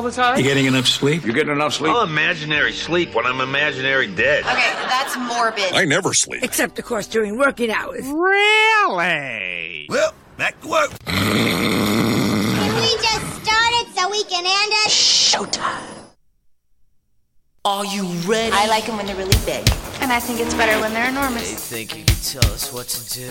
all 0.00 0.06
the 0.08 0.10
time? 0.16 0.38
You 0.38 0.44
getting 0.44 0.64
enough 0.64 0.86
sleep? 0.86 1.24
You're 1.24 1.34
getting 1.34 1.52
enough 1.52 1.74
sleep? 1.74 1.92
I'll 1.92 2.02
imaginary 2.04 2.72
sleep 2.72 3.14
when 3.14 3.26
I'm 3.26 3.40
imaginary 3.42 4.06
dead. 4.06 4.44
Okay, 4.44 4.72
that's 4.88 5.14
morbid. 5.18 5.72
I 5.74 5.84
never 5.84 6.14
sleep. 6.14 6.42
Except, 6.42 6.78
of 6.78 6.86
course, 6.86 7.06
during 7.06 7.36
working 7.36 7.70
hours. 7.70 8.06
Really? 8.06 9.86
Well, 9.90 10.14
back 10.38 10.58
to 10.62 10.68
work. 10.68 10.90
Can 11.04 12.74
we 12.76 12.88
just 12.96 13.44
start 13.44 13.72
it 13.82 13.88
so 13.94 14.08
we 14.10 14.24
can 14.24 14.44
end 14.46 14.72
it? 14.86 14.90
Showtime. 14.90 15.96
Are 17.66 17.84
you 17.84 18.04
ready? 18.26 18.52
I 18.54 18.66
like 18.68 18.86
them 18.86 18.96
when 18.96 19.04
they're 19.04 19.14
really 19.16 19.36
big. 19.44 19.68
And 20.00 20.10
I 20.10 20.18
think 20.18 20.40
it's 20.40 20.54
better 20.54 20.80
when 20.80 20.94
they're 20.94 21.02
They 21.12 21.18
enormous. 21.18 21.68
think 21.68 21.94
you 21.94 22.04
can 22.06 22.16
tell 22.16 22.50
us 22.54 22.72
what 22.72 22.88
to 22.88 23.10
do. 23.10 23.28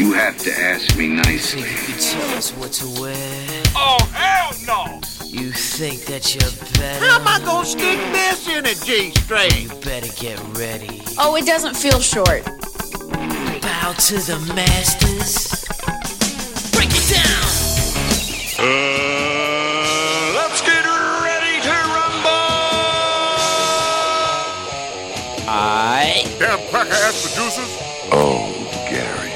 You 0.00 0.12
have 0.12 0.38
to 0.38 0.52
ask 0.52 0.96
me 0.96 1.08
nicely. 1.08 1.62
Think 1.62 1.88
you 1.88 1.94
can 1.94 2.20
tell 2.20 2.38
us 2.38 2.52
what 2.52 2.70
to 2.74 3.00
wear. 3.00 3.62
Oh, 3.74 3.98
hell 4.12 4.52
no! 4.68 5.00
You 5.36 5.52
think 5.52 6.06
that 6.06 6.34
you're 6.34 6.50
better. 6.80 7.04
How 7.04 7.20
am 7.20 7.28
I 7.28 7.44
gonna 7.44 7.66
stick 7.66 7.98
this 8.10 8.48
in 8.48 8.64
a 8.64 8.72
G 8.72 9.10
string? 9.20 9.68
You 9.68 9.68
better 9.84 10.10
get 10.16 10.40
ready. 10.56 11.02
Oh, 11.18 11.36
it 11.36 11.44
doesn't 11.44 11.76
feel 11.76 12.00
short. 12.00 12.42
Bow 13.60 13.92
to 13.92 14.16
the 14.16 14.40
masters. 14.56 15.60
Break 16.72 16.88
it 16.88 17.04
down. 17.12 17.44
Uh, 18.56 20.40
let's 20.40 20.62
get 20.64 20.88
ready 21.20 21.60
to 21.68 21.76
rumble. 21.92 22.56
I. 25.52 26.24
Damn 26.38 26.66
cracker 26.70 26.94
ass 26.94 27.20
producers. 27.28 27.76
Oh, 28.10 28.56
Gary. 28.88 29.28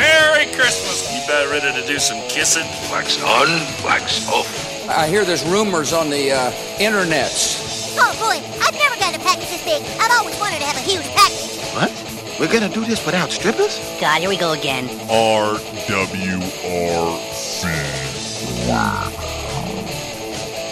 Merry 0.00 0.46
Christmas! 0.56 1.12
You 1.12 1.22
about 1.26 1.50
ready 1.50 1.78
to 1.78 1.86
do 1.86 1.98
some 1.98 2.26
kissing? 2.30 2.64
Wax 2.90 3.22
on, 3.22 3.48
wax 3.84 4.26
off. 4.30 4.71
I 4.94 5.08
hear 5.08 5.24
there's 5.24 5.44
rumors 5.44 5.92
on 5.94 6.10
the 6.10 6.32
uh, 6.32 6.50
internets. 6.76 7.96
Oh 7.98 8.12
boy, 8.20 8.36
I've 8.62 8.74
never 8.74 8.96
gotten 8.96 9.20
a 9.20 9.24
package 9.24 9.48
this 9.48 9.64
big. 9.64 9.82
I've 9.98 10.10
always 10.12 10.38
wanted 10.38 10.58
to 10.58 10.66
have 10.66 10.76
a 10.76 10.80
huge 10.80 11.06
package. 11.14 11.58
What? 11.74 11.90
We're 12.38 12.52
gonna 12.52 12.68
do 12.68 12.84
this 12.84 13.04
without 13.06 13.30
strippers? 13.30 13.78
God, 14.00 14.20
here 14.20 14.28
we 14.28 14.36
go 14.36 14.52
again. 14.52 14.88
RWRC. 15.08 15.52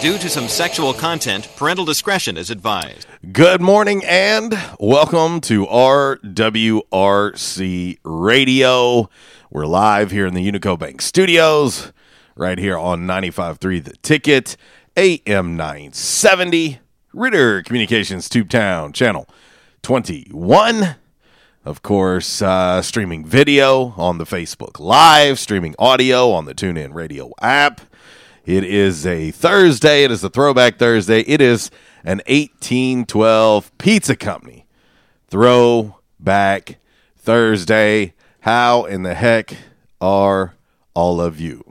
Due 0.01 0.17
to 0.17 0.29
some 0.29 0.47
sexual 0.47 0.93
content, 0.93 1.47
parental 1.55 1.85
discretion 1.85 2.37
is 2.37 2.49
advised. 2.49 3.07
Good 3.31 3.61
morning 3.61 4.03
and 4.05 4.57
welcome 4.79 5.41
to 5.41 5.65
RWRC 5.65 6.19
Radio. 8.03 9.09
We're 9.51 9.65
live 9.65 10.11
here 10.11 10.25
in 10.25 10.33
the 10.33 10.51
Unico 10.51 10.77
Bank 10.79 11.01
studios, 11.01 11.91
right 12.35 12.57
here 12.57 12.77
on 12.77 13.01
95.3 13.01 13.83
The 13.83 13.95
Ticket, 13.97 14.57
AM 14.95 15.55
970, 15.55 16.79
Ritter 17.13 17.61
Communications 17.63 18.29
Tubetown, 18.29 18.93
channel 18.93 19.27
21. 19.81 20.95
Of 21.63 21.81
course, 21.83 22.41
uh, 22.41 22.81
streaming 22.81 23.25
video 23.25 23.93
on 23.95 24.17
the 24.17 24.23
Facebook 24.25 24.79
Live, 24.79 25.37
streaming 25.37 25.75
audio 25.77 26.31
on 26.31 26.45
the 26.45 26.55
TuneIn 26.55 26.93
Radio 26.93 27.31
app. 27.41 27.81
It 28.45 28.63
is 28.63 29.05
a 29.05 29.29
Thursday. 29.31 30.03
It 30.03 30.09
is 30.09 30.23
a 30.23 30.29
throwback 30.29 30.77
Thursday. 30.77 31.21
It 31.21 31.41
is 31.41 31.69
an 32.03 32.21
1812 32.27 33.77
Pizza 33.77 34.15
Company 34.15 34.65
throwback 35.27 36.77
Thursday. 37.15 38.13
How 38.41 38.85
in 38.85 39.03
the 39.03 39.13
heck 39.13 39.55
are 40.01 40.55
all 40.95 41.21
of 41.21 41.39
you? 41.39 41.70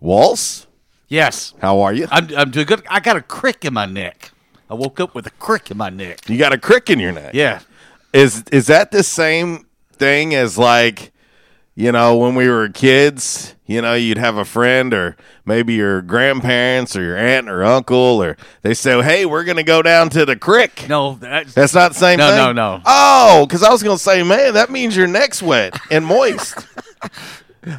Walls, 0.00 0.66
Yes. 1.08 1.54
how 1.60 1.80
are 1.80 1.92
you? 1.92 2.06
I'm, 2.10 2.28
I'm 2.36 2.50
doing 2.50 2.66
good. 2.66 2.82
I 2.88 3.00
got 3.00 3.16
a 3.16 3.22
crick 3.22 3.64
in 3.64 3.74
my 3.74 3.86
neck. 3.86 4.30
I 4.70 4.74
woke 4.74 5.00
up 5.00 5.14
with 5.14 5.26
a 5.26 5.30
crick 5.32 5.70
in 5.70 5.76
my 5.76 5.90
neck. 5.90 6.28
You 6.28 6.38
got 6.38 6.52
a 6.52 6.58
crick 6.58 6.88
in 6.90 7.00
your 7.00 7.12
neck. 7.12 7.34
Yeah. 7.34 7.60
Is 8.12 8.44
is 8.52 8.68
that 8.68 8.90
the 8.92 9.02
same 9.02 9.66
thing 9.92 10.34
as 10.34 10.56
like, 10.56 11.12
you 11.74 11.90
know, 11.92 12.16
when 12.16 12.34
we 12.36 12.48
were 12.48 12.68
kids, 12.68 13.54
you 13.66 13.82
know, 13.82 13.94
you'd 13.94 14.18
have 14.18 14.36
a 14.36 14.44
friend 14.44 14.94
or 14.94 15.16
maybe 15.44 15.74
your 15.74 16.02
grandparents 16.02 16.94
or 16.96 17.02
your 17.02 17.16
aunt 17.16 17.48
or 17.48 17.64
uncle 17.64 17.96
or 18.22 18.36
they 18.62 18.74
say, 18.74 19.00
"Hey, 19.02 19.26
we're 19.26 19.44
going 19.44 19.56
to 19.56 19.62
go 19.64 19.82
down 19.82 20.08
to 20.10 20.24
the 20.24 20.36
crick." 20.36 20.86
No, 20.88 21.14
that's, 21.16 21.52
That's 21.54 21.74
not 21.74 21.92
the 21.92 21.98
same 21.98 22.18
No, 22.18 22.28
thing. 22.28 22.36
no, 22.36 22.52
no. 22.52 22.80
Oh, 22.86 23.46
cuz 23.50 23.62
I 23.64 23.70
was 23.70 23.82
going 23.82 23.96
to 23.96 24.02
say, 24.02 24.22
"Man, 24.22 24.54
that 24.54 24.70
means 24.70 24.96
your 24.96 25.06
neck's 25.08 25.42
wet 25.42 25.78
and 25.90 26.06
moist." 26.06 26.54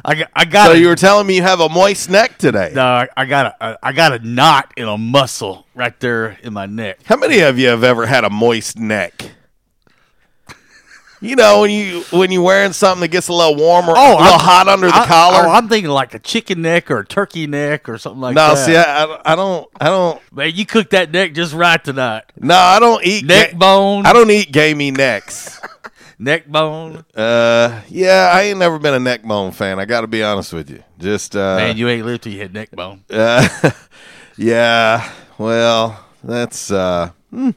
I 0.04 0.14
got. 0.14 0.30
I 0.34 0.44
got. 0.44 0.66
so 0.66 0.72
a, 0.72 0.76
you 0.76 0.88
were 0.88 0.94
telling 0.96 1.26
me 1.26 1.36
you 1.36 1.42
have 1.42 1.60
a 1.60 1.68
moist 1.68 2.08
neck 2.08 2.38
today. 2.38 2.70
No, 2.74 2.84
I, 2.84 3.08
I 3.16 3.24
got 3.26 3.56
a. 3.60 3.78
I 3.82 3.92
got 3.92 4.12
a 4.12 4.18
knot 4.20 4.72
in 4.76 4.86
a 4.86 4.96
muscle 4.96 5.66
right 5.74 5.98
there 6.00 6.38
in 6.42 6.52
my 6.52 6.66
neck. 6.66 7.00
How 7.04 7.16
many 7.16 7.40
of 7.40 7.58
you 7.58 7.68
have 7.68 7.82
ever 7.82 8.06
had 8.06 8.24
a 8.24 8.30
moist 8.30 8.78
neck? 8.78 9.30
You 11.20 11.36
know 11.36 11.60
when 11.60 11.70
you 11.70 12.00
when 12.10 12.32
you're 12.32 12.42
wearing 12.42 12.72
something 12.72 13.00
that 13.02 13.08
gets 13.08 13.28
a 13.28 13.32
little 13.32 13.54
warmer, 13.54 13.92
Oh, 13.96 14.14
a 14.14 14.18
little 14.18 14.24
I'm- 14.32 14.40
hot 14.40 14.66
under 14.66 14.88
the 14.88 14.94
I- 14.96 15.06
collar. 15.06 15.46
Oh, 15.46 15.50
I'm 15.50 15.68
thinking 15.68 15.90
like 15.90 16.14
a 16.14 16.18
chicken 16.18 16.62
neck 16.62 16.90
or 16.90 16.98
a 16.98 17.06
turkey 17.06 17.46
neck 17.46 17.88
or 17.88 17.96
something 17.96 18.20
like 18.20 18.34
no, 18.34 18.54
that. 18.56 18.66
No, 18.66 18.66
see, 18.66 18.76
I, 18.76 19.32
I 19.32 19.36
don't, 19.36 19.68
I 19.80 19.84
don't, 19.84 20.20
Man, 20.32 20.50
you 20.52 20.66
cooked 20.66 20.90
that 20.90 21.12
neck 21.12 21.32
just 21.34 21.54
right 21.54 21.82
tonight. 21.82 22.24
no, 22.36 22.56
I 22.56 22.80
don't 22.80 23.04
eat 23.06 23.24
Neck 23.24 23.52
ga- 23.52 23.56
bone. 23.56 24.04
I 24.04 24.12
don't 24.12 24.30
eat 24.32 24.50
gamey 24.50 24.90
necks. 24.90 25.60
Neck 26.22 26.46
bone. 26.46 27.04
Uh, 27.16 27.82
yeah, 27.88 28.30
I 28.32 28.42
ain't 28.42 28.60
never 28.60 28.78
been 28.78 28.94
a 28.94 29.00
neck 29.00 29.24
bone 29.24 29.50
fan. 29.50 29.80
I 29.80 29.86
got 29.86 30.02
to 30.02 30.06
be 30.06 30.22
honest 30.22 30.52
with 30.52 30.70
you. 30.70 30.84
Just, 30.96 31.34
uh, 31.34 31.56
Man, 31.56 31.76
you 31.76 31.88
ain't 31.88 32.06
lived 32.06 32.22
till 32.22 32.32
you 32.32 32.38
had 32.38 32.54
neck 32.54 32.70
bone. 32.70 33.02
uh, 33.10 33.48
yeah. 34.36 35.10
Well, 35.36 36.04
that's 36.22 36.70
uh, 36.70 37.10
hmm. 37.30 37.50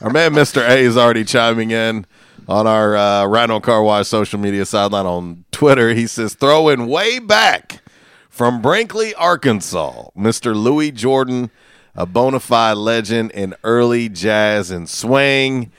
our 0.00 0.10
man, 0.10 0.34
Mister 0.34 0.60
A, 0.60 0.76
is 0.76 0.96
already 0.96 1.24
chiming 1.24 1.72
in 1.72 2.06
on 2.46 2.68
our 2.68 2.96
uh, 2.96 3.26
Rhino 3.26 3.58
Car 3.58 3.82
Wash 3.82 4.06
social 4.06 4.38
media 4.38 4.64
sideline 4.64 5.06
on 5.06 5.44
Twitter. 5.50 5.94
He 5.94 6.06
says, 6.06 6.34
throwing 6.34 6.86
way 6.86 7.18
back 7.18 7.82
from 8.30 8.62
Brinkley, 8.62 9.14
Arkansas, 9.14 10.10
Mister 10.14 10.54
Louis 10.54 10.92
Jordan, 10.92 11.50
a 11.96 12.06
bona 12.06 12.38
fide 12.38 12.76
legend 12.76 13.32
in 13.32 13.56
early 13.64 14.08
jazz 14.08 14.70
and 14.70 14.88
swing. 14.88 15.72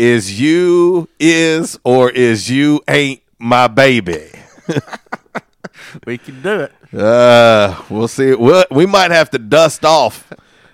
Is 0.00 0.40
you 0.40 1.10
is 1.20 1.78
or 1.84 2.10
is 2.10 2.48
you 2.48 2.80
ain't 2.88 3.20
my 3.38 3.68
baby? 3.68 4.30
We 6.06 6.18
can 6.18 6.40
do 6.40 6.60
it. 6.60 6.94
Uh, 6.94 7.82
we'll 7.90 8.08
see. 8.08 8.32
We'll, 8.34 8.64
we 8.70 8.86
might 8.86 9.10
have 9.10 9.28
to 9.30 9.38
dust 9.38 9.84
off, 9.84 10.32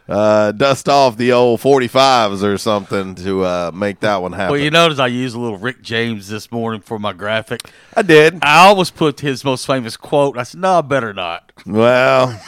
uh, 0.09 0.53
dust 0.53 0.89
off 0.89 1.17
the 1.17 1.33
old 1.33 1.61
forty 1.61 1.89
fives 1.89 2.45
or 2.45 2.57
something 2.59 3.15
to 3.17 3.43
uh, 3.43 3.71
make 3.75 4.01
that 4.01 4.23
one 4.23 4.33
happen. 4.33 4.53
Well, 4.53 4.61
you 4.61 4.71
notice 4.71 4.99
I 4.99 5.07
used 5.07 5.35
a 5.35 5.41
little 5.41 5.57
Rick 5.59 5.83
James 5.83 6.29
this 6.29 6.53
morning 6.53 6.83
for 6.83 6.99
my 6.99 7.13
graphic. 7.13 7.63
I 7.97 8.03
did. 8.03 8.39
I 8.43 8.67
always 8.67 8.91
put 8.91 9.21
his 9.21 9.43
most 9.43 9.67
famous 9.67 9.97
quote. 9.97 10.37
I 10.39 10.43
said, 10.45 10.61
"No, 10.61 10.79
I 10.79 10.81
better 10.83 11.15
not." 11.15 11.51
Well, 11.65 12.39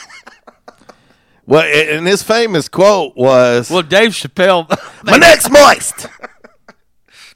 well, 1.47 1.63
and 1.63 2.07
his 2.07 2.23
famous 2.23 2.69
quote 2.69 3.17
was, 3.17 3.71
Well, 3.71 3.83
Dave 3.83 4.11
Chappelle. 4.11 4.69
"My 5.05 5.17
neck's 5.17 5.51
moist." 5.51 6.07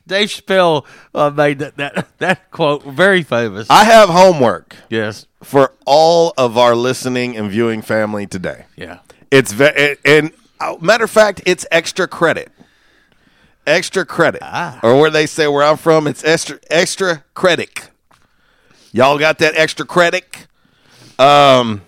Dave 0.06 0.28
Chappelle 0.28 0.84
uh, 1.14 1.30
made 1.30 1.58
that, 1.60 1.76
that 1.76 2.08
that 2.18 2.50
quote 2.50 2.84
very 2.84 3.22
famous. 3.22 3.68
I 3.70 3.84
have 3.84 4.08
homework 4.08 4.76
yes. 4.88 5.26
for 5.42 5.72
all 5.86 6.32
of 6.36 6.58
our 6.58 6.74
listening 6.74 7.36
and 7.36 7.50
viewing 7.50 7.82
family 7.82 8.26
today. 8.26 8.66
Yeah. 8.76 8.98
It's 9.30 9.52
ve- 9.52 9.96
and 10.04 10.32
uh, 10.60 10.76
matter 10.80 11.04
of 11.04 11.10
fact, 11.10 11.42
it's 11.46 11.64
extra 11.70 12.06
credit. 12.08 12.50
Extra 13.64 14.04
credit, 14.04 14.40
Ah. 14.42 14.80
or 14.82 14.98
where 15.00 15.10
they 15.10 15.24
say 15.26 15.46
where 15.46 15.62
I'm 15.62 15.76
from, 15.76 16.08
it's 16.08 16.24
extra 16.24 16.58
extra 16.68 17.22
credit. 17.34 17.90
Y'all 18.90 19.18
got 19.20 19.38
that 19.38 19.54
extra 19.56 19.86
credit? 19.86 20.48
Um, 21.18 21.82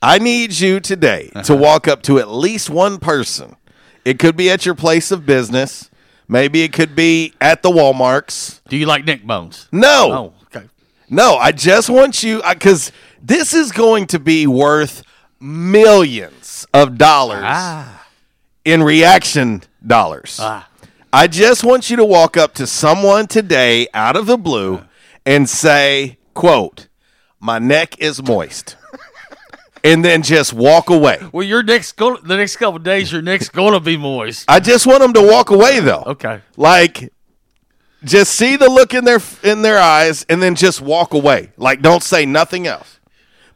I 0.00 0.18
need 0.18 0.52
you 0.60 0.78
today 0.78 1.30
Uh-huh. 1.34 1.42
to 1.44 1.56
walk 1.56 1.88
up 1.88 2.02
to 2.04 2.20
at 2.20 2.28
least 2.30 2.70
one 2.70 2.98
person. 2.98 3.56
It 4.04 4.18
could 4.20 4.36
be 4.36 4.48
at 4.48 4.64
your 4.64 4.76
place 4.76 5.10
of 5.10 5.26
business. 5.26 5.90
Maybe 6.28 6.62
it 6.62 6.72
could 6.72 6.96
be 6.96 7.32
at 7.40 7.62
the 7.62 7.70
Walmarts. 7.70 8.60
Do 8.68 8.76
you 8.76 8.86
like 8.86 9.04
neck 9.04 9.22
bones? 9.24 9.68
No, 9.70 10.12
Oh, 10.12 10.32
okay. 10.56 10.66
no, 11.10 11.36
I 11.36 11.52
just 11.52 11.90
want 11.90 12.22
you 12.22 12.42
because 12.48 12.90
this 13.22 13.52
is 13.52 13.72
going 13.72 14.06
to 14.08 14.18
be 14.18 14.46
worth 14.46 15.02
millions 15.40 16.66
of 16.72 16.96
dollars 16.96 17.42
Ah. 17.44 18.06
in 18.64 18.82
reaction 18.82 19.62
dollars. 19.86 20.38
Ah. 20.40 20.68
I 21.12 21.26
just 21.26 21.62
want 21.62 21.90
you 21.90 21.96
to 21.96 22.04
walk 22.04 22.36
up 22.36 22.54
to 22.54 22.66
someone 22.66 23.26
today 23.26 23.86
out 23.94 24.16
of 24.16 24.26
the 24.26 24.36
blue 24.38 24.82
and 25.26 25.48
say, 25.48 26.18
quote, 26.34 26.88
my 27.38 27.58
neck 27.58 27.98
is 28.00 28.22
moist. 28.22 28.76
And 29.84 30.04
then 30.04 30.22
just 30.22 30.52
walk 30.52 30.90
away. 30.90 31.18
Well, 31.30 31.46
your 31.46 31.62
next 31.62 31.92
go- 31.92 32.16
the 32.16 32.36
next 32.36 32.56
couple 32.56 32.76
of 32.76 32.82
days, 32.82 33.12
your 33.12 33.22
neck's 33.22 33.48
going 33.48 33.74
to 33.74 33.80
be 33.80 33.96
moist. 33.96 34.46
I 34.48 34.58
just 34.58 34.86
want 34.86 35.00
them 35.00 35.12
to 35.12 35.22
walk 35.22 35.50
away 35.50 35.78
though. 35.80 36.02
Okay. 36.06 36.40
Like 36.56 37.12
just 38.02 38.34
see 38.34 38.56
the 38.56 38.68
look 38.68 38.92
in 38.94 39.04
their 39.04 39.20
in 39.42 39.62
their 39.62 39.78
eyes 39.78 40.26
and 40.28 40.42
then 40.42 40.54
just 40.54 40.80
walk 40.80 41.14
away. 41.14 41.52
Like 41.56 41.82
don't 41.82 42.02
say 42.02 42.26
nothing 42.26 42.66
else. 42.66 42.98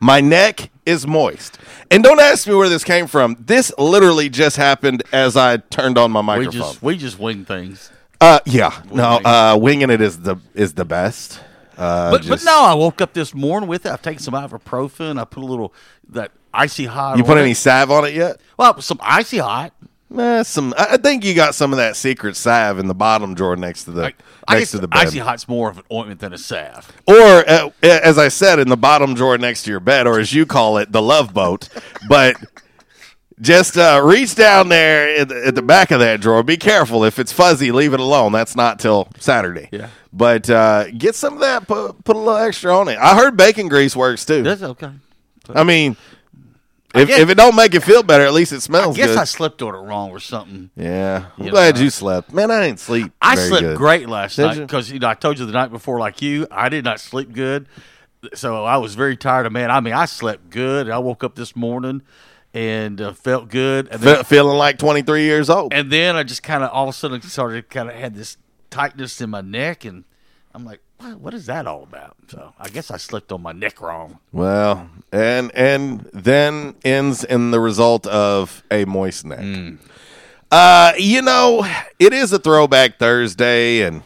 My 0.01 0.21
neck 0.21 0.71
is 0.87 1.07
moist. 1.07 1.59
And 1.91 2.05
don't 2.05 2.21
ask 2.21 2.47
me 2.47 2.55
where 2.55 2.69
this 2.69 2.85
came 2.85 3.07
from. 3.07 3.37
This 3.41 3.73
literally 3.79 4.29
just 4.29 4.57
happened 4.57 5.03
as 5.13 5.37
I 5.37 5.57
turned 5.57 5.99
on 5.99 6.13
my 6.13 6.21
microphone. 6.23 6.53
We 6.53 6.59
just 6.59 6.83
we 6.83 6.97
just 6.99 7.19
wing 7.19 7.45
things. 7.45 7.91
uh 8.21 8.41
yeah. 8.47 8.81
No, 8.93 9.17
uh 9.25 9.59
winging 9.61 9.91
it 9.91 10.01
is 10.01 10.21
the 10.21 10.37
is 10.55 10.75
the 10.75 10.85
best. 10.85 11.41
Uh 11.79 12.11
But 12.11 12.23
but 12.23 12.27
just- 12.27 12.45
no, 12.45 12.63
I 12.65 12.75
woke 12.75 13.01
up 13.01 13.13
this 13.15 13.35
morning 13.35 13.69
with 13.69 13.87
it. 13.87 13.93
I've 13.93 14.03
taken 14.03 14.23
some 14.23 14.35
ibuprofen. 14.35 15.21
I 15.21 15.25
put 15.25 15.43
a 15.43 15.47
little 15.47 15.73
that 16.11 16.33
icy 16.53 16.87
hot. 16.87 17.17
You 17.19 17.25
put 17.25 17.39
it. 17.39 17.43
any 17.43 17.55
salve 17.55 17.91
on 17.91 18.05
it 18.05 18.15
yet? 18.15 18.41
Well, 18.59 18.81
some 18.81 18.99
icy 19.03 19.39
hot. 19.39 19.73
Eh, 20.19 20.43
some 20.43 20.73
I 20.79 20.97
think 20.97 21.23
you 21.23 21.35
got 21.35 21.55
some 21.55 21.71
of 21.73 21.77
that 21.77 21.95
secret 21.95 22.35
salve 22.35 22.79
in 22.79 22.87
the 22.89 22.95
bottom 22.95 23.35
drawer 23.35 23.57
next 23.57 23.85
to 23.85 23.91
the 23.91 24.05
I, 24.07 24.15
I 24.49 24.59
next 24.59 24.71
to 24.71 24.79
the 24.79 24.89
bed. 24.89 25.01
icy 25.01 25.19
hot's 25.19 25.47
more 25.47 25.69
of 25.69 25.77
an 25.77 25.85
ointment 25.93 26.21
than 26.21 26.33
a 26.33 26.39
salve. 26.39 26.91
or 27.07 27.15
uh, 27.15 27.69
as 27.83 28.17
I 28.17 28.29
said, 28.29 28.59
in 28.59 28.69
the 28.71 28.77
bottom 28.79 29.13
drawer 29.15 29.37
next 29.37 29.65
to 29.65 29.71
your 29.71 29.81
bed, 29.81 30.07
or 30.07 30.19
as 30.19 30.33
you 30.33 30.47
call 30.47 30.79
it, 30.79 30.93
the 30.93 31.03
love 31.03 31.35
boat. 31.35 31.69
but 32.09 32.37
just 33.41 33.77
uh, 33.77 34.01
reach 34.05 34.35
down 34.35 34.69
there 34.69 35.21
at 35.21 35.29
the, 35.29 35.47
at 35.49 35.55
the 35.55 35.63
back 35.63 35.91
of 35.91 36.01
that 36.01 36.21
drawer. 36.21 36.43
Be 36.43 36.57
careful. 36.57 37.05
If 37.05 37.19
it's 37.19 37.33
fuzzy, 37.33 37.73
leave 37.73 37.95
it 37.95 38.01
alone. 38.01 38.33
That's 38.33 38.57
not 38.57 38.79
till 38.81 39.09
Saturday. 39.19 39.69
Yeah. 39.73 39.89
But 40.13 40.49
uh, 40.51 40.91
get 40.91 41.15
some 41.15 41.35
of 41.35 41.41
that. 41.41 41.67
Put, 41.69 42.03
put 42.05 42.17
a 42.17 42.19
little 42.19 42.37
extra 42.37 42.77
on 42.77 42.89
it. 42.89 42.99
I 42.99 43.15
heard 43.17 43.37
bacon 43.37 43.69
grease 43.69 43.95
works 43.95 44.25
too. 44.25 44.43
That's 44.43 44.63
okay. 44.63 44.91
I 45.55 45.65
mean, 45.65 45.97
if, 46.95 47.09
guess- 47.09 47.21
if 47.21 47.29
it 47.31 47.37
don't 47.37 47.55
make 47.55 47.75
it 47.75 47.81
feel 47.83 48.03
better, 48.03 48.25
at 48.25 48.33
least 48.33 48.53
it 48.53 48.57
I 48.57 48.59
smells 48.61 48.97
guess 48.97 49.09
good. 49.09 49.19
I 49.19 49.25
slept 49.25 49.63
on 49.63 49.75
it 49.75 49.79
wrong 49.79 50.11
or 50.11 50.21
something. 50.21 50.71
yeah, 50.77 51.27
I'm 51.39 51.45
You 51.45 51.51
glad 51.51 51.77
know. 51.77 51.83
you 51.83 51.91
slept. 51.91 52.33
Man, 52.33 52.51
I 52.51 52.67
didn't 52.67 52.81
sleep. 52.81 53.13
I 53.21 53.35
slept 53.35 53.63
good. 53.63 53.77
great 53.77 54.09
last 54.09 54.37
Did 54.37 54.43
night 54.47 54.57
you? 54.57 54.63
because 54.63 54.91
you 54.91 54.99
know 54.99 55.09
I 55.09 55.15
told 55.15 55.39
you 55.39 55.47
the 55.47 55.53
night 55.53 55.71
before, 55.71 55.99
like 56.01 56.23
you, 56.23 56.47
I 56.51 56.69
did 56.71 56.85
not 56.85 57.01
sleep 57.01 57.33
good, 57.33 57.67
so 58.35 58.65
I 58.65 58.79
was 58.79 58.95
very 58.95 59.17
tired. 59.17 59.47
Of 59.47 59.53
man, 59.53 59.71
I 59.71 59.81
mean, 59.81 59.95
I 59.95 60.07
slept 60.07 60.51
good. 60.51 60.89
I 60.91 60.99
woke 60.99 61.23
up 61.23 61.35
this 61.35 61.55
morning 61.55 62.03
and 62.55 63.01
uh, 63.01 63.13
felt 63.13 63.49
good, 63.49 63.89
and 63.89 64.01
then, 64.01 64.17
Fe- 64.19 64.23
feeling 64.37 64.57
like 64.57 64.79
23 64.79 65.23
years 65.23 65.51
old. 65.51 65.73
and 65.73 65.91
then 65.91 66.17
I 66.17 66.23
just 66.23 66.43
kind 66.43 66.65
of 66.65 66.71
all 66.71 66.85
of 66.89 66.95
a 66.95 66.97
sudden 66.97 67.21
started 67.23 67.69
kind 67.71 67.89
of 67.89 67.95
had 67.95 68.15
this 68.15 68.37
tightness 68.71 69.21
in 69.21 69.31
my 69.31 69.41
neck, 69.41 69.85
and 69.85 70.05
I'm 70.55 70.65
like, 70.65 70.81
what, 70.99 71.21
what 71.21 71.35
is 71.35 71.47
that 71.47 71.67
all 71.67 71.83
about? 71.83 72.17
So 72.29 72.55
I 72.59 72.69
guess 72.69 72.91
I 72.91 72.97
slept 72.97 73.31
on 73.33 73.43
my 73.43 73.53
neck 73.53 73.81
wrong. 73.81 74.19
Well, 74.33 74.89
and 75.13 75.55
and 75.55 76.09
then 76.13 76.75
ends 76.85 77.23
in 77.25 77.51
the 77.51 77.61
result 77.61 78.07
of 78.07 78.63
a 78.71 78.85
moist 78.85 79.25
neck. 79.25 79.39
Mm. 79.41 79.79
Uh, 80.51 80.93
you 80.99 81.21
know, 81.21 81.67
it 81.99 82.13
is 82.15 82.33
a 82.33 82.39
throwback 82.39 82.99
Thursday, 82.99 83.83
and 83.83 84.03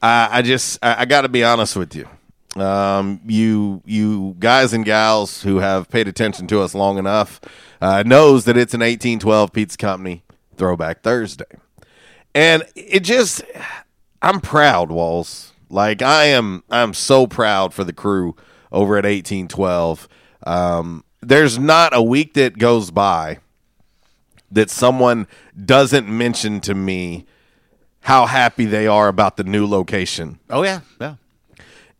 I, 0.00 0.28
I 0.38 0.42
just 0.42 0.78
I, 0.82 1.00
I 1.02 1.04
got 1.04 1.22
to 1.22 1.28
be 1.28 1.42
honest 1.44 1.76
with 1.76 1.94
you. 1.96 2.08
Um, 2.56 3.20
you 3.26 3.82
you 3.84 4.36
guys 4.38 4.72
and 4.72 4.84
gals 4.84 5.42
who 5.42 5.58
have 5.58 5.88
paid 5.88 6.06
attention 6.06 6.46
to 6.48 6.60
us 6.60 6.72
long 6.74 6.98
enough 6.98 7.40
uh, 7.80 8.04
knows 8.06 8.44
that 8.44 8.56
it's 8.56 8.74
an 8.74 8.82
eighteen 8.82 9.18
twelve 9.18 9.52
pizza 9.52 9.76
company 9.76 10.22
throwback 10.56 11.02
Thursday, 11.02 11.46
and 12.32 12.62
it 12.76 13.00
just 13.00 13.42
I'm 14.22 14.40
proud, 14.40 14.90
Walls. 14.90 15.52
Like 15.68 16.00
I 16.00 16.26
am, 16.26 16.62
I'm 16.70 16.94
so 16.94 17.26
proud 17.26 17.74
for 17.74 17.82
the 17.82 17.92
crew 17.92 18.36
over 18.70 18.96
at 18.96 19.04
eighteen 19.04 19.48
twelve. 19.48 20.08
Um, 20.46 21.04
there's 21.20 21.58
not 21.58 21.92
a 21.92 22.02
week 22.02 22.34
that 22.34 22.58
goes 22.58 22.92
by 22.92 23.38
that 24.52 24.70
someone 24.70 25.26
doesn't 25.64 26.06
mention 26.06 26.60
to 26.60 26.74
me 26.74 27.26
how 28.02 28.26
happy 28.26 28.66
they 28.66 28.86
are 28.86 29.08
about 29.08 29.36
the 29.36 29.44
new 29.44 29.66
location. 29.66 30.38
Oh 30.48 30.62
yeah, 30.62 30.80
yeah. 31.00 31.16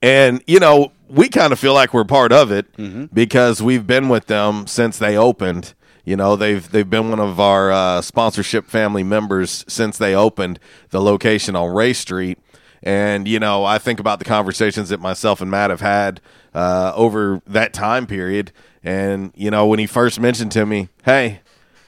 And 0.04 0.42
you 0.46 0.60
know, 0.60 0.92
we 1.08 1.30
kind 1.30 1.50
of 1.52 1.58
feel 1.58 1.72
like 1.72 1.94
we're 1.94 2.04
part 2.04 2.30
of 2.30 2.52
it 2.52 2.66
because 3.14 3.62
we've 3.62 3.86
been 3.86 4.10
with 4.10 4.26
them 4.26 4.66
since 4.66 4.98
they 4.98 5.16
opened. 5.16 5.72
You 6.04 6.16
know, 6.16 6.36
they've 6.36 6.70
they've 6.70 6.88
been 6.88 7.08
one 7.08 7.20
of 7.20 7.40
our 7.40 7.72
uh, 7.72 8.02
sponsorship 8.02 8.66
family 8.66 9.02
members 9.02 9.64
since 9.66 9.96
they 9.96 10.14
opened 10.14 10.58
the 10.90 11.00
location 11.00 11.56
on 11.56 11.74
Ray 11.74 11.94
Street. 11.94 12.38
And 12.82 13.26
you 13.26 13.40
know, 13.40 13.64
I 13.64 13.78
think 13.78 13.98
about 13.98 14.18
the 14.18 14.26
conversations 14.26 14.90
that 14.90 15.00
myself 15.00 15.40
and 15.40 15.50
Matt 15.50 15.70
have 15.70 15.80
had 15.80 16.20
uh, 16.52 16.92
over 16.94 17.40
that 17.46 17.72
time 17.72 18.06
period. 18.06 18.52
And 18.82 19.32
you 19.34 19.50
know, 19.50 19.66
when 19.66 19.78
he 19.78 19.86
first 19.86 20.20
mentioned 20.20 20.52
to 20.52 20.66
me, 20.66 20.90
"Hey, 21.04 21.40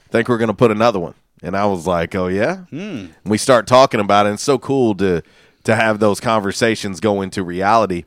think 0.09 0.27
we're 0.27 0.39
going 0.39 0.47
to 0.47 0.55
put 0.55 0.71
another 0.71 0.99
one," 0.99 1.13
and 1.43 1.55
I 1.55 1.67
was 1.67 1.85
like, 1.85 2.15
"Oh 2.15 2.27
yeah." 2.27 2.65
And 3.23 3.31
we 3.31 3.37
start 3.37 3.67
talking 3.67 3.99
about 3.99 4.25
it. 4.25 4.29
And 4.29 4.33
it's 4.37 4.43
so 4.43 4.57
cool 4.57 4.95
to 4.95 5.21
to 5.67 5.75
have 5.75 5.99
those 5.99 6.21
conversations 6.21 7.01
go 7.01 7.21
into 7.21 7.43
reality. 7.43 8.05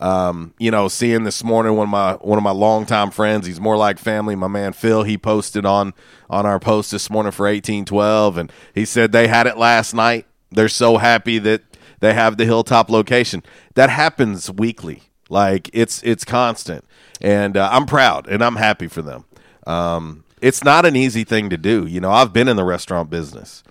Um, 0.00 0.54
you 0.58 0.70
know, 0.70 0.88
seeing 0.88 1.24
this 1.24 1.44
morning 1.44 1.76
one 1.76 1.84
of 1.84 1.90
my 1.90 2.14
one 2.14 2.38
of 2.38 2.42
my 2.42 2.52
longtime 2.52 3.10
friends, 3.10 3.46
he's 3.46 3.60
more 3.60 3.76
like 3.76 3.98
family. 3.98 4.34
My 4.34 4.48
man 4.48 4.72
Phil, 4.72 5.02
he 5.02 5.18
posted 5.18 5.66
on 5.66 5.92
on 6.30 6.46
our 6.46 6.58
post 6.58 6.90
this 6.90 7.10
morning 7.10 7.30
for 7.30 7.46
eighteen 7.46 7.84
twelve, 7.84 8.38
and 8.38 8.50
he 8.74 8.86
said 8.86 9.12
they 9.12 9.28
had 9.28 9.46
it 9.46 9.58
last 9.58 9.92
night. 9.92 10.26
They're 10.50 10.70
so 10.70 10.96
happy 10.96 11.38
that 11.40 11.60
they 12.00 12.14
have 12.14 12.38
the 12.38 12.46
hilltop 12.46 12.88
location. 12.88 13.42
That 13.74 13.90
happens 13.90 14.50
weekly, 14.50 15.02
like 15.28 15.68
it's 15.74 16.02
it's 16.02 16.24
constant, 16.24 16.82
and 17.20 17.58
uh, 17.58 17.68
I'm 17.70 17.84
proud 17.84 18.26
and 18.26 18.42
I'm 18.42 18.56
happy 18.56 18.88
for 18.88 19.02
them. 19.02 19.26
Um, 19.66 20.24
it's 20.40 20.64
not 20.64 20.86
an 20.86 20.96
easy 20.96 21.24
thing 21.24 21.50
to 21.50 21.58
do. 21.58 21.86
You 21.86 22.00
know, 22.00 22.10
I've 22.10 22.32
been 22.32 22.48
in 22.48 22.56
the 22.56 22.64
restaurant 22.64 23.10
business 23.10 23.62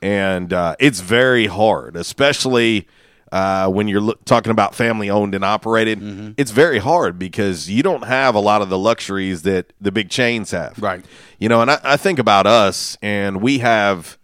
and 0.00 0.52
uh, 0.52 0.76
it's 0.78 1.00
very 1.00 1.46
hard, 1.46 1.96
especially 1.96 2.86
uh, 3.32 3.68
when 3.68 3.88
you're 3.88 4.00
look, 4.00 4.24
talking 4.24 4.50
about 4.50 4.74
family 4.74 5.10
owned 5.10 5.34
and 5.34 5.44
operated. 5.44 6.00
It's 6.36 6.50
very 6.50 6.78
hard 6.78 7.18
because 7.18 7.68
you 7.68 7.82
don't 7.82 8.04
have 8.04 8.34
a 8.34 8.40
lot 8.40 8.62
of 8.62 8.68
the 8.68 8.78
luxuries 8.78 9.42
that 9.42 9.72
the 9.80 9.92
big 9.92 10.10
chains 10.10 10.50
have, 10.52 10.78
Right. 10.78 11.04
You 11.38 11.48
know, 11.48 11.60
and 11.60 11.70
I, 11.70 11.80
I 11.84 11.96
think 11.96 12.18
about 12.18 12.46
us, 12.46 12.96
and 13.02 13.40
we 13.42 13.58
have. 13.58 14.16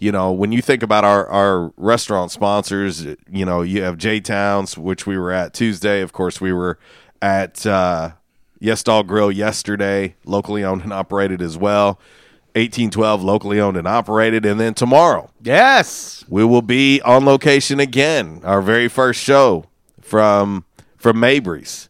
You 0.00 0.12
know, 0.12 0.30
when 0.30 0.52
you 0.52 0.62
think 0.62 0.84
about 0.84 1.02
our, 1.02 1.26
our 1.26 1.72
restaurant 1.76 2.30
sponsors, 2.30 3.04
you 3.04 3.44
know, 3.44 3.62
you 3.62 3.82
have 3.82 3.98
J 3.98 4.20
Towns, 4.20 4.78
which 4.78 5.08
we 5.08 5.18
were 5.18 5.32
at 5.32 5.52
Tuesday. 5.52 6.02
Of 6.02 6.12
course, 6.12 6.40
we 6.40 6.52
were 6.52 6.78
at 7.20 7.66
uh, 7.66 8.12
Yes 8.60 8.84
Dog 8.84 9.08
Grill 9.08 9.32
yesterday, 9.32 10.14
locally 10.24 10.62
owned 10.62 10.82
and 10.82 10.92
operated 10.92 11.42
as 11.42 11.58
well. 11.58 11.98
1812 12.58 13.22
locally 13.22 13.60
owned 13.60 13.76
and 13.76 13.86
operated. 13.88 14.44
And 14.44 14.58
then 14.60 14.74
tomorrow 14.74 15.30
Yes. 15.42 16.24
we 16.28 16.44
will 16.44 16.62
be 16.62 17.00
on 17.02 17.24
location 17.24 17.80
again. 17.80 18.40
Our 18.44 18.60
very 18.62 18.88
first 18.88 19.20
show 19.22 19.64
from 20.00 20.64
from 20.96 21.20
Mabry's 21.20 21.88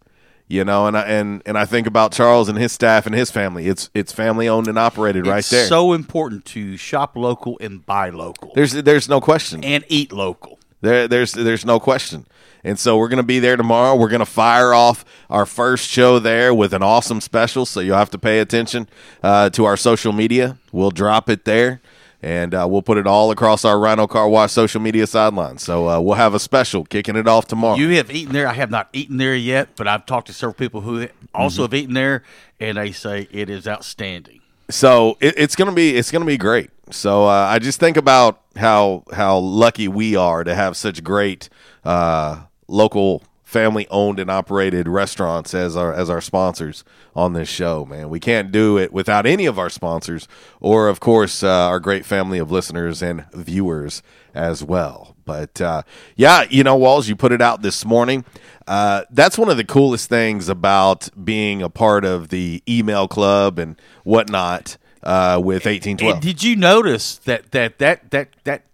you 0.51 0.65
know 0.65 0.87
and 0.87 0.97
I, 0.97 1.03
and 1.03 1.43
and 1.47 1.57
I 1.59 1.65
think 1.67 1.87
about 1.87 2.13
Charles 2.13 2.49
and 2.49 2.57
his 2.59 2.73
staff 2.73 3.07
and 3.07 3.15
his 3.15 3.31
family. 3.31 3.69
It's 3.69 3.91
it's 3.95 4.13
family 4.13 4.49
owned 4.49 4.67
and 4.69 4.79
operated 4.79 5.27
right 5.27 5.45
there. 5.45 5.67
so 5.67 5.93
important 5.93 6.45
to 6.47 6.77
shop 6.77 7.17
local 7.17 7.59
and 7.61 7.85
buy 7.85 8.11
local. 8.11 8.53
There's 8.55 8.73
there's 8.73 9.09
no 9.09 9.21
question. 9.21 9.63
And 9.65 9.85
eat 9.89 10.13
local. 10.13 10.59
There, 10.81 11.09
there's 11.09 11.33
there's 11.33 11.65
no 11.65 11.81
question. 11.81 12.27
And 12.65 12.79
so 12.79 12.99
we're 12.99 13.09
going 13.09 13.19
to 13.19 13.23
be 13.23 13.39
there 13.39 13.57
tomorrow. 13.57 13.95
We're 13.95 14.09
going 14.09 14.19
to 14.19 14.27
fire 14.27 14.75
off 14.75 15.05
our 15.31 15.47
first 15.47 15.89
show 15.89 16.19
there 16.19 16.53
with 16.53 16.75
an 16.75 16.83
awesome 16.83 17.21
special. 17.21 17.65
So 17.65 17.81
you'll 17.81 17.97
have 17.97 18.11
to 18.11 18.19
pay 18.19 18.41
attention 18.41 18.89
uh, 19.23 19.51
to 19.51 19.65
our 19.65 19.77
social 19.77 20.13
media. 20.13 20.59
We'll 20.73 20.91
drop 20.91 21.31
it 21.31 21.45
there. 21.45 21.81
And 22.21 22.53
uh, 22.53 22.67
we'll 22.69 22.83
put 22.83 22.99
it 22.99 23.07
all 23.07 23.31
across 23.31 23.65
our 23.65 23.79
Rhino 23.79 24.09
Car 24.09 24.29
Wash 24.29 24.51
social 24.51 24.81
media 24.81 25.07
sidelines. 25.07 25.63
So 25.63 25.89
uh, 25.89 26.01
we'll 26.01 26.17
have 26.17 26.35
a 26.35 26.41
special 26.41 26.85
kicking 26.85 27.15
it 27.15 27.29
off 27.29 27.47
tomorrow. 27.47 27.77
You 27.77 27.91
have 27.91 28.11
eaten 28.11 28.33
there. 28.33 28.49
I 28.49 28.55
have 28.55 28.73
not 28.73 28.89
eaten 28.93 29.19
there 29.19 29.37
yet, 29.37 29.77
but 29.77 29.87
I've 29.87 30.05
talked 30.05 30.27
to 30.27 30.33
several 30.33 30.55
people 30.55 30.81
who 30.81 31.07
also 31.33 31.63
have 31.63 31.75
eaten 31.75 31.95
there, 31.95 32.25
and 32.59 32.77
they 32.77 32.91
say 32.91 33.29
it 33.31 33.49
is 33.49 33.69
outstanding. 33.69 34.38
So 34.71 35.17
it, 35.21 35.35
it's 35.37 35.57
gonna 35.57 35.73
be 35.73 35.97
it's 35.97 36.11
gonna 36.11 36.25
be 36.25 36.39
great. 36.39 36.71
So 36.91 37.27
uh, 37.27 37.49
I 37.51 37.59
just 37.59 37.81
think 37.81 37.97
about 37.97 38.41
how 38.57 39.05
how 39.13 39.39
lucky 39.39 39.89
we 39.89 40.17
are 40.17 40.45
to 40.45 40.55
have 40.55 40.77
such 40.77 41.03
great 41.05 41.49
uh, 41.85 42.43
local 42.67 43.23
family 43.49 43.87
owned 43.91 44.21
and 44.21 44.31
operated 44.31 44.87
restaurants 44.87 45.55
as 45.55 45.75
our 45.75 45.91
as 45.91 46.11
our 46.11 46.21
sponsors 46.21 46.85
on 47.17 47.33
this 47.33 47.49
show. 47.49 47.87
Man, 47.87 48.11
we 48.11 48.21
can't 48.21 48.53
do 48.53 48.77
it 48.77 48.93
without 48.93 49.25
any 49.25 49.47
of 49.47 49.59
our 49.59 49.71
sponsors, 49.71 50.29
or 50.61 50.89
of 50.89 51.01
course 51.01 51.43
uh, 51.43 51.49
our 51.49 51.81
great 51.81 52.05
family 52.05 52.39
of 52.39 52.51
listeners 52.51 53.01
and 53.01 53.25
viewers 53.33 54.03
as 54.35 54.63
well. 54.63 55.17
But 55.25 55.63
uh, 55.63 55.83
yeah, 56.15 56.45
you 56.51 56.63
know, 56.63 56.77
Walls, 56.77 57.09
you 57.09 57.17
put 57.17 57.33
it 57.33 57.41
out 57.41 57.63
this 57.63 57.87
morning. 57.87 58.27
Uh, 58.67 59.05
that's 59.11 59.39
one 59.39 59.49
of 59.49 59.57
the 59.57 59.65
coolest 59.65 60.11
things 60.11 60.51
about 60.51 61.09
being 61.25 61.63
a 61.63 61.71
part 61.71 62.05
of 62.05 62.29
the 62.29 62.63
email 62.69 63.09
club 63.09 63.59
and 63.59 63.81
whatnot 64.05 64.77
uh, 65.03 65.41
with 65.43 65.67
eighteen 65.67 65.97
twelve. 65.97 66.17
And 66.17 66.23
did 66.23 66.43
you 66.43 66.55
notice 66.55 67.17
that 67.17 67.53
that 67.53 67.79
that 67.79 68.11
that 68.11 68.29
that 68.45 68.65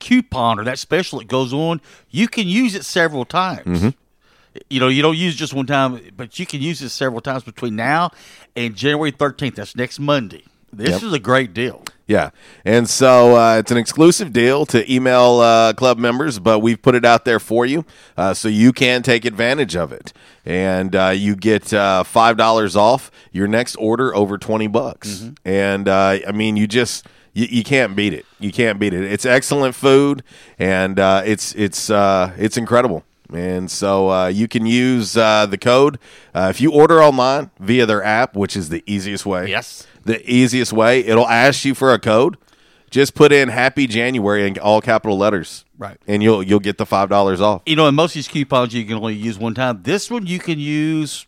coupon 0.00 0.60
or 0.60 0.64
that 0.64 0.78
special 0.78 1.18
that 1.18 1.28
goes 1.28 1.54
on? 1.54 1.80
You 2.10 2.28
can 2.28 2.46
use 2.46 2.74
it 2.74 2.84
several 2.84 3.24
times. 3.24 3.66
Mm-hmm. 3.66 3.88
You 4.70 4.80
know, 4.80 4.88
you 4.88 5.02
don't 5.02 5.16
use 5.16 5.34
it 5.34 5.38
just 5.38 5.54
one 5.54 5.66
time, 5.66 6.00
but 6.16 6.38
you 6.38 6.46
can 6.46 6.60
use 6.60 6.82
it 6.82 6.90
several 6.90 7.20
times 7.20 7.42
between 7.44 7.76
now 7.76 8.10
and 8.56 8.74
January 8.74 9.10
thirteenth. 9.10 9.56
That's 9.56 9.76
next 9.76 9.98
Monday. 9.98 10.44
This 10.72 10.90
Yep. 10.90 11.02
is 11.02 11.12
a 11.14 11.18
great 11.18 11.54
deal. 11.54 11.82
Yeah. 12.06 12.30
And 12.64 12.88
so 12.88 13.36
uh, 13.36 13.56
it's 13.58 13.70
an 13.70 13.78
exclusive 13.78 14.32
deal 14.34 14.66
to 14.66 14.90
email 14.92 15.40
uh, 15.40 15.72
club 15.72 15.98
members, 15.98 16.38
but 16.38 16.58
we've 16.60 16.80
put 16.80 16.94
it 16.94 17.04
out 17.06 17.24
there 17.24 17.38
for 17.40 17.64
you 17.66 17.84
uh, 18.18 18.34
so 18.34 18.48
you 18.48 18.72
can 18.72 19.02
take 19.02 19.24
advantage 19.24 19.76
of 19.76 19.92
it. 19.92 20.12
And 20.44 20.94
uh, 20.94 21.12
you 21.14 21.36
get 21.36 21.72
uh, 21.72 22.04
$5 22.06 22.76
off 22.76 23.10
your 23.32 23.46
next 23.46 23.76
order 23.76 24.14
over 24.14 24.36
20 24.38 24.66
bucks. 24.68 25.30
And 25.44 25.88
uh, 25.88 26.18
I 26.26 26.32
mean, 26.32 26.56
you 26.56 26.66
just. 26.66 27.06
You, 27.34 27.46
you 27.50 27.62
can't 27.62 27.94
beat 27.94 28.14
it. 28.14 28.24
You 28.40 28.50
can't 28.50 28.80
beat 28.80 28.92
it. 28.94 29.04
It's 29.04 29.24
excellent 29.26 29.74
food, 29.76 30.24
and 30.58 30.98
uh, 30.98 31.22
it's 31.24 31.54
it's 31.54 31.88
uh, 31.88 32.32
it's 32.38 32.56
incredible. 32.56 33.04
And 33.32 33.70
so 33.70 34.10
uh, 34.10 34.26
you 34.28 34.48
can 34.48 34.64
use 34.64 35.16
uh, 35.16 35.44
the 35.46 35.58
code 35.58 35.98
uh, 36.34 36.46
if 36.50 36.60
you 36.60 36.72
order 36.72 37.02
online 37.02 37.50
via 37.60 37.84
their 37.84 38.02
app, 38.02 38.34
which 38.34 38.56
is 38.56 38.70
the 38.70 38.82
easiest 38.86 39.26
way. 39.26 39.48
Yes. 39.48 39.86
The 40.04 40.22
easiest 40.30 40.72
way. 40.72 41.00
It'll 41.00 41.28
ask 41.28 41.64
you 41.66 41.74
for 41.74 41.92
a 41.92 41.98
code. 41.98 42.38
Just 42.90 43.14
put 43.14 43.30
in 43.32 43.50
Happy 43.50 43.86
January 43.86 44.46
in 44.46 44.58
all 44.58 44.80
capital 44.80 45.18
letters. 45.18 45.66
Right. 45.76 45.98
And 46.06 46.22
you'll 46.22 46.42
you'll 46.42 46.58
get 46.58 46.78
the 46.78 46.86
five 46.86 47.10
dollars 47.10 47.40
off. 47.40 47.60
You 47.66 47.76
know, 47.76 47.86
in 47.86 47.94
most 47.94 48.12
of 48.12 48.14
these 48.14 48.28
coupons, 48.28 48.72
you 48.72 48.84
can 48.86 48.94
only 48.94 49.14
use 49.14 49.38
one 49.38 49.54
time. 49.54 49.82
This 49.82 50.10
one 50.10 50.26
you 50.26 50.38
can 50.38 50.58
use 50.58 51.26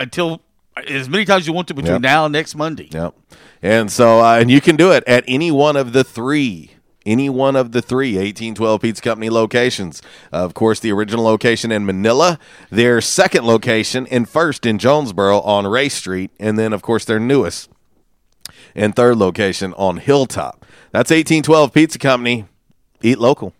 until 0.00 0.40
as 0.88 1.08
many 1.08 1.24
times 1.24 1.42
as 1.42 1.46
you 1.46 1.52
want 1.52 1.68
to 1.68 1.74
between 1.74 1.94
Yep. 1.94 2.02
now 2.02 2.24
and 2.24 2.32
next 2.32 2.54
Monday. 2.56 2.88
Yep. 2.90 3.14
And 3.62 3.90
so 3.92 4.20
uh, 4.20 4.38
and 4.40 4.50
you 4.50 4.60
can 4.60 4.74
do 4.76 4.90
it 4.92 5.04
at 5.06 5.24
any 5.28 5.50
one 5.50 5.76
of 5.76 5.92
the 5.92 6.02
three. 6.04 6.72
Any 7.08 7.30
one 7.30 7.56
of 7.56 7.72
the 7.72 7.80
three 7.80 8.10
1812 8.16 8.82
Pizza 8.82 9.02
Company 9.02 9.30
locations. 9.30 10.02
of 10.30 10.52
course, 10.52 10.78
the 10.78 10.92
original 10.92 11.24
location 11.24 11.72
in 11.72 11.86
Manila, 11.86 12.38
their 12.68 13.00
second 13.00 13.46
location 13.46 14.06
and 14.08 14.28
first 14.28 14.66
in 14.66 14.76
Jonesboro 14.78 15.40
on 15.40 15.66
Ray 15.66 15.88
Street, 15.88 16.30
and 16.38 16.58
then, 16.58 16.74
of 16.74 16.82
course, 16.82 17.06
their 17.06 17.18
newest 17.18 17.70
and 18.74 18.94
third 18.94 19.16
location 19.16 19.72
on 19.78 19.96
Hilltop. 19.96 20.66
That's 20.92 21.10
1812 21.10 21.72
Pizza 21.72 21.98
Company. 21.98 22.44
Eat 23.02 23.18
local. 23.18 23.54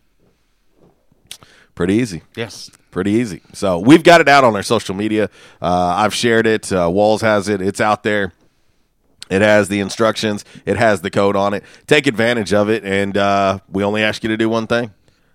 Pretty 1.74 1.94
easy. 1.94 2.22
Yes. 2.36 2.70
Pretty 2.90 3.12
easy. 3.12 3.40
So 3.54 3.78
we've 3.78 4.02
got 4.02 4.20
it 4.20 4.28
out 4.28 4.44
on 4.44 4.56
our 4.56 4.62
social 4.62 4.94
media. 4.94 5.30
Uh, 5.62 5.94
I've 5.96 6.14
shared 6.14 6.46
it. 6.46 6.70
Uh, 6.70 6.90
Walls 6.92 7.22
has 7.22 7.48
it. 7.48 7.62
It's 7.62 7.80
out 7.80 8.02
there. 8.02 8.34
It 9.30 9.42
has 9.42 9.68
the 9.68 9.80
instructions. 9.80 10.44
It 10.66 10.76
has 10.76 11.02
the 11.02 11.10
code 11.10 11.36
on 11.36 11.54
it. 11.54 11.64
Take 11.86 12.06
advantage 12.06 12.52
of 12.52 12.68
it, 12.68 12.84
and 12.84 13.16
uh, 13.16 13.58
we 13.70 13.84
only 13.84 14.02
ask 14.02 14.22
you 14.22 14.28
to 14.28 14.36
do 14.36 14.48
one 14.48 14.66
thing: 14.66 14.92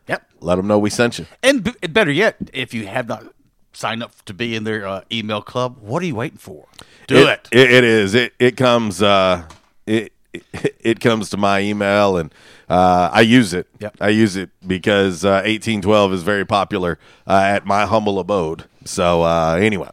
Yep. 0.08 0.24
let 0.42 0.56
them 0.56 0.68
know 0.68 0.80
we 0.80 0.90
sent 0.90 1.20
you. 1.20 1.26
And 1.42 1.64
b- 1.64 1.74
better 1.90 2.12
yet, 2.12 2.38
if 2.54 2.74
you 2.74 2.88
have 2.88 3.08
not 3.08 3.26
signed 3.74 4.04
up 4.04 4.24
to 4.26 4.34
be 4.34 4.56
in 4.56 4.64
their 4.64 4.88
uh, 4.88 5.02
email 5.12 5.42
club, 5.42 5.78
what 5.82 6.02
are 6.04 6.06
you 6.06 6.16
waiting 6.16 6.38
for? 6.38 6.68
Do 7.08 7.28
it. 7.28 7.48
It, 7.52 7.72
it 7.72 7.84
is. 7.84 8.14
It 8.14 8.34
it 8.40 8.58
comes. 8.58 9.02
Uh, 9.02 9.48
it, 9.86 10.14
it 10.34 10.44
it 10.80 11.00
comes 11.00 11.30
to 11.30 11.38
my 11.38 11.60
email, 11.62 12.18
and 12.18 12.34
uh, 12.70 13.10
I 13.14 13.22
use 13.22 13.54
it. 13.54 13.68
Yep. 13.80 13.98
I 14.02 14.10
use 14.10 14.36
it 14.36 14.50
because 14.66 15.24
uh, 15.24 15.42
eighteen 15.46 15.82
twelve 15.82 16.12
is 16.14 16.24
very 16.24 16.46
popular 16.46 16.98
uh, 17.28 17.34
at 17.34 17.66
my 17.66 17.86
humble 17.86 18.20
abode. 18.20 18.66
So 18.86 19.24
uh, 19.24 19.56
anyway. 19.62 19.90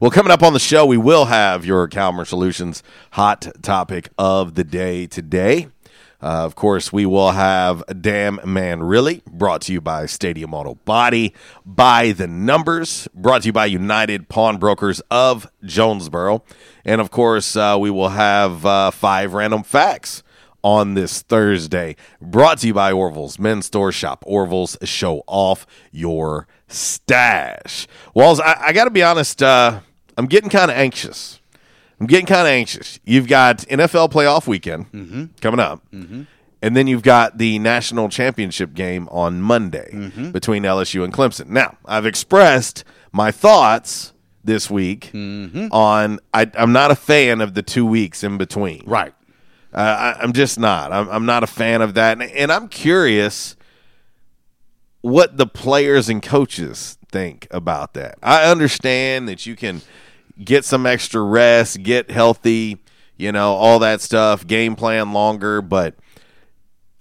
Well, 0.00 0.12
coming 0.12 0.30
up 0.30 0.44
on 0.44 0.52
the 0.52 0.60
show, 0.60 0.86
we 0.86 0.96
will 0.96 1.24
have 1.24 1.66
your 1.66 1.88
Calmer 1.88 2.24
Solutions 2.24 2.84
hot 3.10 3.48
topic 3.62 4.10
of 4.16 4.54
the 4.54 4.62
day 4.62 5.08
today. 5.08 5.70
Uh, 6.22 6.44
of 6.44 6.54
course, 6.54 6.92
we 6.92 7.04
will 7.04 7.32
have 7.32 7.82
Damn 8.00 8.38
Man 8.44 8.80
Really, 8.80 9.22
brought 9.28 9.62
to 9.62 9.72
you 9.72 9.80
by 9.80 10.06
Stadium 10.06 10.54
Auto 10.54 10.76
Body, 10.84 11.34
by 11.66 12.12
the 12.12 12.28
numbers, 12.28 13.08
brought 13.12 13.42
to 13.42 13.46
you 13.46 13.52
by 13.52 13.66
United 13.66 14.28
Pawnbrokers 14.28 15.00
of 15.10 15.50
Jonesboro. 15.64 16.44
And 16.84 17.00
of 17.00 17.10
course, 17.10 17.56
uh, 17.56 17.76
we 17.80 17.90
will 17.90 18.10
have 18.10 18.64
uh, 18.64 18.92
five 18.92 19.34
random 19.34 19.64
facts 19.64 20.22
on 20.62 20.94
this 20.94 21.22
Thursday, 21.22 21.96
brought 22.20 22.58
to 22.58 22.68
you 22.68 22.74
by 22.74 22.92
Orville's 22.92 23.40
Men's 23.40 23.66
Store 23.66 23.90
Shop. 23.90 24.22
Orville's, 24.28 24.76
show 24.84 25.24
off 25.26 25.66
your 25.90 26.46
stash. 26.68 27.88
Walls, 28.14 28.38
I, 28.38 28.66
I 28.66 28.72
got 28.72 28.84
to 28.84 28.90
be 28.90 29.02
honest, 29.02 29.42
uh, 29.42 29.80
I'm 30.18 30.26
getting 30.26 30.50
kind 30.50 30.70
of 30.70 30.76
anxious. 30.76 31.40
I'm 32.00 32.06
getting 32.06 32.26
kind 32.26 32.42
of 32.42 32.52
anxious. 32.52 32.98
You've 33.04 33.28
got 33.28 33.58
NFL 33.58 34.10
playoff 34.10 34.46
weekend 34.46 34.90
mm-hmm. 34.92 35.24
coming 35.40 35.60
up, 35.60 35.80
mm-hmm. 35.92 36.22
and 36.60 36.76
then 36.76 36.88
you've 36.88 37.02
got 37.02 37.38
the 37.38 37.58
national 37.60 38.08
championship 38.08 38.74
game 38.74 39.08
on 39.10 39.40
Monday 39.40 39.88
mm-hmm. 39.92 40.30
between 40.32 40.64
LSU 40.64 41.04
and 41.04 41.12
Clemson. 41.12 41.48
Now, 41.48 41.78
I've 41.86 42.04
expressed 42.04 42.84
my 43.12 43.30
thoughts 43.30 44.12
this 44.44 44.68
week 44.68 45.10
on 45.14 46.20
I, 46.34 46.50
I'm 46.54 46.72
not 46.72 46.90
a 46.90 46.96
fan 46.96 47.40
of 47.40 47.54
the 47.54 47.62
two 47.62 47.86
weeks 47.86 48.24
in 48.24 48.38
between. 48.38 48.82
Right. 48.86 49.14
Uh, 49.72 50.14
I, 50.16 50.22
I'm 50.22 50.32
just 50.32 50.58
not. 50.58 50.92
I'm, 50.92 51.08
I'm 51.08 51.26
not 51.26 51.44
a 51.44 51.46
fan 51.46 51.80
of 51.80 51.94
that, 51.94 52.20
and, 52.20 52.30
and 52.30 52.50
I'm 52.50 52.68
curious 52.68 53.56
what 55.00 55.36
the 55.36 55.46
players 55.46 56.08
and 56.08 56.22
coaches 56.22 56.98
think 57.10 57.46
about 57.50 57.94
that. 57.94 58.18
I 58.22 58.50
understand 58.50 59.28
that 59.28 59.46
you 59.46 59.56
can 59.56 59.82
get 60.42 60.64
some 60.64 60.86
extra 60.86 61.20
rest, 61.22 61.82
get 61.82 62.10
healthy, 62.10 62.78
you 63.16 63.32
know, 63.32 63.54
all 63.54 63.78
that 63.80 64.00
stuff, 64.00 64.46
game 64.46 64.76
plan 64.76 65.12
longer, 65.12 65.60
but 65.60 65.94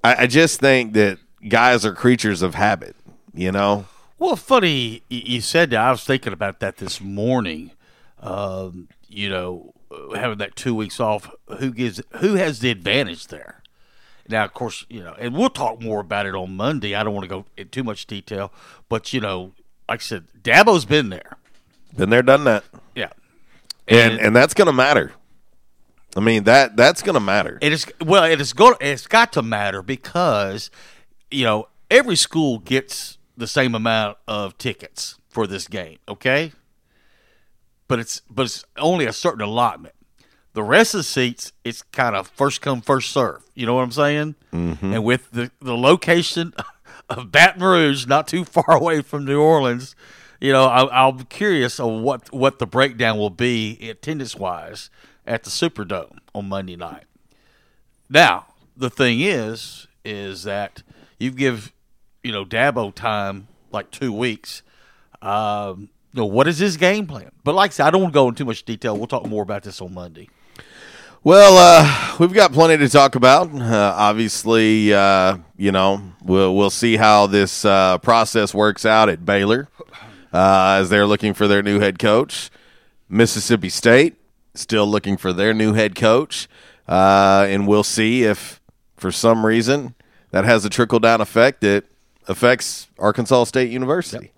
I, 0.04 0.24
I 0.24 0.28
just 0.28 0.60
think 0.60 0.94
that 0.94 1.20
guys 1.48 1.86
are 1.86 1.94
creatures 1.94 2.42
of 2.42 2.56
habit, 2.56 2.96
you 3.34 3.52
know? 3.52 3.86
Well, 4.20 4.36
funny 4.36 5.04
you 5.10 5.42
said 5.42 5.70
that. 5.70 5.80
I 5.80 5.92
was 5.92 6.04
thinking 6.04 6.34
about 6.34 6.60
that 6.60 6.78
this 6.78 7.00
morning. 7.00 7.72
Um, 8.20 8.88
you 9.08 9.30
know, 9.30 9.74
having 10.16 10.40
that 10.40 10.56
two 10.56 10.74
weeks 10.74 11.00
off, 11.00 11.30
who 11.60 11.72
gives 11.72 12.02
who 12.18 12.34
has 12.34 12.60
the 12.60 12.72
advantage 12.72 13.28
there? 13.28 13.62
Now, 14.28 14.44
of 14.44 14.54
course, 14.54 14.86
you 14.90 15.02
know, 15.02 15.16
and 15.18 15.36
we'll 15.36 15.50
talk 15.50 15.82
more 15.82 16.02
about 16.02 16.26
it 16.26 16.36
on 16.36 16.58
Monday. 16.58 16.96
I 16.96 17.04
don't 17.04 17.14
want 17.14 17.24
to 17.24 17.30
go 17.30 17.46
in 17.56 17.70
too 17.70 17.84
much 17.84 18.08
detail, 18.08 18.52
but 18.90 19.14
you 19.14 19.22
know, 19.22 19.54
like 19.88 20.02
I 20.02 20.04
said, 20.04 20.26
Dabo's 20.42 20.86
been 20.86 21.10
there. 21.10 21.38
Been 21.96 22.10
there, 22.10 22.24
done 22.24 22.44
that. 22.46 22.64
And 23.88 24.20
and 24.20 24.36
that's 24.36 24.54
going 24.54 24.68
to 24.68 24.74
matter. 24.74 25.14
I 26.16 26.20
mean, 26.20 26.46
that 26.46 26.76
that's 26.76 27.02
going 27.02 27.14
to 27.14 27.20
matter. 27.20 27.58
It 27.62 27.74
is 27.74 27.86
well. 28.02 28.24
It 28.24 28.42
is 28.42 28.54
go. 28.54 28.76
It's 28.82 29.08
got 29.08 29.34
to 29.34 29.42
matter 29.42 29.82
because 29.82 30.72
you 31.30 31.44
know 31.44 31.68
every 31.92 32.16
school 32.16 32.60
gets 32.60 33.18
the 33.36 33.48
same 33.48 33.76
amount 33.76 34.18
of 34.28 34.58
tickets 34.58 35.20
for 35.30 35.48
this 35.48 35.68
game. 35.68 36.00
Okay, 36.10 36.54
but 37.88 38.00
it's 38.00 38.22
but 38.30 38.46
it's 38.46 38.66
only 38.78 39.06
a 39.06 39.14
certain 39.14 39.42
allotment. 39.42 39.96
The 40.54 40.64
rest 40.64 40.96
of 40.96 41.00
the 41.00 41.04
seats, 41.04 41.54
it's 41.64 41.84
kind 41.84 42.16
of 42.16 42.28
first 42.30 42.62
come 42.62 42.82
first 42.82 43.12
serve. 43.12 43.44
You 43.54 43.68
know 43.68 43.76
what 43.76 43.84
I'm 43.84 43.92
saying? 43.92 44.36
Mm-hmm. 44.52 44.94
And 44.94 45.04
with 45.04 45.30
the 45.32 45.52
the 45.62 45.78
location 45.78 46.54
of 47.10 47.32
Baton 47.32 47.64
Rouge, 47.64 48.08
not 48.08 48.28
too 48.28 48.44
far 48.44 48.66
away 48.76 49.02
from 49.02 49.26
New 49.26 49.40
Orleans, 49.40 49.96
you 50.40 50.52
know, 50.52 50.66
I, 50.66 51.08
I'm 51.08 51.26
curious 51.26 51.80
of 51.80 52.02
what 52.02 52.32
what 52.32 52.60
the 52.60 52.68
breakdown 52.68 53.18
will 53.18 53.30
be 53.30 53.78
attendance 53.90 54.36
wise 54.36 54.90
at 55.26 55.44
the 55.44 55.50
Superdome 55.50 56.18
on 56.34 56.50
Monday 56.50 56.76
night. 56.76 57.04
Now, 58.10 58.46
the 58.76 58.90
thing 58.90 59.20
is, 59.22 59.88
is 60.06 60.44
that 60.44 60.84
you 61.20 61.32
give, 61.32 61.74
you 62.24 62.32
know, 62.32 62.46
Dabo 62.46 62.94
time 62.94 63.48
like 63.72 63.92
two 63.92 64.14
weeks. 64.14 64.62
Um, 65.22 65.90
you 66.14 66.22
know, 66.22 66.26
what 66.26 66.48
is 66.48 66.60
his 66.60 66.78
game 66.78 67.08
plan? 67.08 67.32
But 67.44 67.56
like 67.56 67.72
I 67.72 67.74
said, 67.74 67.88
I 67.88 67.90
don't 67.90 68.02
want 68.02 68.14
to 68.14 68.18
go 68.18 68.28
into 68.30 68.40
too 68.40 68.46
much 68.46 68.64
detail. 68.64 68.98
We'll 68.98 69.08
talk 69.08 69.26
more 69.26 69.44
about 69.44 69.64
this 69.64 69.82
on 69.82 69.94
Monday. 69.94 70.30
Well, 71.24 71.58
uh, 71.58 72.16
we've 72.20 72.34
got 72.34 72.54
plenty 72.54 72.78
to 72.78 72.88
talk 72.88 73.16
about. 73.16 73.54
Uh, 73.54 73.94
obviously, 73.98 74.94
uh, 74.94 75.40
you 75.58 75.72
know, 75.72 76.02
we'll 76.24 76.56
we'll 76.56 76.70
see 76.70 76.96
how 76.96 77.28
this 77.28 77.66
uh, 77.66 77.98
process 77.98 78.54
works 78.54 78.86
out 78.86 79.10
at 79.10 79.26
Baylor 79.26 79.68
uh, 80.34 80.78
as 80.80 80.90
they're 80.90 81.06
looking 81.06 81.34
for 81.34 81.48
their 81.48 81.64
new 81.64 81.80
head 81.80 82.00
coach. 82.00 82.50
Mississippi 83.10 83.70
State 83.70 84.16
still 84.54 84.88
looking 84.88 85.18
for 85.18 85.32
their 85.34 85.54
new 85.54 85.74
head 85.74 85.96
coach, 85.96 86.48
uh, 86.88 87.46
and 87.48 87.68
we'll 87.68 87.84
see 87.84 88.24
if, 88.24 88.62
for 88.96 89.12
some 89.12 89.46
reason, 89.46 89.96
that 90.32 90.46
has 90.46 90.66
a 90.66 90.70
trickle 90.70 91.00
down 91.00 91.22
effect 91.22 91.62
that 91.62 91.86
affects 92.28 92.88
Arkansas 93.00 93.46
State 93.46 93.72
University. 93.72 94.32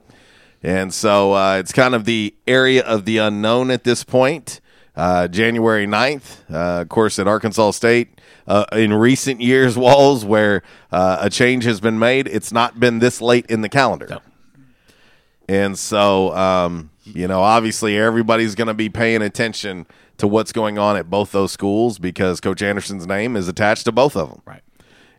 And 0.62 0.94
so 0.94 1.34
uh, 1.34 1.58
it's 1.58 1.72
kind 1.72 1.96
of 1.96 2.06
the 2.06 2.36
area 2.46 2.84
of 2.84 3.06
the 3.06 3.18
unknown 3.18 3.72
at 3.72 3.84
this 3.84 4.04
point. 4.04 4.60
Uh, 4.96 5.28
January 5.30 5.88
9th, 5.88 6.42
uh, 6.52 6.82
of 6.82 6.90
course, 6.90 7.20
at 7.20 7.28
Arkansas 7.28 7.72
State. 7.72 8.20
Uh, 8.46 8.66
in 8.74 8.92
recent 8.94 9.40
years, 9.40 9.78
Walls, 9.78 10.26
where 10.26 10.62
uh, 10.92 11.20
a 11.22 11.30
change 11.30 11.64
has 11.64 11.80
been 11.80 11.98
made, 11.98 12.28
it's 12.28 12.52
not 12.52 12.80
been 12.80 13.00
this 13.00 13.22
late 13.22 13.46
in 13.46 13.62
the 13.62 13.70
calendar. 13.70 14.20
And 15.50 15.80
so, 15.80 16.32
um, 16.36 16.92
you 17.06 17.28
know, 17.28 17.42
obviously 17.42 17.98
everybody's 17.98 18.54
going 18.54 18.68
to 18.68 18.76
be 18.76 18.88
paying 18.88 19.24
attention 19.24 19.88
to 20.18 20.28
what's 20.28 20.52
going 20.52 20.78
on 20.78 20.96
at 20.96 21.10
both 21.10 21.32
those 21.32 21.52
schools 21.52 21.98
because 21.98 22.40
Coach 22.40 22.62
Anderson's 22.62 23.08
name 23.08 23.36
is 23.36 23.48
attached 23.48 23.86
to 23.86 23.92
both 23.92 24.16
of 24.16 24.30
them. 24.30 24.44
Right. 24.46 24.62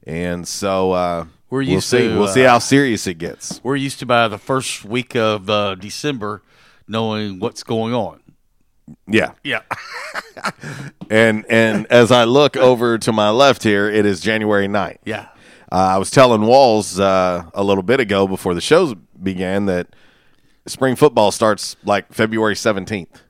And 0.07 0.47
so 0.47 0.93
uh, 0.93 1.25
We're 1.51 1.59
we'll 1.63 1.69
used 1.69 1.89
see. 1.89 2.07
to, 2.07 2.17
we'll 2.17 2.29
see 2.29 2.45
uh, 2.47 2.51
how 2.51 2.59
serious 2.61 3.09
it 3.09 3.15
gets. 3.15 3.61
We're 3.65 3.75
used 3.75 3.99
to 3.99 4.07
by 4.07 4.29
the 4.29 4.39
first 4.39 4.85
week 4.85 5.17
of 5.17 5.51
uh, 5.51 5.75
December 5.75 6.43
knowing 6.87 7.41
what's 7.41 7.65
going 7.65 7.93
on. 7.93 8.21
Yeah. 9.09 9.33
Yeah. 9.43 9.63
And 11.11 11.45
and 11.51 11.87
as 11.89 12.13
I 12.13 12.23
look 12.23 12.57
over 12.57 12.97
to 12.97 13.13
my 13.13 13.31
left 13.31 13.65
here, 13.65 13.91
it 13.91 14.07
is 14.07 14.21
January 14.21 14.69
9th. 14.69 14.99
Yeah. 15.05 15.27
Uh, 15.73 15.75
I 15.75 15.99
was 15.99 16.09
telling 16.09 16.43
Walls 16.43 17.01
uh, 17.01 17.51
a 17.53 17.65
little 17.65 17.83
bit 17.83 17.99
ago 17.99 18.29
before 18.29 18.55
the 18.55 18.61
shows 18.61 18.95
began 19.21 19.67
that 19.67 19.89
spring 20.67 20.97
football 20.97 21.31
starts 21.31 21.76
like 21.85 22.12
February 22.12 22.55
17th. 22.55 23.23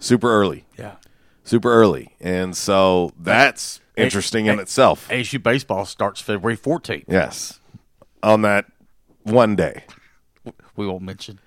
Super 0.00 0.30
early. 0.30 0.64
Yeah. 0.78 0.96
Super 1.44 1.72
early. 1.72 2.14
And 2.20 2.56
so 2.56 3.12
that's 3.18 3.80
interesting 3.96 4.46
in 4.46 4.58
A- 4.58 4.62
itself. 4.62 5.08
ASU 5.08 5.42
baseball 5.42 5.84
starts 5.86 6.20
February 6.20 6.56
14th. 6.56 7.04
Yes. 7.08 7.60
On 8.22 8.42
that 8.42 8.66
one 9.22 9.56
day. 9.56 9.84
We 10.76 10.86
won't 10.86 11.02
mention. 11.02 11.38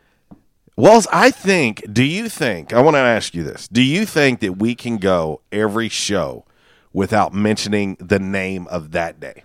Walls, 0.75 1.07
I 1.11 1.29
think, 1.29 1.83
do 1.91 2.03
you 2.03 2.29
think, 2.29 2.71
I 2.73 2.81
want 2.81 2.95
to 2.95 2.99
ask 2.99 3.33
you 3.35 3.43
this. 3.43 3.67
Do 3.67 3.81
you 3.83 4.05
think 4.05 4.39
that 4.39 4.53
we 4.53 4.75
can 4.75 4.97
go 4.97 5.41
every 5.51 5.89
show 5.89 6.45
without 6.93 7.33
mentioning 7.33 7.97
the 7.99 8.17
name 8.19 8.65
of 8.67 8.91
that 8.91 9.19
day? 9.19 9.43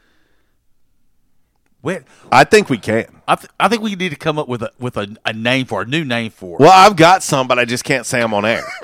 Wait, 1.84 2.02
I 2.32 2.42
think 2.44 2.68
we 2.70 2.78
can. 2.78 3.04
I, 3.28 3.36
th- 3.36 3.50
I 3.60 3.68
think 3.68 3.82
we 3.82 3.94
need 3.94 4.08
to 4.08 4.16
come 4.16 4.38
up 4.38 4.48
with 4.48 4.62
a 4.62 4.72
with 4.80 4.96
a, 4.96 5.16
a 5.24 5.32
name 5.32 5.66
for 5.66 5.82
a 5.82 5.84
new 5.86 6.04
name 6.04 6.30
for. 6.32 6.56
it. 6.56 6.60
Well, 6.60 6.72
I've 6.72 6.96
got 6.96 7.22
some, 7.22 7.46
but 7.46 7.58
I 7.58 7.64
just 7.66 7.84
can't 7.84 8.06
say 8.06 8.20
them 8.20 8.34
on 8.34 8.44
air. 8.44 8.64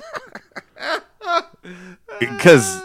Because 2.19 2.83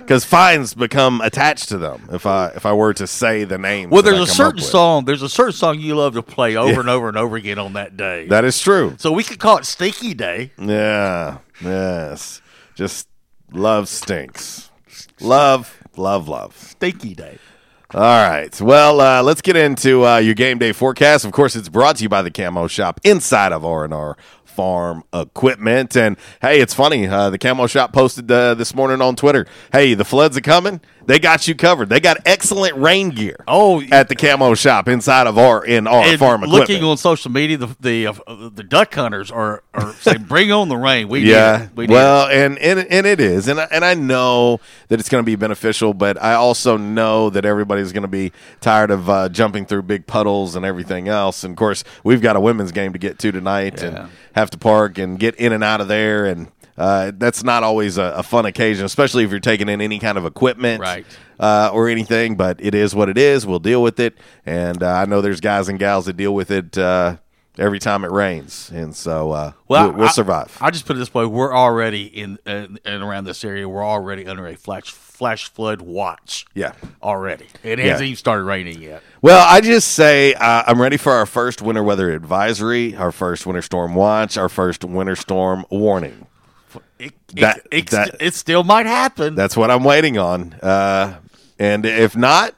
because 0.00 0.24
fines 0.24 0.74
become 0.74 1.20
attached 1.20 1.68
to 1.68 1.78
them 1.78 2.08
if 2.12 2.26
I 2.26 2.48
if 2.48 2.66
I 2.66 2.72
were 2.72 2.92
to 2.94 3.06
say 3.06 3.44
the 3.44 3.58
name. 3.58 3.90
Well, 3.90 4.02
there's 4.02 4.18
a 4.18 4.26
certain 4.26 4.60
song. 4.62 5.04
There's 5.04 5.22
a 5.22 5.28
certain 5.28 5.52
song 5.52 5.78
you 5.78 5.94
love 5.94 6.14
to 6.14 6.22
play 6.22 6.56
over 6.56 6.72
Yeah. 6.72 6.80
and 6.80 6.88
over 6.88 7.08
and 7.08 7.16
over 7.16 7.36
again 7.36 7.58
on 7.58 7.74
that 7.74 7.96
day. 7.96 8.26
That 8.26 8.44
is 8.44 8.58
true. 8.58 8.94
so 8.98 9.12
we 9.12 9.22
could 9.22 9.38
call 9.38 9.58
it 9.58 9.64
Stinky 9.66 10.14
Day. 10.14 10.50
Yeah. 10.58 11.38
Yes. 11.62 12.40
Just 12.74 13.06
love 13.52 13.88
stinks. 13.88 14.70
Love, 15.20 15.80
love, 15.96 16.28
love. 16.28 16.56
Stinky 16.56 17.14
Day. 17.14 17.38
All 17.94 18.00
right. 18.00 18.60
Well, 18.60 19.00
uh, 19.00 19.22
let's 19.22 19.40
get 19.40 19.54
into 19.54 20.04
uh, 20.04 20.16
your 20.16 20.34
game 20.34 20.58
day 20.58 20.72
forecast. 20.72 21.24
Of 21.24 21.30
course, 21.30 21.54
it's 21.54 21.68
brought 21.68 21.94
to 21.98 22.02
you 22.02 22.08
by 22.08 22.22
the 22.22 22.30
Camo 22.32 22.66
Shop 22.66 22.98
inside 23.04 23.52
of 23.52 23.64
R&R 23.64 24.16
Farm 24.44 25.04
Equipment. 25.12 25.96
And 25.96 26.16
hey, 26.42 26.60
it's 26.60 26.74
funny. 26.74 27.06
Uh, 27.06 27.30
the 27.30 27.38
Camo 27.38 27.68
Shop 27.68 27.92
posted 27.92 28.28
uh, 28.32 28.54
this 28.54 28.74
morning 28.74 29.00
on 29.00 29.14
Twitter. 29.14 29.46
Hey, 29.70 29.94
the 29.94 30.04
floods 30.04 30.36
are 30.36 30.40
coming. 30.40 30.80
They 31.06 31.18
got 31.18 31.46
you 31.46 31.54
covered. 31.54 31.88
They 31.88 32.00
got 32.00 32.18
excellent 32.26 32.76
rain 32.76 33.10
gear. 33.10 33.36
Oh, 33.46 33.82
at 33.92 34.08
the 34.08 34.16
Camo 34.16 34.54
Shop 34.54 34.88
inside 34.88 35.26
of 35.26 35.36
R 35.38 35.64
in 35.64 35.86
R 35.86 36.02
and 36.04 36.18
Farm 36.18 36.42
Equipment. 36.44 36.68
looking 36.68 36.84
on 36.84 36.96
social 36.96 37.30
media, 37.30 37.56
the 37.58 37.76
the, 37.80 38.06
uh, 38.08 38.48
the 38.50 38.62
duck 38.62 38.94
hunters 38.94 39.30
are, 39.30 39.62
are 39.74 39.92
saying, 39.94 40.24
"Bring 40.24 40.50
on 40.52 40.68
the 40.68 40.76
rain." 40.76 41.08
We 41.08 41.20
yeah. 41.30 41.68
We 41.74 41.86
well, 41.86 42.26
and, 42.28 42.58
and 42.58 42.78
and 42.80 43.06
it 43.06 43.20
is, 43.20 43.48
and 43.48 43.60
I- 43.60 43.68
and 43.70 43.84
I 43.84 43.94
know 43.94 44.60
that 44.88 45.00
it's 45.00 45.08
going 45.08 45.22
to 45.22 45.26
be 45.26 45.36
beneficial, 45.36 45.94
but 45.94 46.20
I 46.22 46.34
also 46.34 46.76
know 46.76 47.30
that 47.30 47.44
everybody's 47.44 47.92
going 47.92 48.02
to 48.02 48.08
be 48.08 48.32
tired 48.60 48.90
of 48.90 49.10
uh, 49.10 49.28
jumping 49.28 49.66
through 49.66 49.82
big 49.82 50.06
puddles 50.06 50.54
and 50.56 50.64
everything 50.64 51.08
else. 51.08 51.44
And 51.44 51.52
of 51.52 51.56
course, 51.56 51.84
we've 52.02 52.22
got 52.22 52.36
a 52.36 52.40
women's 52.40 52.72
game 52.72 52.92
to 52.92 52.98
get 52.98 53.18
to 53.20 53.32
tonight, 53.32 53.80
Yeah. 53.82 53.88
and 53.88 54.10
have 54.34 54.50
to 54.50 54.58
park 54.58 54.98
and 54.98 55.18
get 55.18 55.34
in 55.36 55.52
and 55.52 55.62
out 55.64 55.80
of 55.80 55.88
there, 55.88 56.24
and 56.26 56.48
uh, 56.76 57.12
that's 57.16 57.42
not 57.44 57.62
always 57.62 57.98
a, 57.98 58.14
a 58.16 58.22
fun 58.22 58.46
occasion, 58.46 58.84
especially 58.84 59.24
if 59.24 59.30
you're 59.30 59.40
taking 59.40 59.68
in 59.68 59.80
any 59.80 59.98
kind 59.98 60.18
of 60.18 60.24
equipment, 60.26 60.80
Right. 60.80 61.06
Uh, 61.38 61.70
or 61.72 61.88
anything. 61.88 62.36
But 62.36 62.58
it 62.60 62.74
is 62.74 62.94
what 62.94 63.08
it 63.08 63.18
is. 63.18 63.46
We'll 63.46 63.58
deal 63.58 63.82
with 63.82 63.98
it, 64.00 64.16
and 64.46 64.82
uh, 64.82 64.88
I 64.92 65.04
know 65.04 65.20
there's 65.20 65.40
guys 65.40 65.68
and 65.68 65.78
gals 65.78 66.06
that 66.06 66.16
deal 66.16 66.34
with 66.34 66.50
it. 66.50 66.76
Uh, 66.78 67.16
Every 67.56 67.78
time 67.78 68.04
it 68.04 68.10
rains, 68.10 68.68
and 68.74 68.96
so 68.96 69.30
uh, 69.30 69.52
Well, 69.68 69.90
we'll, 69.90 69.98
we'll 69.98 70.08
I- 70.08 70.10
survive. 70.10 70.58
I 70.60 70.72
just 70.72 70.86
put 70.86 70.96
it 70.96 70.98
this 70.98 71.14
way: 71.14 71.24
we're 71.24 71.54
already 71.54 72.02
in 72.06 72.36
and 72.44 72.80
around 72.84 73.26
this 73.26 73.44
area. 73.44 73.68
We're 73.68 73.86
already 73.86 74.26
under 74.26 74.44
a 74.48 74.56
flash 74.56 74.90
flash 74.90 75.48
flood 75.52 75.80
watch. 75.80 76.46
Yeah. 76.56 76.72
already. 77.00 77.46
It 77.62 77.78
Yeah. 77.78 77.84
hasn't 77.92 78.06
even 78.08 78.16
started 78.16 78.42
raining 78.42 78.82
yet. 78.82 79.04
Well, 79.22 79.46
I 79.48 79.60
just 79.60 79.92
say 79.92 80.34
uh, 80.34 80.64
I'm 80.66 80.82
ready 80.82 80.96
for 80.96 81.12
our 81.12 81.26
first 81.26 81.62
winter 81.62 81.84
weather 81.84 82.10
advisory, 82.10 82.96
our 82.96 83.12
first 83.12 83.46
winter 83.46 83.62
storm 83.62 83.94
watch, 83.94 84.36
our 84.36 84.48
first 84.48 84.82
winter 84.84 85.14
storm 85.14 85.64
warning. 85.70 86.26
It, 86.98 87.12
That- 87.34 87.66
it, 87.70 87.90
that- 87.90 88.16
it 88.20 88.34
still 88.34 88.64
might 88.64 88.86
happen. 88.86 89.34
That's 89.34 89.56
what 89.56 89.70
I'm 89.70 89.84
waiting 89.84 90.18
on. 90.18 90.54
Uh, 90.54 91.16
and 91.58 91.84
if 91.86 92.16
not, 92.16 92.54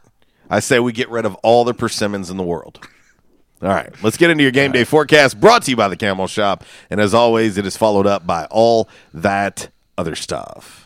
I 0.51 0.61
say 0.61 0.79
we 0.79 0.92
get 0.92 1.09
rid 1.11 1.25
of 1.25 1.35
all 1.37 1.64
the 1.64 1.75
persimmons 1.75 2.31
in 2.31 2.37
the 2.37 2.42
world. 2.42 2.87
All 3.62 3.68
right, 3.70 3.90
let's 4.03 4.18
get 4.18 4.29
into 4.31 4.42
your 4.42 4.53
game 4.53 4.70
day 4.72 4.85
forecast 4.85 5.40
brought 5.40 5.62
to 5.62 5.70
you 5.70 5.77
by 5.77 5.88
the 5.88 5.96
Camo 5.96 6.27
Shop. 6.27 6.62
And 6.90 7.01
as 7.01 7.14
always, 7.14 7.57
it 7.57 7.64
is 7.66 7.77
followed 7.77 8.07
up 8.07 8.27
by 8.27 8.44
all 8.51 8.88
that 9.14 9.70
other 9.96 10.14
stuff. 10.14 10.86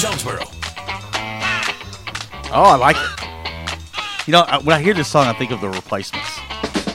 Jonesboro. 0.00 0.38
oh, 2.52 2.70
I 2.70 2.76
like 2.76 2.96
it. 2.96 4.26
You 4.26 4.32
know, 4.32 4.46
when 4.62 4.74
I 4.74 4.80
hear 4.80 4.94
this 4.94 5.08
song, 5.08 5.26
I 5.26 5.34
think 5.34 5.50
of 5.50 5.60
the 5.60 5.68
replacements. 5.68 6.38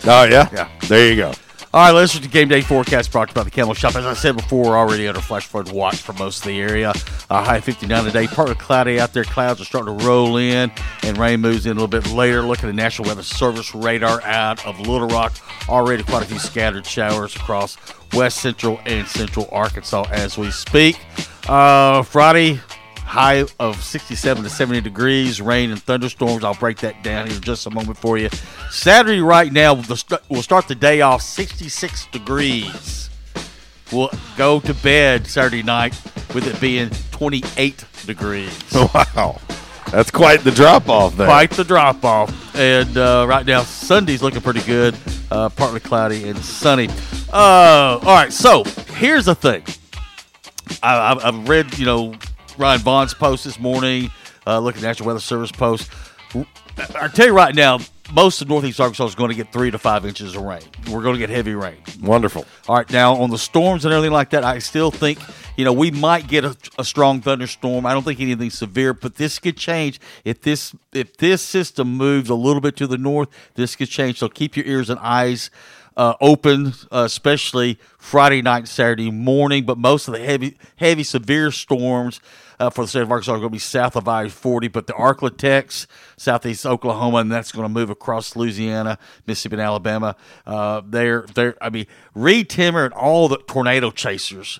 Oh, 0.07 0.23
yeah? 0.23 0.49
Yeah. 0.51 0.69
There 0.87 1.11
you 1.11 1.15
go. 1.15 1.33
All 1.71 1.81
right, 1.81 1.91
let's 1.91 2.17
the 2.17 2.27
game 2.27 2.47
day 2.47 2.61
forecast 2.61 3.11
brought 3.11 3.27
to 3.27 3.31
you 3.31 3.35
by 3.35 3.43
the 3.43 3.51
Camo 3.51 3.73
Shop. 3.73 3.95
As 3.95 4.05
I 4.05 4.13
said 4.13 4.37
before, 4.37 4.69
we're 4.69 4.77
already 4.77 5.07
under 5.07 5.21
flash 5.21 5.45
flood 5.45 5.71
watch 5.71 5.97
for 5.97 6.13
most 6.13 6.39
of 6.39 6.45
the 6.45 6.59
area. 6.59 6.93
Uh, 7.29 7.43
high 7.43 7.59
59 7.59 8.05
today, 8.05 8.25
partly 8.27 8.55
cloudy 8.55 8.99
out 8.99 9.13
there. 9.13 9.25
Clouds 9.25 9.61
are 9.61 9.65
starting 9.65 9.99
to 9.99 10.05
roll 10.05 10.37
in, 10.37 10.71
and 11.03 11.17
rain 11.17 11.41
moves 11.41 11.65
in 11.65 11.73
a 11.73 11.75
little 11.79 11.87
bit 11.87 12.09
later. 12.11 12.41
Look 12.41 12.63
at 12.63 12.67
the 12.67 12.73
National 12.73 13.09
Weather 13.09 13.23
Service 13.23 13.75
radar 13.75 14.21
out 14.23 14.65
of 14.65 14.79
Little 14.79 15.09
Rock. 15.09 15.33
Already 15.69 16.01
quite 16.01 16.23
a 16.23 16.25
few 16.25 16.39
scattered 16.39 16.87
showers 16.87 17.35
across 17.35 17.77
west 18.13 18.37
central 18.37 18.79
and 18.85 19.05
central 19.05 19.47
Arkansas 19.51 20.05
as 20.11 20.37
we 20.37 20.49
speak. 20.51 20.97
Uh, 21.47 22.03
Friday, 22.03 22.61
high 23.05 23.45
of 23.59 23.81
67 23.81 24.43
to 24.43 24.49
70 24.49 24.81
degrees, 24.81 25.39
rain 25.39 25.71
and 25.71 25.81
thunderstorms. 25.81 26.43
I'll 26.43 26.55
break 26.55 26.77
that 26.79 27.03
down 27.03 27.27
here 27.27 27.35
in 27.35 27.41
just 27.41 27.65
a 27.65 27.69
moment 27.69 27.97
for 27.97 28.17
you. 28.17 28.29
Saturday, 28.71 29.21
right 29.21 29.51
now, 29.53 29.75
we'll 29.75 30.41
start 30.41 30.67
the 30.67 30.75
day 30.75 31.01
off 31.01 31.21
66 31.21 32.07
degrees. 32.07 33.09
We'll 33.91 34.09
go 34.35 34.59
to 34.59 34.73
bed 34.73 35.27
Saturday 35.27 35.63
night 35.63 35.99
with 36.33 36.47
it 36.47 36.59
being 36.59 36.89
28 37.11 37.85
degrees. 38.05 38.61
Wow. 38.93 39.39
That's 39.91 40.09
quite 40.11 40.43
the 40.43 40.51
drop 40.51 40.89
off 40.89 41.15
there. 41.15 41.27
Quite 41.27 41.51
the 41.51 41.63
drop 41.63 42.03
off. 42.03 42.55
And 42.55 42.97
uh, 42.97 43.25
right 43.29 43.45
now, 43.45 43.61
Sunday's 43.61 44.21
looking 44.21 44.41
pretty 44.41 44.61
good, 44.63 44.95
uh, 45.31 45.47
partly 45.49 45.79
cloudy 45.79 46.27
and 46.27 46.37
sunny. 46.39 46.89
Uh, 47.31 47.99
all 48.01 48.15
right, 48.15 48.33
so 48.33 48.63
here's 48.95 49.25
the 49.25 49.35
thing. 49.35 49.63
I, 50.81 51.11
I've, 51.11 51.23
I've 51.23 51.47
read, 51.47 51.77
you 51.77 51.85
know, 51.85 52.15
Ryan 52.57 52.79
Vaughan's 52.81 53.13
post 53.13 53.43
this 53.43 53.59
morning. 53.59 54.11
Uh, 54.47 54.59
look 54.59 54.75
at 54.75 54.81
the 54.81 54.87
National 54.87 55.07
Weather 55.07 55.19
Service 55.19 55.51
post. 55.51 55.89
I 56.95 57.07
tell 57.07 57.27
you 57.27 57.33
right 57.33 57.55
now, 57.55 57.79
most 58.13 58.41
of 58.41 58.49
Northeast 58.49 58.79
Arkansas 58.79 59.05
is 59.05 59.15
going 59.15 59.29
to 59.29 59.35
get 59.35 59.51
three 59.51 59.71
to 59.71 59.77
five 59.77 60.05
inches 60.05 60.35
of 60.35 60.41
rain. 60.43 60.63
We're 60.91 61.01
going 61.01 61.15
to 61.15 61.19
get 61.19 61.29
heavy 61.29 61.55
rain. 61.55 61.77
Wonderful. 62.01 62.45
All 62.67 62.75
right, 62.75 62.89
now 62.91 63.15
on 63.15 63.29
the 63.29 63.37
storms 63.37 63.85
and 63.85 63.93
everything 63.93 64.13
like 64.13 64.29
that, 64.31 64.43
I 64.43 64.59
still 64.59 64.91
think 64.91 65.19
you 65.57 65.65
know 65.65 65.73
we 65.73 65.91
might 65.91 66.27
get 66.27 66.45
a, 66.45 66.55
a 66.77 66.83
strong 66.83 67.21
thunderstorm. 67.21 67.85
I 67.85 67.93
don't 67.93 68.03
think 68.03 68.19
anything 68.19 68.49
severe, 68.49 68.93
but 68.93 69.15
this 69.15 69.39
could 69.39 69.57
change 69.57 69.99
if 70.23 70.41
this 70.41 70.75
if 70.93 71.17
this 71.17 71.41
system 71.41 71.95
moves 71.95 72.29
a 72.29 72.35
little 72.35 72.61
bit 72.61 72.75
to 72.77 72.87
the 72.87 72.97
north. 72.97 73.29
This 73.55 73.75
could 73.75 73.89
change. 73.89 74.19
So 74.19 74.29
keep 74.29 74.55
your 74.55 74.65
ears 74.65 74.89
and 74.89 74.99
eyes 74.99 75.49
uh, 75.97 76.13
open, 76.21 76.73
uh, 76.91 77.03
especially 77.05 77.79
Friday 77.97 78.41
night, 78.41 78.67
Saturday 78.67 79.11
morning. 79.11 79.65
But 79.65 79.77
most 79.77 80.07
of 80.07 80.13
the 80.13 80.19
heavy, 80.19 80.57
heavy, 80.75 81.03
severe 81.03 81.51
storms 81.51 82.19
uh, 82.59 82.69
for 82.69 82.83
the 82.83 82.87
state 82.87 83.01
of 83.01 83.11
Arkansas 83.11 83.33
are 83.33 83.37
going 83.37 83.49
to 83.49 83.53
be 83.53 83.59
south 83.59 83.95
of 83.95 84.07
I 84.07 84.29
40. 84.29 84.67
But 84.69 84.87
the 84.87 84.93
Arklatex, 84.93 85.87
southeast 86.17 86.65
Oklahoma, 86.65 87.17
and 87.17 87.31
that's 87.31 87.51
going 87.51 87.65
to 87.65 87.69
move 87.69 87.89
across 87.89 88.35
Louisiana, 88.35 88.97
Mississippi, 89.27 89.55
and 89.55 89.61
Alabama. 89.61 90.15
Uh, 90.45 90.81
they're, 90.85 91.25
they're, 91.33 91.55
I 91.61 91.69
mean, 91.69 91.87
Reed 92.13 92.49
Timmer 92.49 92.85
and 92.85 92.93
all 92.93 93.27
the 93.27 93.37
tornado 93.37 93.91
chasers 93.91 94.59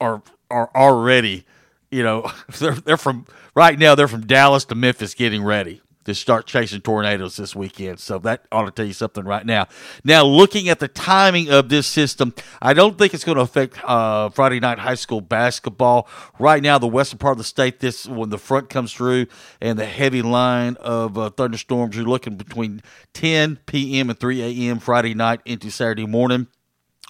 are 0.00 0.22
are 0.50 0.70
already, 0.76 1.44
you 1.90 2.02
know, 2.02 2.30
they're, 2.58 2.74
they're 2.74 2.96
from 2.96 3.26
right 3.54 3.78
now. 3.78 3.94
They're 3.94 4.08
from 4.08 4.26
Dallas 4.26 4.64
to 4.66 4.74
Memphis 4.74 5.14
getting 5.14 5.42
ready 5.42 5.80
to 6.06 6.14
start 6.14 6.46
chasing 6.46 6.80
tornadoes 6.80 7.36
this 7.36 7.54
weekend. 7.54 7.98
So 8.00 8.18
that 8.20 8.46
ought 8.50 8.64
to 8.64 8.70
tell 8.70 8.86
you 8.86 8.92
something 8.92 9.24
right 9.24 9.44
now. 9.44 9.66
Now, 10.04 10.24
looking 10.24 10.68
at 10.68 10.78
the 10.78 10.88
timing 10.88 11.50
of 11.50 11.68
this 11.68 11.86
system, 11.86 12.32
I 12.62 12.72
don't 12.74 12.96
think 12.96 13.12
it's 13.12 13.24
going 13.24 13.36
to 13.36 13.42
affect 13.42 13.78
uh, 13.84 14.30
Friday 14.30 14.60
night 14.60 14.78
high 14.78 14.94
school 14.94 15.20
basketball. 15.20 16.08
Right 16.38 16.62
now, 16.62 16.78
the 16.78 16.86
western 16.86 17.18
part 17.18 17.32
of 17.32 17.38
the 17.38 17.44
state, 17.44 17.80
this 17.80 18.06
when 18.06 18.30
the 18.30 18.38
front 18.38 18.70
comes 18.70 18.92
through 18.92 19.26
and 19.60 19.78
the 19.78 19.86
heavy 19.86 20.22
line 20.22 20.76
of 20.80 21.18
uh, 21.18 21.30
thunderstorms, 21.30 21.96
you're 21.96 22.06
looking 22.06 22.36
between 22.36 22.82
10 23.14 23.58
p.m. 23.66 24.08
and 24.08 24.18
3 24.18 24.42
a.m. 24.42 24.78
Friday 24.78 25.14
night 25.14 25.40
into 25.44 25.70
Saturday 25.70 26.06
morning 26.06 26.46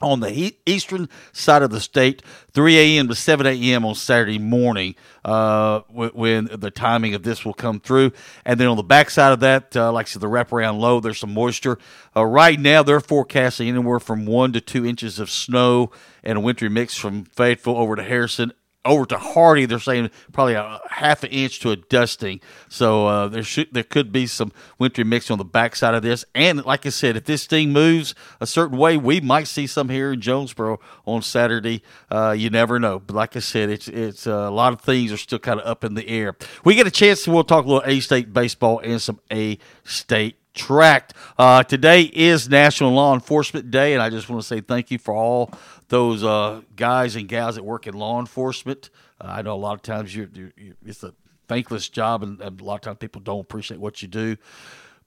on 0.02 0.20
the 0.20 0.54
eastern 0.66 1.09
side 1.32 1.62
of 1.62 1.70
the 1.70 1.80
state, 1.80 2.22
3 2.52 2.78
a.m. 2.78 3.09
to 3.09 3.14
7 3.14 3.46
a.m. 3.46 3.85
on 3.85 3.94
Saturday 3.94 4.38
morning, 4.38 4.94
uh, 5.24 5.80
when 5.88 6.50
the 6.52 6.70
timing 6.70 7.14
of 7.14 7.22
this 7.22 7.44
will 7.44 7.54
come 7.54 7.80
through. 7.80 8.12
And 8.44 8.61
then 8.61 8.68
on 8.68 8.76
the 8.76 8.82
backside 8.82 9.32
of 9.32 9.40
that, 9.40 9.74
uh, 9.74 9.90
like 9.92 10.06
I 10.06 10.09
said, 10.09 10.20
the 10.20 10.28
wraparound 10.28 10.78
low, 10.80 11.00
there's 11.00 11.18
some 11.18 11.32
moisture. 11.32 11.78
Uh, 12.14 12.24
right 12.24 12.61
now, 12.61 12.82
they're 12.82 13.00
forecasting 13.00 13.68
anywhere 13.68 14.00
from 14.00 14.26
one 14.26 14.52
to 14.52 14.61
two 14.61 14.85
inches 14.85 15.18
of 15.18 15.30
snow 15.30 15.90
and 16.22 16.37
a 16.37 16.40
wintry 16.40 16.68
mix 16.68 16.96
from 16.96 17.24
Fayetteville 17.24 17.76
over 17.76 17.96
to 17.96 18.02
Harrison 18.02 18.52
over 18.87 19.07
to 19.07 19.18
Hardy, 19.18 19.66
they're 19.66 19.79
saying 19.79 20.11
probably 20.33 20.55
a 20.55 20.81
half 20.90 21.22
an 21.22 21.31
inch 21.31 21.61
to 21.61 21.70
a 21.70 21.77
dusting. 21.77 22.40
So 22.68 23.07
uh, 23.07 23.29
there 23.29 23.42
should 23.42 23.72
there 23.72 23.83
could 23.83 24.12
be 24.12 24.27
some 24.27 24.53
wintry 24.79 25.05
mix 25.05 25.31
on 25.31 25.38
the 25.38 25.44
backside 25.44 25.94
of 25.94 26.03
this. 26.03 26.25
And 26.35 26.64
like 26.64 26.87
I 26.87 26.90
said, 26.90 27.16
if 27.16 27.25
this 27.25 27.46
thing 27.46 27.72
moves 27.72 28.14
a 28.40 28.46
certain 28.46 28.79
way, 28.79 28.96
we 28.96 29.20
might 29.20 29.49
see 29.49 29.66
some 29.66 29.88
here 29.88 30.12
in 30.12 30.20
Jonesboro 30.20 30.81
on 31.05 31.22
Saturday. 31.22 31.83
Uh, 32.11 32.35
you 32.37 32.51
never 32.51 32.79
know. 32.79 32.99
But 32.99 33.16
like 33.16 33.37
I 33.37 33.40
said, 33.40 33.70
it's 33.70 33.88
it's 33.88 34.27
uh, 34.27 34.31
a 34.31 34.51
lot 34.51 34.72
of 34.72 34.81
things 34.81 35.12
are 35.12 35.16
still 35.16 35.38
kind 35.38 35.61
of 35.61 35.66
up 35.66 35.85
in 35.85 35.94
the 35.94 36.09
air. 36.09 36.37
We 36.64 36.75
get 36.75 36.87
a 36.87 36.90
chance, 36.90 37.27
we'll 37.27 37.44
talk 37.44 37.64
a 37.64 37.68
little 37.68 37.88
A 37.88 38.01
State 38.01 38.33
baseball 38.33 38.79
and 38.81 39.01
some 39.01 39.20
A 39.31 39.59
State 39.85 40.37
tracked. 40.57 41.14
Uh, 41.38 41.62
today 41.62 42.03
is 42.03 42.49
National 42.49 42.90
Law 42.90 43.14
Enforcement 43.14 43.70
Day, 43.70 43.92
and 43.92 44.03
I 44.03 44.11
just 44.11 44.29
want 44.29 44.40
to 44.42 44.46
say 44.46 44.61
thank 44.61 44.90
you 44.90 44.99
for 44.99 45.14
all 45.14 45.53
those 45.88 46.25
uh, 46.25 46.62
guys 46.75 47.16
and 47.16 47.29
gals 47.29 47.55
that 47.55 47.64
work 47.64 47.87
in 47.87 47.94
law 47.94 48.20
enforcement. 48.20 48.90
Uh, 49.20 49.29
I 49.29 49.42
know 49.42 49.55
a 49.55 49.57
lot 49.57 49.75
of 49.75 49.83
times 49.83 50.14
you're, 50.14 50.29
you're, 50.35 50.53
it's 50.85 51.03
a 51.03 51.14
thankless 51.49 51.88
job, 51.88 52.22
and, 52.22 52.40
and, 52.40 52.61
a 52.61 52.64
lot 52.64 52.77
of 52.77 52.81
times 52.83 52.99
people 52.99 53.20
don't 53.20 53.40
appreciate 53.40 53.81
what 53.81 54.03
you 54.03 54.09
do. 54.09 54.37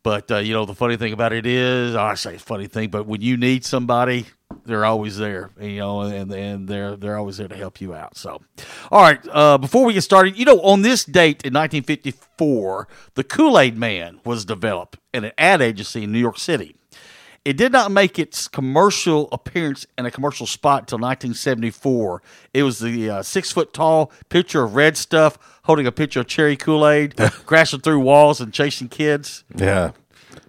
But 0.01 0.31
uh, 0.31 0.37
you 0.37 0.53
know 0.53 0.65
the 0.65 0.75
funny 0.75 0.95
thing 0.95 1.11
about 1.11 1.33
it 1.33 1.45
is, 1.45 1.93
I 1.93 2.13
say 2.15 2.37
funny 2.37 2.67
thing, 2.67 2.89
but 2.89 3.05
when 3.05 3.19
you 3.19 3.35
need 3.35 3.65
somebody, 3.65 4.27
they're 4.65 4.85
always 4.85 5.17
there, 5.17 5.49
you 5.59 5.77
know, 5.77 6.01
and 6.01 6.31
and 6.31 6.69
they're 6.69 6.95
they're 6.95 7.17
always 7.17 7.35
there 7.35 7.49
to 7.49 7.55
help 7.55 7.81
you 7.81 7.93
out. 7.93 8.15
So, 8.15 8.41
all 8.91 9.01
right, 9.01 9.19
uh, 9.29 9.57
before 9.57 9.83
we 9.83 9.93
get 9.93 10.03
started, 10.03 10.37
you 10.37 10.45
know, 10.45 10.61
on 10.61 10.83
this 10.83 11.03
date 11.03 11.43
in 11.43 11.53
1954, 11.53 12.87
the 13.15 13.25
Kool 13.25 13.59
Aid 13.59 13.77
Man 13.77 14.21
was 14.23 14.45
developed 14.45 14.97
in 15.13 15.25
an 15.25 15.33
ad 15.37 15.61
agency 15.61 16.05
in 16.05 16.13
New 16.13 16.19
York 16.19 16.37
City. 16.37 16.77
It 17.49 17.57
did 17.57 17.71
not 17.71 17.91
make 17.91 18.19
its 18.19 18.47
commercial 18.47 19.27
appearance 19.31 19.87
in 19.97 20.05
a 20.05 20.11
commercial 20.11 20.45
spot 20.45 20.81
until 20.83 20.99
1974. 20.99 22.21
It 22.53 22.61
was 22.61 22.77
the 22.77 23.09
uh, 23.09 23.23
six 23.23 23.51
foot 23.51 23.73
tall 23.73 24.11
picture 24.29 24.61
of 24.61 24.75
red 24.75 24.95
stuff 24.95 25.39
holding 25.63 25.87
a 25.87 25.91
picture 25.91 26.19
of 26.19 26.27
cherry 26.27 26.55
Kool 26.55 26.87
Aid, 26.87 27.17
crashing 27.47 27.79
through 27.79 28.01
walls 28.01 28.39
and 28.39 28.53
chasing 28.53 28.87
kids. 28.87 29.45
Yeah. 29.55 29.93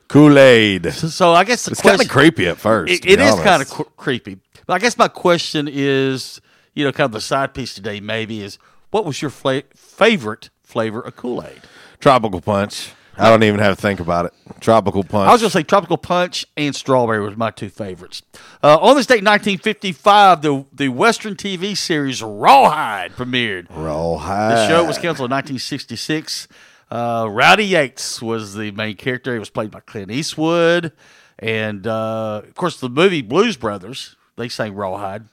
Kool 0.09 0.39
Aid. 0.39 0.93
So, 0.93 1.09
so, 1.09 1.33
I 1.33 1.45
guess 1.45 1.67
it's 1.69 1.81
kind 1.81 2.03
of 2.03 2.07
creepy 2.11 2.47
at 2.47 2.59
first. 2.59 2.93
It, 2.93 3.07
it 3.07 3.19
is 3.19 3.35
kind 3.37 3.63
of 3.63 3.71
cr- 3.71 3.83
creepy. 3.97 4.37
But 4.67 4.75
I 4.75 4.79
guess 4.79 4.99
my 4.99 5.09
question 5.09 5.71
is, 5.73 6.39
you 6.75 6.85
know, 6.85 6.93
kind 6.93 7.07
of 7.07 7.13
the 7.13 7.23
side 7.23 7.55
piece 7.55 7.75
today 7.75 8.01
maybe 8.01 8.43
is, 8.43 8.59
what 8.91 9.07
was 9.07 9.23
your 9.23 9.31
fla- 9.31 9.63
favorite 9.75 10.51
flavor 10.63 11.01
of 11.01 11.17
Kool 11.17 11.43
Aid? 11.43 11.63
Tropical 11.99 12.43
Punch. 12.43 12.91
I 13.21 13.29
don't 13.29 13.43
even 13.43 13.61
have 13.61 13.77
to 13.77 13.81
think 13.81 14.01
about 14.01 14.27
it. 14.27 14.33
Tropical 14.61 15.05
Punch. 15.05 15.29
I 15.29 15.33
was 15.33 15.43
going 15.43 15.51
to 15.51 15.59
say 15.59 15.63
Tropical 15.63 15.99
Punch 15.99 16.47
and 16.57 16.75
Strawberry 16.75 17.21
was 17.21 17.37
my 17.37 17.51
two 17.51 17.69
favorites. 17.69 18.23
Uh, 18.63 18.79
on 18.81 18.97
this 18.97 19.07
date, 19.07 19.25
1955, 19.25 20.43
the 20.43 20.65
the 20.73 20.89
Western 20.89 21.35
TV 21.35 21.77
series 21.77 22.23
Rawhide 22.23 23.13
premiered. 23.13 23.67
Rawhide. 23.71 24.53
The 24.53 24.69
show 24.69 24.85
was 24.85 24.97
canceled 24.97 25.31
in 25.31 25.35
1966. 25.37 26.49
Uh, 26.91 27.29
Rowdy 27.31 27.67
Yates 27.67 28.21
was 28.21 28.55
the 28.55 28.71
main 28.73 28.97
character. 28.97 29.33
He 29.35 29.39
was 29.39 29.51
played 29.51 29.71
by 29.71 29.81
Clint 29.81 30.11
Eastwood, 30.11 30.93
and 31.39 31.87
uh, 31.87 32.43
of 32.45 32.55
course, 32.55 32.81
the 32.81 32.89
movie 32.89 33.23
Blues 33.23 33.57
Brothers. 33.57 34.17
They 34.37 34.49
sang 34.49 34.75
Rawhide 34.75 35.25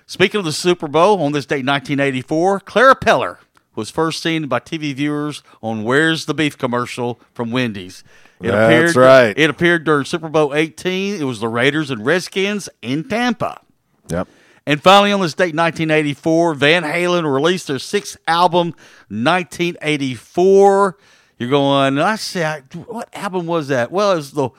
Speaking 0.05 0.39
of 0.39 0.45
the 0.45 0.51
Super 0.51 0.89
Bowl, 0.89 1.21
on 1.21 1.31
this 1.31 1.45
date, 1.45 1.65
1984, 1.65 2.59
Clara 2.59 2.97
Peller 2.97 3.37
was 3.73 3.89
first 3.89 4.21
seen 4.21 4.47
by 4.47 4.59
TV 4.59 4.93
viewers 4.93 5.43
on 5.63 5.85
"Where's 5.85 6.25
the 6.25 6.33
Beef" 6.33 6.57
commercial 6.57 7.21
from 7.33 7.51
Wendy's. 7.51 8.03
It 8.43 8.51
That's 8.51 8.91
appeared, 8.91 8.95
right. 8.95 9.37
It 9.37 9.49
appeared 9.49 9.83
during 9.83 10.05
Super 10.05 10.29
Bowl 10.29 10.53
18. 10.53 11.19
It 11.21 11.23
was 11.23 11.39
the 11.39 11.47
Raiders 11.47 11.89
and 11.91 12.05
Redskins 12.05 12.69
in 12.81 13.07
Tampa. 13.07 13.61
Yep. 14.09 14.27
And 14.65 14.81
finally, 14.81 15.11
on 15.11 15.21
this 15.21 15.33
date, 15.33 15.55
1984, 15.55 16.53
Van 16.55 16.83
Halen 16.83 17.31
released 17.31 17.67
their 17.67 17.79
sixth 17.79 18.17
album, 18.27 18.75
1984. 19.09 20.97
You're 21.39 21.49
going, 21.49 21.97
I 21.97 22.15
say, 22.17 22.61
what 22.85 23.09
album 23.13 23.47
was 23.47 23.69
that? 23.69 23.91
Well, 23.91 24.11
it 24.13 24.17
was 24.17 24.31
the 24.31 24.49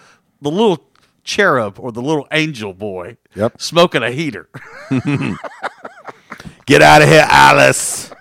the 0.40 0.50
little 0.50 0.90
cherub 1.22 1.78
or 1.78 1.92
the 1.92 2.02
little 2.02 2.26
angel 2.32 2.74
boy. 2.74 3.16
Yep. 3.36 3.62
Smoking 3.62 4.02
a 4.02 4.10
heater. 4.10 4.48
Get 6.66 6.82
out 6.82 7.02
of 7.02 7.08
here, 7.08 7.26
Alice. 7.28 8.12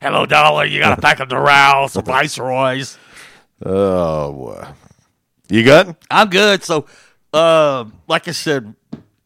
Hello, 0.00 0.26
darling. 0.26 0.72
You 0.72 0.78
got 0.78 0.96
a 0.96 1.00
pack 1.02 1.18
of 1.18 1.28
Doral, 1.28 1.90
some 1.90 2.04
Viceroys. 2.04 2.98
Oh, 3.64 4.32
boy. 4.32 4.66
You 5.48 5.62
good? 5.62 5.96
I'm 6.10 6.28
good. 6.28 6.64
So, 6.64 6.86
uh, 7.32 7.84
like 8.08 8.28
I 8.28 8.32
said, 8.32 8.74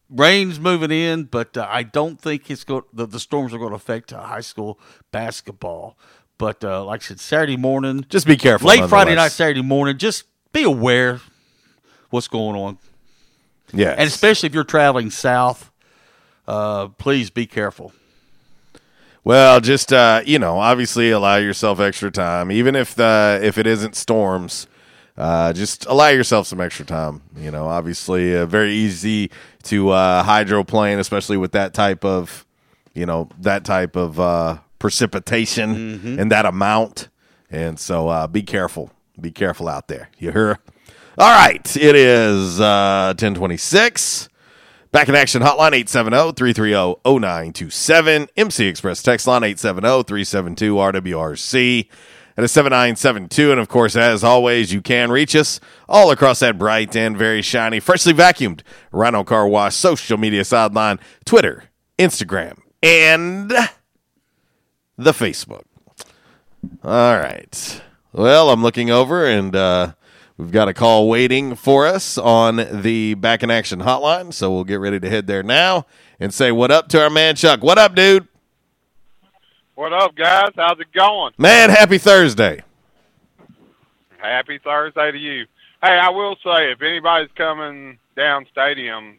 rain's 0.09 0.59
moving 0.59 0.91
in, 0.91 1.23
but 1.23 1.57
uh, 1.57 1.67
I 1.69 1.83
don't 1.83 2.19
think 2.19 2.51
it's 2.51 2.63
going. 2.63 2.83
The, 2.93 3.05
the 3.05 3.19
storms 3.19 3.53
are 3.53 3.57
going 3.57 3.71
to 3.71 3.75
affect 3.75 4.13
uh, 4.13 4.21
high 4.21 4.41
school 4.41 4.79
basketball. 5.11 5.97
But 6.37 6.63
uh, 6.63 6.83
like 6.85 7.01
I 7.01 7.05
said, 7.05 7.19
Saturday 7.19 7.57
morning, 7.57 8.05
just 8.09 8.25
be 8.27 8.37
careful. 8.37 8.67
Late 8.67 8.87
Friday 8.89 9.15
night, 9.15 9.31
Saturday 9.31 9.61
morning, 9.61 9.97
just 9.97 10.25
be 10.51 10.63
aware 10.63 11.21
what's 12.09 12.27
going 12.27 12.55
on. 12.55 12.77
Yeah, 13.73 13.91
and 13.91 14.07
especially 14.07 14.47
if 14.47 14.53
you're 14.53 14.63
traveling 14.63 15.11
south, 15.11 15.71
uh, 16.47 16.89
please 16.89 17.29
be 17.29 17.45
careful. 17.45 17.93
Well, 19.23 19.61
just 19.61 19.93
uh, 19.93 20.23
you 20.25 20.39
know, 20.39 20.57
obviously 20.59 21.11
allow 21.11 21.37
yourself 21.37 21.79
extra 21.79 22.11
time, 22.11 22.51
even 22.51 22.75
if 22.75 22.95
the 22.95 23.39
if 23.41 23.57
it 23.57 23.67
isn't 23.67 23.95
storms. 23.95 24.67
Uh, 25.17 25.51
just 25.53 25.85
allow 25.87 26.07
yourself 26.07 26.47
some 26.47 26.61
extra 26.61 26.85
time. 26.85 27.21
You 27.37 27.51
know, 27.51 27.67
obviously, 27.67 28.35
uh, 28.35 28.45
very 28.45 28.73
easy 28.73 29.29
to 29.63 29.89
uh, 29.89 30.23
hydroplane, 30.23 30.99
especially 30.99 31.37
with 31.37 31.51
that 31.51 31.73
type 31.73 32.05
of, 32.05 32.45
you 32.93 33.05
know, 33.05 33.29
that 33.39 33.65
type 33.65 33.95
of 33.95 34.19
uh, 34.19 34.57
precipitation 34.79 35.75
Mm-hmm. 35.75 36.19
and 36.19 36.31
that 36.31 36.45
amount. 36.45 37.09
And 37.49 37.77
so 37.79 38.07
uh, 38.07 38.27
be 38.27 38.41
careful. 38.41 38.91
Be 39.19 39.31
careful 39.31 39.67
out 39.67 39.87
there. 39.89 40.09
You 40.17 40.31
hear? 40.31 40.59
All 41.17 41.29
right. 41.29 41.75
It 41.77 41.95
is 41.95 42.59
uh, 42.59 43.07
1026. 43.17 44.29
Back 44.93 45.07
in 45.09 45.15
action 45.15 45.41
hotline 45.41 45.71
870-330-0927. 45.83 48.27
MC 48.37 48.65
Express 48.67 49.03
text 49.03 49.27
line 49.27 49.41
870-372-RWRC. 49.43 51.87
At 52.37 52.43
a 52.43 52.47
7972. 52.47 53.51
And 53.51 53.59
of 53.59 53.67
course, 53.67 53.95
as 53.95 54.23
always, 54.23 54.71
you 54.71 54.81
can 54.81 55.11
reach 55.11 55.35
us 55.35 55.59
all 55.89 56.11
across 56.11 56.39
that 56.39 56.57
bright 56.57 56.95
and 56.95 57.17
very 57.17 57.41
shiny, 57.41 57.79
freshly 57.79 58.13
vacuumed 58.13 58.61
Rhino 58.91 59.23
Car 59.23 59.47
Wash 59.47 59.75
social 59.75 60.17
media 60.17 60.45
sideline, 60.45 60.99
Twitter, 61.25 61.65
Instagram, 61.99 62.59
and 62.81 63.51
the 64.97 65.11
Facebook. 65.11 65.63
All 66.83 67.17
right. 67.17 67.81
Well, 68.13 68.49
I'm 68.49 68.61
looking 68.61 68.89
over 68.89 69.25
and 69.25 69.55
uh, 69.55 69.93
we've 70.37 70.51
got 70.51 70.67
a 70.67 70.73
call 70.73 71.09
waiting 71.09 71.55
for 71.55 71.85
us 71.85 72.17
on 72.17 72.81
the 72.81 73.15
back 73.15 73.43
in 73.43 73.51
action 73.51 73.79
hotline. 73.79 74.33
So 74.33 74.51
we'll 74.51 74.63
get 74.63 74.79
ready 74.79 74.99
to 74.99 75.09
head 75.09 75.27
there 75.27 75.43
now 75.43 75.85
and 76.19 76.33
say 76.33 76.51
what 76.51 76.71
up 76.71 76.87
to 76.89 77.01
our 77.01 77.09
man 77.09 77.35
Chuck. 77.35 77.63
What 77.63 77.77
up, 77.77 77.95
dude? 77.95 78.27
What 79.81 79.93
up, 79.93 80.13
guys? 80.13 80.51
How's 80.55 80.79
it 80.79 80.91
going? 80.93 81.33
Man, 81.39 81.71
happy 81.71 81.97
Thursday. 81.97 82.61
Happy 84.19 84.59
Thursday 84.59 85.11
to 85.11 85.17
you. 85.17 85.47
Hey, 85.81 85.97
I 85.97 86.09
will 86.09 86.35
say, 86.43 86.71
if 86.71 86.83
anybody's 86.83 87.31
coming 87.33 87.97
down 88.15 88.45
Stadium 88.51 89.17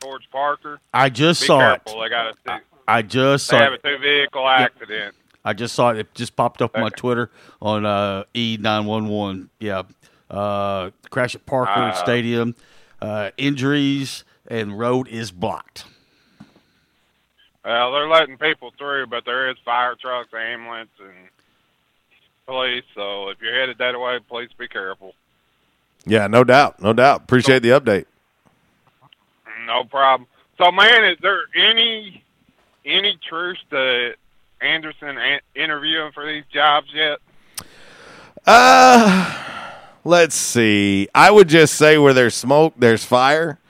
towards 0.00 0.24
Parker, 0.32 0.80
I 0.94 1.10
just 1.10 1.42
be 1.42 1.48
saw 1.48 1.58
careful. 1.58 2.02
it. 2.02 2.06
They 2.06 2.08
got 2.08 2.34
a 2.46 2.60
I 2.88 3.02
just 3.02 3.50
they 3.50 3.58
saw 3.58 3.64
have 3.64 3.74
a 3.74 3.76
two 3.86 3.98
vehicle 3.98 4.48
accident. 4.48 5.14
I 5.44 5.52
just 5.52 5.74
saw 5.74 5.90
it. 5.90 5.98
It 5.98 6.14
just 6.14 6.36
popped 6.36 6.62
up 6.62 6.74
on 6.74 6.80
my 6.80 6.88
Twitter 6.88 7.30
on 7.60 7.84
uh, 7.84 8.24
E911. 8.34 9.50
Yeah. 9.60 9.82
Uh, 10.30 10.88
crash 11.10 11.34
at 11.34 11.44
Parker 11.44 11.70
Uh. 11.70 11.92
Stadium. 11.92 12.54
Uh, 13.02 13.28
injuries 13.36 14.24
and 14.48 14.78
road 14.78 15.06
is 15.08 15.30
blocked. 15.30 15.84
Well, 17.64 17.92
they're 17.92 18.08
letting 18.08 18.38
people 18.38 18.72
through, 18.76 19.06
but 19.06 19.24
there 19.24 19.50
is 19.50 19.56
fire 19.64 19.94
trucks, 19.94 20.30
ambulance, 20.34 20.90
and 21.00 21.28
police. 22.46 22.84
So 22.94 23.28
if 23.28 23.38
you're 23.40 23.54
headed 23.58 23.78
that 23.78 23.98
way, 23.98 24.18
please 24.28 24.50
be 24.58 24.66
careful. 24.68 25.14
Yeah, 26.04 26.26
no 26.26 26.42
doubt. 26.42 26.82
No 26.82 26.92
doubt. 26.92 27.22
Appreciate 27.22 27.62
the 27.62 27.70
update. 27.70 28.06
No 29.66 29.84
problem. 29.84 30.28
So, 30.58 30.72
man, 30.72 31.04
is 31.04 31.18
there 31.22 31.42
any 31.56 32.24
any 32.84 33.16
truth 33.28 33.58
to 33.70 34.14
Anderson 34.60 35.16
an- 35.18 35.40
interviewing 35.54 36.10
for 36.12 36.26
these 36.26 36.44
jobs 36.52 36.88
yet? 36.92 37.18
Uh, 38.44 39.70
let's 40.04 40.34
see. 40.34 41.08
I 41.14 41.30
would 41.30 41.48
just 41.48 41.74
say 41.74 41.96
where 41.96 42.12
there's 42.12 42.34
smoke, 42.34 42.74
there's 42.76 43.04
fire. 43.04 43.60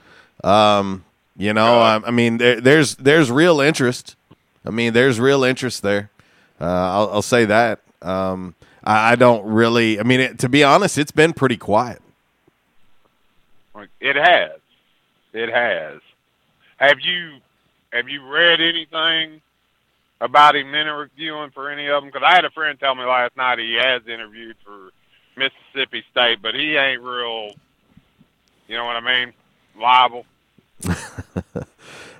Um, 0.43 1.05
you 1.35 1.53
know, 1.53 1.79
I, 1.79 2.01
I 2.05 2.11
mean, 2.11 2.37
there, 2.37 2.61
there's 2.61 2.95
there's 2.95 3.31
real 3.31 3.59
interest. 3.59 4.15
I 4.65 4.69
mean, 4.69 4.93
there's 4.93 5.19
real 5.19 5.43
interest 5.43 5.81
there. 5.81 6.09
Uh, 6.61 6.65
I'll, 6.65 7.09
I'll 7.13 7.21
say 7.21 7.45
that. 7.45 7.79
Um, 8.01 8.55
I, 8.83 9.13
I 9.13 9.15
don't 9.15 9.45
really. 9.45 9.99
I 9.99 10.03
mean, 10.03 10.19
it, 10.19 10.39
to 10.39 10.49
be 10.49 10.63
honest, 10.63 10.97
it's 10.97 11.11
been 11.11 11.33
pretty 11.33 11.57
quiet. 11.57 12.01
It 13.99 14.15
has. 14.15 14.59
It 15.33 15.49
has. 15.49 16.01
Have 16.77 16.99
you 16.99 17.39
have 17.91 18.09
you 18.09 18.27
read 18.27 18.61
anything 18.61 19.41
about 20.21 20.55
him 20.55 20.73
interviewing 20.75 21.51
for 21.51 21.69
any 21.69 21.87
of 21.87 22.03
them? 22.03 22.11
Because 22.11 22.25
I 22.25 22.35
had 22.35 22.45
a 22.45 22.49
friend 22.51 22.79
tell 22.79 22.95
me 22.95 23.03
last 23.03 23.35
night 23.37 23.59
he 23.59 23.73
has 23.75 24.01
interviewed 24.07 24.57
for 24.63 24.91
Mississippi 25.35 26.03
State, 26.11 26.41
but 26.41 26.53
he 26.53 26.75
ain't 26.75 27.01
real. 27.01 27.51
You 28.67 28.77
know 28.77 28.85
what 28.85 28.95
I 28.95 29.01
mean? 29.25 29.33
Liable. 29.79 30.25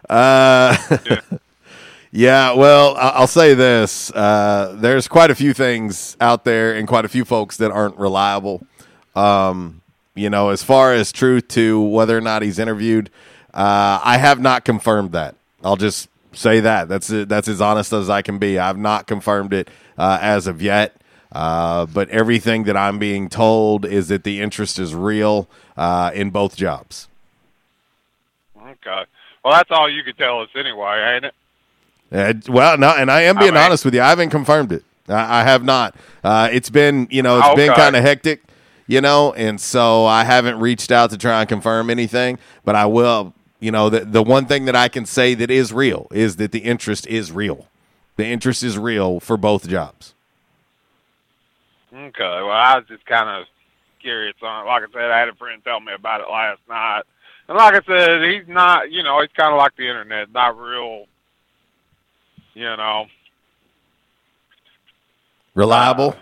Uh, 0.09 0.75
yeah. 2.11 2.53
Well, 2.53 2.95
I- 2.97 3.09
I'll 3.15 3.27
say 3.27 3.53
this: 3.53 4.11
uh, 4.11 4.75
there's 4.77 5.07
quite 5.07 5.31
a 5.31 5.35
few 5.35 5.53
things 5.53 6.17
out 6.19 6.43
there, 6.43 6.73
and 6.75 6.87
quite 6.87 7.05
a 7.05 7.09
few 7.09 7.25
folks 7.25 7.57
that 7.57 7.71
aren't 7.71 7.97
reliable. 7.97 8.65
Um, 9.15 9.81
you 10.15 10.29
know, 10.29 10.49
as 10.49 10.61
far 10.63 10.93
as 10.93 11.11
truth 11.11 11.47
to 11.49 11.79
whether 11.81 12.17
or 12.17 12.21
not 12.21 12.41
he's 12.41 12.59
interviewed, 12.59 13.09
uh, 13.53 13.99
I 14.03 14.17
have 14.17 14.39
not 14.39 14.65
confirmed 14.65 15.11
that. 15.13 15.35
I'll 15.63 15.75
just 15.77 16.09
say 16.33 16.59
that. 16.59 16.87
That's. 16.89 17.07
That's 17.07 17.47
as 17.47 17.61
honest 17.61 17.93
as 17.93 18.09
I 18.09 18.21
can 18.21 18.37
be. 18.37 18.59
I've 18.59 18.77
not 18.77 19.07
confirmed 19.07 19.53
it 19.53 19.69
uh, 19.97 20.19
as 20.21 20.47
of 20.47 20.61
yet. 20.61 20.95
Uh, 21.31 21.87
but 21.87 22.07
everything 22.09 22.65
that 22.65 22.77
I'm 22.77 22.99
being 22.99 23.27
told 23.27 23.85
is 23.85 24.09
that 24.09 24.23
the 24.23 24.39
interest 24.39 24.77
is 24.77 24.93
real 24.93 25.47
uh, 25.75 26.11
in 26.13 26.29
both 26.29 26.55
jobs. 26.55 27.07
Okay. 28.85 29.05
Well, 29.43 29.53
that's 29.53 29.71
all 29.71 29.89
you 29.89 30.03
could 30.03 30.17
tell 30.17 30.41
us 30.41 30.49
anyway, 30.55 31.15
ain't 31.15 31.25
it? 31.25 31.33
Uh, 32.11 32.33
well, 32.51 32.77
no, 32.77 32.89
and 32.89 33.09
I 33.09 33.21
am 33.21 33.37
being 33.37 33.51
All 33.51 33.55
right. 33.55 33.65
honest 33.65 33.85
with 33.85 33.93
you. 33.95 34.01
I 34.01 34.09
haven't 34.09 34.29
confirmed 34.29 34.71
it. 34.71 34.83
I, 35.07 35.41
I 35.41 35.43
have 35.43 35.63
not. 35.63 35.95
Uh, 36.23 36.49
it's 36.51 36.69
been, 36.69 37.07
you 37.09 37.21
know, 37.23 37.39
it's 37.39 37.55
been 37.55 37.73
kind 37.73 37.95
of 37.95 38.03
hectic, 38.03 38.43
you 38.87 39.01
know, 39.01 39.33
and 39.33 39.59
so 39.59 40.05
I 40.05 40.23
haven't 40.23 40.59
reached 40.59 40.91
out 40.91 41.09
to 41.09 41.17
try 41.17 41.41
and 41.41 41.49
confirm 41.49 41.89
anything. 41.89 42.37
But 42.63 42.75
I 42.75 42.85
will. 42.85 43.33
You 43.59 43.71
know, 43.71 43.89
the 43.89 44.01
the 44.01 44.21
one 44.21 44.45
thing 44.45 44.65
that 44.65 44.75
I 44.75 44.89
can 44.89 45.05
say 45.05 45.33
that 45.35 45.49
is 45.49 45.71
real 45.71 46.07
is 46.11 46.35
that 46.35 46.51
the 46.51 46.59
interest 46.59 47.07
is 47.07 47.31
real. 47.31 47.67
The 48.17 48.25
interest 48.25 48.61
is 48.61 48.77
real 48.77 49.19
for 49.19 49.37
both 49.37 49.67
jobs. 49.67 50.13
Okay. 51.93 52.19
Well, 52.19 52.51
I 52.51 52.77
was 52.77 52.85
just 52.87 53.05
kind 53.05 53.29
of 53.29 53.47
curious 54.01 54.35
on 54.41 54.65
it. 54.65 54.67
Like 54.67 54.83
I 54.83 54.85
said, 54.93 55.11
I 55.11 55.19
had 55.19 55.29
a 55.29 55.35
friend 55.35 55.63
tell 55.63 55.79
me 55.79 55.93
about 55.93 56.21
it 56.21 56.29
last 56.29 56.59
night. 56.67 57.03
And 57.47 57.57
like 57.57 57.75
I 57.75 57.81
said, 57.85 58.23
he's 58.23 58.47
not, 58.47 58.91
you 58.91 59.03
know, 59.03 59.19
he's 59.21 59.29
kind 59.35 59.51
of 59.51 59.57
like 59.57 59.75
the 59.75 59.87
internet, 59.87 60.31
not 60.31 60.57
real, 60.57 61.05
you 62.53 62.63
know, 62.63 63.05
Reliable. 65.55 66.15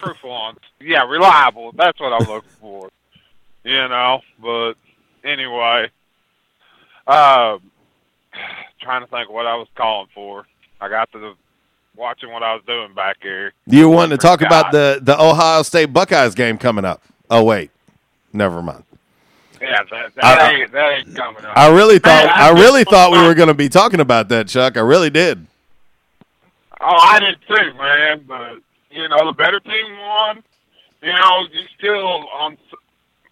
truthful 0.00 0.30
on, 0.30 0.56
yeah, 0.80 1.04
reliable. 1.04 1.72
That's 1.72 1.98
what 2.00 2.12
I'm 2.12 2.26
looking 2.28 2.50
for, 2.60 2.90
you 3.64 3.88
know. 3.88 4.20
But 4.40 4.74
anyway, 5.24 5.88
uh, 7.06 7.58
trying 8.80 9.02
to 9.02 9.06
think 9.06 9.30
what 9.30 9.46
I 9.46 9.54
was 9.54 9.68
calling 9.76 10.08
for. 10.14 10.46
I 10.80 10.88
got 10.88 11.12
to 11.12 11.18
the, 11.20 11.34
watching 11.96 12.32
what 12.32 12.42
I 12.42 12.54
was 12.54 12.62
doing 12.66 12.92
back 12.94 13.18
here. 13.22 13.52
you 13.66 13.88
wanted 13.88 14.18
to 14.20 14.26
talk 14.26 14.40
about 14.42 14.72
the 14.72 14.98
the 15.00 15.20
Ohio 15.20 15.62
State 15.62 15.92
Buckeyes 15.92 16.34
game 16.34 16.58
coming 16.58 16.84
up? 16.84 17.00
Oh 17.30 17.44
wait, 17.44 17.70
never 18.32 18.62
mind. 18.62 18.82
Yeah, 19.62 19.82
that, 19.90 20.14
that, 20.16 20.24
I- 20.24 20.52
ain't, 20.54 20.72
that 20.72 20.98
ain't 20.98 21.14
coming 21.16 21.44
up. 21.44 21.56
I 21.56 21.68
really 21.68 21.98
thought 22.00 22.24
Hey, 22.24 22.28
I 22.28 22.50
really 22.50 22.82
thought 22.84 23.12
we 23.12 23.22
were 23.22 23.34
going 23.34 23.48
to 23.48 23.54
be 23.54 23.68
talking 23.68 24.00
about 24.00 24.28
that, 24.30 24.48
Chuck. 24.48 24.76
I 24.76 24.80
really 24.80 25.08
did. 25.10 25.46
Oh, 26.80 26.96
I 27.00 27.20
did 27.20 27.36
too, 27.46 27.74
man. 27.78 28.24
But 28.26 28.56
you 28.90 29.08
know, 29.08 29.24
the 29.26 29.32
better 29.32 29.60
team 29.60 29.98
won. 29.98 30.42
You 31.00 31.12
know, 31.12 31.46
you're 31.52 31.68
still 31.78 32.28
on 32.34 32.58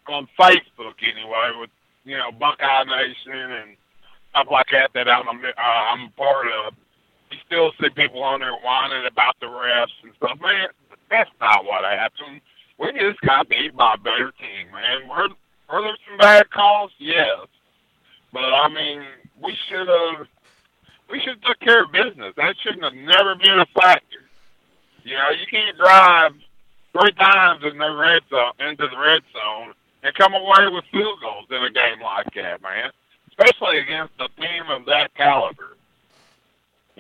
on 0.08 0.28
Facebook 0.38 0.94
anyway 1.02 1.50
with 1.58 1.70
you 2.04 2.16
know 2.16 2.30
Buckeye 2.32 2.84
Nation 2.84 3.32
and 3.32 3.76
stuff 4.30 4.46
like 4.50 4.66
that 4.72 4.90
that 4.94 5.08
I'm 5.08 5.26
a, 5.26 5.48
uh, 5.48 5.60
I'm 5.60 6.06
a 6.06 6.10
part 6.16 6.46
of. 6.66 6.74
You 7.32 7.38
still 7.46 7.72
see 7.80 7.90
people 7.90 8.22
on 8.22 8.40
there 8.40 8.54
whining 8.54 9.06
about 9.06 9.34
the 9.40 9.46
refs 9.46 9.86
and 10.02 10.12
stuff, 10.16 10.38
man. 10.40 10.68
That's 11.10 11.30
not 11.40 11.64
what 11.64 11.84
happened. 11.84 12.40
We 12.78 12.92
just 12.92 13.20
got 13.22 13.48
beat 13.48 13.76
by 13.76 13.94
a 13.94 13.98
better 13.98 14.32
team, 14.38 14.70
man. 14.72 15.08
Were 15.08 15.28
were 15.72 15.82
there 15.82 15.96
some 16.08 16.18
bad 16.18 16.50
calls? 16.50 16.90
Yes, 16.98 17.46
but 18.32 18.44
I 18.44 18.68
mean, 18.68 19.02
we 19.42 19.56
should 19.68 19.88
have 19.88 20.26
we 21.10 21.20
should 21.20 21.38
have 21.38 21.42
took 21.42 21.60
care 21.60 21.84
of 21.84 21.92
business. 21.92 22.34
That 22.36 22.54
shouldn't 22.62 22.84
have 22.84 22.94
never 22.94 23.34
been 23.34 23.60
a 23.60 23.66
factor. 23.74 24.28
You 25.04 25.14
know, 25.14 25.30
you 25.30 25.46
can't 25.50 25.76
drive 25.76 26.32
three 26.92 27.12
times 27.12 27.62
in 27.64 27.78
the 27.78 27.94
red 27.94 28.22
zone 28.30 28.52
into 28.60 28.86
the 28.86 28.98
red 28.98 29.22
zone 29.32 29.74
and 30.02 30.14
come 30.14 30.34
away 30.34 30.68
with 30.70 30.84
field 30.92 31.18
goals 31.20 31.46
in 31.50 31.62
a 31.62 31.70
game 31.70 32.00
like 32.02 32.32
that, 32.34 32.62
man. 32.62 32.90
Especially 33.28 33.78
against 33.78 34.12
a 34.20 34.28
team 34.40 34.64
of 34.70 34.84
that 34.86 35.14
caliber. 35.14 35.76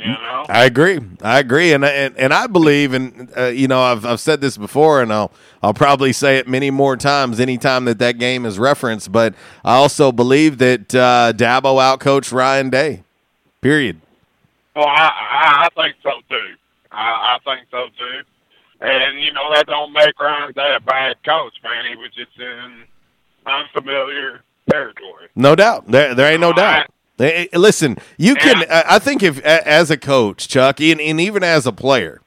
You 0.00 0.12
know? 0.12 0.46
I 0.48 0.64
agree. 0.64 0.98
I 1.20 1.40
agree, 1.40 1.74
and 1.74 1.84
and, 1.84 2.16
and 2.16 2.32
I 2.32 2.46
believe, 2.46 2.94
and 2.94 3.30
uh, 3.36 3.46
you 3.46 3.68
know, 3.68 3.82
I've 3.82 4.06
I've 4.06 4.20
said 4.20 4.40
this 4.40 4.56
before, 4.56 5.02
and 5.02 5.12
I'll 5.12 5.30
I'll 5.62 5.74
probably 5.74 6.14
say 6.14 6.38
it 6.38 6.48
many 6.48 6.70
more 6.70 6.96
times 6.96 7.38
anytime 7.38 7.84
that 7.84 7.98
that 7.98 8.18
game 8.18 8.46
is 8.46 8.58
referenced. 8.58 9.12
But 9.12 9.34
I 9.62 9.74
also 9.74 10.10
believe 10.10 10.56
that 10.58 10.94
uh, 10.94 11.34
Dabo 11.36 11.76
outcoached 11.78 12.32
Ryan 12.32 12.70
Day. 12.70 13.02
Period. 13.60 14.00
Well, 14.74 14.86
I, 14.86 15.10
I, 15.10 15.66
I 15.66 15.82
think 15.82 15.96
so 16.02 16.12
too. 16.30 16.54
I, 16.90 17.36
I 17.36 17.38
think 17.44 17.66
so 17.70 17.88
too. 17.98 18.20
And 18.80 19.20
you 19.20 19.34
know 19.34 19.52
that 19.52 19.66
don't 19.66 19.92
make 19.92 20.18
Ryan 20.18 20.52
Day 20.52 20.76
a 20.76 20.80
bad 20.80 21.16
coach, 21.24 21.52
man. 21.62 21.84
He 21.90 21.96
was 21.96 22.10
just 22.14 22.38
in 22.38 22.84
unfamiliar 23.44 24.40
territory. 24.70 25.28
No 25.34 25.54
doubt. 25.54 25.86
There 25.88 26.14
there 26.14 26.32
ain't 26.32 26.40
no 26.40 26.54
doubt. 26.54 26.84
Eh, 26.84 26.86
eh, 27.20 27.46
Listen, 27.52 27.96
you 28.16 28.34
can. 28.34 28.64
I 28.70 28.84
I 28.96 28.98
think 28.98 29.22
if 29.22 29.40
as 29.40 29.90
a 29.90 29.96
coach, 29.96 30.48
Chuck, 30.48 30.80
and, 30.80 31.00
and 31.00 31.20
even 31.20 31.42
as 31.42 31.66
a 31.66 31.72
player, 31.72 32.20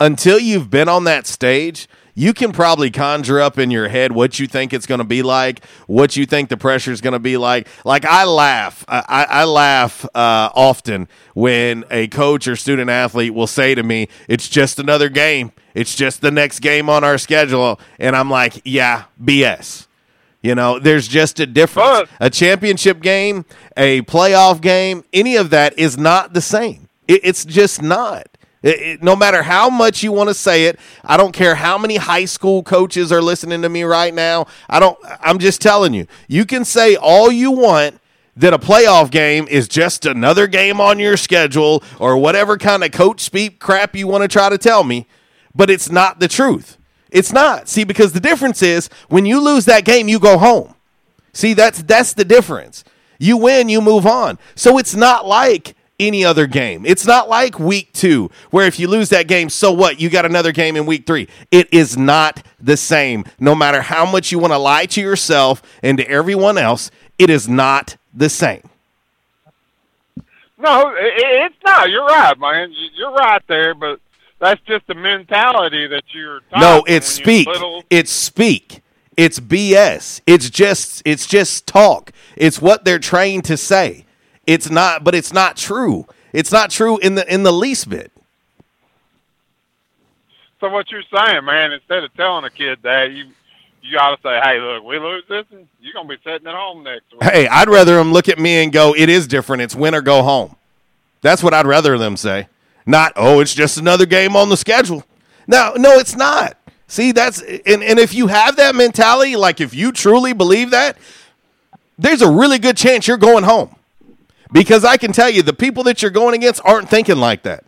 until 0.00 0.38
you've 0.38 0.70
been 0.70 0.88
on 0.88 1.04
that 1.04 1.26
stage, 1.26 1.88
you 2.18 2.34
can 2.34 2.50
probably 2.50 2.90
conjure 2.90 3.40
up 3.40 3.58
in 3.58 3.70
your 3.70 3.88
head 3.88 4.10
what 4.10 4.40
you 4.40 4.48
think 4.48 4.72
it's 4.72 4.86
going 4.86 4.98
to 4.98 5.04
be 5.04 5.22
like, 5.22 5.64
what 5.86 6.16
you 6.16 6.26
think 6.26 6.48
the 6.48 6.56
pressure 6.56 6.90
is 6.90 7.00
going 7.00 7.12
to 7.12 7.20
be 7.20 7.36
like. 7.36 7.68
Like 7.84 8.04
I 8.04 8.24
laugh, 8.24 8.84
I, 8.88 9.04
I, 9.08 9.24
I 9.24 9.44
laugh 9.44 10.04
uh, 10.06 10.50
often 10.54 11.06
when 11.34 11.84
a 11.90 12.08
coach 12.08 12.48
or 12.48 12.56
student 12.56 12.90
athlete 12.90 13.34
will 13.34 13.46
say 13.46 13.74
to 13.74 13.82
me, 13.82 14.08
"It's 14.26 14.48
just 14.48 14.78
another 14.78 15.08
game. 15.08 15.52
It's 15.74 15.94
just 15.94 16.20
the 16.20 16.32
next 16.32 16.58
game 16.58 16.88
on 16.90 17.04
our 17.04 17.18
schedule," 17.18 17.78
and 18.00 18.16
I'm 18.16 18.30
like, 18.30 18.62
"Yeah, 18.64 19.04
BS." 19.22 19.87
You 20.42 20.54
know, 20.54 20.78
there's 20.78 21.08
just 21.08 21.40
a 21.40 21.46
difference. 21.46 22.08
a 22.20 22.30
championship 22.30 23.00
game, 23.00 23.44
a 23.76 24.02
playoff 24.02 24.60
game, 24.60 25.04
any 25.12 25.36
of 25.36 25.50
that 25.50 25.76
is 25.78 25.98
not 25.98 26.32
the 26.32 26.40
same. 26.40 26.88
It, 27.08 27.20
it's 27.24 27.44
just 27.44 27.82
not. 27.82 28.26
It- 28.62 28.80
it- 28.80 29.02
no 29.02 29.16
matter 29.16 29.42
how 29.42 29.68
much 29.68 30.02
you 30.02 30.12
want 30.12 30.28
to 30.30 30.34
say 30.34 30.66
it, 30.66 30.78
I 31.04 31.16
don't 31.16 31.32
care 31.32 31.56
how 31.56 31.76
many 31.76 31.96
high 31.96 32.24
school 32.24 32.62
coaches 32.62 33.10
are 33.12 33.22
listening 33.22 33.62
to 33.62 33.68
me 33.68 33.82
right 33.82 34.14
now. 34.14 34.46
I 34.68 34.78
don't. 34.80 34.96
I'm 35.20 35.38
just 35.38 35.60
telling 35.60 35.92
you. 35.92 36.06
You 36.28 36.44
can 36.44 36.64
say 36.64 36.94
all 36.96 37.30
you 37.32 37.50
want 37.50 38.00
that 38.36 38.54
a 38.54 38.58
playoff 38.58 39.10
game 39.10 39.48
is 39.48 39.66
just 39.66 40.06
another 40.06 40.46
game 40.46 40.80
on 40.80 41.00
your 41.00 41.16
schedule 41.16 41.82
or 41.98 42.16
whatever 42.16 42.56
kind 42.56 42.84
of 42.84 42.92
coach 42.92 43.20
speak 43.20 43.58
crap 43.58 43.96
you 43.96 44.06
want 44.06 44.22
to 44.22 44.28
try 44.28 44.48
to 44.48 44.56
tell 44.58 44.84
me, 44.84 45.08
but 45.52 45.68
it's 45.68 45.90
not 45.90 46.20
the 46.20 46.28
truth. 46.28 46.77
It's 47.10 47.32
not. 47.32 47.68
See, 47.68 47.84
because 47.84 48.12
the 48.12 48.20
difference 48.20 48.62
is 48.62 48.88
when 49.08 49.26
you 49.26 49.40
lose 49.40 49.64
that 49.66 49.84
game, 49.84 50.08
you 50.08 50.18
go 50.18 50.38
home. 50.38 50.74
See, 51.32 51.54
that's 51.54 51.82
that's 51.82 52.12
the 52.12 52.24
difference. 52.24 52.84
You 53.18 53.36
win, 53.36 53.68
you 53.68 53.80
move 53.80 54.06
on. 54.06 54.38
So 54.54 54.78
it's 54.78 54.94
not 54.94 55.26
like 55.26 55.74
any 56.00 56.24
other 56.24 56.46
game. 56.46 56.86
It's 56.86 57.06
not 57.06 57.28
like 57.28 57.58
week 57.58 57.92
2 57.92 58.30
where 58.50 58.66
if 58.66 58.78
you 58.78 58.86
lose 58.88 59.08
that 59.08 59.26
game, 59.26 59.50
so 59.50 59.72
what? 59.72 60.00
You 60.00 60.08
got 60.10 60.24
another 60.24 60.52
game 60.52 60.76
in 60.76 60.86
week 60.86 61.06
3. 61.06 61.28
It 61.50 61.72
is 61.72 61.96
not 61.96 62.44
the 62.60 62.76
same. 62.76 63.24
No 63.40 63.54
matter 63.54 63.82
how 63.82 64.06
much 64.06 64.30
you 64.30 64.38
want 64.38 64.52
to 64.52 64.58
lie 64.58 64.86
to 64.86 65.00
yourself 65.00 65.62
and 65.82 65.98
to 65.98 66.08
everyone 66.08 66.58
else, 66.58 66.90
it 67.18 67.30
is 67.30 67.48
not 67.48 67.96
the 68.14 68.28
same. 68.28 68.62
No, 70.60 70.92
it's 70.96 71.54
not. 71.64 71.88
You're 71.90 72.04
right, 72.04 72.38
man. 72.38 72.72
You're 72.94 73.12
right 73.12 73.42
there, 73.48 73.74
but 73.74 74.00
that's 74.38 74.60
just 74.62 74.86
the 74.86 74.94
mentality 74.94 75.86
that 75.88 76.04
you're. 76.12 76.40
No, 76.56 76.84
it's 76.86 77.06
speak. 77.06 77.46
little. 77.46 77.82
It's 77.90 78.10
speak. 78.10 78.82
It's 79.16 79.40
BS. 79.40 80.20
It's 80.26 80.48
just 80.48 81.02
it's 81.04 81.26
just 81.26 81.66
talk. 81.66 82.12
It's 82.36 82.62
what 82.62 82.84
they're 82.84 83.00
trained 83.00 83.44
to 83.46 83.56
say. 83.56 84.04
It's 84.46 84.70
not 84.70 85.02
but 85.02 85.14
it's 85.14 85.32
not 85.32 85.56
true. 85.56 86.06
It's 86.32 86.52
not 86.52 86.70
true 86.70 86.98
in 86.98 87.16
the 87.16 87.32
in 87.32 87.42
the 87.42 87.52
least 87.52 87.88
bit. 87.88 88.12
So 90.60 90.68
what 90.68 90.90
you're 90.90 91.02
saying, 91.02 91.44
man? 91.44 91.72
Instead 91.72 92.04
of 92.04 92.14
telling 92.14 92.44
a 92.44 92.50
kid 92.50 92.78
that, 92.82 93.12
you 93.12 93.26
you 93.82 93.98
ought 93.98 94.16
to 94.16 94.22
say, 94.22 94.40
"Hey, 94.40 94.60
look, 94.60 94.84
we 94.84 94.98
lose 94.98 95.24
this, 95.28 95.46
and 95.50 95.66
you're 95.80 95.94
gonna 95.94 96.08
be 96.08 96.18
sitting 96.22 96.46
at 96.46 96.54
home 96.54 96.84
next 96.84 97.10
week." 97.12 97.24
Hey, 97.24 97.48
I'd 97.48 97.68
rather 97.68 97.96
them 97.96 98.12
look 98.12 98.28
at 98.28 98.38
me 98.38 98.62
and 98.62 98.72
go, 98.72 98.94
"It 98.94 99.08
is 99.08 99.26
different. 99.26 99.62
It's 99.62 99.74
win 99.74 99.94
or 99.94 100.00
go 100.00 100.22
home." 100.22 100.56
That's 101.22 101.42
what 101.42 101.54
I'd 101.54 101.66
rather 101.66 101.98
them 101.98 102.16
say. 102.16 102.46
Not, 102.88 103.12
"Oh, 103.16 103.40
it's 103.40 103.54
just 103.54 103.76
another 103.76 104.06
game 104.06 104.34
on 104.34 104.48
the 104.48 104.56
schedule." 104.56 105.04
No, 105.46 105.74
no, 105.76 105.98
it's 105.98 106.16
not. 106.16 106.56
See, 106.86 107.12
that's 107.12 107.42
and 107.42 107.84
and 107.84 107.98
if 107.98 108.14
you 108.14 108.28
have 108.28 108.56
that 108.56 108.74
mentality, 108.74 109.36
like 109.36 109.60
if 109.60 109.74
you 109.74 109.92
truly 109.92 110.32
believe 110.32 110.70
that, 110.70 110.96
there's 111.98 112.22
a 112.22 112.30
really 112.30 112.58
good 112.58 112.78
chance 112.78 113.06
you're 113.06 113.18
going 113.18 113.44
home. 113.44 113.74
Because 114.50 114.86
I 114.86 114.96
can 114.96 115.12
tell 115.12 115.28
you, 115.28 115.42
the 115.42 115.52
people 115.52 115.84
that 115.84 116.00
you're 116.00 116.10
going 116.10 116.34
against 116.34 116.62
aren't 116.64 116.88
thinking 116.88 117.18
like 117.18 117.42
that. 117.42 117.62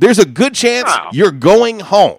There's 0.00 0.18
a 0.18 0.26
good 0.26 0.54
chance 0.54 0.88
No. 0.88 1.10
you're 1.12 1.30
going 1.30 1.78
home. 1.78 2.18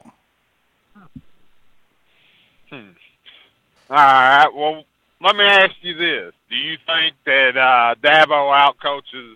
All 2.71 3.97
right. 3.97 4.47
Well, 4.55 4.83
let 5.21 5.35
me 5.35 5.43
ask 5.43 5.75
you 5.81 5.93
this: 5.95 6.33
Do 6.49 6.55
you 6.55 6.77
think 6.85 7.15
that 7.25 7.57
uh, 7.57 7.95
Dabo 8.01 8.49
outcoaches 8.57 9.35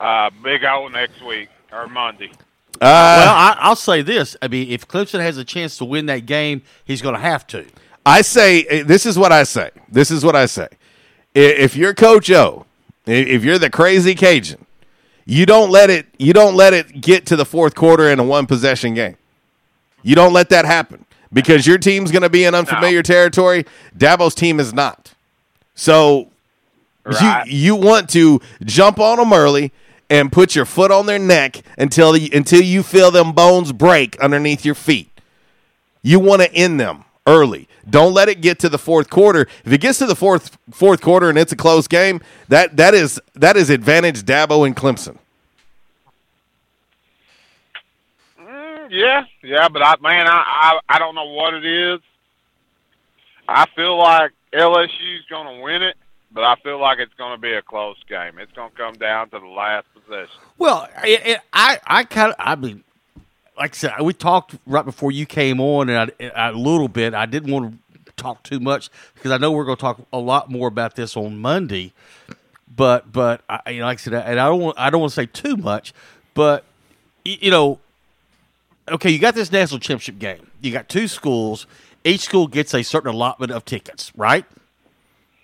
uh, 0.00 0.30
Big 0.42 0.64
O 0.64 0.88
next 0.88 1.22
week 1.24 1.48
or 1.72 1.86
Monday? 1.88 2.30
Uh, 2.80 2.80
well, 2.80 3.34
I, 3.34 3.56
I'll 3.60 3.76
say 3.76 4.02
this. 4.02 4.36
I 4.42 4.48
mean, 4.48 4.70
if 4.70 4.86
Clemson 4.86 5.20
has 5.20 5.38
a 5.38 5.44
chance 5.44 5.78
to 5.78 5.84
win 5.84 6.06
that 6.06 6.26
game, 6.26 6.62
he's 6.84 7.00
going 7.00 7.14
to 7.14 7.20
have 7.20 7.46
to. 7.48 7.64
I 8.04 8.20
say 8.22 8.62
eh, 8.64 8.82
this 8.84 9.06
is 9.06 9.18
what 9.18 9.32
I 9.32 9.44
say. 9.44 9.70
This 9.90 10.10
is 10.10 10.24
what 10.24 10.36
I 10.36 10.46
say. 10.46 10.68
If 11.34 11.74
you're 11.76 11.94
Coach 11.94 12.30
O, 12.30 12.66
i- 13.06 13.10
if 13.10 13.44
you're 13.44 13.58
the 13.58 13.70
crazy 13.70 14.14
Cajun, 14.14 14.64
you 15.24 15.44
don't 15.46 15.70
let 15.70 15.90
it. 15.90 16.06
You 16.18 16.32
don't 16.32 16.54
let 16.54 16.72
it 16.74 17.00
get 17.00 17.26
to 17.26 17.36
the 17.36 17.44
fourth 17.44 17.74
quarter 17.74 18.08
in 18.10 18.18
a 18.20 18.24
one 18.24 18.46
possession 18.46 18.94
game. 18.94 19.16
You 20.02 20.14
don't 20.14 20.32
let 20.32 20.50
that 20.50 20.64
happen 20.66 21.04
because 21.32 21.66
your 21.66 21.78
team's 21.78 22.12
going 22.12 22.22
to 22.22 22.30
be 22.30 22.44
in 22.44 22.54
unfamiliar 22.54 23.02
territory. 23.02 23.64
Dabo's 23.96 24.34
team 24.34 24.60
is 24.60 24.72
not. 24.72 25.14
So 25.74 26.28
Right. 27.04 27.46
you 27.46 27.74
you 27.74 27.76
want 27.76 28.10
to 28.10 28.40
jump 28.64 28.98
on 29.00 29.18
them 29.18 29.32
early 29.32 29.72
and 30.08 30.30
put 30.30 30.54
your 30.54 30.64
foot 30.64 30.90
on 30.90 31.06
their 31.06 31.18
neck 31.18 31.62
until 31.78 32.12
the, 32.12 32.30
until 32.32 32.62
you 32.62 32.82
feel 32.82 33.10
them 33.10 33.32
bones 33.32 33.72
break 33.72 34.18
underneath 34.20 34.64
your 34.64 34.74
feet. 34.74 35.10
You 36.02 36.20
want 36.20 36.42
to 36.42 36.52
end 36.54 36.78
them 36.78 37.04
early. 37.26 37.68
Don't 37.88 38.14
let 38.14 38.28
it 38.28 38.40
get 38.40 38.58
to 38.60 38.68
the 38.68 38.78
fourth 38.78 39.10
quarter. 39.10 39.48
If 39.64 39.72
it 39.72 39.80
gets 39.80 39.98
to 39.98 40.06
the 40.06 40.16
fourth 40.16 40.56
fourth 40.70 41.00
quarter 41.00 41.28
and 41.28 41.38
it's 41.38 41.52
a 41.52 41.56
close 41.56 41.88
game, 41.88 42.20
that 42.48 42.76
that 42.76 42.94
is 42.94 43.20
that 43.34 43.56
is 43.56 43.70
advantage 43.70 44.22
Dabo 44.22 44.66
and 44.66 44.76
Clemson. 44.76 45.18
Mm, 48.40 48.88
yeah, 48.90 49.24
yeah, 49.42 49.68
but 49.68 49.82
I 49.82 49.94
man, 50.00 50.26
I, 50.28 50.78
I 50.88 50.96
I 50.96 50.98
don't 50.98 51.14
know 51.14 51.30
what 51.32 51.54
it 51.54 51.64
is. 51.64 52.00
I 53.48 53.66
feel 53.76 53.96
like 53.96 54.32
LSU's 54.52 55.24
going 55.30 55.56
to 55.56 55.62
win 55.62 55.82
it, 55.82 55.96
but 56.36 56.44
I 56.44 56.54
feel 56.56 56.78
like 56.78 56.98
it's 56.98 57.14
going 57.14 57.34
to 57.34 57.40
be 57.40 57.54
a 57.54 57.62
close 57.62 57.96
game. 58.06 58.38
It's 58.38 58.52
going 58.52 58.70
to 58.70 58.76
come 58.76 58.92
down 58.96 59.30
to 59.30 59.38
the 59.38 59.46
last 59.46 59.86
possession. 59.94 60.38
Well, 60.58 60.86
it, 61.02 61.26
it, 61.26 61.40
I 61.50 61.80
I 61.86 62.04
kind 62.04 62.32
of 62.32 62.36
I 62.38 62.54
mean, 62.56 62.84
like 63.56 63.70
I 63.72 63.74
said, 63.74 64.00
we 64.02 64.12
talked 64.12 64.54
right 64.66 64.84
before 64.84 65.10
you 65.10 65.24
came 65.24 65.62
on, 65.62 65.88
and 65.88 66.12
I, 66.20 66.50
a 66.50 66.52
little 66.52 66.88
bit. 66.88 67.14
I 67.14 67.24
didn't 67.24 67.50
want 67.50 67.78
to 68.04 68.12
talk 68.18 68.42
too 68.42 68.60
much 68.60 68.90
because 69.14 69.30
I 69.32 69.38
know 69.38 69.50
we're 69.50 69.64
going 69.64 69.78
to 69.78 69.80
talk 69.80 70.06
a 70.12 70.18
lot 70.18 70.50
more 70.50 70.68
about 70.68 70.94
this 70.94 71.16
on 71.16 71.38
Monday. 71.38 71.94
But 72.68 73.10
but 73.10 73.40
I, 73.48 73.70
you 73.70 73.80
know, 73.80 73.86
like 73.86 73.98
I 73.98 74.02
said, 74.02 74.12
and 74.12 74.38
I 74.38 74.46
don't 74.46 74.60
want 74.60 74.78
I 74.78 74.90
don't 74.90 75.00
want 75.00 75.12
to 75.12 75.16
say 75.16 75.24
too 75.24 75.56
much, 75.56 75.94
but 76.34 76.64
you 77.24 77.50
know, 77.50 77.78
okay, 78.90 79.08
you 79.08 79.18
got 79.18 79.34
this 79.34 79.50
national 79.50 79.80
championship 79.80 80.18
game. 80.18 80.50
You 80.60 80.70
got 80.70 80.90
two 80.90 81.08
schools. 81.08 81.66
Each 82.04 82.20
school 82.20 82.46
gets 82.46 82.74
a 82.74 82.82
certain 82.82 83.14
allotment 83.14 83.52
of 83.52 83.64
tickets, 83.64 84.12
right? 84.14 84.44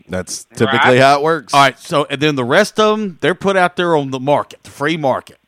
That's 0.08 0.44
typically 0.44 0.98
how 0.98 1.18
it 1.18 1.22
works. 1.22 1.54
All 1.54 1.60
right. 1.60 1.78
So, 1.78 2.04
and 2.10 2.20
then 2.20 2.34
the 2.34 2.44
rest 2.44 2.78
of 2.78 2.98
them, 2.98 3.18
they're 3.20 3.34
put 3.34 3.56
out 3.56 3.76
there 3.76 3.96
on 3.96 4.10
the 4.10 4.20
market, 4.20 4.62
the 4.62 4.70
free 4.70 4.96
market. 4.96 5.38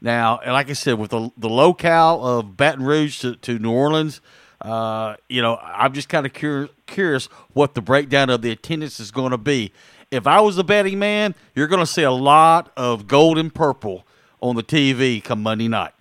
Now, 0.00 0.38
and 0.38 0.52
like 0.52 0.68
I 0.70 0.74
said, 0.74 0.98
with 0.98 1.10
the 1.10 1.30
the 1.36 1.48
locale 1.48 2.24
of 2.24 2.56
Baton 2.56 2.84
Rouge 2.84 3.20
to, 3.20 3.36
to 3.36 3.58
New 3.58 3.72
Orleans, 3.72 4.20
uh, 4.60 5.16
you 5.28 5.40
know, 5.42 5.56
I'm 5.56 5.92
just 5.92 6.08
kind 6.08 6.26
of 6.26 6.32
curious, 6.32 6.70
curious 6.86 7.26
what 7.52 7.74
the 7.74 7.80
breakdown 7.80 8.30
of 8.30 8.42
the 8.42 8.50
attendance 8.50 9.00
is 9.00 9.10
going 9.10 9.30
to 9.30 9.38
be. 9.38 9.72
If 10.10 10.26
I 10.26 10.40
was 10.40 10.58
a 10.58 10.64
betting 10.64 10.98
man, 10.98 11.34
you're 11.54 11.66
going 11.66 11.80
to 11.80 11.86
see 11.86 12.02
a 12.02 12.12
lot 12.12 12.70
of 12.76 13.08
gold 13.08 13.38
and 13.38 13.52
purple 13.52 14.06
on 14.40 14.54
the 14.54 14.62
TV 14.62 15.22
come 15.22 15.42
Monday 15.42 15.68
night. 15.68 15.92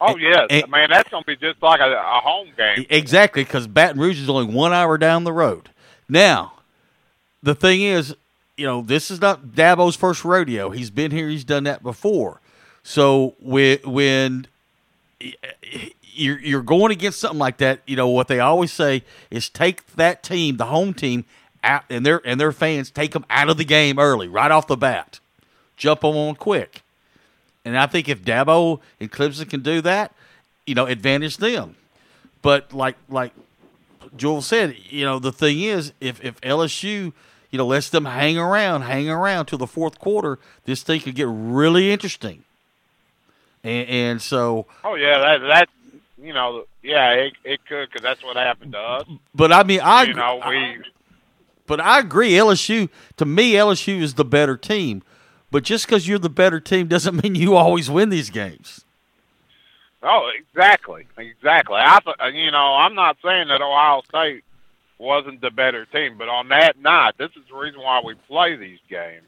Oh 0.00 0.16
yes, 0.16 0.46
and- 0.50 0.68
man, 0.70 0.90
that's 0.90 1.08
going 1.10 1.22
to 1.22 1.26
be 1.26 1.36
just 1.36 1.62
like 1.62 1.80
a, 1.80 1.92
a 1.92 2.20
home 2.20 2.48
game. 2.56 2.86
Exactly, 2.90 3.44
because 3.44 3.66
Baton 3.66 4.00
Rouge 4.00 4.20
is 4.20 4.28
only 4.28 4.52
one 4.52 4.72
hour 4.72 4.98
down 4.98 5.24
the 5.24 5.32
road. 5.32 5.68
Now, 6.12 6.52
the 7.42 7.54
thing 7.54 7.80
is, 7.80 8.14
you 8.58 8.66
know, 8.66 8.82
this 8.82 9.10
is 9.10 9.18
not 9.18 9.46
Dabo's 9.46 9.96
first 9.96 10.26
rodeo. 10.26 10.68
He's 10.68 10.90
been 10.90 11.10
here. 11.10 11.30
He's 11.30 11.42
done 11.42 11.64
that 11.64 11.82
before. 11.82 12.42
So 12.82 13.34
when 13.40 13.78
when 13.84 14.46
you're 16.02 16.38
you're 16.38 16.62
going 16.62 16.92
against 16.92 17.18
something 17.18 17.38
like 17.38 17.56
that, 17.58 17.80
you 17.86 17.96
know 17.96 18.08
what 18.08 18.28
they 18.28 18.40
always 18.40 18.70
say 18.70 19.04
is 19.30 19.48
take 19.48 19.86
that 19.94 20.22
team, 20.22 20.58
the 20.58 20.66
home 20.66 20.92
team, 20.92 21.24
out 21.64 21.84
and 21.88 22.04
their 22.04 22.20
and 22.26 22.38
their 22.38 22.52
fans 22.52 22.90
take 22.90 23.12
them 23.12 23.24
out 23.30 23.48
of 23.48 23.56
the 23.56 23.64
game 23.64 23.98
early, 23.98 24.28
right 24.28 24.50
off 24.50 24.66
the 24.66 24.76
bat, 24.76 25.18
jump 25.78 26.02
them 26.02 26.14
on 26.14 26.34
quick. 26.34 26.82
And 27.64 27.78
I 27.78 27.86
think 27.86 28.10
if 28.10 28.22
Dabo 28.22 28.80
and 29.00 29.10
Clemson 29.10 29.48
can 29.48 29.62
do 29.62 29.80
that, 29.80 30.12
you 30.66 30.74
know, 30.74 30.84
advantage 30.84 31.38
them. 31.38 31.76
But 32.42 32.74
like 32.74 32.96
like 33.08 33.32
Joel 34.16 34.42
said, 34.42 34.76
you 34.88 35.04
know, 35.04 35.18
the 35.18 35.32
thing 35.32 35.60
is, 35.60 35.92
if 36.00 36.22
if 36.24 36.40
LSU, 36.42 37.12
you 37.50 37.58
know, 37.58 37.66
lets 37.66 37.88
them 37.90 38.04
hang 38.04 38.38
around, 38.38 38.82
hang 38.82 39.08
around 39.08 39.46
till 39.46 39.58
the 39.58 39.66
fourth 39.66 39.98
quarter, 39.98 40.38
this 40.64 40.82
thing 40.82 41.00
could 41.00 41.14
get 41.14 41.28
really 41.30 41.92
interesting. 41.92 42.44
And, 43.64 43.88
and 43.88 44.22
so, 44.22 44.66
Oh 44.84 44.94
yeah, 44.94 45.18
that 45.18 45.38
that 45.46 45.68
you 46.22 46.32
know, 46.32 46.64
yeah, 46.82 47.10
it 47.12 47.32
it 47.44 47.64
could 47.66 47.88
because 47.88 48.02
that's 48.02 48.22
what 48.22 48.36
happened 48.36 48.72
to 48.72 48.78
us. 48.78 49.08
but 49.34 49.52
I 49.52 49.62
mean, 49.62 49.80
I 49.80 50.04
you 50.04 50.14
know, 50.14 50.40
we 50.48 50.78
but 51.66 51.80
I 51.80 52.00
agree. 52.00 52.32
LSU 52.32 52.88
to 53.16 53.24
me, 53.24 53.52
LSU 53.52 54.00
is 54.02 54.14
the 54.14 54.24
better 54.24 54.56
team. 54.56 55.02
But 55.50 55.64
just 55.64 55.86
because 55.86 56.08
you're 56.08 56.18
the 56.18 56.30
better 56.30 56.60
team 56.60 56.88
doesn't 56.88 57.22
mean 57.22 57.34
you 57.34 57.54
always 57.54 57.90
win 57.90 58.08
these 58.08 58.30
games. 58.30 58.84
Oh, 60.02 60.30
exactly, 60.36 61.06
exactly. 61.16 61.76
I, 61.78 62.00
th- 62.04 62.34
you 62.34 62.50
know, 62.50 62.74
I'm 62.74 62.94
not 62.94 63.18
saying 63.24 63.48
that 63.48 63.62
Ohio 63.62 64.02
State 64.08 64.42
wasn't 64.98 65.40
the 65.40 65.50
better 65.50 65.84
team, 65.86 66.16
but 66.18 66.28
on 66.28 66.48
that 66.48 66.78
night, 66.80 67.14
this 67.18 67.30
is 67.36 67.42
the 67.48 67.56
reason 67.56 67.80
why 67.80 68.00
we 68.04 68.14
play 68.14 68.56
these 68.56 68.80
games. 68.88 69.26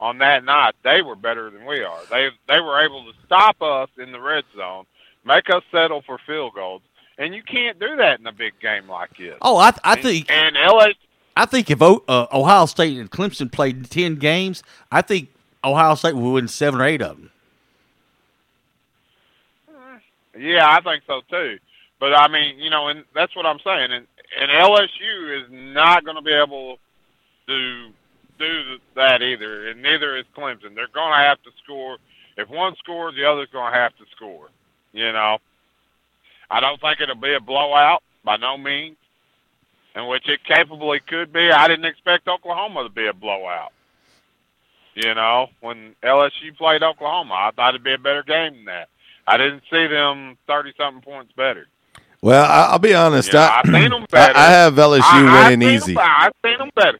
On 0.00 0.18
that 0.18 0.44
night, 0.44 0.74
they 0.84 1.02
were 1.02 1.16
better 1.16 1.50
than 1.50 1.66
we 1.66 1.82
are. 1.82 1.98
They 2.10 2.28
they 2.46 2.60
were 2.60 2.80
able 2.84 3.04
to 3.04 3.12
stop 3.26 3.60
us 3.60 3.88
in 3.98 4.12
the 4.12 4.20
red 4.20 4.44
zone, 4.56 4.86
make 5.24 5.50
us 5.50 5.64
settle 5.72 6.02
for 6.02 6.18
field 6.24 6.54
goals, 6.54 6.82
and 7.18 7.34
you 7.34 7.42
can't 7.42 7.80
do 7.80 7.96
that 7.96 8.20
in 8.20 8.26
a 8.26 8.32
big 8.32 8.52
game 8.60 8.88
like 8.88 9.16
this. 9.18 9.36
Oh, 9.42 9.56
I 9.56 9.72
I 9.82 9.96
think 9.96 10.30
and 10.30 10.54
LSU. 10.54 10.94
I 11.36 11.46
think 11.46 11.70
if 11.70 11.82
o, 11.82 12.04
uh, 12.06 12.26
Ohio 12.32 12.66
State 12.66 12.96
and 12.96 13.10
Clemson 13.10 13.50
played 13.50 13.90
ten 13.90 14.16
games, 14.16 14.62
I 14.92 15.02
think 15.02 15.30
Ohio 15.64 15.96
State 15.96 16.14
would 16.14 16.32
win 16.32 16.48
seven 16.48 16.80
or 16.80 16.84
eight 16.84 17.02
of 17.02 17.16
them. 17.16 17.30
Yeah, 20.38 20.68
I 20.68 20.80
think 20.80 21.02
so 21.06 21.20
too. 21.30 21.58
But 22.00 22.14
I 22.14 22.28
mean, 22.28 22.58
you 22.58 22.70
know, 22.70 22.88
and 22.88 23.04
that's 23.14 23.34
what 23.34 23.46
I'm 23.46 23.58
saying. 23.64 23.92
And 23.92 24.06
and 24.40 24.50
LSU 24.50 25.42
is 25.42 25.48
not 25.50 26.04
going 26.04 26.16
to 26.16 26.22
be 26.22 26.32
able 26.32 26.78
to 27.46 27.88
do 28.38 28.76
that 28.94 29.22
either, 29.22 29.68
and 29.68 29.82
neither 29.82 30.16
is 30.16 30.24
Clemson. 30.36 30.74
They're 30.74 30.88
going 30.94 31.12
to 31.12 31.24
have 31.24 31.42
to 31.42 31.50
score. 31.64 31.98
If 32.36 32.48
one 32.48 32.76
scores, 32.76 33.14
the 33.16 33.24
other's 33.24 33.48
going 33.52 33.72
to 33.72 33.78
have 33.78 33.96
to 33.96 34.04
score. 34.14 34.48
You 34.92 35.12
know, 35.12 35.38
I 36.50 36.60
don't 36.60 36.80
think 36.80 37.00
it'll 37.00 37.16
be 37.16 37.34
a 37.34 37.40
blowout 37.40 38.02
by 38.24 38.36
no 38.36 38.56
means, 38.56 38.96
in 39.96 40.06
which 40.06 40.28
it 40.28 40.44
capably 40.44 41.00
could 41.00 41.32
be. 41.32 41.50
I 41.50 41.66
didn't 41.66 41.86
expect 41.86 42.28
Oklahoma 42.28 42.84
to 42.84 42.90
be 42.90 43.06
a 43.06 43.12
blowout. 43.12 43.72
You 44.94 45.14
know, 45.14 45.48
when 45.60 45.94
LSU 46.02 46.56
played 46.56 46.82
Oklahoma, 46.82 47.34
I 47.34 47.50
thought 47.54 47.70
it'd 47.70 47.84
be 47.84 47.94
a 47.94 47.98
better 47.98 48.22
game 48.22 48.54
than 48.56 48.64
that. 48.66 48.88
I 49.28 49.36
didn't 49.36 49.62
see 49.70 49.86
them 49.86 50.36
thirty 50.46 50.72
something 50.76 51.02
points 51.02 51.32
better. 51.36 51.66
Well, 52.22 52.44
I- 52.44 52.72
I'll 52.72 52.78
be 52.78 52.94
honest. 52.94 53.32
Yeah, 53.32 53.46
I, 53.46 53.60
I've 53.60 53.66
seen 53.82 53.92
'em 53.92 54.06
better. 54.10 54.36
I, 54.36 54.46
I 54.46 54.50
have 54.50 54.74
LSU 54.74 55.02
I, 55.02 55.48
winning 55.50 55.68
I've 55.68 55.74
easy. 55.74 55.94
Them, 55.94 56.04
I've 56.06 56.32
seen 56.44 56.58
them 56.58 56.70
better. 56.74 56.98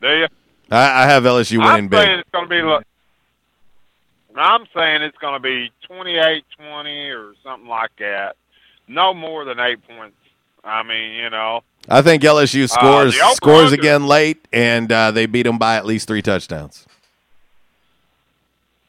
Do 0.00 0.08
you? 0.08 0.26
I, 0.70 1.02
I 1.02 1.06
have 1.06 1.24
LSU 1.24 1.58
winning 1.58 1.66
I'm 1.86 1.90
saying 1.90 1.90
big. 1.90 2.18
it's 2.20 2.30
going 2.30 2.44
to 2.44 2.48
be. 2.48 2.62
look, 2.62 2.84
I'm 4.36 4.64
saying 4.74 5.02
it's 5.02 5.18
going 5.18 5.34
to 5.34 5.40
be 5.40 5.70
28-20 5.88 7.14
or 7.16 7.34
something 7.42 7.68
like 7.68 7.90
that. 7.98 8.36
No 8.88 9.14
more 9.14 9.44
than 9.44 9.60
eight 9.60 9.86
points. 9.86 10.16
I 10.64 10.82
mean, 10.82 11.12
you 11.12 11.30
know. 11.30 11.62
I 11.88 12.00
think 12.02 12.22
LSU 12.22 12.68
scores 12.70 13.18
over 13.20 13.34
scores 13.34 13.72
again 13.72 14.06
late, 14.06 14.46
and 14.52 14.90
uh, 14.90 15.10
they 15.10 15.26
beat 15.26 15.42
them 15.42 15.58
by 15.58 15.76
at 15.76 15.84
least 15.84 16.08
three 16.08 16.22
touchdowns. 16.22 16.86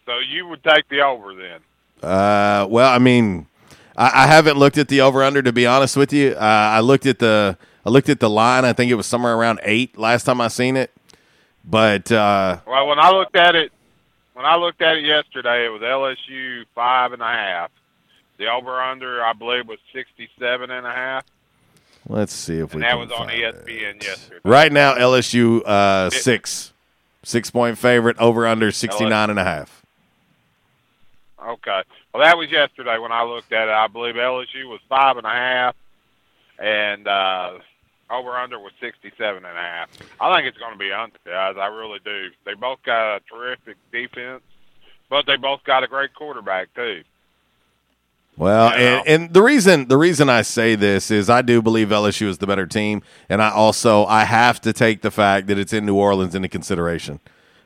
So 0.06 0.20
you 0.20 0.48
would 0.48 0.64
take 0.64 0.88
the 0.90 1.02
over 1.02 1.36
then. 1.36 1.60
Uh, 2.06 2.68
well, 2.70 2.92
I 2.92 3.00
mean, 3.00 3.48
I, 3.98 4.24
I 4.24 4.28
haven't 4.28 4.58
looked 4.58 4.78
at 4.78 4.88
the 4.88 5.02
over 5.02 5.24
under 5.24 5.42
to 5.42 5.52
be 5.52 5.66
honest 5.66 5.98
with 5.98 6.14
you. 6.14 6.32
Uh, 6.32 6.40
I 6.40 6.80
looked 6.82 7.06
at 7.06 7.20
the 7.20 7.58
I 7.86 7.90
looked 7.90 8.10
at 8.10 8.20
the 8.20 8.30
line. 8.30 8.66
I 8.66 8.74
think 8.74 8.92
it 8.92 8.96
was 8.96 9.06
somewhere 9.06 9.36
around 9.36 9.60
eight 9.64 9.98
last 9.98 10.24
time 10.24 10.42
I 10.42 10.48
seen 10.48 10.76
it. 10.78 10.92
But 11.64 12.12
uh, 12.12 12.60
Well, 12.68 12.88
when 12.88 13.00
I 13.00 13.10
looked 13.12 13.36
at 13.36 13.56
it, 13.56 13.72
when 14.34 14.46
I 14.46 14.56
looked 14.58 14.82
at 14.82 14.98
it 14.98 15.04
yesterday, 15.06 15.66
it 15.66 15.70
was 15.70 15.82
LSU 15.82 16.66
five 16.76 17.14
and 17.14 17.22
a 17.22 17.26
half. 17.26 17.72
The 18.38 18.48
over 18.52 18.82
under, 18.82 19.24
I 19.24 19.34
believe, 19.34 19.68
was 19.68 19.80
sixty-seven 19.94 20.70
and 20.70 20.86
a 20.86 20.92
half, 20.92 21.24
let's 22.10 22.34
see 22.34 22.60
if 22.60 22.76
we 22.76 22.82
that 22.82 22.92
can 22.92 23.00
was 23.00 23.12
on 23.12 23.30
ESPN 23.30 24.04
yesterday. 24.04 24.40
right 24.44 24.72
now 24.72 24.96
LSU 24.96 25.62
uh, 25.66 26.10
six 26.10 26.74
six 27.24 27.50
point 27.50 27.78
favorite 27.78 28.18
over 28.20 28.46
under 28.46 28.72
69 28.72 29.30
and 29.30 29.40
a 29.40 29.44
half. 29.44 29.85
Okay. 31.46 31.84
Well, 32.14 32.24
that 32.24 32.38
was 32.38 32.50
yesterday 32.50 32.98
when 32.98 33.12
I 33.12 33.24
looked 33.24 33.52
at 33.54 33.68
it. 33.68 33.72
I 33.72 33.88
believe 33.88 34.16
LSU 34.16 34.68
was 34.68 34.80
five 34.90 35.18
and 35.18 35.28
a 35.28 35.30
half, 35.30 35.76
and 36.58 37.08
uh, 37.08 37.60
over 38.10 38.32
under 38.32 38.58
was 38.60 38.72
sixty-seven 38.82 39.46
and 39.46 39.58
a 39.58 39.62
half. 39.62 39.90
I 40.20 40.36
think 40.36 40.48
it's 40.48 40.58
going 40.58 40.74
to 40.74 40.80
be 40.80 40.92
under, 40.92 41.18
guys. 41.26 41.56
I 41.60 41.68
really 41.68 42.00
do. 42.04 42.30
They 42.46 42.56
both 42.56 42.80
got 42.84 43.18
a 43.18 43.20
terrific 43.32 43.78
defense, 43.92 44.42
but 45.10 45.26
they 45.28 45.38
both 45.38 45.64
got 45.64 45.84
a 45.84 45.88
great 45.88 46.16
quarterback 46.16 46.74
too. 46.74 47.04
Well, 48.38 48.72
You 48.72 48.86
know? 48.86 48.98
and, 49.06 49.08
and 49.08 49.34
the 49.34 49.42
reason 49.42 49.88
the 49.88 49.98
reason 49.98 50.30
I 50.30 50.42
say 50.42 50.76
this 50.76 51.12
is 51.12 51.30
I 51.30 51.42
do 51.42 51.62
believe 51.62 51.90
LSU 51.90 52.28
is 52.28 52.40
the 52.40 52.48
better 52.48 52.66
team, 52.66 53.02
and 53.30 53.42
I 53.42 53.50
also 53.52 54.06
I 54.06 54.26
have 54.26 54.60
to 54.62 54.74
take 54.74 55.02
the 55.02 55.12
fact 55.12 55.48
that 55.48 55.58
it's 55.58 55.74
in 55.74 55.86
New 55.86 55.96
Orleans 55.96 56.34
into 56.36 56.50
consideration. 56.50 57.20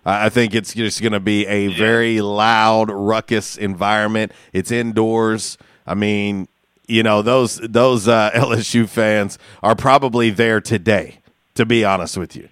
I 0.06 0.26
I 0.26 0.30
think 0.30 0.54
it's 0.56 0.74
just 0.74 1.02
going 1.02 1.14
to 1.14 1.20
be 1.20 1.46
a 1.48 1.68
very 1.68 2.22
loud, 2.22 2.90
ruckus 2.92 3.58
environment. 3.58 4.32
It's 4.54 4.72
indoors. 4.72 5.58
I 5.86 5.96
mean, 5.96 6.48
you 6.88 7.04
know 7.04 7.22
those 7.22 7.58
those 7.58 8.08
uh, 8.08 8.32
LSU 8.36 8.88
fans 8.88 9.38
are 9.64 9.76
probably 9.76 10.30
there 10.30 10.62
today. 10.62 11.16
To 11.56 11.66
be 11.66 11.84
honest 11.84 12.16
with 12.16 12.38
you, 12.38 12.48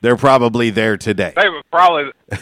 they're 0.00 0.16
probably 0.16 0.70
there 0.70 0.96
today. 0.96 1.34
They 1.36 1.48
would 1.50 1.70
probably 1.70 2.12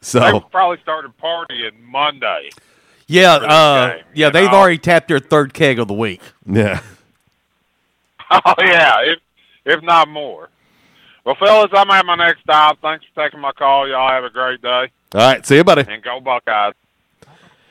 So 0.00 0.32
would 0.32 0.50
probably 0.50 0.78
started 0.82 1.12
partying 1.18 1.80
Monday. 1.82 2.50
Yeah, 3.06 3.34
uh, 3.34 3.88
game, 3.96 4.04
yeah, 4.14 4.30
they've 4.30 4.50
know? 4.50 4.56
already 4.56 4.78
tapped 4.78 5.08
their 5.08 5.18
third 5.18 5.54
keg 5.54 5.78
of 5.78 5.88
the 5.88 5.94
week. 5.94 6.20
yeah, 6.46 6.80
Oh 8.30 8.54
yeah, 8.58 8.96
if 9.02 9.18
if 9.64 9.82
not 9.82 10.08
more. 10.08 10.50
Well, 11.28 11.36
fellas, 11.38 11.70
I'm 11.74 11.90
at 11.90 12.06
my 12.06 12.14
next 12.14 12.40
stop. 12.40 12.78
Thanks 12.80 13.04
for 13.12 13.22
taking 13.22 13.38
my 13.38 13.52
call. 13.52 13.86
Y'all 13.86 14.08
have 14.08 14.24
a 14.24 14.30
great 14.30 14.62
day, 14.62 14.88
all 15.14 15.20
right. 15.20 15.44
See 15.44 15.56
you, 15.56 15.62
buddy. 15.64 15.84
and 15.86 16.02
go 16.02 16.20
Buckeyes. 16.20 16.72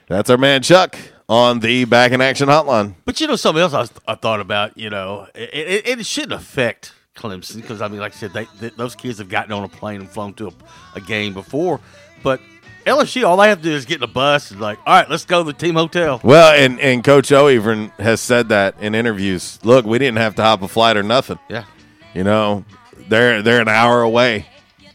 That's 0.06 0.30
our 0.30 0.38
man 0.38 0.62
Chuck 0.62 0.96
on 1.28 1.60
the 1.62 1.86
Back 1.86 2.12
in 2.12 2.22
Action 2.22 2.50
Hotline. 2.50 2.94
But 3.04 3.20
you 3.20 3.26
know 3.26 3.36
something 3.36 3.60
else 3.64 3.74
I, 3.74 3.80
was- 3.80 3.92
I 4.08 4.14
thought 4.14 4.42
about. 4.42 4.78
You 4.78 4.92
know, 4.92 5.28
it, 5.34 5.50
it, 5.88 6.00
it 6.00 6.06
shouldn't 6.06 6.34
affect 6.34 6.94
Clemson 7.16 7.56
because 7.56 7.82
I 7.82 7.88
mean, 7.88 8.00
like 8.00 8.14
I 8.14 8.18
said, 8.18 8.32
they, 8.34 8.46
th 8.60 8.76
those 8.76 8.94
kids 8.94 9.18
have 9.18 9.28
gotten 9.28 9.52
on 9.52 9.64
a 9.64 9.68
plane 9.68 10.02
and 10.02 10.10
flown 10.10 10.36
to 10.36 10.50
a, 10.50 10.54
a 10.94 11.02
game 11.02 11.34
before. 11.34 11.80
But 12.22 12.40
LSU, 12.86 13.28
all 13.28 13.38
they 13.38 13.50
have 13.50 13.58
to 13.58 13.64
do 13.64 13.72
is 13.74 13.86
get 13.86 13.98
in 13.98 14.04
a 14.04 14.08
bus 14.08 14.52
and 14.52 14.62
like, 14.62 14.78
all 14.86 14.94
right, 14.94 15.10
let's 15.10 15.26
go 15.26 15.44
to 15.44 15.52
the 15.52 15.58
team 15.58 15.74
hotel. 15.74 16.22
Well, 16.24 16.54
and, 16.54 16.80
and 16.80 17.04
Coach 17.04 17.32
O 17.32 17.50
even 17.50 17.88
has 17.98 18.22
said 18.22 18.50
that 18.50 18.76
in 18.80 18.94
interviews. 18.94 19.58
Look, 19.64 19.84
we 19.84 19.98
didn't 19.98 20.20
have 20.20 20.36
to 20.36 20.44
hop 20.44 20.62
a 20.62 20.68
flight 20.68 20.96
or 20.96 21.02
nothing. 21.02 21.40
Yeah. 21.50 21.66
You 22.14 22.24
know, 22.24 22.64
they're 23.08 23.42
they're 23.42 23.62
an 23.62 23.68
hour 23.68 24.02
away. 24.02 24.46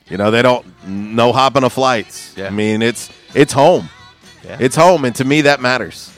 You 0.09 0.17
know, 0.19 0.31
they 0.31 0.43
don't 0.43 0.67
no 0.87 1.33
hopping 1.33 1.65
of 1.65 1.73
flights. 1.73 2.35
Yeah. 2.37 2.47
I 2.47 2.51
mean, 2.51 2.83
it's 2.83 3.11
it's 3.35 3.53
home. 3.53 3.89
Yeah. 4.45 4.57
It's 4.61 4.77
home, 4.77 5.05
and 5.05 5.15
to 5.17 5.25
me 5.25 5.43
that 5.43 5.61
matters. 5.61 6.11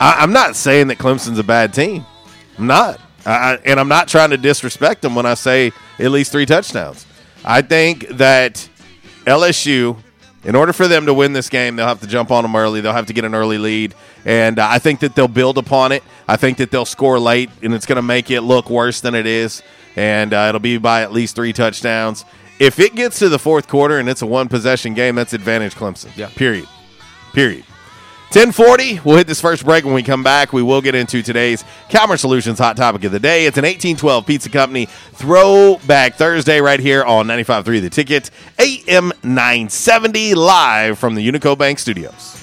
I, 0.00 0.22
I'm 0.22 0.32
not 0.32 0.56
saying 0.56 0.88
that 0.88 0.98
Clemson's 0.98 1.38
a 1.38 1.44
bad 1.44 1.72
team. 1.74 2.04
I'm 2.58 2.66
not, 2.66 3.00
I, 3.26 3.30
I- 3.54 3.58
and 3.64 3.78
I'm 3.80 3.88
not 3.88 4.08
trying 4.08 4.30
to 4.30 4.36
disrespect 4.36 5.02
them 5.02 5.14
when 5.14 5.26
I 5.26 5.34
say 5.34 5.72
at 5.98 6.10
least 6.10 6.32
three 6.32 6.46
touchdowns. 6.46 7.06
I 7.44 7.60
think 7.62 8.06
that 8.08 8.68
LSU, 9.26 9.96
in 10.44 10.54
order 10.54 10.72
for 10.72 10.88
them 10.88 11.06
to 11.06 11.14
win 11.14 11.32
this 11.32 11.48
game, 11.48 11.76
they'll 11.76 11.86
have 11.86 12.00
to 12.00 12.06
jump 12.06 12.30
on 12.30 12.42
them 12.42 12.56
early. 12.56 12.80
They'll 12.80 12.92
have 12.92 13.06
to 13.06 13.12
get 13.12 13.24
an 13.24 13.34
early 13.34 13.58
lead, 13.58 13.94
and 14.24 14.58
uh, 14.58 14.66
I 14.68 14.78
think 14.78 15.00
that 15.00 15.14
they'll 15.14 15.28
build 15.28 15.58
upon 15.58 15.92
it. 15.92 16.02
I 16.26 16.36
think 16.36 16.58
that 16.58 16.70
they'll 16.70 16.84
score 16.84 17.18
late, 17.18 17.50
and 17.62 17.74
it's 17.74 17.86
going 17.86 17.96
to 17.96 18.02
make 18.02 18.30
it 18.30 18.40
look 18.40 18.70
worse 18.70 19.00
than 19.00 19.14
it 19.14 19.26
is, 19.26 19.62
and 19.96 20.32
uh, 20.32 20.46
it'll 20.48 20.60
be 20.60 20.78
by 20.78 21.02
at 21.02 21.12
least 21.12 21.36
three 21.36 21.52
touchdowns. 21.52 22.24
If 22.58 22.78
it 22.78 22.94
gets 22.94 23.18
to 23.20 23.28
the 23.28 23.38
fourth 23.38 23.66
quarter 23.66 23.98
and 23.98 24.08
it's 24.08 24.22
a 24.22 24.26
one 24.26 24.48
possession 24.48 24.94
game, 24.94 25.16
that's 25.16 25.32
advantage 25.32 25.74
Clemson. 25.74 26.16
Yeah. 26.16 26.28
Period. 26.28 26.68
Period. 27.32 27.64
1040. 28.32 29.00
We'll 29.04 29.18
hit 29.18 29.26
this 29.26 29.42
first 29.42 29.62
break. 29.62 29.84
When 29.84 29.92
we 29.92 30.02
come 30.02 30.22
back, 30.22 30.54
we 30.54 30.62
will 30.62 30.80
get 30.80 30.94
into 30.94 31.22
today's 31.22 31.64
Calmer 31.90 32.16
Solutions 32.16 32.58
hot 32.58 32.78
topic 32.78 33.04
of 33.04 33.12
the 33.12 33.20
day. 33.20 33.44
It's 33.44 33.58
an 33.58 33.64
1812 33.64 34.26
Pizza 34.26 34.48
Company 34.48 34.86
Throwback 34.86 36.14
Thursday 36.14 36.62
right 36.62 36.80
here 36.80 37.04
on 37.04 37.26
95.3 37.26 37.82
The 37.82 37.90
Ticket, 37.90 38.30
AM 38.58 39.12
970, 39.22 40.34
live 40.34 40.98
from 40.98 41.14
the 41.14 41.28
Unico 41.28 41.58
Bank 41.58 41.78
Studios. 41.78 42.42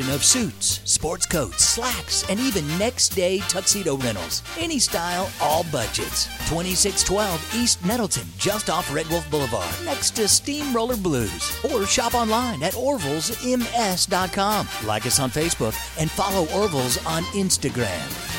of 0.00 0.24
suits, 0.24 0.80
sports 0.84 1.26
coats, 1.26 1.64
slacks, 1.64 2.28
and 2.30 2.40
even 2.40 2.66
next 2.78 3.10
day 3.10 3.38
tuxedo 3.40 3.96
rentals. 3.98 4.42
Any 4.58 4.78
style, 4.78 5.30
all 5.40 5.64
budgets. 5.70 6.26
2612 6.48 7.54
East 7.54 7.84
Nettleton, 7.84 8.26
just 8.38 8.70
off 8.70 8.92
Red 8.94 9.06
Wolf 9.08 9.30
Boulevard, 9.30 9.74
next 9.84 10.12
to 10.16 10.26
Steamroller 10.28 10.96
Blues. 10.96 11.56
Or 11.70 11.84
shop 11.86 12.14
online 12.14 12.62
at 12.62 12.72
orvillesms.com. 12.74 14.68
Like 14.86 15.06
us 15.06 15.20
on 15.20 15.30
Facebook 15.30 16.00
and 16.00 16.10
follow 16.10 16.46
Orville's 16.58 17.04
on 17.06 17.24
Instagram. 17.34 18.32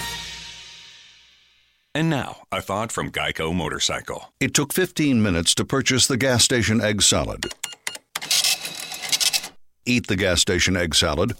And 1.96 2.10
now, 2.10 2.38
a 2.52 2.60
thought 2.60 2.92
from 2.92 3.12
Geico 3.12 3.54
Motorcycle. 3.54 4.34
It 4.40 4.56
took 4.56 4.74
15 4.74 5.22
minutes 5.22 5.54
to 5.56 5.64
purchase 5.64 6.08
the 6.08 6.18
gas 6.18 6.44
station 6.44 6.82
egg 6.82 7.04
salad. 7.04 7.54
Eat 9.86 10.08
the 10.08 10.16
gas 10.16 10.40
station 10.42 10.78
egg 10.78 10.96
salad 10.96 11.34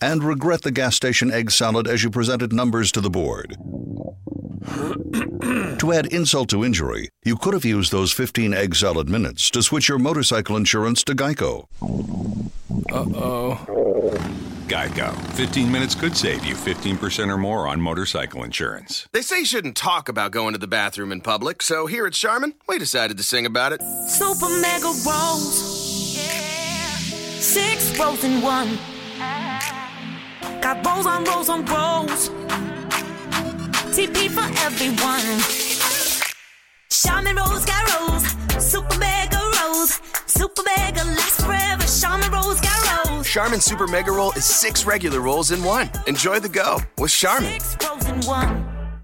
and 0.00 0.22
regret 0.24 0.62
the 0.62 0.70
gas 0.70 0.94
station 0.96 1.30
egg 1.32 1.50
salad 1.50 1.86
as 1.86 2.02
you 2.02 2.10
presented 2.10 2.52
numbers 2.52 2.92
to 2.92 3.00
the 3.00 3.10
board. 3.10 3.56
to 5.78 5.92
add 5.92 6.06
insult 6.06 6.48
to 6.50 6.64
injury, 6.64 7.08
you 7.24 7.36
could 7.36 7.54
have 7.54 7.64
used 7.64 7.90
those 7.92 8.12
15 8.12 8.54
egg 8.54 8.76
salad 8.76 9.08
minutes 9.08 9.50
to 9.50 9.62
switch 9.62 9.88
your 9.88 9.98
motorcycle 9.98 10.56
insurance 10.56 11.02
to 11.04 11.14
Geico. 11.14 11.66
Uh 12.92 13.04
oh. 13.14 13.54
Geico. 14.68 15.12
15 15.32 15.70
minutes 15.70 15.96
could 15.96 16.16
save 16.16 16.44
you 16.44 16.54
15% 16.54 17.28
or 17.28 17.36
more 17.36 17.66
on 17.66 17.80
motorcycle 17.80 18.44
insurance. 18.44 19.08
They 19.12 19.22
say 19.22 19.40
you 19.40 19.44
shouldn't 19.44 19.76
talk 19.76 20.08
about 20.08 20.30
going 20.30 20.52
to 20.52 20.60
the 20.60 20.68
bathroom 20.68 21.10
in 21.10 21.22
public, 21.22 21.60
so 21.60 21.86
here 21.86 22.06
at 22.06 22.12
Charmin, 22.12 22.54
we 22.68 22.78
decided 22.78 23.16
to 23.16 23.24
sing 23.24 23.46
about 23.46 23.72
it. 23.72 23.82
Super 24.08 24.48
mega 24.60 24.92
rolls. 25.04 25.79
Six 27.40 27.98
rolls 27.98 28.22
in 28.22 28.42
one. 28.42 28.78
Got 30.60 30.84
rolls 30.84 31.06
on 31.06 31.24
rolls 31.24 31.48
on 31.48 31.64
rolls. 31.64 32.28
TP 33.96 34.28
for 34.28 34.44
everyone. 34.66 35.40
Charmin 36.90 37.36
rolls 37.36 37.64
got 37.64 37.82
rolls. 37.98 38.24
Super 38.62 38.98
mega 38.98 39.40
rolls. 39.58 40.00
Super 40.26 40.62
mega 40.64 41.02
lasts 41.02 41.42
forever. 41.42 41.84
Charmin 41.86 42.30
rolls 42.30 42.60
got 42.60 43.06
rolls. 43.06 43.26
Charmin 43.26 43.60
Super 43.60 43.86
Mega 43.86 44.10
Roll 44.10 44.32
is 44.32 44.44
six 44.44 44.84
regular 44.84 45.20
rolls 45.20 45.50
in 45.50 45.62
one. 45.64 45.88
Enjoy 46.06 46.40
the 46.40 46.48
go 46.48 46.78
with 46.98 47.10
Charmin. 47.10 47.58
Six 47.60 47.76
rolls 47.86 48.06
in 48.08 48.20
one. 48.26 48.79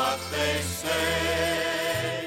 what 0.00 0.18
they 0.32 0.60
say. 0.60 2.26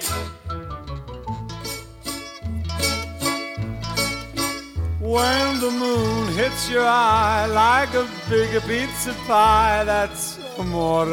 When 5.00 5.60
the 5.60 5.72
moon 5.72 6.28
hits 6.36 6.70
your 6.70 6.86
eye 6.86 7.46
like 7.48 7.94
a 7.94 8.08
big 8.30 8.62
pizza 8.64 9.14
pie, 9.28 9.84
that's 9.86 10.40
amore. 10.58 11.06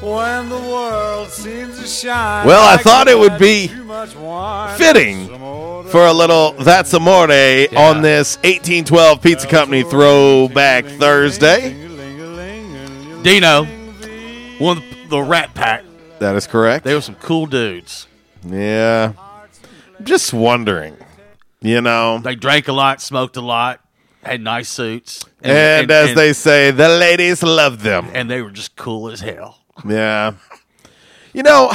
When 0.00 0.48
the 0.48 0.62
world 0.72 1.28
seems 1.28 1.78
to 1.80 1.86
shine. 1.86 2.46
Well, 2.46 2.62
I 2.62 2.74
like 2.76 2.82
thought 2.82 3.08
it 3.08 3.18
would 3.18 3.38
be 3.38 3.70
wine, 4.16 4.78
fitting 4.78 5.26
for 5.88 6.06
a 6.06 6.12
little 6.12 6.52
That's 6.52 6.94
Amore 6.94 7.30
on 7.76 8.02
this 8.02 8.36
1812 8.38 9.22
Pizza 9.22 9.46
Company 9.48 9.82
Throwback 9.82 10.84
Thursday. 10.84 11.87
Dino, 13.22 13.64
one 14.58 14.78
of 14.78 14.84
the, 15.10 15.20
Rat 15.20 15.54
Pack. 15.54 15.84
That 16.20 16.34
is 16.36 16.46
correct. 16.46 16.84
They 16.84 16.94
were 16.94 17.00
some 17.00 17.16
cool 17.16 17.46
dudes. 17.46 18.06
Yeah. 18.46 19.12
Just 20.02 20.32
wondering, 20.32 20.96
you 21.60 21.80
know. 21.80 22.18
They 22.18 22.36
drank 22.36 22.68
a 22.68 22.72
lot, 22.72 23.02
smoked 23.02 23.36
a 23.36 23.40
lot, 23.40 23.80
had 24.22 24.40
nice 24.40 24.68
suits, 24.68 25.24
And, 25.42 25.90
as 25.90 26.14
they 26.14 26.32
say, 26.32 26.70
the 26.70 26.88
ladies 26.88 27.42
love 27.42 27.82
them. 27.82 28.08
and 28.14 28.30
they 28.30 28.40
were 28.40 28.50
just 28.50 28.76
cool 28.76 29.10
as 29.10 29.20
hell. 29.20 29.58
Yeah. 29.86 30.34
You 31.32 31.42
know, 31.42 31.72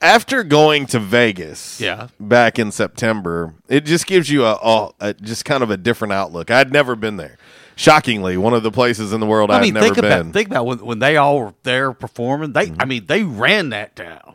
after 0.00 0.42
going 0.42 0.86
to 0.86 0.98
Vegas 0.98 1.80
Yeah. 1.80 2.08
back 2.20 2.58
in 2.58 2.72
September, 2.72 3.54
it 3.68 3.84
just 3.84 4.06
gives 4.06 4.28
you 4.30 4.44
a, 4.44 4.54
a, 4.54 4.90
a 5.00 5.14
just 5.14 5.44
kind 5.44 5.62
of 5.62 5.70
a 5.70 5.76
different 5.76 6.12
outlook. 6.12 6.50
I'd 6.50 6.72
never 6.72 6.96
been 6.96 7.16
there. 7.16 7.38
Shockingly, 7.76 8.36
one 8.36 8.52
of 8.54 8.62
the 8.62 8.70
places 8.70 9.12
in 9.12 9.20
the 9.20 9.26
world 9.26 9.50
I 9.50 9.56
I've 9.56 9.62
mean, 9.62 9.74
never 9.74 9.86
think 9.86 9.96
been. 9.96 10.04
about 10.04 10.32
think 10.32 10.48
about 10.48 10.66
when, 10.66 10.78
when 10.84 10.98
they 10.98 11.16
all 11.16 11.38
were 11.38 11.54
there 11.62 11.92
performing. 11.92 12.52
They, 12.52 12.72
I 12.78 12.84
mean, 12.84 13.06
they 13.06 13.22
ran 13.22 13.70
that 13.70 13.96
town. 13.96 14.34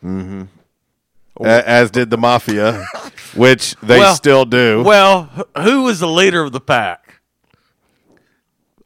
hmm 0.00 0.42
as 1.42 1.90
did 1.90 2.10
the 2.10 2.18
mafia, 2.18 2.84
which 3.34 3.74
they 3.82 3.98
Well- 3.98 4.14
still 4.14 4.44
do. 4.44 4.82
Well, 4.82 5.30
who 5.56 5.84
was 5.84 5.98
the 6.00 6.08
leader 6.08 6.42
of 6.42 6.52
the 6.52 6.60
pack? 6.60 7.20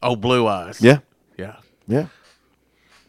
Oh, 0.01 0.15
Blue 0.15 0.47
Eyes. 0.47 0.79
yeah, 0.81 0.99
yeah. 1.37 1.55
yeah. 1.87 2.07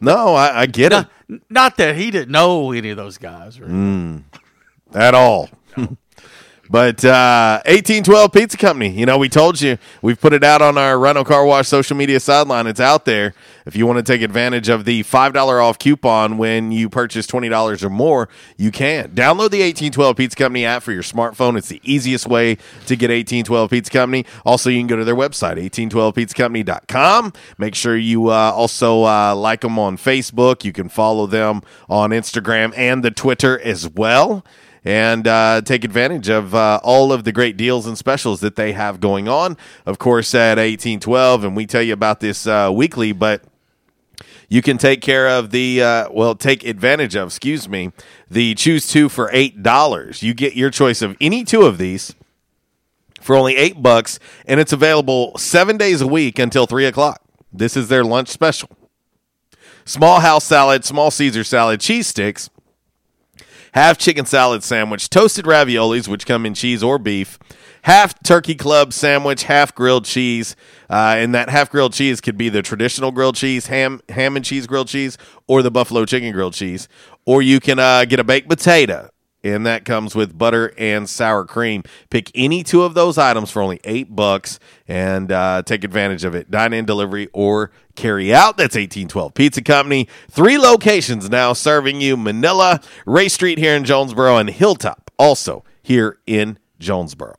No, 0.00 0.34
I, 0.34 0.62
I 0.62 0.66
get 0.66 0.92
it. 0.92 1.06
Not 1.50 1.76
that 1.76 1.94
he 1.96 2.10
didn't 2.10 2.30
know 2.32 2.72
any 2.72 2.90
of 2.90 2.96
those 2.96 3.18
guys. 3.18 3.58
Or, 3.58 3.66
Mm, 3.66 4.22
at 4.94 5.14
all. 5.14 5.48
But 6.68 7.04
uh, 7.04 7.60
1812 7.66 8.32
Pizza 8.32 8.56
Company, 8.56 8.90
you 8.90 9.06
know, 9.06 9.18
we 9.18 9.28
told 9.28 9.60
you, 9.60 9.78
we've 10.02 10.20
put 10.20 10.32
it 10.32 10.42
out 10.42 10.62
on 10.62 10.76
our 10.76 10.98
Rhino 10.98 11.24
Car 11.24 11.44
Wash 11.44 11.68
social 11.68 11.96
media 11.96 12.20
sideline. 12.20 12.66
It's 12.66 12.80
out 12.80 13.04
there. 13.04 13.34
If 13.66 13.76
you 13.76 13.86
want 13.86 13.98
to 13.98 14.02
take 14.02 14.22
advantage 14.22 14.68
of 14.68 14.84
the 14.84 15.02
$5 15.02 15.62
off 15.62 15.78
coupon 15.78 16.38
when 16.38 16.72
you 16.72 16.88
purchase 16.88 17.26
$20 17.26 17.82
or 17.82 17.90
more, 17.90 18.28
you 18.56 18.70
can. 18.70 19.10
Download 19.10 19.50
the 19.50 19.62
1812 19.62 20.16
Pizza 20.16 20.36
Company 20.36 20.64
app 20.64 20.82
for 20.82 20.92
your 20.92 21.02
smartphone. 21.02 21.56
It's 21.56 21.68
the 21.68 21.80
easiest 21.82 22.26
way 22.26 22.56
to 22.86 22.96
get 22.96 23.10
1812 23.10 23.70
Pizza 23.70 23.90
Company. 23.90 24.24
Also, 24.44 24.70
you 24.70 24.78
can 24.78 24.86
go 24.86 24.96
to 24.96 25.04
their 25.04 25.16
website, 25.16 25.56
1812pizzacompany.com. 25.56 27.32
Make 27.58 27.74
sure 27.74 27.96
you 27.96 28.28
uh, 28.28 28.52
also 28.54 29.04
uh, 29.04 29.34
like 29.34 29.62
them 29.62 29.78
on 29.78 29.96
Facebook. 29.96 30.64
You 30.64 30.72
can 30.72 30.88
follow 30.88 31.26
them 31.26 31.62
on 31.88 32.10
Instagram 32.10 32.72
and 32.76 33.04
the 33.04 33.10
Twitter 33.10 33.60
as 33.60 33.88
well 33.88 34.44
and 34.86 35.26
uh, 35.26 35.60
take 35.62 35.82
advantage 35.82 36.28
of 36.28 36.54
uh, 36.54 36.78
all 36.84 37.12
of 37.12 37.24
the 37.24 37.32
great 37.32 37.56
deals 37.56 37.88
and 37.88 37.98
specials 37.98 38.38
that 38.38 38.54
they 38.54 38.70
have 38.72 39.00
going 39.00 39.26
on. 39.26 39.56
Of 39.84 39.98
course, 39.98 40.32
at 40.32 40.58
1812, 40.58 41.42
and 41.42 41.56
we 41.56 41.66
tell 41.66 41.82
you 41.82 41.92
about 41.92 42.20
this 42.20 42.46
uh, 42.46 42.70
weekly, 42.72 43.10
but 43.10 43.42
you 44.48 44.62
can 44.62 44.78
take 44.78 45.00
care 45.00 45.28
of 45.28 45.50
the 45.50 45.82
uh, 45.82 46.08
well 46.12 46.36
take 46.36 46.64
advantage 46.64 47.16
of 47.16 47.26
excuse 47.26 47.68
me 47.68 47.90
the 48.30 48.54
choose 48.54 48.86
two 48.86 49.08
for 49.08 49.28
eight 49.32 49.60
dollars 49.60 50.22
you 50.22 50.32
get 50.32 50.54
your 50.54 50.70
choice 50.70 51.02
of 51.02 51.16
any 51.20 51.42
two 51.42 51.62
of 51.62 51.78
these 51.78 52.14
for 53.20 53.34
only 53.34 53.56
eight 53.56 53.82
bucks 53.82 54.20
and 54.46 54.60
it's 54.60 54.72
available 54.72 55.36
seven 55.36 55.76
days 55.76 56.00
a 56.00 56.06
week 56.06 56.38
until 56.38 56.64
three 56.64 56.86
o'clock 56.86 57.20
this 57.52 57.76
is 57.76 57.88
their 57.88 58.04
lunch 58.04 58.28
special 58.28 58.70
small 59.84 60.20
house 60.20 60.44
salad 60.44 60.84
small 60.84 61.10
caesar 61.10 61.42
salad 61.42 61.80
cheese 61.80 62.06
sticks 62.06 62.48
half 63.76 63.98
chicken 63.98 64.24
salad 64.24 64.64
sandwich, 64.64 65.10
toasted 65.10 65.44
raviolis, 65.44 66.08
which 66.08 66.24
come 66.24 66.46
in 66.46 66.54
cheese 66.54 66.82
or 66.82 66.98
beef, 66.98 67.38
half 67.82 68.18
turkey 68.22 68.54
club 68.54 68.90
sandwich, 68.90 69.42
half 69.42 69.74
grilled 69.74 70.06
cheese. 70.06 70.56
Uh, 70.88 71.16
and 71.18 71.34
that 71.34 71.50
half 71.50 71.70
grilled 71.70 71.92
cheese 71.92 72.22
could 72.22 72.38
be 72.38 72.48
the 72.48 72.62
traditional 72.62 73.12
grilled 73.12 73.36
cheese, 73.36 73.66
ham, 73.66 74.00
ham 74.08 74.34
and 74.34 74.46
cheese 74.46 74.66
grilled 74.66 74.88
cheese, 74.88 75.18
or 75.46 75.60
the 75.60 75.70
buffalo 75.70 76.06
chicken 76.06 76.32
grilled 76.32 76.54
cheese. 76.54 76.88
Or 77.26 77.42
you 77.42 77.60
can 77.60 77.78
uh, 77.78 78.06
get 78.06 78.18
a 78.18 78.24
baked 78.24 78.48
potato, 78.48 79.10
and 79.54 79.66
that 79.66 79.84
comes 79.84 80.14
with 80.14 80.36
butter 80.36 80.72
and 80.78 81.08
sour 81.08 81.44
cream. 81.44 81.82
Pick 82.10 82.30
any 82.34 82.62
two 82.62 82.82
of 82.82 82.94
those 82.94 83.18
items 83.18 83.50
for 83.50 83.62
only 83.62 83.80
eight 83.84 84.14
bucks 84.14 84.58
and 84.88 85.32
uh, 85.32 85.62
take 85.64 85.84
advantage 85.84 86.24
of 86.24 86.34
it. 86.34 86.50
Dine 86.50 86.72
in, 86.72 86.84
delivery, 86.84 87.28
or 87.32 87.70
carry 87.94 88.34
out. 88.34 88.56
That's 88.56 88.76
1812 88.76 89.34
Pizza 89.34 89.62
Company. 89.62 90.08
Three 90.30 90.58
locations 90.58 91.28
now 91.30 91.52
serving 91.52 92.00
you 92.00 92.16
Manila, 92.16 92.80
Ray 93.06 93.28
Street 93.28 93.58
here 93.58 93.74
in 93.74 93.84
Jonesboro, 93.84 94.36
and 94.36 94.50
Hilltop 94.50 95.10
also 95.18 95.64
here 95.82 96.18
in 96.26 96.58
Jonesboro. 96.78 97.36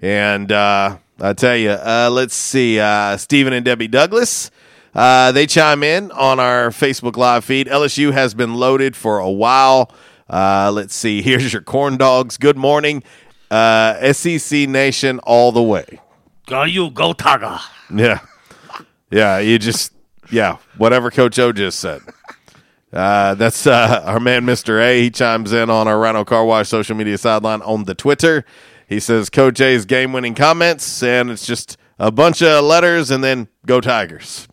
And 0.00 0.52
uh, 0.52 0.98
I 1.20 1.32
tell 1.32 1.56
you, 1.56 1.70
uh, 1.70 2.10
let's 2.12 2.34
see, 2.34 2.78
uh, 2.78 3.16
Stephen 3.16 3.52
and 3.52 3.64
Debbie 3.64 3.88
Douglas. 3.88 4.50
Uh, 4.94 5.32
they 5.32 5.46
chime 5.46 5.82
in 5.82 6.10
on 6.12 6.40
our 6.40 6.68
Facebook 6.70 7.16
Live 7.16 7.44
feed. 7.44 7.66
LSU 7.66 8.12
has 8.12 8.34
been 8.34 8.54
loaded 8.54 8.96
for 8.96 9.18
a 9.18 9.30
while. 9.30 9.90
Uh, 10.28 10.70
let's 10.72 10.94
see. 10.94 11.22
Here's 11.22 11.52
your 11.52 11.62
corn 11.62 11.96
dogs. 11.96 12.36
Good 12.36 12.56
morning, 12.56 13.02
uh, 13.50 14.12
SEC 14.12 14.68
Nation, 14.68 15.18
all 15.20 15.52
the 15.52 15.62
way. 15.62 16.00
Go 16.46 16.64
you, 16.64 16.90
go 16.90 17.12
Tiger. 17.12 17.58
Yeah, 17.94 18.20
yeah. 19.10 19.38
You 19.38 19.58
just 19.58 19.92
yeah. 20.30 20.58
Whatever 20.76 21.10
Coach 21.10 21.38
O 21.38 21.52
just 21.52 21.80
said. 21.80 22.02
Uh, 22.92 23.34
that's 23.34 23.66
uh, 23.66 24.02
our 24.06 24.20
man, 24.20 24.44
Mister 24.44 24.80
A. 24.80 25.02
He 25.02 25.10
chimes 25.10 25.52
in 25.52 25.68
on 25.70 25.88
our 25.88 25.98
Rhino 25.98 26.24
Car 26.24 26.44
Wash 26.44 26.68
social 26.68 26.96
media 26.96 27.18
sideline 27.18 27.60
on 27.62 27.84
the 27.84 27.94
Twitter. 27.94 28.44
He 28.88 29.00
says 29.00 29.28
Coach 29.28 29.60
A's 29.60 29.84
game-winning 29.84 30.36
comments, 30.36 31.02
and 31.02 31.28
it's 31.28 31.44
just 31.44 31.76
a 31.98 32.12
bunch 32.12 32.40
of 32.40 32.64
letters, 32.64 33.10
and 33.10 33.24
then 33.24 33.48
go 33.66 33.80
Tigers. 33.80 34.46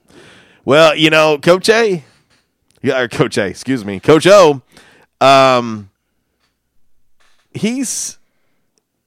Well, 0.65 0.95
you 0.95 1.11
know, 1.11 1.37
Coach 1.37 1.69
A, 1.69 2.03
or 2.83 3.07
Coach 3.07 3.37
A, 3.37 3.45
excuse 3.45 3.85
me, 3.85 3.99
Coach 3.99 4.25
O, 4.25 4.63
um, 5.21 5.91
he's 7.53 8.17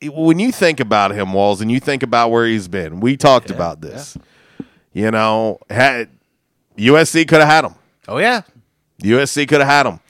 when 0.03 0.39
you 0.39 0.53
think 0.53 0.81
about 0.81 1.13
him, 1.13 1.33
Walls, 1.33 1.61
and 1.61 1.71
you 1.71 1.81
think 1.81 2.03
about 2.03 2.31
where 2.31 2.47
he's 2.47 2.69
been. 2.69 3.01
We 3.01 3.17
talked 3.17 3.51
about 3.51 3.81
this. 3.81 4.17
You 4.93 5.11
know, 5.11 5.59
had 5.71 6.09
USC 6.79 7.27
could 7.29 7.41
have 7.41 7.49
had 7.49 7.65
him. 7.65 7.75
Oh 8.09 8.19
yeah, 8.19 8.43
USC 9.03 9.47
could 9.49 9.61
have 9.61 9.69
had 9.69 9.87
him. 9.87 10.01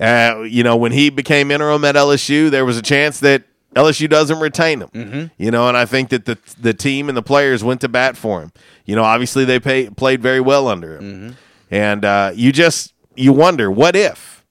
Uh, 0.00 0.42
you 0.42 0.62
know, 0.62 0.76
when 0.76 0.92
he 0.92 1.10
became 1.10 1.50
interim 1.50 1.84
at 1.84 1.94
LSU, 1.94 2.50
there 2.50 2.64
was 2.64 2.76
a 2.76 2.82
chance 2.82 3.20
that 3.20 3.44
LSU 3.74 4.08
doesn't 4.08 4.38
retain 4.40 4.82
him. 4.82 4.88
Mhm. 4.88 5.30
You 5.38 5.50
know, 5.50 5.68
and 5.68 5.76
I 5.76 5.84
think 5.86 6.10
that 6.10 6.24
the 6.26 6.38
the 6.60 6.74
team 6.74 7.08
and 7.08 7.16
the 7.16 7.22
players 7.22 7.64
went 7.64 7.80
to 7.82 7.88
bat 7.88 8.16
for 8.16 8.40
him. 8.42 8.52
You 8.84 8.94
know, 8.96 9.04
obviously 9.04 9.44
they 9.44 9.58
pay, 9.58 9.88
played 9.90 10.22
very 10.22 10.40
well 10.40 10.68
under 10.68 10.98
him, 10.98 11.36
and 11.70 12.04
uh, 12.04 12.32
you 12.34 12.52
just 12.52 12.92
you 13.16 13.32
wonder 13.32 13.70
what 13.70 13.96
if, 13.96 14.44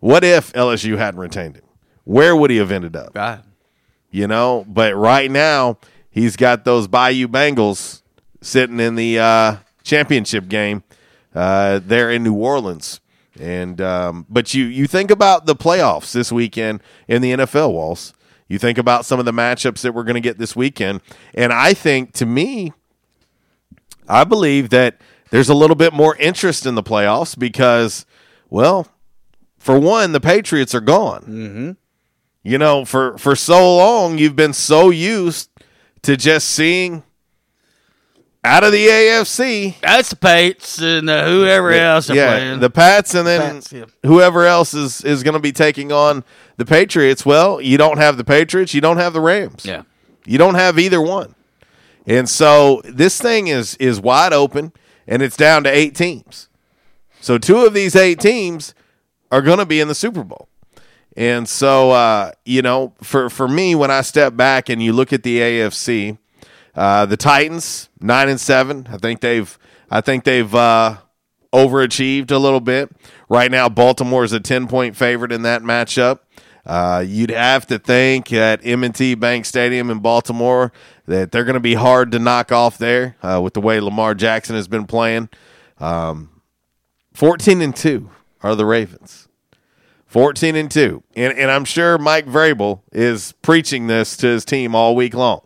what 0.00 0.24
if 0.24 0.52
LSU 0.52 0.98
hadn't 0.98 1.20
retained 1.20 1.56
him? 1.56 1.64
Where 2.04 2.34
would 2.36 2.50
he 2.50 2.56
have 2.56 2.72
ended 2.72 2.96
up? 2.96 3.14
God. 3.14 3.44
You 4.12 4.28
know, 4.28 4.64
but 4.68 4.94
right 4.94 5.30
now 5.30 5.78
he's 6.10 6.36
got 6.36 6.64
those 6.64 6.86
Bayou 6.86 7.26
Bengals 7.26 8.02
sitting 8.42 8.78
in 8.78 8.94
the 8.94 9.18
uh, 9.18 9.56
championship 9.82 10.48
game 10.48 10.84
uh, 11.34 11.80
there 11.82 12.10
in 12.10 12.22
New 12.22 12.34
Orleans. 12.34 13.00
And 13.40 13.80
um, 13.80 14.26
but 14.28 14.52
you 14.52 14.66
you 14.66 14.86
think 14.86 15.10
about 15.10 15.46
the 15.46 15.56
playoffs 15.56 16.12
this 16.12 16.30
weekend 16.30 16.82
in 17.08 17.22
the 17.22 17.32
NFL 17.32 17.72
walls. 17.72 18.12
You 18.46 18.58
think 18.58 18.76
about 18.76 19.06
some 19.06 19.18
of 19.18 19.24
the 19.24 19.32
matchups 19.32 19.80
that 19.80 19.94
we're 19.94 20.04
going 20.04 20.14
to 20.14 20.20
get 20.20 20.36
this 20.36 20.54
weekend, 20.54 21.00
and 21.32 21.50
I 21.50 21.72
think 21.72 22.12
to 22.14 22.26
me, 22.26 22.74
I 24.06 24.24
believe 24.24 24.68
that 24.70 25.00
there's 25.30 25.48
a 25.48 25.54
little 25.54 25.76
bit 25.76 25.94
more 25.94 26.14
interest 26.16 26.66
in 26.66 26.74
the 26.74 26.82
playoffs 26.82 27.38
because, 27.38 28.04
well, 28.50 28.86
for 29.56 29.78
one, 29.78 30.12
the 30.12 30.20
Patriots 30.20 30.74
are 30.74 30.82
gone. 30.82 31.22
Mm-hmm. 31.22 31.70
You 32.42 32.58
know, 32.58 32.84
for 32.84 33.16
for 33.18 33.36
so 33.36 33.76
long 33.76 34.18
you've 34.18 34.36
been 34.36 34.52
so 34.52 34.90
used 34.90 35.48
to 36.02 36.16
just 36.16 36.48
seeing 36.48 37.04
out 38.44 38.64
of 38.64 38.72
the 38.72 38.86
AFC. 38.86 39.80
That's 39.80 40.10
the 40.10 40.16
Pats 40.16 40.80
and 40.80 41.08
uh, 41.08 41.26
whoever 41.26 41.70
else 41.72 42.10
are 42.10 42.14
yeah, 42.14 42.26
playing. 42.26 42.60
the 42.60 42.70
Pats, 42.70 43.14
and 43.14 43.26
then 43.26 43.54
Pats, 43.54 43.72
yeah. 43.72 43.84
whoever 44.04 44.44
else 44.44 44.74
is 44.74 45.02
is 45.04 45.22
going 45.22 45.34
to 45.34 45.40
be 45.40 45.52
taking 45.52 45.92
on 45.92 46.24
the 46.56 46.64
Patriots. 46.64 47.24
Well, 47.24 47.60
you 47.60 47.78
don't 47.78 47.98
have 47.98 48.16
the 48.16 48.24
Patriots, 48.24 48.74
you 48.74 48.80
don't 48.80 48.96
have 48.98 49.12
the 49.12 49.20
Rams. 49.20 49.64
Yeah. 49.64 49.82
you 50.26 50.38
don't 50.38 50.56
have 50.56 50.78
either 50.78 51.00
one, 51.00 51.34
and 52.06 52.28
so 52.28 52.82
this 52.84 53.20
thing 53.20 53.46
is 53.46 53.76
is 53.76 54.00
wide 54.00 54.32
open, 54.32 54.72
and 55.06 55.22
it's 55.22 55.36
down 55.36 55.62
to 55.64 55.70
eight 55.70 55.94
teams. 55.94 56.48
So 57.20 57.38
two 57.38 57.64
of 57.64 57.72
these 57.72 57.94
eight 57.94 58.18
teams 58.18 58.74
are 59.30 59.42
going 59.42 59.58
to 59.58 59.66
be 59.66 59.78
in 59.80 59.86
the 59.86 59.94
Super 59.94 60.24
Bowl. 60.24 60.48
And 61.16 61.48
so, 61.48 61.90
uh, 61.90 62.32
you 62.44 62.62
know, 62.62 62.94
for, 63.02 63.28
for 63.28 63.46
me, 63.46 63.74
when 63.74 63.90
I 63.90 64.00
step 64.00 64.34
back 64.36 64.68
and 64.68 64.82
you 64.82 64.92
look 64.92 65.12
at 65.12 65.22
the 65.22 65.38
AFC, 65.38 66.16
uh, 66.74 67.06
the 67.06 67.16
Titans 67.16 67.88
nine 68.00 68.28
and 68.28 68.40
seven. 68.40 68.88
I 68.90 68.96
think 68.96 69.20
they've 69.20 69.58
I 69.90 70.00
think 70.00 70.24
they've 70.24 70.52
uh, 70.54 70.98
overachieved 71.52 72.30
a 72.30 72.38
little 72.38 72.60
bit. 72.60 72.90
Right 73.28 73.50
now, 73.50 73.68
Baltimore 73.68 74.24
is 74.24 74.32
a 74.32 74.40
ten 74.40 74.66
point 74.66 74.96
favorite 74.96 75.32
in 75.32 75.42
that 75.42 75.62
matchup. 75.62 76.20
Uh, 76.64 77.04
you'd 77.04 77.30
have 77.30 77.66
to 77.66 77.76
think 77.76 78.32
at 78.32 78.64
M&T 78.64 79.16
Bank 79.16 79.44
Stadium 79.46 79.90
in 79.90 79.98
Baltimore 79.98 80.72
that 81.06 81.32
they're 81.32 81.42
going 81.42 81.54
to 81.54 81.60
be 81.60 81.74
hard 81.74 82.12
to 82.12 82.20
knock 82.20 82.52
off 82.52 82.78
there 82.78 83.16
uh, 83.20 83.40
with 83.42 83.54
the 83.54 83.60
way 83.60 83.80
Lamar 83.80 84.14
Jackson 84.14 84.54
has 84.54 84.68
been 84.68 84.86
playing. 84.86 85.28
Um, 85.78 86.40
14 87.14 87.60
and 87.62 87.74
2 87.74 88.08
are 88.44 88.54
the 88.54 88.64
Ravens. 88.64 89.26
14 90.12 90.56
and 90.56 90.70
2. 90.70 91.02
And, 91.16 91.38
and 91.38 91.50
I'm 91.50 91.64
sure 91.64 91.96
Mike 91.96 92.26
Vrabel 92.26 92.80
is 92.92 93.32
preaching 93.40 93.86
this 93.86 94.14
to 94.18 94.26
his 94.26 94.44
team 94.44 94.74
all 94.74 94.94
week 94.94 95.14
long. 95.14 95.40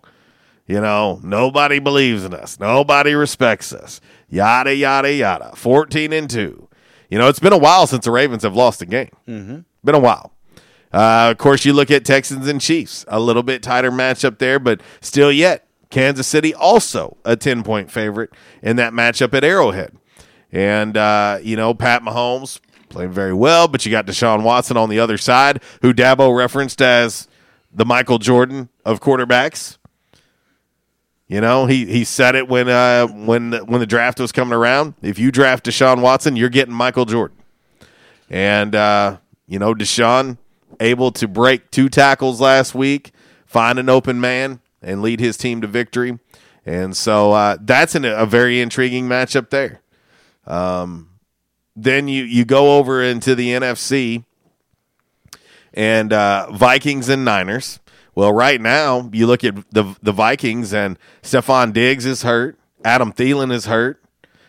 You 0.66 0.80
know, 0.80 1.20
nobody 1.22 1.78
believes 1.78 2.24
in 2.24 2.34
us. 2.34 2.58
Nobody 2.58 3.14
respects 3.14 3.72
us. 3.72 4.00
Yada, 4.28 4.74
yada, 4.74 5.12
yada. 5.12 5.52
14 5.54 6.12
and 6.12 6.28
2. 6.28 6.68
You 7.10 7.18
know, 7.18 7.28
it's 7.28 7.38
been 7.38 7.52
a 7.52 7.56
while 7.58 7.86
since 7.86 8.04
the 8.06 8.10
Ravens 8.10 8.42
have 8.42 8.56
lost 8.56 8.82
a 8.82 8.86
game. 8.86 9.10
Mhm. 9.28 9.64
Been 9.84 9.94
a 9.94 10.00
while. 10.00 10.32
Uh, 10.92 11.28
of 11.30 11.38
course, 11.38 11.64
you 11.64 11.72
look 11.72 11.92
at 11.92 12.04
Texans 12.04 12.48
and 12.48 12.60
Chiefs, 12.60 13.04
a 13.06 13.20
little 13.20 13.44
bit 13.44 13.62
tighter 13.62 13.92
matchup 13.92 14.38
there, 14.38 14.58
but 14.58 14.80
still 15.00 15.30
yet, 15.30 15.68
Kansas 15.90 16.26
City 16.26 16.52
also 16.52 17.16
a 17.24 17.36
10 17.36 17.62
point 17.62 17.88
favorite 17.92 18.30
in 18.64 18.74
that 18.76 18.92
matchup 18.92 19.32
at 19.32 19.44
Arrowhead. 19.44 19.92
And, 20.50 20.96
uh, 20.96 21.38
you 21.40 21.54
know, 21.54 21.72
Pat 21.74 22.02
Mahomes 22.02 22.58
playing 22.88 23.12
very 23.12 23.34
well, 23.34 23.68
but 23.68 23.84
you 23.84 23.90
got 23.90 24.06
Deshaun 24.06 24.42
Watson 24.42 24.76
on 24.76 24.88
the 24.88 25.00
other 25.00 25.18
side, 25.18 25.62
who 25.82 25.92
Dabo 25.92 26.36
referenced 26.36 26.80
as 26.80 27.28
the 27.72 27.84
Michael 27.84 28.18
Jordan 28.18 28.68
of 28.84 29.00
quarterbacks. 29.00 29.78
You 31.28 31.40
know, 31.40 31.66
he 31.66 31.86
he 31.86 32.04
said 32.04 32.36
it 32.36 32.48
when 32.48 32.68
uh, 32.68 33.06
when 33.08 33.52
when 33.52 33.80
the 33.80 33.86
draft 33.86 34.20
was 34.20 34.30
coming 34.30 34.54
around. 34.54 34.94
If 35.02 35.18
you 35.18 35.32
draft 35.32 35.64
Deshaun 35.66 36.00
Watson, 36.00 36.36
you're 36.36 36.48
getting 36.48 36.74
Michael 36.74 37.04
Jordan. 37.04 37.36
And 38.30 38.74
uh, 38.74 39.18
you 39.46 39.58
know, 39.58 39.74
Deshaun 39.74 40.38
able 40.78 41.10
to 41.12 41.26
break 41.26 41.70
two 41.70 41.88
tackles 41.88 42.40
last 42.40 42.74
week, 42.74 43.10
find 43.44 43.78
an 43.78 43.88
open 43.88 44.20
man, 44.20 44.60
and 44.80 45.02
lead 45.02 45.18
his 45.18 45.36
team 45.36 45.60
to 45.62 45.66
victory. 45.66 46.18
And 46.64 46.96
so 46.96 47.32
uh, 47.32 47.56
that's 47.60 47.94
an, 47.94 48.04
a 48.04 48.26
very 48.26 48.60
intriguing 48.60 49.08
matchup 49.08 49.50
there. 49.50 49.82
Um, 50.46 51.10
then 51.76 52.08
you 52.08 52.24
you 52.24 52.44
go 52.44 52.78
over 52.78 53.02
into 53.02 53.34
the 53.34 53.50
NFC 53.50 54.24
and 55.74 56.12
uh, 56.12 56.50
Vikings 56.52 57.08
and 57.08 57.24
Niners. 57.24 57.78
Well, 58.14 58.32
right 58.32 58.60
now 58.60 59.10
you 59.12 59.26
look 59.26 59.44
at 59.44 59.54
the 59.70 59.94
the 60.02 60.12
Vikings 60.12 60.72
and 60.72 60.98
Stefon 61.22 61.72
Diggs 61.72 62.06
is 62.06 62.22
hurt. 62.22 62.58
Adam 62.84 63.12
Thielen 63.12 63.52
is 63.52 63.66
hurt. 63.66 64.02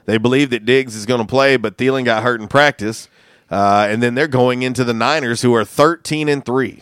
They 0.06 0.18
believe 0.18 0.52
that 0.52 0.66
Diggs 0.66 0.96
is 0.96 1.06
going 1.06 1.20
to 1.20 1.28
play, 1.28 1.58
but 1.58 1.78
Thielen 1.78 2.06
got 2.06 2.24
hurt 2.24 2.40
in 2.40 2.48
practice. 2.48 3.10
Uh, 3.50 3.88
and 3.90 4.02
then 4.02 4.16
they're 4.16 4.28
going 4.28 4.62
into 4.62 4.84
the 4.84 4.94
Niners, 4.94 5.42
who 5.42 5.54
are 5.54 5.66
thirteen 5.66 6.30
and 6.30 6.46
three. 6.46 6.82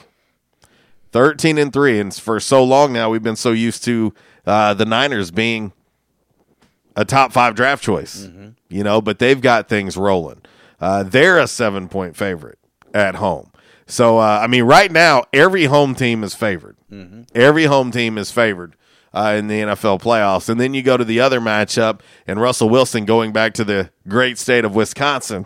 13 1.15 1.57
and 1.57 1.71
3 1.71 2.01
and 2.01 2.13
for 2.13 2.41
so 2.41 2.61
long 2.61 2.91
now 2.91 3.09
we've 3.09 3.23
been 3.23 3.37
so 3.37 3.53
used 3.53 3.85
to 3.85 4.13
uh, 4.45 4.73
the 4.73 4.83
niners 4.83 5.31
being 5.31 5.71
a 6.95 7.03
top 7.05 7.31
five 7.33 7.55
draft 7.55 7.83
choice 7.83 8.27
you 8.69 8.83
know 8.83 9.01
but 9.01 9.19
they've 9.19 9.41
got 9.41 9.67
things 9.69 9.97
rolling. 9.97 10.41
Uh, 10.79 11.03
they're 11.03 11.37
a 11.39 11.47
seven 11.47 11.87
point 11.87 12.15
favorite 12.15 12.59
at 12.93 13.15
home. 13.15 13.51
So 13.87 14.17
uh, 14.19 14.39
i 14.41 14.47
mean 14.47 14.63
right 14.63 14.91
now 14.91 15.23
every 15.33 15.65
home 15.65 15.95
team 15.95 16.23
is 16.23 16.33
favored. 16.35 16.77
Every 17.33 17.65
home 17.65 17.91
team 17.91 18.17
is 18.17 18.31
favored 18.31 18.75
uh, 19.13 19.35
in 19.37 19.47
the 19.47 19.61
nfl 19.61 20.01
playoffs. 20.01 20.49
And 20.49 20.59
then 20.59 20.73
you 20.73 20.81
go 20.83 20.97
to 20.97 21.05
the 21.05 21.19
other 21.19 21.39
matchup 21.39 21.99
and 22.27 22.39
russell 22.39 22.69
wilson 22.69 23.05
going 23.05 23.31
back 23.33 23.53
to 23.55 23.63
the 23.63 23.89
great 24.07 24.37
state 24.37 24.65
of 24.65 24.75
wisconsin 24.75 25.45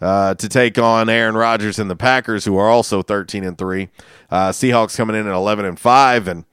uh, 0.00 0.34
to 0.34 0.48
take 0.48 0.78
on 0.78 1.08
Aaron 1.08 1.34
Rodgers 1.36 1.78
and 1.78 1.90
the 1.90 1.96
Packers, 1.96 2.44
who 2.44 2.56
are 2.56 2.68
also 2.68 3.02
thirteen 3.02 3.42
and 3.44 3.58
three. 3.58 3.88
Uh, 4.30 4.50
Seahawks 4.50 4.96
coming 4.96 5.16
in 5.16 5.26
at 5.26 5.34
eleven 5.34 5.64
and 5.64 5.78
five, 5.78 6.28
and 6.28 6.44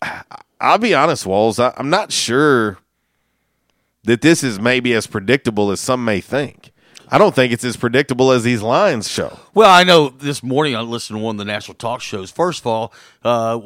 I'll 0.60 0.78
be 0.78 0.94
honest, 0.94 1.26
Walls, 1.26 1.58
I'm 1.58 1.90
not 1.90 2.12
sure 2.12 2.78
that 4.04 4.20
this 4.20 4.42
is 4.42 4.60
maybe 4.60 4.92
as 4.94 5.06
predictable 5.06 5.70
as 5.70 5.80
some 5.80 6.04
may 6.04 6.20
think. 6.20 6.72
I 7.08 7.18
don't 7.18 7.34
think 7.34 7.52
it's 7.52 7.64
as 7.64 7.76
predictable 7.76 8.32
as 8.32 8.44
these 8.44 8.62
lines 8.62 9.10
show. 9.10 9.38
Well, 9.52 9.70
I 9.70 9.84
know 9.84 10.08
this 10.08 10.42
morning 10.42 10.74
I 10.74 10.80
listened 10.80 11.18
to 11.18 11.22
one 11.22 11.34
of 11.36 11.38
the 11.38 11.44
national 11.44 11.74
talk 11.74 12.00
shows. 12.00 12.30
First 12.30 12.62
of 12.62 12.66
all, 12.66 12.92
uh, 13.22 13.60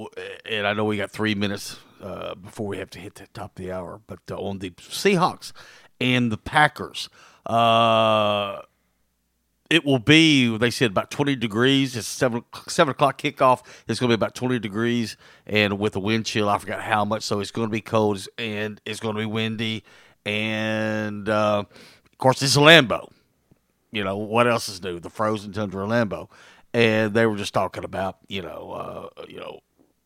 and 0.44 0.66
I 0.66 0.72
know 0.72 0.84
we 0.84 0.96
got 0.96 1.10
three 1.10 1.34
minutes 1.34 1.78
uh, 2.02 2.34
before 2.34 2.66
we 2.66 2.78
have 2.78 2.90
to 2.90 2.98
hit 2.98 3.14
the 3.14 3.26
top 3.28 3.58
of 3.58 3.64
the 3.64 3.72
hour, 3.72 4.00
but 4.06 4.18
uh, 4.30 4.36
on 4.36 4.58
the 4.58 4.70
Seahawks 4.70 5.52
and 6.00 6.32
the 6.32 6.36
Packers, 6.36 7.08
uh, 7.46 8.62
it 9.70 9.84
will 9.84 9.98
be. 9.98 10.56
They 10.56 10.70
said 10.70 10.90
about 10.90 11.10
twenty 11.10 11.36
degrees. 11.36 11.96
It's 11.96 12.08
seven 12.08 12.44
seven 12.66 12.90
o'clock 12.92 13.20
kickoff. 13.20 13.62
It's 13.86 14.00
going 14.00 14.10
to 14.10 14.16
be 14.16 14.20
about 14.20 14.34
twenty 14.34 14.58
degrees, 14.58 15.16
and 15.46 15.78
with 15.78 15.94
a 15.94 16.00
wind 16.00 16.26
chill, 16.26 16.48
I 16.48 16.58
forgot 16.58 16.82
how 16.82 17.04
much. 17.04 17.22
So 17.22 17.40
it's 17.40 17.50
going 17.50 17.68
to 17.68 17.72
be 17.72 17.80
cold 17.80 18.26
and 18.36 18.80
it's 18.84 18.98
going 18.98 19.14
to 19.14 19.20
be 19.20 19.26
windy, 19.26 19.84
and 20.24 21.28
uh, 21.28 21.64
of 21.68 22.18
course 22.18 22.42
it's 22.42 22.56
Lambeau. 22.56 23.10
You 23.90 24.04
know 24.04 24.16
what 24.16 24.46
else 24.46 24.68
is 24.68 24.82
new? 24.82 25.00
The 25.00 25.10
frozen 25.10 25.52
tundra 25.52 25.86
Lambeau, 25.86 26.28
and 26.74 27.14
they 27.14 27.26
were 27.26 27.36
just 27.36 27.54
talking 27.54 27.84
about 27.84 28.18
you 28.28 28.42
know 28.42 29.10
uh, 29.16 29.24
you 29.28 29.38
know 29.38 29.60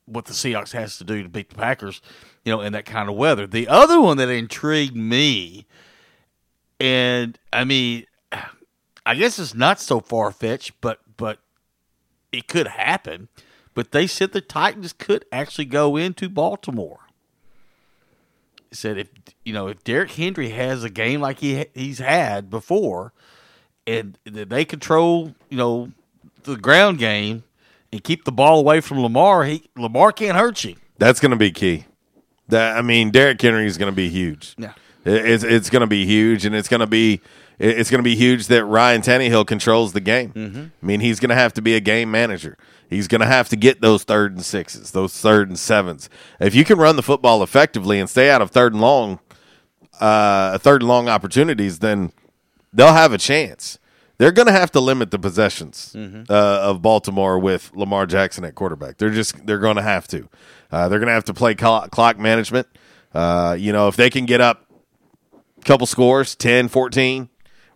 what 0.07 0.27
the 0.27 0.33
Seahawks 0.33 0.73
has 0.73 0.99
to 0.99 1.05
do 1.05 1.23
to 1.23 1.29
beat 1.29 1.49
the 1.49 1.55
Packers, 1.55 2.01
you 2.45 2.53
know, 2.53 2.61
in 2.61 2.73
that 2.73 2.85
kind 2.85 3.09
of 3.09 3.17
weather. 3.17 3.47
The 3.47 3.69
other 3.69 4.01
one 4.01 4.17
that 4.19 4.29
intrigued 4.29 4.97
me, 4.97 5.67
and 6.81 7.39
I 7.53 7.65
mean, 7.65 8.07
I 9.07 9.15
guess 9.15 9.39
it's 9.39 9.55
not 9.55 9.81
so 9.81 10.01
far 10.01 10.31
fetched, 10.31 10.81
but 10.81 11.01
but 11.17 11.39
it 12.31 12.49
could 12.49 12.69
happen. 12.69 13.29
But 13.75 13.93
they 13.93 14.07
said 14.07 14.33
the 14.33 14.41
Titans 14.41 14.93
could 14.93 15.25
actually 15.33 15.65
go 15.65 15.97
into 15.97 16.29
Baltimore. 16.29 17.01
Said 18.73 18.99
if 18.99 19.09
you 19.45 19.53
know 19.53 19.69
if 19.69 19.85
Derrick 19.85 20.11
Henry 20.13 20.49
has 20.51 20.83
a 20.83 20.91
game 20.91 21.21
like 21.21 21.39
he 21.41 21.67
he's 21.75 21.99
had 21.99 22.49
before, 22.51 23.13
and 23.87 24.17
that 24.25 24.49
they 24.49 24.65
control 24.65 25.35
you 25.51 25.57
know 25.59 25.91
the 26.45 26.57
ground 26.57 26.99
game 26.99 27.45
and 27.93 28.03
keep 28.03 28.25
the 28.25 28.33
ball 28.33 28.59
away 28.61 28.81
from 28.81 29.01
Lamar, 29.01 29.45
he 29.45 29.65
Lamar 29.77 30.11
can't 30.13 30.37
hurt 30.37 30.65
you. 30.65 30.77
That's 30.99 31.21
going 31.21 31.31
to 31.31 31.37
be 31.37 31.51
key. 31.51 31.85
That 32.49 32.77
I 32.77 32.83
mean, 32.83 33.11
Derrick 33.11 33.41
Henry 33.41 33.67
is 33.67 33.77
going 33.79 33.93
to 33.93 33.97
be 33.97 34.09
huge. 34.09 34.55
Yeah. 34.59 34.73
It- 35.05 35.27
it's 35.27 35.45
it's 35.45 35.69
going 35.71 35.81
to 35.83 35.87
be 35.87 36.07
huge, 36.07 36.45
and 36.47 36.55
it's 36.55 36.69
going 36.69 36.81
to 36.81 36.87
be 36.87 37.21
it's 37.59 37.91
going 37.91 37.99
to 38.01 38.05
be 38.05 38.17
huge 38.17 38.47
that 38.49 38.65
Ryan 38.65 39.03
Tannehill 39.03 39.47
controls 39.47 39.93
the 39.93 40.01
game. 40.01 40.33
Mhm. 40.33 40.71
I 40.83 40.87
mean, 40.87 41.01
he's 41.01 41.21
going 41.21 41.29
to 41.31 41.35
have 41.35 41.53
to 41.55 41.63
be 41.63 41.75
a 41.75 41.81
game 41.81 42.11
manager. 42.11 42.57
He's 42.89 43.09
going 43.09 43.21
to 43.23 43.27
have 43.27 43.49
to 43.51 43.57
get 43.57 43.81
those 43.81 44.05
third 44.05 44.33
and 44.35 44.45
sixes, 44.45 44.91
those 44.91 45.13
third 45.19 45.49
and 45.49 45.59
sevens. 45.59 46.11
If 46.41 46.55
you 46.55 46.65
can 46.65 46.79
run 46.79 46.97
the 46.97 47.03
football 47.03 47.43
effectively 47.43 47.99
and 47.99 48.09
stay 48.11 48.31
out 48.31 48.43
of 48.43 48.51
third 48.51 48.73
and 48.73 48.83
long, 48.83 49.21
uh, 50.01 50.59
third 50.59 50.83
and 50.83 50.89
long 50.89 51.09
opportunities, 51.09 51.79
then 51.79 52.13
they'll 52.73 52.93
have 52.93 53.13
a 53.13 53.19
chance. 53.19 53.79
They're 54.19 54.33
going 54.33 54.47
to 54.47 54.53
have 54.53 54.71
to 54.73 54.81
limit 54.81 55.11
the 55.11 55.19
possessions 55.19 55.93
Mhm. 55.97 56.31
uh, 56.31 56.35
of 56.35 56.83
Baltimore 56.83 57.39
with 57.39 57.71
Lamar 57.75 58.07
Jackson 58.07 58.45
at 58.45 58.55
quarterback. 58.55 58.99
They're 58.99 59.11
just 59.11 59.47
they're 59.47 59.59
going 59.59 59.77
to 59.77 59.83
have 59.83 60.07
to. 60.09 60.29
Uh, 60.71 60.89
they're 60.89 60.99
going 60.99 61.09
to 61.09 61.15
have 61.15 61.25
to 61.25 61.35
play 61.35 61.55
clock, 61.55 61.91
clock 61.91 62.19
management. 62.19 62.67
Uh, 63.15 63.57
you 63.59 63.73
know, 63.73 63.89
if 63.89 63.97
they 63.97 64.11
can 64.11 64.25
get 64.27 64.41
up 64.41 64.67
a 65.61 65.65
couple 65.65 65.87
scores, 65.87 66.35
10, 66.35 66.69
14, 66.69 67.29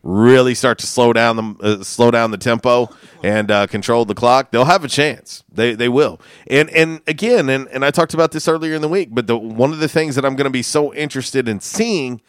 really 0.03 0.55
start 0.55 0.79
to 0.79 0.87
slow 0.87 1.13
down 1.13 1.37
the 1.37 1.57
uh, 1.63 1.83
slow 1.83 2.11
down 2.11 2.31
the 2.31 2.39
tempo 2.39 2.89
and 3.23 3.51
uh, 3.51 3.67
control 3.67 4.05
the 4.05 4.15
clock, 4.15 4.51
they'll 4.51 4.65
have 4.65 4.85
a 4.85 4.89
chance. 4.89 5.45
They 5.53 5.75
they 5.75 5.89
will. 5.89 6.21
And 6.49 6.71
and 6.71 7.01
again, 7.07 7.49
and, 7.49 7.69
and 7.69 7.85
I 7.85 7.91
talked 7.91 8.15
about 8.15 8.33
this 8.33 8.47
earlier 8.49 8.75
in 8.75 8.83
the 8.83 8.89
week, 8.89 9.09
but 9.13 9.27
the 9.27 9.37
one 9.37 9.73
of 9.73 9.79
the 9.79 9.89
things 9.89 10.15
that 10.15 10.25
I'm 10.25 10.37
going 10.37 10.45
to 10.45 10.51
be 10.51 10.63
so 10.63 10.95
interested 10.95 11.49
in 11.49 11.61
seeing 11.61 12.21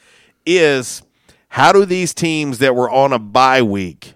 is 0.46 1.02
how 1.50 1.72
do 1.72 1.86
these 1.86 2.14
teams 2.14 2.60
that 2.60 2.76
were 2.76 2.90
on 2.90 3.14
a 3.14 3.20
bye 3.20 3.62
week 3.62 4.14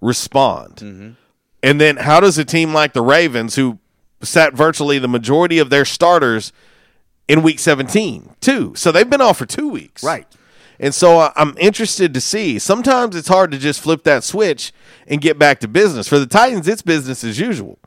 respond? 0.00 1.16
And 1.62 1.80
then 1.80 1.96
how 1.96 2.20
does 2.20 2.36
a 2.36 2.44
team 2.44 2.74
like 2.74 2.92
the 2.92 3.02
Ravens, 3.02 3.54
who 3.54 3.78
sat 4.22 4.52
virtually 4.52 4.98
the 4.98 5.08
majority 5.08 5.58
of 5.58 5.70
their 5.70 5.84
starters 5.84 6.52
in 7.26 7.42
week 7.42 7.58
17, 7.58 8.36
too? 8.40 8.74
So 8.76 8.92
they've 8.92 9.08
been 9.08 9.22
off 9.22 9.38
for 9.38 9.46
two 9.46 9.68
weeks. 9.68 10.04
Right. 10.04 10.26
And 10.78 10.94
so 10.94 11.20
uh, 11.20 11.32
I'm 11.36 11.56
interested 11.58 12.12
to 12.14 12.20
see. 12.20 12.58
Sometimes 12.58 13.14
it's 13.16 13.28
hard 13.28 13.50
to 13.52 13.58
just 13.58 13.80
flip 13.80 14.02
that 14.04 14.24
switch 14.24 14.72
and 15.06 15.20
get 15.20 15.38
back 15.38 15.60
to 15.60 15.68
business. 15.68 16.08
For 16.08 16.18
the 16.18 16.26
Titans, 16.26 16.66
it's 16.66 16.82
business 16.82 17.22
as 17.24 17.38
usual. 17.38 17.78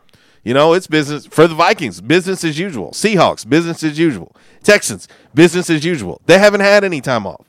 You 0.44 0.54
know, 0.54 0.74
it's 0.74 0.88
business 0.88 1.26
for 1.26 1.48
the 1.48 1.56
Vikings, 1.56 2.00
business 2.00 2.44
as 2.44 2.58
usual. 2.58 2.92
Seahawks, 2.92 3.48
business 3.48 3.84
as 3.84 4.00
usual. 4.00 4.34
Texans, 4.64 5.08
business 5.34 5.70
as 5.70 5.84
usual. 5.84 6.22
They 6.26 6.40
haven't 6.40 6.62
had 6.62 6.84
any 6.84 7.02
time 7.02 7.28
off. 7.28 7.46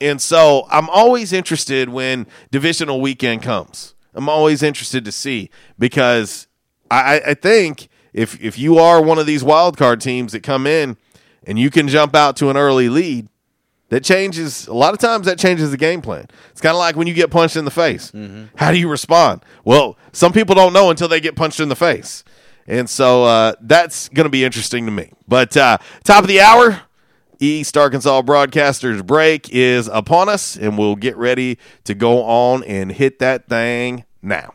And 0.00 0.22
so 0.22 0.66
I'm 0.70 0.88
always 0.88 1.32
interested 1.32 1.88
when 1.88 2.26
divisional 2.50 3.00
weekend 3.00 3.42
comes. 3.42 3.94
I'm 4.14 4.28
always 4.28 4.62
interested 4.62 5.04
to 5.04 5.12
see 5.12 5.50
because 5.78 6.46
I, 6.90 7.20
I 7.26 7.34
think 7.34 7.88
if 8.12 8.40
if 8.40 8.58
you 8.58 8.78
are 8.78 9.02
one 9.02 9.18
of 9.18 9.26
these 9.26 9.44
wild 9.44 9.76
card 9.76 10.00
teams 10.00 10.32
that 10.32 10.42
come 10.42 10.66
in 10.66 10.96
and 11.44 11.58
you 11.58 11.70
can 11.70 11.88
jump 11.88 12.14
out 12.14 12.36
to 12.36 12.50
an 12.50 12.56
early 12.56 12.88
lead, 12.88 13.28
that 13.90 14.04
changes 14.04 14.66
a 14.66 14.74
lot 14.74 14.92
of 14.94 15.00
times 15.00 15.26
that 15.26 15.38
changes 15.38 15.70
the 15.70 15.76
game 15.76 16.00
plan. 16.02 16.26
It's 16.50 16.60
kind 16.60 16.74
of 16.74 16.78
like 16.78 16.96
when 16.96 17.06
you 17.06 17.14
get 17.14 17.30
punched 17.30 17.56
in 17.56 17.64
the 17.64 17.70
face. 17.70 18.12
How 18.56 18.70
do 18.70 18.78
you 18.78 18.88
respond? 18.88 19.44
Well, 19.64 19.96
some 20.12 20.32
people 20.32 20.54
don't 20.54 20.72
know 20.72 20.90
until 20.90 21.08
they 21.08 21.20
get 21.20 21.36
punched 21.36 21.60
in 21.60 21.68
the 21.68 21.76
face. 21.76 22.24
And 22.66 22.88
so 22.88 23.24
uh, 23.24 23.54
that's 23.60 24.10
going 24.10 24.24
to 24.26 24.30
be 24.30 24.44
interesting 24.44 24.84
to 24.84 24.92
me. 24.92 25.12
But 25.26 25.56
uh, 25.56 25.78
top 26.04 26.24
of 26.24 26.28
the 26.28 26.40
hour, 26.40 26.82
East 27.40 27.76
Arkansas 27.78 28.20
Broadcasters 28.22 29.04
break 29.06 29.48
is 29.50 29.88
upon 29.88 30.28
us, 30.28 30.54
and 30.56 30.76
we'll 30.76 30.96
get 30.96 31.16
ready 31.16 31.58
to 31.84 31.94
go 31.94 32.22
on 32.24 32.62
and 32.64 32.92
hit 32.92 33.20
that 33.20 33.48
thing 33.48 34.04
now. 34.20 34.54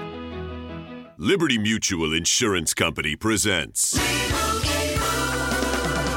Liberty 1.23 1.59
Mutual 1.59 2.15
Insurance 2.15 2.73
Company 2.73 3.15
presents 3.15 3.95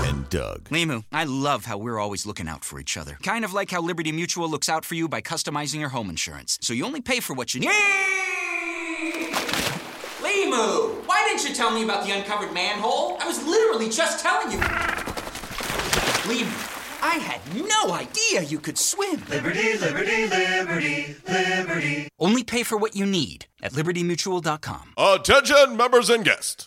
And 0.03 0.27
Doug. 0.31 0.71
Limu, 0.71 1.05
I 1.13 1.25
love 1.25 1.67
how 1.67 1.77
we're 1.77 1.99
always 1.99 2.25
looking 2.25 2.49
out 2.49 2.65
for 2.65 2.81
each 2.81 2.97
other. 2.97 3.19
Kind 3.23 3.45
of 3.45 3.53
like 3.53 3.71
how 3.71 3.83
Liberty 3.83 4.13
Mutual 4.13 4.49
looks 4.49 4.67
out 4.67 4.83
for 4.83 4.95
you 4.95 5.07
by 5.07 5.21
customizing 5.21 5.79
your 5.79 5.91
home 5.91 6.09
insurance. 6.09 6.59
So 6.63 6.73
you 6.73 6.87
only 6.87 7.03
pay 7.03 7.21
for 7.21 7.35
what 7.35 7.53
you 7.53 7.61
need. 7.61 7.69
Limu! 10.23 11.07
Why 11.07 11.23
didn't 11.29 11.47
you 11.47 11.55
tell 11.55 11.71
me 11.71 11.85
about 11.85 12.07
the 12.07 12.13
uncovered 12.13 12.55
manhole? 12.55 13.19
I 13.21 13.27
was 13.27 13.47
literally 13.47 13.91
just 13.91 14.25
telling 14.25 14.53
you. 14.53 14.59
Limu, 16.25 16.84
I 17.05 17.17
had 17.17 17.41
no 17.55 17.93
idea 17.93 18.41
you 18.41 18.59
could 18.59 18.79
swim. 18.79 19.23
Liberty, 19.29 19.77
liberty, 19.77 20.27
liberty, 20.27 21.15
liberty. 21.29 22.09
Only 22.19 22.43
pay 22.43 22.63
for 22.63 22.79
what 22.79 22.97
you 22.97 23.05
need 23.05 23.45
at 23.63 23.73
libertymutual.com. 23.73 24.95
Attention, 24.97 25.77
members 25.77 26.09
and 26.09 26.25
guests. 26.25 26.67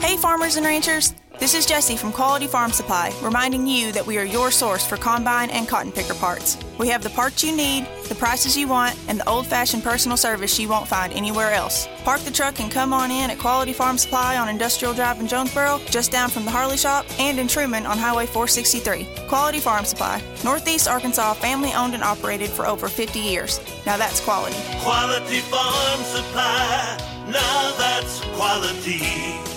Hey, 0.00 0.16
farmers 0.16 0.56
and 0.56 0.64
ranchers. 0.66 1.14
This 1.38 1.54
is 1.54 1.66
Jesse 1.66 1.96
from 1.96 2.12
Quality 2.12 2.46
Farm 2.46 2.72
Supply, 2.72 3.12
reminding 3.22 3.66
you 3.66 3.92
that 3.92 4.06
we 4.06 4.16
are 4.16 4.24
your 4.24 4.50
source 4.50 4.86
for 4.86 4.96
combine 4.96 5.50
and 5.50 5.68
cotton 5.68 5.92
picker 5.92 6.14
parts. 6.14 6.56
We 6.78 6.88
have 6.88 7.02
the 7.02 7.10
parts 7.10 7.44
you 7.44 7.54
need, 7.54 7.86
the 8.08 8.14
prices 8.14 8.56
you 8.56 8.68
want, 8.68 8.96
and 9.08 9.20
the 9.20 9.28
old 9.28 9.46
fashioned 9.46 9.82
personal 9.82 10.16
service 10.16 10.58
you 10.58 10.68
won't 10.68 10.88
find 10.88 11.12
anywhere 11.12 11.52
else. 11.52 11.88
Park 12.04 12.20
the 12.20 12.30
truck 12.30 12.60
and 12.60 12.70
come 12.70 12.92
on 12.92 13.10
in 13.10 13.30
at 13.30 13.38
Quality 13.38 13.74
Farm 13.74 13.98
Supply 13.98 14.38
on 14.38 14.48
Industrial 14.48 14.94
Drive 14.94 15.20
in 15.20 15.26
Jonesboro, 15.26 15.80
just 15.90 16.10
down 16.10 16.30
from 16.30 16.46
the 16.46 16.50
Harley 16.50 16.78
Shop, 16.78 17.04
and 17.18 17.38
in 17.38 17.48
Truman 17.48 17.84
on 17.84 17.98
Highway 17.98 18.26
463. 18.26 19.26
Quality 19.28 19.60
Farm 19.60 19.84
Supply, 19.84 20.22
Northeast 20.44 20.88
Arkansas, 20.88 21.34
family 21.34 21.72
owned 21.74 21.94
and 21.94 22.02
operated 22.02 22.48
for 22.48 22.66
over 22.66 22.88
50 22.88 23.18
years. 23.18 23.60
Now 23.84 23.96
that's 23.96 24.20
quality. 24.20 24.56
Quality 24.80 25.40
Farm 25.40 26.00
Supply. 26.02 26.98
Now 27.28 27.74
that's 27.76 28.20
quality. 28.36 29.56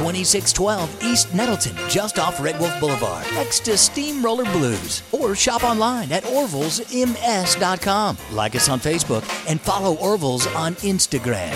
2612 0.00 1.04
East 1.04 1.34
Nettleton, 1.34 1.76
just 1.90 2.18
off 2.18 2.42
Red 2.42 2.58
Wolf 2.58 2.80
Boulevard, 2.80 3.26
next 3.34 3.66
to 3.66 3.76
Steamroller 3.76 4.50
Blues. 4.52 5.02
Or 5.12 5.34
shop 5.34 5.62
online 5.62 6.10
at 6.10 6.22
orvillesms.com. 6.24 8.16
Like 8.32 8.56
us 8.56 8.70
on 8.70 8.80
Facebook 8.80 9.22
and 9.46 9.60
follow 9.60 9.96
Orville's 9.96 10.46
on 10.54 10.74
Instagram. 10.76 11.54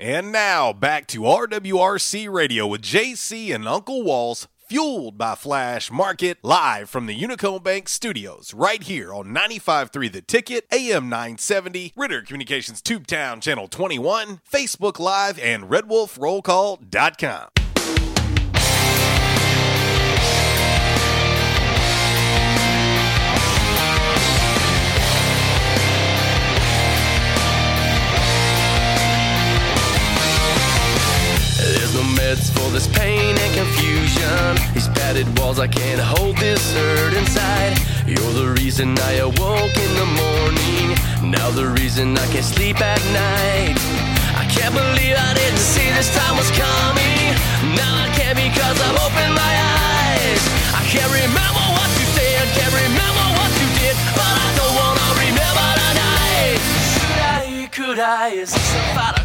And 0.00 0.32
now 0.32 0.72
back 0.72 1.06
to 1.08 1.20
RWRC 1.20 2.28
Radio 2.32 2.66
with 2.66 2.82
JC 2.82 3.54
and 3.54 3.68
Uncle 3.68 4.02
Walls, 4.02 4.48
fueled 4.68 5.16
by 5.16 5.34
Flash 5.34 5.90
Market, 5.90 6.36
live 6.42 6.90
from 6.90 7.06
the 7.06 7.18
Unico 7.18 7.62
Bank 7.62 7.88
Studios, 7.88 8.52
right 8.52 8.82
here 8.82 9.14
on 9.14 9.28
95.3 9.28 10.12
The 10.12 10.20
Ticket, 10.20 10.66
AM 10.70 11.08
970, 11.08 11.94
Ritter 11.96 12.20
Communications 12.20 12.82
Tubetown 12.82 13.40
Channel 13.40 13.68
21, 13.68 14.40
Facebook 14.50 14.98
Live, 14.98 15.38
and 15.38 15.64
RedWolfRollCall.com. 15.64 18.17
For 32.38 32.70
this 32.70 32.86
pain 32.86 33.34
and 33.36 33.54
confusion. 33.54 34.54
These 34.72 34.86
padded 34.94 35.26
walls, 35.38 35.58
I 35.58 35.66
can't 35.66 36.00
hold 36.00 36.36
this 36.36 36.72
hurt 36.72 37.12
inside. 37.14 37.74
You're 38.06 38.32
the 38.32 38.54
reason 38.62 38.96
I 39.10 39.26
awoke 39.26 39.74
in 39.74 39.92
the 39.98 40.06
morning. 40.22 40.94
Now 41.34 41.50
the 41.50 41.66
reason 41.66 42.16
I 42.16 42.26
can't 42.30 42.44
sleep 42.46 42.80
at 42.80 43.02
night. 43.10 43.74
I 44.38 44.46
can't 44.54 44.70
believe 44.70 45.18
I 45.18 45.34
didn't 45.34 45.58
see 45.58 45.90
this 45.98 46.14
time 46.14 46.38
was 46.38 46.50
coming. 46.54 47.34
Now 47.74 48.06
I 48.06 48.08
can't 48.14 48.38
because 48.38 48.78
I've 48.86 48.98
opened 49.02 49.34
my 49.34 49.54
eyes. 49.98 50.42
I 50.78 50.82
can't 50.86 51.10
remember 51.10 51.64
what 51.74 51.90
you 51.98 52.06
said, 52.14 52.46
can't 52.54 52.70
remember 52.86 53.24
what 53.34 53.50
you 53.58 53.68
did, 53.82 53.96
but 54.14 54.30
I 54.30 54.48
don't 54.54 54.74
wanna 54.78 55.08
remember 55.26 55.66
tonight. 55.82 56.60
Should 56.94 57.18
I, 57.18 57.68
could 57.74 57.98
I, 57.98 58.28
is 58.30 58.54
this 58.54 58.74
a 58.78 58.82
fight 58.94 59.17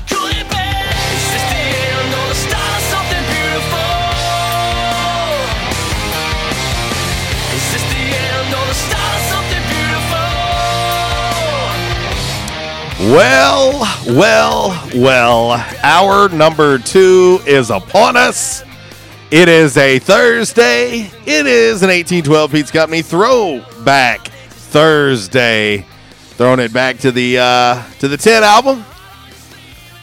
Well, 13.14 13.82
well, 14.08 14.90
well, 14.96 15.52
hour 15.84 16.30
number 16.30 16.78
two 16.78 17.42
is 17.46 17.70
upon 17.70 18.16
us. 18.16 18.64
It 19.30 19.50
is 19.50 19.76
a 19.76 20.00
Thursday. 20.00 21.12
It 21.26 21.46
is 21.46 21.84
an 21.84 21.90
1812 21.90 22.52
Pizza 22.52 22.72
Company 22.72 23.02
throwback 23.02 24.30
Thursday. 24.30 25.86
Throwing 26.38 26.62
it 26.62 26.72
back 26.72 26.98
to 27.00 27.12
the 27.12 27.40
uh, 27.40 27.84
to 28.00 28.08
the 28.08 28.16
10 28.16 28.42
album 28.42 28.86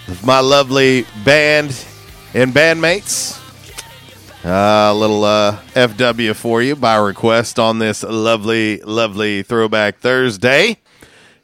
of 0.06 0.22
my 0.24 0.40
lovely 0.40 1.06
band 1.24 1.70
and 2.34 2.52
bandmates. 2.52 3.39
Uh, 4.44 4.88
a 4.90 4.94
little 4.94 5.22
uh, 5.22 5.60
FW 5.74 6.34
for 6.34 6.62
you 6.62 6.74
by 6.74 6.96
request 6.96 7.58
on 7.58 7.78
this 7.78 8.02
lovely, 8.02 8.80
lovely 8.80 9.42
throwback 9.42 9.98
Thursday. 9.98 10.78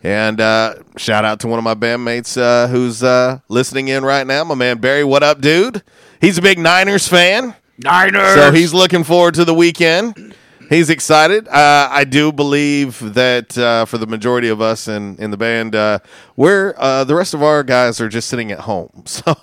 And 0.03 0.41
uh, 0.41 0.77
shout 0.97 1.25
out 1.25 1.41
to 1.41 1.47
one 1.47 1.59
of 1.59 1.65
my 1.65 1.75
bandmates 1.75 2.41
uh, 2.41 2.69
who's 2.69 3.03
uh, 3.03 3.41
listening 3.49 3.89
in 3.89 4.03
right 4.03 4.27
now, 4.27 4.45
my 4.45 4.55
man 4.55 4.79
Barry. 4.79 5.05
What 5.05 5.23
up, 5.23 5.43
dude? 5.43 5.83
He's 6.23 6.39
a 6.39 6.43
big 6.43 6.59
Niners 6.59 7.07
fan. 7.07 7.55
Niners. 7.77 8.35
So 8.35 8.51
he's 8.53 8.73
looking 8.73 9.05
forward 9.05 9.35
to 9.35 9.45
the 9.45 9.53
weekend. 9.55 10.35
He's 10.71 10.89
excited. 10.89 11.47
Uh, 11.49 11.89
I 11.91 12.05
do 12.05 12.33
believe 12.33 13.15
that 13.15 13.59
uh, 13.59 13.85
for 13.85 13.99
the 13.99 14.07
majority 14.07 14.49
of 14.49 14.63
us 14.63 14.89
in, 14.89 15.17
in 15.19 15.31
the 15.31 15.37
band, 15.37 15.75
uh, 15.75 15.99
we're 16.35 16.75
uh, 16.79 17.05
the 17.05 17.15
rest 17.15 17.35
of 17.35 17.43
our 17.43 17.63
guys 17.63 18.01
are 18.01 18.09
just 18.09 18.29
sitting 18.29 18.51
at 18.53 18.61
home. 18.61 19.05
So 19.07 19.35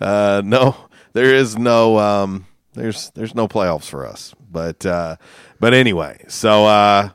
uh, 0.00 0.42
no, 0.44 0.76
there 1.12 1.34
is 1.34 1.56
no 1.56 1.98
um, 1.98 2.46
there's 2.74 3.10
there's 3.14 3.34
no 3.34 3.48
playoffs 3.48 3.86
for 3.86 4.06
us. 4.06 4.34
But 4.50 4.84
uh, 4.86 5.16
but 5.60 5.74
anyway, 5.74 6.24
so 6.28 6.66
uh, 6.66 7.10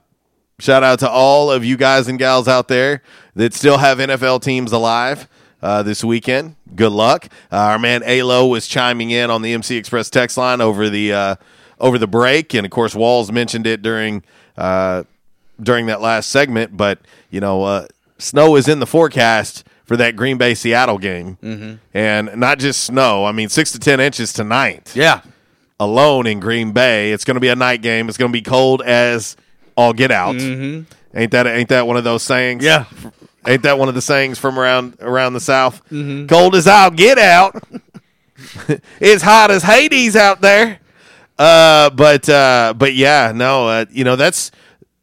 shout 0.60 0.84
out 0.84 0.99
to 0.99 1.10
all 1.10 1.51
of 1.51 1.64
you 1.64 1.78
guys 1.78 2.07
and 2.07 2.18
gals 2.20 2.47
out 2.47 2.68
there 2.68 3.01
that 3.36 3.53
still 3.53 3.78
have 3.78 3.97
NFL 3.99 4.41
teams 4.41 4.72
alive 4.72 5.28
uh, 5.62 5.84
this 5.84 6.03
weekend. 6.03 6.55
Good 6.76 6.91
luck. 6.91 7.28
Uh, 7.51 7.55
our 7.57 7.80
man 7.80 8.01
Alo 8.05 8.47
was 8.47 8.68
chiming 8.68 9.12
in 9.12 9.30
on 9.30 9.41
the 9.41 9.53
MC 9.53 9.78
Express 9.78 10.10
text 10.10 10.38
line 10.38 10.62
over 10.62 10.89
the 10.89 11.14
uh, 11.14 11.36
over 11.80 11.97
the 11.97 12.07
break, 12.07 12.53
and 12.53 12.66
of 12.66 12.72
course 12.72 12.95
Walls 12.95 13.32
mentioned 13.32 13.66
it 13.68 13.82
during 13.82 14.24
uh, 14.57 15.03
during 15.62 15.86
that 15.88 16.01
last 16.01 16.30
segment. 16.30 16.76
But 16.76 16.99
you 17.30 17.39
know, 17.39 17.64
uh, 17.64 17.88
snow 18.18 18.55
is 18.55 18.68
in 18.68 18.80
the 18.80 18.88
forecast 18.88 19.64
for 19.86 19.97
that 19.97 20.16
Green 20.16 20.38
Bay 20.38 20.53
Seattle 20.53 20.99
game, 20.99 21.38
Mhm. 21.41 21.80
and 21.95 22.36
not 22.36 22.60
just 22.60 22.84
snow. 22.84 23.26
I 23.26 23.32
mean, 23.32 23.49
six 23.49 23.72
to 23.72 23.80
ten 23.80 23.99
inches 23.99 24.32
tonight. 24.34 24.91
Yeah. 24.93 25.22
Alone 25.80 26.28
in 26.28 26.40
Green 26.40 26.72
Bay, 26.74 27.12
it's 27.12 27.24
going 27.24 27.36
to 27.36 27.42
be 27.42 27.48
a 27.48 27.56
night 27.56 27.82
game. 27.82 28.10
It's 28.10 28.18
going 28.18 28.32
to 28.32 28.38
be 28.38 28.42
cold 28.42 28.82
as 28.82 29.38
all 29.78 29.94
get 29.94 30.12
out. 30.12 30.36
Mhm. 30.36 30.86
Ain't 31.16 31.32
that 31.32 31.48
ain't 31.48 31.70
that 31.70 31.88
one 31.88 31.96
of 31.98 32.04
those 32.04 32.22
sayings? 32.24 32.64
Yeah. 32.64 32.86
Ain't 33.48 33.64
that 33.64 33.80
one 33.80 33.88
of 33.88 33.96
the 33.96 34.02
sayings 34.02 34.38
from 34.38 34.60
around 34.60 34.98
around 35.00 35.34
the 35.34 35.40
South? 35.40 35.82
Mhm. 35.90 36.28
Cold 36.28 36.56
as 36.56 36.68
I'll 36.68 36.92
get 36.92 37.18
out. 37.18 37.64
it's 39.00 39.24
hot 39.24 39.52
as 39.52 39.64
Hades 39.64 40.16
out 40.16 40.42
there. 40.42 40.80
Uh, 41.38 41.90
but 41.92 42.28
uh, 42.28 42.74
but 42.78 42.94
yeah, 42.94 43.32
no, 43.34 43.68
uh, 43.70 43.86
you 43.90 44.04
know 44.04 44.18
that's 44.18 44.52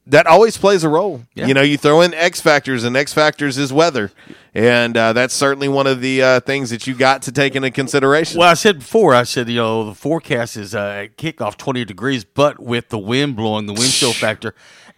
that 0.07 0.27
always 0.27 0.57
plays 0.57 0.85
a 0.85 0.89
role. 0.89 1.23
Yeah. 1.35 1.47
You 1.47 1.55
know, 1.55 1.63
you 1.63 1.77
throw 1.77 2.01
in 2.01 2.15
X 2.15 2.41
factors, 2.41 2.85
and 2.85 2.97
X 2.97 3.13
factors 3.13 3.59
is 3.59 3.73
weather, 3.73 4.13
and 4.55 4.97
uh, 4.97 5.13
that's 5.13 5.35
certainly 5.35 5.69
one 5.69 5.87
of 5.87 6.01
the 6.01 6.23
uh, 6.23 6.41
things 6.41 6.71
that 6.71 6.87
you 6.87 6.95
got 6.95 7.23
to 7.23 7.33
take 7.33 7.55
into 7.57 7.71
consideration. 7.71 8.39
Well, 8.39 8.49
I 8.49 8.55
said 8.55 8.79
before, 8.81 9.15
I 9.15 9.25
said, 9.25 9.49
you 9.49 9.57
know, 9.57 9.85
the 9.87 9.95
forecast 9.95 10.57
is 10.57 10.75
uh, 10.75 11.07
kickoff 11.17 11.57
20 11.57 11.85
degrees, 11.85 12.25
but 12.25 12.59
with 12.61 12.89
the 12.91 12.99
wind 12.99 13.37
blowing, 13.37 13.67
the 13.67 13.73
wind 13.75 13.91
chill 13.91 14.13
factor. 14.13 14.55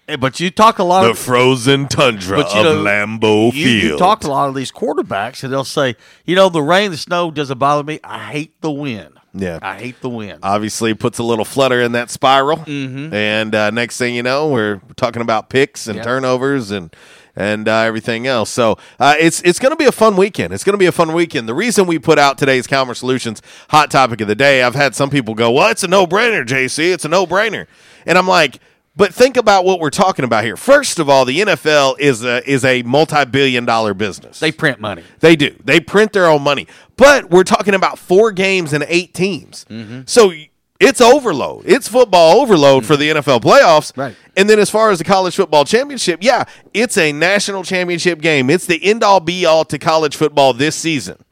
Eh, 0.09 0.17
But 0.17 0.41
you 0.41 0.51
talk 0.51 0.79
a 0.79 0.85
lot 0.85 1.03
the 1.05 1.11
of 1.11 1.19
frozen 1.19 1.87
tundra 1.89 2.39
But, 2.39 2.55
you 2.55 2.61
of 2.67 2.79
Lambeau 2.79 3.53
you, 3.53 3.65
Field. 3.65 3.83
you 3.93 3.99
talk 3.99 4.21
to 4.21 4.29
a 4.29 4.31
lot 4.31 4.49
of 4.49 4.55
these 4.55 4.73
quarterbacks, 4.73 5.43
and 5.45 5.53
they'll 5.53 5.65
say, 5.65 5.97
you 6.25 6.35
know, 6.35 6.49
the 6.49 6.63
rain, 6.63 6.91
the 6.91 6.97
snow 6.97 7.31
doesn't 7.31 7.59
bother 7.59 7.83
me. 7.85 8.01
I 8.03 8.19
hate 8.31 8.61
the 8.63 8.71
wind. 8.71 9.18
Yeah. 9.39 9.59
I 9.63 9.77
hate 9.79 10.01
the 10.01 10.09
wind. 10.09 10.41
obviously 10.43 10.95
puts 10.95 11.19
a 11.19 11.23
little 11.23 11.45
flutter 11.45 11.81
in 11.81 11.93
that 11.93 12.11
spiral. 12.11 12.59
Mhm. 12.59 13.13
And 13.13 13.55
uh, 13.55 13.71
next 13.71 13.97
thing 13.99 14.15
you 14.15 14.23
know, 14.23 14.49
we're 14.49 14.81
talking 14.97 15.23
about 15.23 15.49
picks 15.51 15.87
and 15.87 15.97
Yeah. 15.97 16.03
turnovers 16.05 16.71
and 16.71 16.95
and 17.37 17.69
uh, 17.69 17.83
everything 17.83 18.27
else. 18.27 18.51
So 18.51 18.79
uh, 18.99 19.15
it's 19.19 19.41
it's 19.43 19.59
going 19.61 19.71
to 19.71 19.77
be 19.77 19.85
a 19.85 19.93
fun 19.93 20.17
weekend. 20.17 20.53
It's 20.53 20.65
going 20.65 20.75
to 20.75 20.79
be 20.79 20.87
a 20.87 20.93
fun 20.93 21.13
weekend. 21.13 21.49
The 21.49 21.55
reason 21.55 21.87
we 21.87 21.99
put 22.01 22.19
out 22.19 22.37
today's 22.37 22.67
Calmer 22.67 22.95
Solutions 22.95 23.41
hot 23.71 23.91
topic 23.93 24.21
of 24.21 24.27
the 24.29 24.35
day, 24.35 24.63
I've 24.63 24.75
had 24.75 24.95
some 24.97 25.09
people 25.09 25.35
go, 25.35 25.51
"Well, 25.53 25.69
it's 25.71 25.85
a 25.85 25.89
no 25.89 26.05
brainer, 26.07 26.45
JC. 26.45 26.93
It's 26.93 27.05
a 27.05 27.09
no 27.09 27.27
brainer," 27.27 27.67
and 28.07 28.19
I'm 28.19 28.27
like. 28.29 28.59
But 28.99 29.15
think 29.15 29.37
about 29.37 29.65
what 29.65 29.79
we're 29.79 29.91
talking 29.91 30.25
about 30.25 30.43
here. 30.43 30.57
First 30.57 30.99
of 30.99 31.09
all, 31.09 31.25
the 31.25 31.39
NFL 31.39 32.01
is 32.01 32.25
a 32.25 32.47
is 32.51 32.65
a 32.65 32.83
multi 32.83 33.25
billion 33.27 33.65
dollar 33.65 33.95
business. 33.95 34.41
They 34.41 34.51
print 34.51 34.81
money. 34.81 35.05
They 35.21 35.37
do. 35.37 35.55
They 35.65 35.79
print 35.79 36.13
their 36.13 36.27
own 36.27 36.43
money. 36.43 36.67
But 36.97 37.31
we're 37.31 37.45
talking 37.45 37.75
about 37.75 37.97
four 37.97 38.33
games 38.33 38.73
and 38.73 38.85
eight 38.89 39.15
teams. 39.15 39.65
So 40.07 40.33
it's 40.81 41.01
overload. 41.01 41.63
It's 41.65 41.87
football 41.87 42.41
overload 42.41 42.85
for 42.85 42.97
the 42.97 43.11
NFL 43.11 43.43
playoffs. 43.43 43.97
Right. 43.97 44.17
And 44.37 44.51
then 44.51 44.59
as 44.59 44.69
far 44.69 44.91
as 44.91 44.99
the 44.99 45.05
college 45.05 45.37
football 45.37 45.65
championship, 45.65 46.19
yeah, 46.21 46.43
it's 46.75 46.99
a 46.99 47.13
national 47.13 47.63
championship 47.63 48.21
game. 48.21 48.51
It's 48.51 48.67
the 48.67 48.85
end 48.85 49.05
all 49.05 49.21
be 49.21 49.47
all 49.47 49.65
to 49.67 49.79
college 49.79 50.17
football 50.17 50.53
this 50.53 50.75
season. 50.75 51.23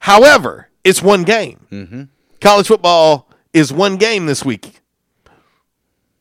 However, 0.00 0.68
it's 0.84 1.02
one 1.02 1.24
game. 1.24 1.66
Mm-hmm. 1.72 2.02
College 2.42 2.66
football 2.66 3.30
is 3.54 3.72
one 3.72 3.96
game 3.96 4.26
this 4.26 4.44
week. 4.44 4.82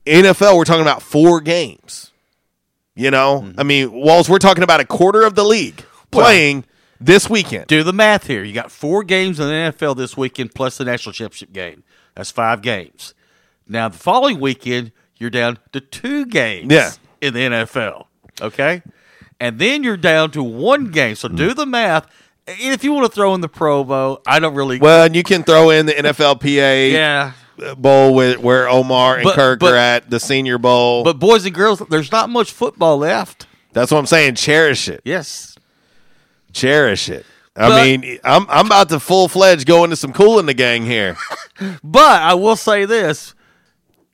NFL, 0.05 0.57
we're 0.57 0.65
talking 0.65 0.81
about 0.81 1.01
four 1.01 1.41
games. 1.41 2.11
You 2.95 3.09
know, 3.09 3.41
Mm-hmm. 3.41 3.59
I 3.59 3.63
mean, 3.63 3.91
Walls, 3.91 4.29
we're 4.29 4.37
talking 4.37 4.63
about 4.63 4.79
a 4.79 4.85
quarter 4.85 5.23
of 5.23 5.33
the 5.35 5.43
league 5.43 5.83
playing 6.11 6.63
this 7.01 7.27
weekend. 7.29 7.65
Do 7.67 7.81
the 7.83 7.93
math 7.93 8.27
here. 8.27 8.43
You 8.43 8.53
got 8.53 8.71
four 8.71 9.03
games 9.03 9.39
in 9.39 9.47
the 9.47 9.53
NFL 9.53 9.97
this 9.97 10.15
weekend 10.15 10.53
plus 10.53 10.77
the 10.77 10.85
national 10.85 11.13
championship 11.13 11.51
game. 11.53 11.83
That's 12.15 12.29
five 12.29 12.61
games. 12.61 13.15
Now, 13.67 13.89
the 13.89 13.97
following 13.97 14.39
weekend, 14.39 14.91
you're 15.17 15.31
down 15.31 15.57
to 15.71 15.81
two 15.81 16.25
games 16.27 16.71
Yeah. 16.71 16.91
in 17.19 17.33
the 17.33 17.39
NFL. 17.39 18.05
Okay? 18.41 18.83
And 19.39 19.57
then 19.57 19.83
you're 19.83 19.97
down 19.97 20.29
to 20.31 20.43
one 20.43 20.91
game. 20.91 21.15
So 21.15 21.29
Mm. 21.29 21.35
do 21.37 21.53
the 21.55 21.65
math. 21.65 22.05
If 22.45 22.83
you 22.83 22.91
want 22.93 23.05
to 23.09 23.11
throw 23.11 23.33
in 23.33 23.41
the 23.41 23.49
Pro 23.49 23.83
Bowl, 23.83 24.21
I 24.27 24.39
don't 24.39 24.53
really. 24.53 24.77
Well, 24.77 25.05
and 25.05 25.15
you 25.15 25.23
can 25.23 25.43
throw 25.43 25.69
in 25.71 25.85
the 25.87 25.93
NFLPA 25.97 26.91
Yeah. 26.91 27.31
Bowl 27.77 28.13
with 28.15 28.39
where 28.39 28.67
Omar 28.67 29.15
and 29.15 29.23
But- 29.23 29.35
Kirk 29.35 29.59
but- 29.59 29.73
are 29.73 29.77
at 29.77 30.09
the 30.09 30.19
Senior 30.19 30.57
Bowl. 30.57 31.03
But 31.03 31.19
boys 31.19 31.45
and 31.45 31.53
girls, 31.53 31.81
there's 31.89 32.11
not 32.11 32.29
much 32.29 32.51
football 32.51 32.97
left. 32.97 33.45
That's 33.73 33.91
what 33.91 33.99
I'm 33.99 34.05
saying. 34.05 34.35
Cherish 34.35 34.87
it. 34.89 35.01
Yes. 35.05 35.55
Cherish 36.51 37.09
it. 37.09 37.25
I 37.55 37.69
But- 37.69 37.83
mean, 37.83 38.19
I'm 38.23 38.45
I'm 38.49 38.65
about 38.65 38.89
to 38.89 38.99
full 38.99 39.27
fledged 39.27 39.67
go 39.67 39.83
into 39.83 39.95
some 39.95 40.13
Kool 40.13 40.39
and 40.39 40.47
the 40.49 40.53
Gang 40.53 40.85
here. 40.85 41.17
But 41.83 42.21
I 42.21 42.33
will 42.33 42.55
say 42.55 42.85
this. 42.85 43.35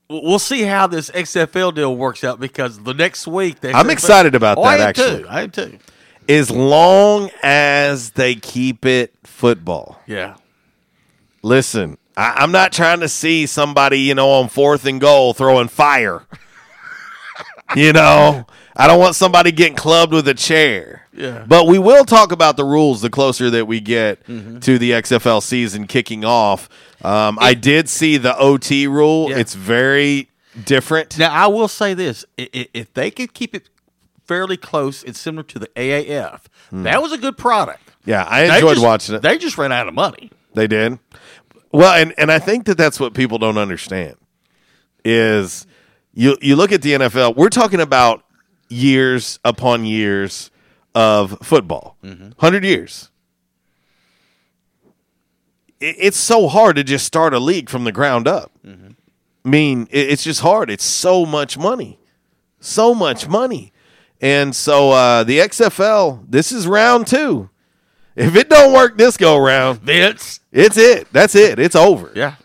We'll 0.10 0.40
see 0.40 0.64
how 0.64 0.88
this 0.88 1.10
XFL 1.12 1.74
deal 1.74 1.96
works 1.96 2.24
out 2.24 2.40
because 2.40 2.80
the 2.84 2.94
next 2.94 3.28
week. 3.28 3.62
The 3.62 3.72
I'm 3.74 3.90
excited 3.90 4.36
about 4.36 4.58
Oh, 4.58 4.64
that, 4.64 4.80
I 4.82 4.84
actually. 4.84 5.22
too. 5.24 5.28
I 5.30 5.42
am 5.44 5.52
too. 5.52 5.78
as 6.28 6.52
long 6.52 7.30
as 7.42 8.12
they 8.12 8.36
keep 8.36 8.86
it 8.86 9.14
football. 9.24 10.02
Yeah. 10.08 10.36
Listen, 11.44 11.98
I, 12.20 12.34
I'm 12.44 12.52
not 12.52 12.72
trying 12.74 13.00
to 13.00 13.10
see 13.10 13.46
somebody, 13.46 14.00
you 14.02 14.16
know, 14.16 14.30
on 14.32 14.50
fourth 14.50 14.86
and 14.86 15.00
goal 15.00 15.34
throwing 15.34 15.68
fire. 15.70 16.24
you 17.76 17.94
know, 17.94 18.46
I 18.76 18.88
don't 18.88 19.00
want 19.00 19.16
somebody 19.16 19.52
getting 19.52 19.76
clubbed 19.76 20.14
with 20.14 20.28
a 20.28 20.34
chair. 20.34 21.08
Yeah. 21.14 21.44
But 21.48 21.68
we 21.68 21.80
will 21.80 22.06
talk 22.06 22.32
about 22.32 22.58
the 22.58 22.64
rules 22.66 23.02
the 23.02 23.10
closer 23.10 23.50
that 23.50 23.66
we 23.68 23.80
get 23.80 24.26
Mhm. 24.26 24.62
to 24.64 24.78
the 24.78 24.92
XFL 24.92 25.42
season 25.42 25.86
kicking 25.88 26.24
off. 26.26 26.70
Um, 27.04 27.38
I 27.42 27.54
did 27.54 27.90
see 27.90 28.18
the 28.18 28.38
OT 28.38 28.88
rule. 28.88 29.30
Yeah. 29.30 29.38
It's 29.38 29.54
very 29.54 30.30
different. 30.66 31.18
Now, 31.18 31.32
I 31.34 31.48
will 31.48 31.68
say 31.68 31.94
this: 31.94 32.26
if 32.38 32.94
they 32.94 33.12
could 33.12 33.34
keep 33.34 33.54
it 33.54 33.70
fairly 34.26 34.58
close 34.58 35.04
and 35.04 35.16
similar 35.16 35.44
to 35.44 35.60
the 35.60 35.68
AAF, 35.76 36.42
that 36.72 37.02
was 37.02 37.12
a 37.12 37.18
good 37.18 37.38
product. 37.38 37.82
Yeah, 38.06 38.24
I 38.24 38.44
enjoyed 38.56 38.76
just- 38.76 38.86
watching 38.86 39.16
it. 39.16 39.22
They 39.22 39.38
just 39.38 39.58
ran 39.58 39.72
out 39.72 39.88
of 39.88 39.94
money. 39.94 40.32
They 40.54 40.68
did. 40.68 41.00
Well, 41.72 41.94
and 41.94 42.14
and 42.18 42.32
I 42.32 42.40
think 42.40 42.66
that 42.66 42.78
that's 42.78 43.00
what 43.00 43.14
people 43.14 43.38
don't 43.38 43.58
understand 43.58 44.16
is 45.06 45.68
you 46.14 46.38
you 46.42 46.56
look 46.56 46.72
at 46.72 46.82
the 46.82 46.94
NFL. 46.94 47.36
We're 47.36 47.50
talking 47.50 47.80
about 47.80 48.24
years 48.70 49.40
upon 49.44 49.86
years 49.86 50.52
of 50.96 51.38
football, 51.44 51.98
hundred 52.40 52.64
years. 52.64 53.12
It, 55.80 55.96
it's 56.00 56.18
so 56.18 56.48
hard 56.48 56.76
to 56.78 56.84
just 56.84 57.06
start 57.06 57.34
a 57.34 57.40
league 57.40 57.70
from 57.70 57.84
the 57.84 57.92
ground 57.92 58.28
up. 58.28 58.52
I 59.46 59.50
mean, 59.50 59.88
it, 59.92 60.10
it's 60.10 60.24
just 60.24 60.42
hard. 60.42 60.70
It's 60.70 60.84
so 60.84 61.26
much 61.26 61.58
money, 61.58 62.00
so 62.60 62.94
much 62.96 63.28
money, 63.28 63.72
and 64.20 64.56
so 64.56 64.92
uh, 64.92 65.24
the 65.24 65.38
XFL. 65.40 66.26
This 66.28 66.52
is 66.52 66.68
round 66.68 67.08
two. 67.08 67.50
If 68.20 68.36
it 68.36 68.50
don't 68.50 68.74
work 68.74 68.98
this 68.98 69.16
go 69.16 69.38
round, 69.38 69.80
Vince, 69.80 70.42
it's 70.52 70.78
it. 70.78 71.08
That's 71.14 71.36
it. 71.36 71.58
It's 71.58 71.76
over. 71.76 72.12
Yeah. 72.14 72.36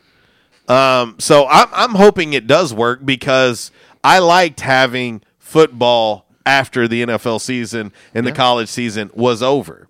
Um. 0.69 1.17
So 1.19 1.47
I'm 1.49 1.69
I'm 1.73 1.95
hoping 1.97 2.33
it 2.33 2.47
does 2.47 2.73
work 2.73 3.05
because 3.05 3.71
I 4.03 4.21
liked 4.21 4.61
having 4.61 5.23
football 5.39 6.27
after 6.47 6.87
the 6.87 7.05
NFL 7.05 7.41
season 7.41 7.93
and 8.15 8.27
the 8.27 8.33
college 8.33 8.69
season 8.69 9.11
was 9.15 9.43
over, 9.43 9.89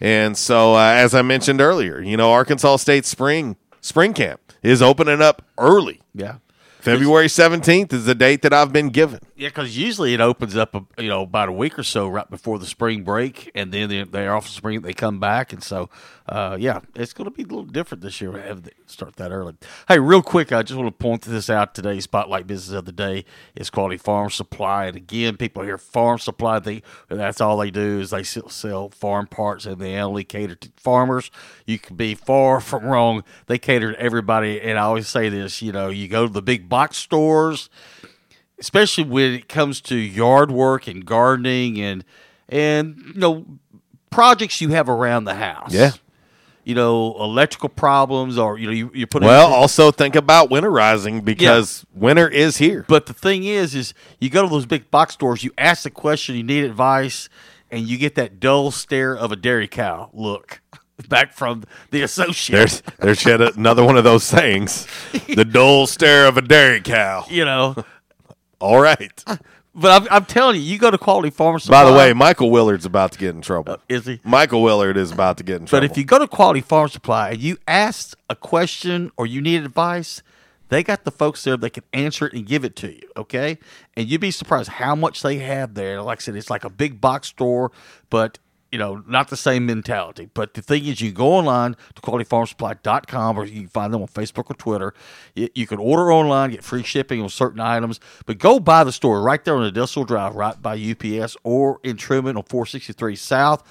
and 0.00 0.36
so 0.36 0.74
uh, 0.74 0.78
as 0.78 1.14
I 1.14 1.22
mentioned 1.22 1.60
earlier, 1.60 2.00
you 2.00 2.16
know 2.16 2.32
Arkansas 2.32 2.76
State 2.76 3.04
spring 3.04 3.56
spring 3.80 4.14
camp 4.14 4.40
is 4.62 4.80
opening 4.80 5.20
up 5.20 5.42
early. 5.58 6.00
Yeah. 6.14 6.36
February 6.80 7.26
17th 7.26 7.92
is 7.92 8.04
the 8.04 8.14
date 8.14 8.42
that 8.42 8.52
I've 8.52 8.72
been 8.72 8.88
given. 8.90 9.20
Yeah, 9.36 9.48
because 9.48 9.76
usually 9.76 10.14
it 10.14 10.20
opens 10.20 10.56
up, 10.56 10.74
uh, 10.74 10.80
you 10.98 11.08
know, 11.08 11.22
about 11.22 11.48
a 11.48 11.52
week 11.52 11.78
or 11.78 11.82
so 11.82 12.08
right 12.08 12.28
before 12.28 12.58
the 12.58 12.66
spring 12.66 13.02
break, 13.04 13.50
and 13.54 13.72
then 13.72 13.88
they- 13.88 14.02
they're 14.04 14.34
off 14.34 14.46
the 14.46 14.52
spring. 14.52 14.80
They 14.82 14.92
come 14.92 15.20
back, 15.20 15.52
and 15.52 15.62
so, 15.62 15.88
uh, 16.28 16.56
yeah, 16.58 16.80
it's 16.94 17.12
going 17.12 17.26
to 17.26 17.30
be 17.30 17.42
a 17.42 17.46
little 17.46 17.64
different 17.64 18.02
this 18.02 18.20
year. 18.20 18.32
Have 18.32 18.62
they 18.64 18.72
start 18.86 19.16
that 19.16 19.30
early. 19.30 19.54
Hey, 19.86 19.98
real 19.98 20.22
quick, 20.22 20.50
I 20.52 20.62
just 20.62 20.76
want 20.78 20.88
to 20.88 20.92
point 21.02 21.22
this 21.22 21.50
out. 21.50 21.74
Today's 21.74 22.04
spotlight 22.04 22.46
business 22.46 22.76
of 22.76 22.84
the 22.84 22.92
day 22.92 23.24
is 23.54 23.70
Quality 23.70 23.96
Farm 23.98 24.30
Supply, 24.30 24.86
and 24.86 24.96
again, 24.96 25.36
people 25.36 25.62
hear 25.62 25.78
farm 25.78 26.18
supply. 26.18 26.58
They 26.58 26.82
that's 27.08 27.40
all 27.40 27.58
they 27.58 27.70
do 27.70 28.00
is 28.00 28.10
they 28.10 28.22
sell, 28.22 28.48
sell 28.48 28.88
farm 28.90 29.26
parts, 29.26 29.66
and 29.66 29.80
they 29.80 29.96
only 29.96 30.24
cater 30.24 30.54
to 30.56 30.68
farmers. 30.76 31.30
You 31.66 31.78
can 31.78 31.96
be 31.96 32.14
far 32.14 32.60
from 32.60 32.84
wrong. 32.84 33.24
They 33.46 33.58
cater 33.58 33.92
to 33.92 34.00
everybody, 34.00 34.60
and 34.60 34.78
I 34.78 34.82
always 34.82 35.08
say 35.08 35.28
this. 35.28 35.60
You 35.62 35.72
know, 35.72 35.88
you 35.90 36.08
go 36.08 36.26
to 36.26 36.32
the 36.32 36.42
big 36.42 36.67
box 36.68 36.96
stores 36.96 37.70
especially 38.58 39.04
when 39.04 39.34
it 39.34 39.48
comes 39.48 39.80
to 39.80 39.96
yard 39.96 40.50
work 40.50 40.86
and 40.86 41.04
gardening 41.04 41.80
and 41.80 42.04
and 42.48 42.96
you 43.14 43.20
know 43.20 43.46
projects 44.10 44.60
you 44.60 44.70
have 44.70 44.88
around 44.88 45.24
the 45.24 45.34
house. 45.34 45.72
Yeah. 45.72 45.92
You 46.64 46.74
know, 46.74 47.16
electrical 47.18 47.70
problems 47.70 48.36
or 48.36 48.58
you 48.58 48.66
know 48.66 48.72
you, 48.72 48.90
you're 48.92 49.06
putting 49.06 49.26
Well, 49.26 49.46
also 49.46 49.90
think 49.90 50.14
about 50.14 50.50
winterizing 50.50 51.24
because 51.24 51.86
winter 51.94 52.28
is 52.28 52.58
here. 52.58 52.84
But 52.86 53.06
the 53.06 53.14
thing 53.14 53.44
is, 53.44 53.74
is 53.74 53.94
you 54.20 54.28
go 54.28 54.42
to 54.42 54.48
those 54.48 54.66
big 54.66 54.90
box 54.90 55.14
stores, 55.14 55.42
you 55.42 55.50
ask 55.56 55.84
the 55.84 55.90
question, 55.90 56.36
you 56.36 56.42
need 56.42 56.64
advice, 56.64 57.30
and 57.70 57.88
you 57.88 57.96
get 57.96 58.16
that 58.16 58.38
dull 58.38 58.70
stare 58.70 59.16
of 59.16 59.32
a 59.32 59.36
dairy 59.36 59.66
cow 59.66 60.10
look 60.12 60.60
back 61.08 61.32
from 61.32 61.64
the 61.90 62.02
associate. 62.02 62.56
There's 62.56 62.82
there's 62.98 63.24
yet 63.24 63.40
another 63.56 63.84
one 63.84 63.96
of 63.96 64.04
those 64.04 64.24
sayings. 64.24 64.86
The 65.28 65.44
dull 65.44 65.86
stare 65.86 66.26
of 66.26 66.36
a 66.36 66.42
dairy 66.42 66.80
cow. 66.80 67.24
you 67.28 67.44
know. 67.44 67.76
All 68.60 68.80
right. 68.80 69.24
But 69.74 70.02
I'm, 70.02 70.08
I'm 70.10 70.24
telling 70.24 70.56
you, 70.56 70.62
you 70.62 70.76
go 70.78 70.90
to 70.90 70.98
Quality 70.98 71.30
Farm 71.30 71.60
Supply. 71.60 71.84
By 71.84 71.88
the 71.88 71.96
way, 71.96 72.12
Michael 72.12 72.50
Willard's 72.50 72.84
about 72.84 73.12
to 73.12 73.18
get 73.18 73.36
in 73.36 73.42
trouble. 73.42 73.74
Uh, 73.74 73.76
is 73.88 74.06
he? 74.06 74.20
Michael 74.24 74.60
Willard 74.62 74.96
is 74.96 75.12
about 75.12 75.36
to 75.38 75.44
get 75.44 75.60
in 75.60 75.66
trouble. 75.66 75.86
But 75.86 75.92
if 75.92 75.96
you 75.96 76.04
go 76.04 76.18
to 76.18 76.26
Quality 76.26 76.62
Farm 76.62 76.88
Supply 76.88 77.30
and 77.30 77.38
you 77.40 77.58
ask 77.68 78.18
a 78.28 78.34
question 78.34 79.12
or 79.16 79.24
you 79.24 79.40
need 79.40 79.62
advice, 79.62 80.20
they 80.68 80.82
got 80.82 81.04
the 81.04 81.12
folks 81.12 81.44
there 81.44 81.56
that 81.56 81.70
can 81.70 81.84
answer 81.92 82.26
it 82.26 82.32
and 82.32 82.44
give 82.44 82.64
it 82.64 82.74
to 82.76 82.92
you. 82.92 83.08
Okay, 83.16 83.58
and 83.96 84.08
you'd 84.08 84.20
be 84.20 84.32
surprised 84.32 84.68
how 84.68 84.96
much 84.96 85.22
they 85.22 85.38
have 85.38 85.74
there. 85.74 86.02
Like 86.02 86.18
I 86.18 86.22
said, 86.22 86.34
it's 86.34 86.50
like 86.50 86.64
a 86.64 86.70
big 86.70 87.00
box 87.00 87.28
store, 87.28 87.70
but 88.10 88.38
you 88.70 88.78
know, 88.78 89.02
not 89.06 89.28
the 89.28 89.36
same 89.36 89.66
mentality. 89.66 90.28
But 90.34 90.54
the 90.54 90.62
thing 90.62 90.84
is, 90.84 91.00
you 91.00 91.12
go 91.12 91.32
online 91.34 91.76
to 91.94 92.02
qualityfarmsupply.com 92.02 93.38
or 93.38 93.44
you 93.46 93.60
can 93.62 93.68
find 93.68 93.92
them 93.92 94.02
on 94.02 94.08
Facebook 94.08 94.50
or 94.50 94.54
Twitter. 94.54 94.94
You, 95.34 95.48
you 95.54 95.66
can 95.66 95.78
order 95.78 96.12
online, 96.12 96.50
get 96.50 96.62
free 96.62 96.82
shipping 96.82 97.22
on 97.22 97.28
certain 97.30 97.60
items, 97.60 97.98
but 98.26 98.38
go 98.38 98.60
by 98.60 98.84
the 98.84 98.92
store 98.92 99.22
right 99.22 99.42
there 99.44 99.54
on 99.54 99.62
the 99.62 99.68
Industrial 99.68 100.04
Drive, 100.04 100.34
right 100.34 100.60
by 100.60 100.78
UPS 100.78 101.36
or 101.44 101.80
in 101.82 101.96
Truman 101.96 102.36
on 102.36 102.42
463 102.42 103.16
South. 103.16 103.64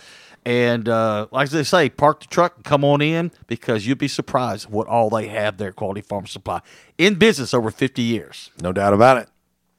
And 0.46 0.88
uh, 0.88 1.28
like 1.32 1.50
they 1.50 1.64
say, 1.64 1.90
park 1.90 2.22
the 2.22 2.28
truck 2.28 2.56
and 2.56 2.64
come 2.64 2.86
on 2.86 3.02
in 3.02 3.32
because 3.48 3.86
you'd 3.86 3.98
be 3.98 4.08
surprised 4.08 4.70
what 4.70 4.88
all 4.88 5.10
they 5.10 5.28
have 5.28 5.58
there 5.58 5.74
Quality 5.74 6.02
Farm 6.02 6.26
Supply. 6.26 6.62
In 6.98 7.16
business 7.16 7.54
over 7.54 7.70
50 7.70 8.02
years. 8.02 8.50
No 8.62 8.72
doubt 8.72 8.94
about 8.94 9.18
it. 9.18 9.30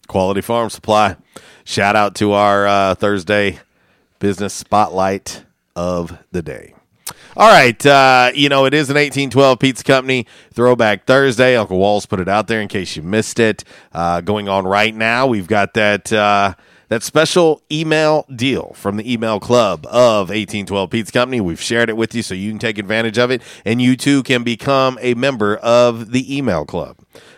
Quality 0.08 0.42
Farm 0.42 0.68
Supply. 0.68 1.16
Shout 1.64 1.96
out 1.96 2.14
to 2.16 2.32
our 2.32 2.66
uh, 2.66 2.94
Thursday 2.94 3.60
business 4.18 4.54
spotlight 4.54 5.44
of 5.76 6.18
the 6.32 6.42
day. 6.42 6.74
All 7.36 7.48
right, 7.48 7.86
uh, 7.86 8.32
you 8.34 8.48
know 8.48 8.64
it 8.64 8.74
is 8.74 8.90
an 8.90 8.94
1812 8.94 9.58
Pizza 9.58 9.84
Company 9.84 10.26
Throwback 10.52 11.06
Thursday. 11.06 11.56
Uncle 11.56 11.78
Walls 11.78 12.04
put 12.04 12.20
it 12.20 12.28
out 12.28 12.48
there 12.48 12.60
in 12.60 12.68
case 12.68 12.96
you 12.96 13.02
missed 13.02 13.38
it. 13.38 13.64
Uh, 13.92 14.20
going 14.20 14.48
on 14.48 14.66
right 14.66 14.94
now, 14.94 15.26
we've 15.26 15.46
got 15.46 15.74
that 15.74 16.12
uh, 16.12 16.54
that 16.88 17.02
special 17.02 17.62
email 17.70 18.24
deal 18.34 18.72
from 18.74 18.96
the 18.96 19.12
email 19.12 19.40
club 19.40 19.86
of 19.86 20.28
1812 20.28 20.90
Pizza 20.90 21.12
Company. 21.12 21.40
We've 21.40 21.60
shared 21.60 21.88
it 21.88 21.96
with 21.96 22.14
you 22.14 22.22
so 22.22 22.34
you 22.34 22.50
can 22.50 22.58
take 22.58 22.78
advantage 22.78 23.18
of 23.18 23.30
it, 23.30 23.42
and 23.64 23.80
you 23.80 23.96
too 23.96 24.22
can 24.22 24.42
become 24.42 24.98
a 25.00 25.14
member 25.14 25.56
of 25.56 26.12
the 26.12 26.36
email 26.36 26.64
club 26.64 26.96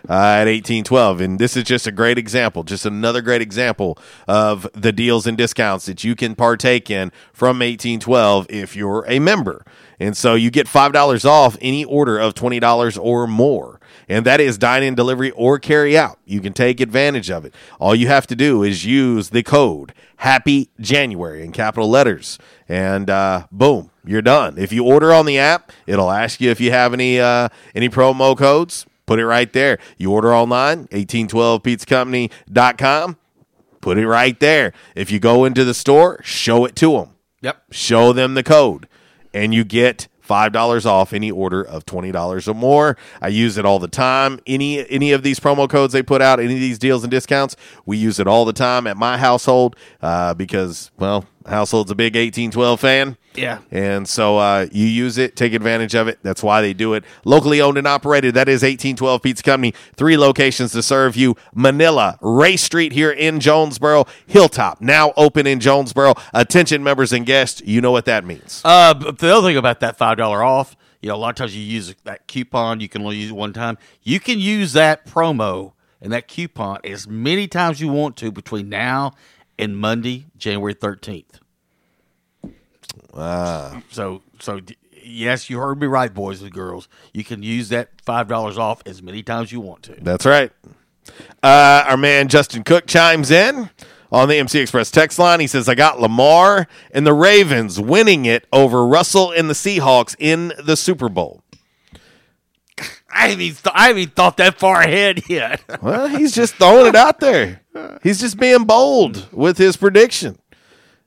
uh, 0.09 0.13
at 0.13 0.47
1812. 0.47 1.21
And 1.21 1.39
this 1.39 1.57
is 1.57 1.65
just 1.65 1.87
a 1.87 1.93
great 1.93 2.19
example, 2.19 2.63
just 2.63 2.87
another 2.87 3.23
great 3.23 3.43
example 3.43 3.99
of 4.27 4.69
the 4.73 4.93
deals 4.93 5.27
and 5.27 5.37
discounts 5.37 5.87
that 5.87 6.05
you 6.05 6.15
can 6.15 6.35
partake 6.35 6.91
in 6.91 7.11
from 7.33 7.59
1812 7.59 8.47
if 8.49 8.77
you're 8.77 9.05
a 9.09 9.19
member. 9.19 9.65
And 10.01 10.17
so 10.17 10.35
you 10.35 10.51
get 10.51 10.67
$5 10.67 11.25
off 11.25 11.57
any 11.61 11.85
order 11.85 12.19
of 12.19 12.35
$20 12.35 12.99
or 13.01 13.29
more. 13.29 13.79
And 14.09 14.27
that 14.27 14.41
is 14.41 14.59
dine 14.59 14.83
in, 14.83 14.97
delivery, 14.97 15.31
or 15.33 15.59
carry 15.59 15.97
out. 15.97 16.19
You 16.25 16.41
can 16.41 16.55
take 16.55 16.81
advantage 16.81 17.31
of 17.31 17.45
it. 17.45 17.55
All 17.79 17.95
you 17.95 18.09
have 18.09 18.27
to 18.29 18.35
do 18.35 18.65
is 18.65 18.85
use 18.85 19.31
the 19.31 19.43
code 19.43 19.95
Happy 20.17 20.69
January 20.79 21.43
in 21.43 21.53
capital 21.53 21.89
letters. 21.89 22.39
And 22.69 23.09
uh, 23.09 23.47
boom, 23.51 23.91
you're 24.05 24.21
done. 24.21 24.59
If 24.59 24.71
you 24.71 24.85
order 24.85 25.15
on 25.15 25.25
the 25.25 25.39
app, 25.39 25.73
it'll 25.87 26.11
ask 26.11 26.43
you 26.43 26.51
if 26.51 26.61
you 26.61 26.73
have 26.73 26.93
any 26.93 27.19
uh, 27.19 27.49
any 27.75 27.89
promo 27.89 28.37
codes. 28.37 28.85
Put 29.07 29.19
it 29.19 29.27
right 29.27 29.51
there. 29.51 29.79
You 29.97 30.13
order 30.13 30.35
online, 30.35 30.89
1812pizzacompany.com. 30.89 33.17
Put 33.81 33.97
it 33.97 34.07
right 34.07 34.39
there. 34.39 34.75
If 34.95 35.11
you 35.11 35.19
go 35.19 35.47
into 35.47 35.65
the 35.65 35.73
store, 35.73 36.21
show 36.23 36.67
it 36.67 36.77
to 36.77 36.93
them. 36.93 37.13
Yep. 37.41 37.63
Show 37.71 38.13
them 38.13 38.35
the 38.35 38.43
code, 38.43 38.89
and 39.33 39.55
you 39.55 39.65
get 39.65 40.09
five 40.21 40.53
dollars 40.53 40.87
off 40.87 41.13
any 41.13 41.31
order 41.31 41.61
of 41.61 41.85
twenty 41.85 42.13
dollars 42.13 42.47
or 42.47 42.55
more. 42.55 42.97
I 43.21 43.29
use 43.29 43.59
it 43.59 43.65
all 43.65 43.79
the 43.81 43.89
time. 43.89 44.39
Any 44.47 44.89
any 44.89 45.13
of 45.13 45.23
these 45.23 45.41
promo 45.41 45.69
codes 45.69 45.93
they 45.93 46.03
put 46.03 46.23
out, 46.23 46.39
any 46.39 46.55
of 46.55 46.61
these 46.61 46.79
deals 46.79 47.03
and 47.03 47.11
discounts, 47.11 47.57
we 47.85 47.97
use 47.97 48.21
it 48.21 48.29
all 48.29 48.45
the 48.45 48.53
time 48.53 48.87
at 48.87 48.97
my 48.97 49.19
household 49.19 49.75
uh, 50.03 50.35
because 50.35 50.91
well, 50.99 51.25
household's 51.47 51.91
a 51.91 51.95
big 51.95 52.17
eighteen 52.17 52.51
twelve 52.51 52.81
fan. 52.81 53.17
Yeah. 53.35 53.61
And 53.71 54.09
so 54.09 54.39
uh, 54.39 54.67
you 54.73 54.87
use 54.87 55.17
it, 55.17 55.37
take 55.37 55.53
advantage 55.53 55.95
of 55.95 56.09
it. 56.09 56.19
That's 56.23 56.43
why 56.43 56.61
they 56.61 56.73
do 56.73 56.95
it. 56.95 57.05
Locally 57.25 57.61
owned 57.61 57.79
and 57.79 57.87
operated. 57.87 58.35
That 58.35 58.49
is 58.49 58.63
1812 58.63 59.23
Pizza 59.23 59.43
Company. 59.43 59.73
Three 59.95 60.17
locations 60.17 60.73
to 60.73 60.83
serve 60.83 61.17
you 61.17 61.37
Manila, 61.55 62.19
Ray 62.21 62.57
Street 62.57 62.93
here 62.93 63.11
in 63.11 63.39
Jonesboro, 63.41 64.07
Hilltop, 64.27 64.81
now 64.81 65.13
open 65.17 65.47
in 65.47 65.61
Jonesboro. 65.61 66.15
Attention, 66.35 66.83
members 66.83 67.13
and 67.13 67.25
guests, 67.25 67.63
you 67.65 67.81
know 67.81 67.93
what 67.93 68.05
that 68.07 68.25
means. 68.25 68.63
Uh, 68.65 68.95
but 68.95 69.19
the 69.19 69.35
other 69.35 69.49
thing 69.49 69.57
about 69.57 69.81
that 69.81 69.97
five 69.97 70.17
dollar 70.17 70.43
off, 70.43 70.77
you 71.01 71.09
know, 71.09 71.15
a 71.15 71.17
lot 71.17 71.31
of 71.31 71.37
times 71.37 71.57
you 71.57 71.63
use 71.63 71.95
that 72.05 72.27
coupon. 72.27 72.81
You 72.81 72.89
can 72.89 73.03
only 73.03 73.17
use 73.17 73.31
it 73.31 73.37
one 73.37 73.53
time. 73.53 73.79
You 74.03 74.19
can 74.19 74.39
use 74.41 74.73
that 74.73 75.07
promo 75.07 75.73
and 76.01 76.13
that 76.13 76.29
coupon 76.29 76.81
as 76.85 77.07
many 77.07 77.47
times 77.47 77.81
you 77.81 77.89
want 77.89 78.17
to 78.19 78.33
between 78.33 78.69
now 78.69 79.13
and 79.61 79.77
Monday, 79.77 80.27
January 80.37 80.75
thirteenth. 80.75 81.41
Ah. 83.15 83.83
So 83.91 84.23
so 84.41 84.61
yes, 85.03 85.51
you 85.51 85.59
heard 85.59 85.81
me 85.81 85.87
right, 85.87 86.13
boys 86.13 86.43
and 86.43 86.53
girls. 86.53 86.89
You 87.13 87.25
can 87.25 87.43
use 87.43 87.69
that 87.71 87.91
five 88.05 88.29
dollars 88.29 88.59
off 88.59 88.83
as 88.87 89.03
many 89.03 89.23
times 89.23 89.53
you 89.53 89.61
want 89.61 89.83
to. 89.85 89.97
That's 90.01 90.27
right. 90.27 90.53
Uh, 91.43 91.85
our 91.87 91.97
man 91.97 92.29
Justin 92.29 92.63
Cook 92.63 92.87
chimes 92.87 93.31
in 93.31 93.71
on 94.13 94.29
the 94.29 94.37
MC 94.37 94.61
Express 94.61 94.91
text 94.91 95.19
line. 95.19 95.41
He 95.41 95.47
says, 95.47 95.69
I 95.69 95.75
got 95.75 96.01
Lamar 96.01 96.67
and 96.93 97.07
the 97.07 97.15
Ravens 97.15 97.81
winning 97.81 98.27
it 98.27 98.47
over 98.53 98.87
Russell 98.87 99.31
and 99.31 99.49
the 99.49 99.55
Seahawks 99.55 100.15
in 100.19 100.53
the 100.59 100.77
Super 100.77 101.09
Bowl. 101.09 101.43
I 103.13 103.29
haven't 103.29 103.39
th- 103.39 103.75
I 103.75 103.89
haven't 103.89 104.15
thought 104.15 104.37
that 104.39 104.59
far 104.59 104.81
ahead 104.83 105.23
yet. 105.29 105.63
Well, 105.83 106.09
he's 106.09 106.33
just 106.35 106.55
throwing 106.57 106.87
it 106.87 106.95
out 106.97 107.21
there. 107.21 107.63
He's 108.03 108.21
just 108.21 108.39
being 108.39 108.65
bold 108.65 109.29
with 109.33 109.57
his 109.59 109.77
prediction. 109.77 110.39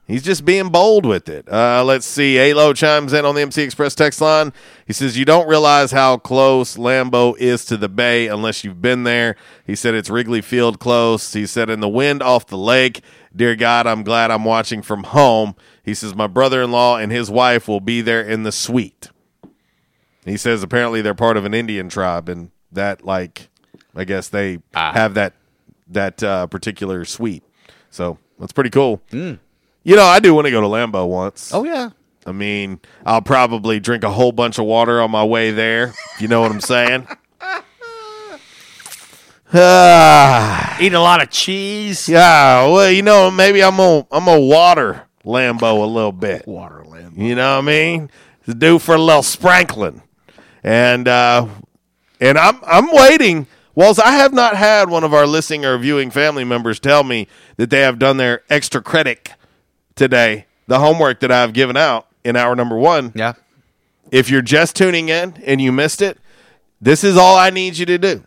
He's 0.05 0.23
just 0.23 0.43
being 0.43 0.69
bold 0.69 1.05
with 1.05 1.29
it. 1.29 1.47
Uh, 1.49 1.81
let's 1.85 2.05
see. 2.05 2.37
Alo 2.37 2.73
chimes 2.73 3.13
in 3.13 3.23
on 3.23 3.35
the 3.35 3.41
MC 3.41 3.61
Express 3.61 3.95
text 3.95 4.19
line. 4.19 4.51
He 4.85 4.91
says, 4.91 5.17
You 5.17 5.23
don't 5.23 5.47
realize 5.47 5.91
how 5.91 6.17
close 6.17 6.75
Lambeau 6.75 7.37
is 7.37 7.63
to 7.65 7.77
the 7.77 7.87
bay 7.87 8.27
unless 8.27 8.63
you've 8.65 8.81
been 8.81 9.03
there. 9.03 9.37
He 9.65 9.75
said, 9.75 9.93
It's 9.95 10.09
Wrigley 10.09 10.41
Field 10.41 10.79
close. 10.79 11.31
He 11.31 11.45
said, 11.45 11.69
In 11.69 11.79
the 11.79 11.87
wind 11.87 12.21
off 12.21 12.47
the 12.47 12.57
lake. 12.57 13.01
Dear 13.33 13.55
God, 13.55 13.87
I'm 13.87 14.03
glad 14.03 14.29
I'm 14.29 14.43
watching 14.43 14.81
from 14.81 15.03
home. 15.03 15.55
He 15.83 15.93
says, 15.93 16.13
My 16.13 16.27
brother 16.27 16.61
in 16.61 16.71
law 16.71 16.97
and 16.97 17.09
his 17.11 17.31
wife 17.31 17.67
will 17.69 17.81
be 17.81 18.01
there 18.01 18.21
in 18.21 18.43
the 18.43 18.51
suite. 18.51 19.09
He 20.25 20.37
says, 20.37 20.63
Apparently 20.63 21.01
they're 21.01 21.13
part 21.13 21.37
of 21.37 21.45
an 21.45 21.53
Indian 21.53 21.89
tribe 21.89 22.29
and 22.29 22.49
that, 22.71 23.05
like, 23.05 23.49
I 23.95 24.03
guess 24.05 24.29
they 24.29 24.59
have 24.73 25.13
that 25.15 25.33
that 25.89 26.23
uh, 26.23 26.47
particular 26.47 27.05
suite. 27.05 27.43
So 27.91 28.17
that's 28.39 28.53
pretty 28.53 28.71
cool. 28.71 29.01
You 29.11 29.37
know, 29.85 30.05
I 30.05 30.19
do 30.19 30.33
want 30.33 30.45
to 30.45 30.51
go 30.51 30.61
to 30.61 30.67
Lambeau 30.67 31.07
once. 31.07 31.53
Oh 31.53 31.63
yeah. 31.63 31.89
I 32.25 32.31
mean, 32.31 32.79
I'll 33.05 33.21
probably 33.21 33.81
drink 33.81 34.03
a 34.05 34.09
whole 34.09 34.31
bunch 34.31 34.57
of 34.57 34.65
water 34.65 35.01
on 35.01 35.11
my 35.11 35.25
way 35.25 35.51
there. 35.51 35.93
You 36.19 36.29
know 36.29 36.41
what 36.41 36.51
I'm 36.51 36.61
saying? 36.61 37.07
Ah, 39.55 40.77
Eat 40.79 40.93
a 40.93 40.99
lot 40.99 41.21
of 41.21 41.29
cheese. 41.29 42.09
yeah. 42.09 42.65
Well, 42.67 42.89
you 42.89 43.03
know, 43.03 43.29
maybe 43.29 43.63
I'm 43.63 43.77
gonna 43.77 44.07
I'm 44.11 44.25
gonna 44.25 44.39
water 44.41 45.03
Lambeau 45.23 45.83
a 45.83 45.85
little 45.85 46.11
bit. 46.11 46.47
Water 46.47 46.83
Lambeau. 46.87 47.15
You 47.17 47.35
know 47.35 47.57
what 47.57 47.63
I 47.63 47.67
mean? 47.67 48.09
To 48.47 48.55
do 48.55 48.79
for 48.79 48.95
a 48.95 48.97
little 48.97 49.21
sprinkling, 49.21 50.01
and 50.63 51.07
uh, 51.07 51.47
and 52.19 52.37
I'm 52.37 52.59
I'm 52.65 52.91
waiting. 52.91 53.47
Whilst 53.75 53.99
I 53.99 54.11
have 54.11 54.33
not 54.33 54.55
had 54.55 54.89
one 54.89 55.03
of 55.03 55.15
our 55.15 55.25
listening 55.25 55.65
or 55.65 55.77
viewing 55.79 56.11
family 56.11 56.43
members 56.43 56.79
tell 56.79 57.03
me 57.03 57.27
that 57.57 57.71
they 57.71 57.81
have 57.81 57.97
done 57.97 58.17
their 58.17 58.43
extra 58.47 58.81
credit 58.81 59.31
today, 59.95 60.45
the 60.67 60.77
homework 60.77 61.19
that 61.21 61.31
I've 61.31 61.53
given 61.53 61.75
out 61.75 62.07
in 62.23 62.35
hour 62.35 62.55
number 62.55 62.77
one. 62.77 63.11
Yeah. 63.15 63.33
If 64.11 64.29
you're 64.29 64.43
just 64.43 64.75
tuning 64.75 65.09
in 65.09 65.41
and 65.43 65.59
you 65.59 65.71
missed 65.71 66.03
it, 66.03 66.19
this 66.79 67.03
is 67.03 67.17
all 67.17 67.35
I 67.35 67.49
need 67.49 67.79
you 67.79 67.87
to 67.87 67.97
do. 67.97 68.23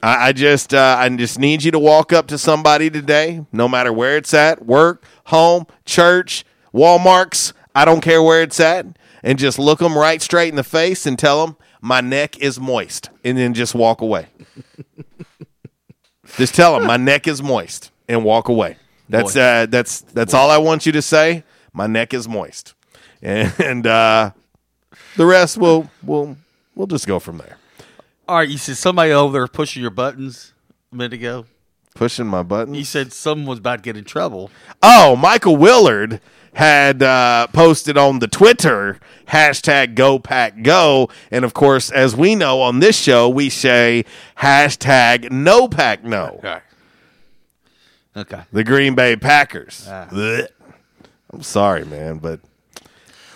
I, 0.00 0.28
I 0.28 0.32
just 0.32 0.72
uh, 0.72 0.96
I 0.98 1.08
just 1.08 1.40
need 1.40 1.64
you 1.64 1.72
to 1.72 1.78
walk 1.78 2.12
up 2.12 2.28
to 2.28 2.38
somebody 2.38 2.88
today, 2.88 3.44
no 3.52 3.68
matter 3.68 3.92
where 3.92 4.16
it's 4.16 4.32
at, 4.32 4.64
work, 4.64 5.04
home, 5.24 5.66
church, 5.84 6.44
Walmart's, 6.72 7.52
I 7.74 7.84
don't 7.84 8.00
care 8.00 8.22
where 8.22 8.42
it's 8.42 8.60
at, 8.60 8.86
and 9.22 9.38
just 9.38 9.58
look 9.58 9.78
them 9.78 9.96
right 9.96 10.20
straight 10.20 10.48
in 10.48 10.56
the 10.56 10.64
face 10.64 11.06
and 11.06 11.18
tell 11.18 11.46
them 11.46 11.56
my 11.80 12.00
neck 12.00 12.38
is 12.38 12.58
moist, 12.58 13.10
and 13.24 13.38
then 13.38 13.54
just 13.54 13.74
walk 13.74 14.00
away. 14.00 14.26
just 16.36 16.54
tell 16.54 16.78
them 16.78 16.86
my 16.86 16.96
neck 16.96 17.26
is 17.26 17.42
moist 17.42 17.90
and 18.08 18.24
walk 18.24 18.48
away. 18.48 18.76
That's 19.08 19.36
uh, 19.36 19.66
that's 19.66 20.00
that's 20.00 20.34
all 20.34 20.50
I 20.50 20.58
want 20.58 20.86
you 20.86 20.92
to 20.92 21.02
say. 21.02 21.44
My 21.72 21.86
neck 21.86 22.12
is 22.12 22.28
moist, 22.28 22.74
and 23.22 23.86
uh, 23.86 24.32
the 25.16 25.26
rest 25.26 25.58
will 25.58 25.90
will 26.02 26.36
we'll 26.74 26.86
just 26.86 27.06
go 27.06 27.18
from 27.18 27.38
there. 27.38 27.56
All 28.28 28.38
right, 28.38 28.48
you 28.48 28.58
said 28.58 28.76
somebody 28.76 29.12
over 29.12 29.32
there 29.32 29.46
pushing 29.46 29.82
your 29.82 29.92
buttons 29.92 30.52
a 30.92 30.96
minute 30.96 31.12
ago. 31.12 31.46
Pushing 31.94 32.26
my 32.26 32.42
button. 32.42 32.74
You 32.74 32.84
said 32.84 33.12
someone 33.12 33.46
was 33.46 33.58
about 33.60 33.76
to 33.76 33.82
get 33.82 33.96
in 33.96 34.04
trouble. 34.04 34.50
Oh, 34.82 35.16
Michael 35.16 35.56
Willard 35.56 36.20
had 36.56 37.02
uh, 37.02 37.46
posted 37.48 37.98
on 37.98 38.18
the 38.18 38.26
Twitter 38.26 38.98
hashtag 39.28 39.94
Go 39.94 40.18
Pack 40.18 40.62
Go, 40.62 41.10
and 41.30 41.44
of 41.44 41.52
course, 41.52 41.90
as 41.90 42.16
we 42.16 42.34
know 42.34 42.62
on 42.62 42.80
this 42.80 42.98
show, 42.98 43.28
we 43.28 43.50
say 43.50 44.06
hashtag 44.38 45.30
No 45.30 45.68
Pack 45.68 46.02
No. 46.02 46.36
Okay. 46.38 46.58
Okay. 48.16 48.42
The 48.52 48.64
Green 48.64 48.94
Bay 48.94 49.16
Packers. 49.16 49.86
Ah. 49.86 50.08
I'm 51.30 51.42
sorry, 51.42 51.84
man, 51.84 52.16
but 52.18 52.40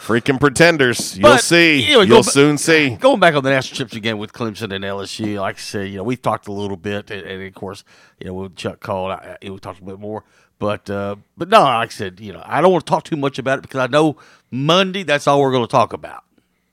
freaking 0.01 0.41
pretenders. 0.41 1.19
You'll 1.19 1.25
But, 1.33 1.43
see. 1.43 1.83
you 1.83 1.93
know, 1.97 2.01
You'll 2.01 2.19
go 2.19 2.23
ba- 2.23 2.31
soon 2.31 2.57
see. 2.57 2.97
Going 2.97 3.21
back 3.21 3.35
on 3.35 3.45
the 3.45 3.51
national 3.51 3.77
trips 3.77 3.95
again 3.95 4.17
with 4.17 4.33
Clemson 4.33 4.73
and 4.75 4.83
LSU, 4.83 5.39
like 5.39 5.57
I 5.57 5.59
said, 5.59 5.89
you 5.91 5.99
know, 5.99 6.05
we've 6.05 6.23
talked 6.23 6.49
a 6.49 6.53
little 6.53 6.79
bit, 6.79 7.11
and, 7.11 7.23
and 7.27 7.43
of 7.47 7.53
course, 7.55 7.85
you 8.19 8.29
know, 8.29 8.33
when 8.35 8.55
Chuck 8.55 8.81
called, 8.81 9.11
I, 9.13 9.37
I, 9.45 9.51
we 9.51 9.59
talked 9.59 9.81
a 9.81 9.85
bit 9.85 9.99
more. 10.01 10.25
But 10.61 10.89
uh, 10.89 11.17
but 11.37 11.49
no, 11.49 11.63
like 11.63 11.89
I 11.89 11.93
said, 11.93 12.21
you 12.21 12.33
know, 12.33 12.43
I 12.45 12.61
don't 12.61 12.71
want 12.71 12.87
to 12.87 12.91
talk 12.91 13.03
too 13.03 13.17
much 13.17 13.39
about 13.41 13.59
it 13.59 13.63
because 13.63 13.81
I 13.81 13.87
know 13.89 14.17
Monday 14.53 15.03
that's 15.03 15.27
all 15.27 15.41
we're 15.41 15.51
going 15.51 15.65
to 15.67 15.71
talk 15.71 15.93
about. 15.93 16.23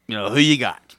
You 0.07 0.15
know, 0.18 0.30
who 0.30 0.39
you 0.39 0.57
got? 0.59 0.95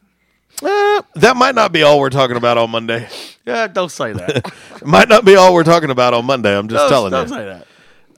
Uh, 0.63 1.03
that 1.15 1.37
might 1.37 1.55
not 1.55 1.71
be 1.71 1.83
all 1.83 2.01
we're 2.01 2.11
talking 2.11 2.37
about 2.37 2.59
on 2.59 2.71
Monday. 2.71 3.09
Yeah, 3.47 3.67
don't 3.67 3.91
say 3.91 4.13
that. 4.13 4.53
Might 4.85 5.09
not 5.09 5.25
be 5.25 5.35
all 5.35 5.55
we're 5.55 5.65
talking 5.65 5.89
about 5.89 6.13
on 6.13 6.27
Monday. 6.27 6.55
I'm 6.55 6.69
just 6.69 6.83
Don't- 6.83 6.91
telling 6.91 7.13
don't 7.13 7.29
you. 7.31 7.35
say 7.35 7.45
that. 7.47 7.67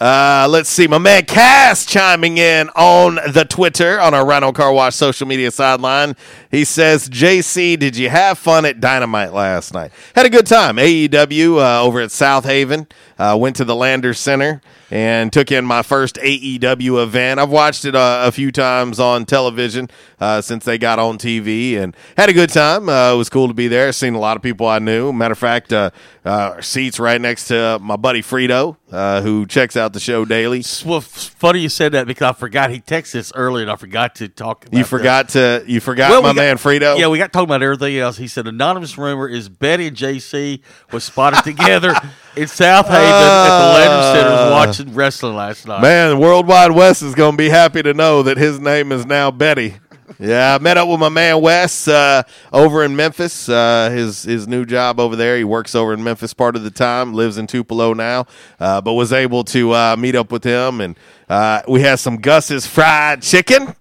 Uh, 0.04 0.48
let's 0.48 0.68
see. 0.68 0.88
My 0.88 0.98
man 0.98 1.24
Cass 1.24 1.86
chiming 1.86 2.38
in 2.38 2.68
on 2.70 3.16
the 3.32 3.44
Twitter 3.48 4.00
on 4.00 4.12
our 4.12 4.26
Rhino 4.26 4.50
Car 4.50 4.72
Wash 4.72 4.96
social 4.96 5.28
media 5.28 5.52
sideline. 5.52 6.16
He 6.50 6.64
says, 6.64 7.08
JC, 7.08 7.78
did 7.78 7.96
you 7.96 8.08
have 8.08 8.38
fun 8.38 8.64
at 8.64 8.80
Dynamite 8.80 9.32
last 9.32 9.72
night? 9.72 9.92
Had 10.16 10.26
a 10.26 10.30
good 10.30 10.48
time. 10.48 10.78
AEW 10.78 11.58
uh, 11.58 11.84
over 11.84 12.00
at 12.00 12.08
Southaven. 12.08 12.90
Uh, 13.20 13.36
went 13.36 13.54
to 13.56 13.66
the 13.66 13.76
Lander 13.76 14.14
Center 14.14 14.62
and 14.90 15.30
took 15.30 15.52
in 15.52 15.62
my 15.62 15.82
first 15.82 16.16
AEW 16.16 17.02
event. 17.02 17.38
I've 17.38 17.50
watched 17.50 17.84
it 17.84 17.94
uh, 17.94 18.22
a 18.24 18.32
few 18.32 18.50
times 18.50 18.98
on 18.98 19.26
television 19.26 19.90
uh, 20.20 20.40
since 20.40 20.64
they 20.64 20.78
got 20.78 20.98
on 20.98 21.18
TV 21.18 21.76
and 21.76 21.94
had 22.16 22.30
a 22.30 22.32
good 22.32 22.48
time. 22.48 22.88
Uh, 22.88 23.12
it 23.12 23.16
was 23.18 23.28
cool 23.28 23.46
to 23.48 23.52
be 23.52 23.68
there. 23.68 23.92
Seen 23.92 24.14
a 24.14 24.18
lot 24.18 24.38
of 24.38 24.42
people 24.42 24.66
I 24.66 24.78
knew. 24.78 25.12
Matter 25.12 25.32
of 25.32 25.38
fact, 25.38 25.70
uh, 25.70 25.90
uh, 26.24 26.62
seats 26.62 26.98
right 26.98 27.20
next 27.20 27.48
to 27.48 27.78
my 27.82 27.96
buddy 27.96 28.22
Frito, 28.22 28.76
uh, 28.90 29.20
who 29.20 29.44
checks 29.46 29.76
out 29.76 29.92
the 29.92 30.00
show 30.00 30.24
daily. 30.24 30.64
Well, 30.86 31.02
funny 31.02 31.60
you 31.60 31.68
said 31.68 31.92
that 31.92 32.06
because 32.06 32.30
I 32.30 32.32
forgot 32.32 32.70
he 32.70 32.80
texted 32.80 33.16
us 33.20 33.32
earlier, 33.34 33.62
and 33.64 33.70
I 33.70 33.76
forgot 33.76 34.14
to 34.16 34.28
talk. 34.28 34.64
About 34.64 34.76
You 34.78 34.82
that. 34.84 34.88
forgot 34.88 35.28
to 35.30 35.62
you 35.66 35.80
forgot 35.80 36.10
Well, 36.10 36.22
my 36.22 36.30
we 36.30 36.34
got- 36.36 36.40
man 36.42 36.56
Frito. 36.56 36.98
Yeah, 36.98 37.08
we 37.08 37.18
got 37.18 37.34
talking 37.34 37.50
about 37.50 37.62
everything 37.62 37.98
else. 37.98 38.16
He 38.16 38.28
said 38.28 38.46
anonymous 38.46 38.96
rumor 38.96 39.28
is 39.28 39.50
Betty 39.50 39.88
and 39.88 39.96
JC 39.96 40.60
was 40.90 41.04
spotted 41.04 41.44
together 41.44 41.90
in 42.36 42.44
Southaven 42.44 43.09
at 43.12 43.58
the 43.58 43.72
Landry 43.74 44.20
Center 44.20 44.50
watching 44.50 44.94
wrestling 44.94 45.36
last 45.36 45.66
night. 45.66 45.82
Man, 45.82 46.18
Worldwide 46.18 46.30
World 46.30 46.46
Wide 46.48 46.70
West 46.72 47.02
is 47.02 47.14
going 47.14 47.32
to 47.32 47.36
be 47.36 47.48
happy 47.48 47.82
to 47.82 47.94
know 47.94 48.22
that 48.22 48.36
his 48.36 48.58
name 48.58 48.92
is 48.92 49.06
now 49.06 49.30
Betty. 49.30 49.76
Yeah, 50.18 50.54
I 50.54 50.58
met 50.58 50.76
up 50.76 50.88
with 50.88 51.00
my 51.00 51.08
man 51.08 51.40
Wes 51.40 51.88
uh, 51.88 52.24
over 52.52 52.84
in 52.84 52.94
Memphis. 52.94 53.48
Uh, 53.48 53.90
his 53.90 54.22
his 54.22 54.46
new 54.46 54.66
job 54.66 55.00
over 55.00 55.16
there. 55.16 55.38
He 55.38 55.44
works 55.44 55.74
over 55.74 55.94
in 55.94 56.04
Memphis 56.04 56.34
part 56.34 56.56
of 56.56 56.62
the 56.62 56.70
time. 56.70 57.14
Lives 57.14 57.38
in 57.38 57.46
Tupelo 57.46 57.94
now, 57.94 58.26
uh, 58.58 58.80
but 58.80 58.94
was 58.94 59.12
able 59.12 59.44
to 59.44 59.72
uh, 59.72 59.96
meet 59.98 60.14
up 60.14 60.30
with 60.30 60.44
him, 60.44 60.80
and 60.80 60.98
uh, 61.28 61.62
we 61.68 61.80
had 61.80 61.98
some 61.98 62.18
Gus's 62.18 62.66
fried 62.66 63.22
chicken. 63.22 63.74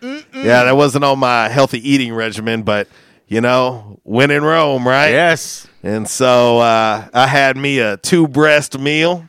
Yeah, 0.00 0.64
that 0.64 0.76
wasn't 0.76 1.04
on 1.04 1.18
my 1.18 1.48
healthy 1.48 1.86
eating 1.88 2.14
regimen, 2.14 2.62
but 2.62 2.86
you 3.26 3.40
know, 3.40 3.98
when 4.04 4.30
in 4.30 4.44
Rome, 4.44 4.86
right? 4.86 5.10
Yes. 5.10 5.66
And 5.82 6.08
so 6.08 6.58
uh, 6.58 7.08
I 7.12 7.26
had 7.26 7.56
me 7.56 7.78
a 7.78 7.96
two 7.96 8.28
breast 8.28 8.78
meal. 8.78 9.28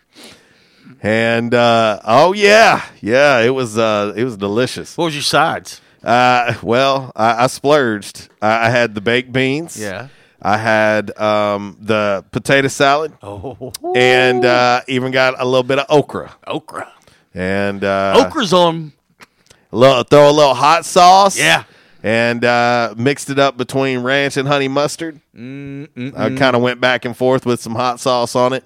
And 1.03 1.53
uh, 1.53 1.99
oh 2.03 2.33
yeah, 2.33 2.85
yeah, 3.01 3.39
it 3.39 3.49
was 3.49 3.77
uh, 3.77 4.13
it 4.15 4.23
was 4.23 4.37
delicious. 4.37 4.95
What 4.97 5.05
was 5.05 5.15
your 5.15 5.23
sides? 5.23 5.81
Uh, 6.03 6.53
well, 6.61 7.11
I, 7.15 7.45
I 7.45 7.47
splurged. 7.47 8.29
I, 8.41 8.67
I 8.67 8.69
had 8.69 8.93
the 8.93 9.01
baked 9.01 9.31
beans. 9.31 9.79
Yeah. 9.79 10.09
I 10.41 10.57
had 10.57 11.15
um, 11.19 11.77
the 11.79 12.25
potato 12.31 12.67
salad. 12.67 13.13
Oh. 13.21 13.71
and 13.95 14.43
uh, 14.43 14.81
even 14.87 15.11
got 15.11 15.39
a 15.39 15.45
little 15.45 15.63
bit 15.63 15.77
of 15.79 15.85
okra. 15.89 16.35
Okra. 16.47 16.91
And 17.33 17.83
uh, 17.83 18.25
Okra's 18.25 18.51
on. 18.51 18.93
a 19.71 19.75
little, 19.77 20.03
throw 20.03 20.29
a 20.29 20.31
little 20.31 20.55
hot 20.55 20.85
sauce. 20.85 21.37
Yeah. 21.37 21.63
And 22.03 22.43
uh, 22.43 22.95
mixed 22.97 23.29
it 23.29 23.37
up 23.37 23.57
between 23.57 23.99
ranch 23.99 24.35
and 24.35 24.47
honey 24.47 24.67
mustard. 24.67 25.21
Mm-mm-mm. 25.35 26.17
I 26.17 26.35
kind 26.35 26.55
of 26.55 26.61
went 26.63 26.81
back 26.81 27.05
and 27.05 27.15
forth 27.15 27.45
with 27.45 27.61
some 27.61 27.75
hot 27.75 27.99
sauce 27.99 28.35
on 28.35 28.53
it, 28.53 28.63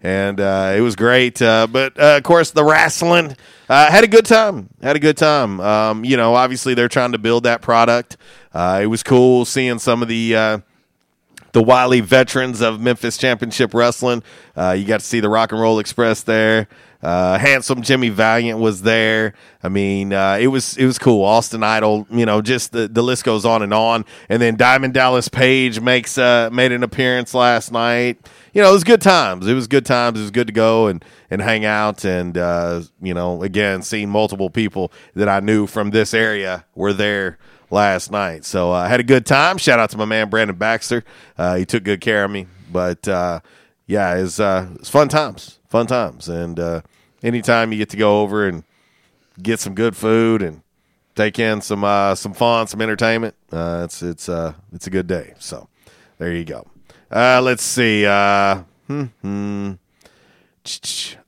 and 0.00 0.40
uh, 0.40 0.72
it 0.76 0.80
was 0.82 0.94
great. 0.94 1.42
Uh, 1.42 1.66
but 1.66 1.98
uh, 1.98 2.16
of 2.16 2.22
course, 2.22 2.52
the 2.52 2.62
wrestling 2.62 3.36
uh, 3.68 3.90
had 3.90 4.04
a 4.04 4.06
good 4.06 4.24
time. 4.24 4.70
Had 4.80 4.94
a 4.94 5.00
good 5.00 5.16
time. 5.16 5.60
Um, 5.60 6.04
you 6.04 6.16
know, 6.16 6.36
obviously 6.36 6.74
they're 6.74 6.88
trying 6.88 7.10
to 7.10 7.18
build 7.18 7.42
that 7.42 7.60
product. 7.60 8.16
Uh, 8.54 8.78
it 8.82 8.86
was 8.86 9.02
cool 9.02 9.44
seeing 9.44 9.78
some 9.78 10.02
of 10.02 10.08
the. 10.08 10.36
Uh, 10.36 10.58
the 11.52 11.62
wily 11.62 12.02
veterans 12.02 12.60
of 12.60 12.82
Memphis 12.82 13.16
Championship 13.16 13.72
Wrestling. 13.72 14.22
Uh, 14.54 14.72
you 14.78 14.84
got 14.84 15.00
to 15.00 15.06
see 15.06 15.20
the 15.20 15.30
Rock 15.30 15.52
and 15.52 15.60
Roll 15.60 15.78
Express 15.78 16.22
there. 16.22 16.68
Uh, 17.02 17.38
handsome 17.38 17.82
Jimmy 17.82 18.08
Valiant 18.08 18.58
was 18.58 18.82
there. 18.82 19.34
I 19.62 19.68
mean, 19.68 20.12
uh, 20.12 20.38
it 20.40 20.48
was 20.48 20.76
it 20.76 20.86
was 20.86 20.98
cool. 20.98 21.24
Austin 21.24 21.62
Idol, 21.62 22.06
you 22.10 22.26
know, 22.26 22.42
just 22.42 22.72
the, 22.72 22.88
the 22.88 23.02
list 23.02 23.24
goes 23.24 23.44
on 23.44 23.62
and 23.62 23.72
on. 23.74 24.04
And 24.28 24.40
then 24.40 24.56
Diamond 24.56 24.94
Dallas 24.94 25.28
Page 25.28 25.80
makes 25.80 26.18
uh, 26.18 26.50
made 26.52 26.72
an 26.72 26.82
appearance 26.82 27.34
last 27.34 27.72
night. 27.72 28.18
You 28.52 28.62
know, 28.62 28.70
it 28.70 28.74
was 28.74 28.84
good 28.84 29.02
times. 29.02 29.46
It 29.46 29.54
was 29.54 29.66
good 29.66 29.84
times. 29.84 30.18
It 30.18 30.22
was 30.22 30.30
good 30.30 30.46
to 30.46 30.52
go 30.52 30.86
and 30.86 31.04
and 31.30 31.42
hang 31.42 31.64
out. 31.64 32.04
And 32.04 32.36
uh, 32.38 32.82
you 33.02 33.14
know, 33.14 33.42
again, 33.42 33.82
seeing 33.82 34.08
multiple 34.08 34.50
people 34.50 34.92
that 35.14 35.28
I 35.28 35.40
knew 35.40 35.66
from 35.66 35.90
this 35.90 36.14
area 36.14 36.64
were 36.74 36.92
there 36.92 37.38
last 37.70 38.10
night. 38.10 38.44
So 38.44 38.72
uh, 38.72 38.76
I 38.76 38.88
had 38.88 39.00
a 39.00 39.04
good 39.04 39.26
time. 39.26 39.58
Shout 39.58 39.78
out 39.78 39.90
to 39.90 39.98
my 39.98 40.04
man 40.04 40.28
Brandon 40.28 40.56
Baxter. 40.56 41.04
Uh, 41.36 41.56
he 41.56 41.64
took 41.64 41.84
good 41.84 42.00
care 42.00 42.24
of 42.24 42.30
me. 42.30 42.46
But 42.70 43.06
uh, 43.06 43.40
yeah, 43.86 44.16
it's 44.16 44.40
uh, 44.40 44.68
it's 44.74 44.88
fun 44.88 45.08
times, 45.08 45.55
fun 45.68 45.86
times. 45.86 46.28
And 46.28 46.58
uh, 46.58 46.80
anytime 47.22 47.72
you 47.72 47.78
get 47.78 47.90
to 47.90 47.96
go 47.96 48.22
over 48.22 48.46
and 48.46 48.64
get 49.42 49.60
some 49.60 49.74
good 49.74 49.96
food 49.96 50.42
and 50.42 50.62
take 51.14 51.38
in 51.38 51.60
some 51.60 51.84
uh, 51.84 52.14
some 52.14 52.32
fun, 52.32 52.66
some 52.66 52.80
entertainment, 52.80 53.34
uh, 53.52 53.82
it's 53.84 54.02
it's 54.02 54.28
uh, 54.28 54.54
it's 54.72 54.86
a 54.86 54.90
good 54.90 55.06
day. 55.06 55.34
So 55.38 55.68
there 56.18 56.32
you 56.32 56.44
go. 56.44 56.66
Uh, 57.10 57.40
let's 57.42 57.62
see. 57.62 58.06
Uh, 58.06 58.62
hmm, 58.86 59.04
hmm. 59.22 59.72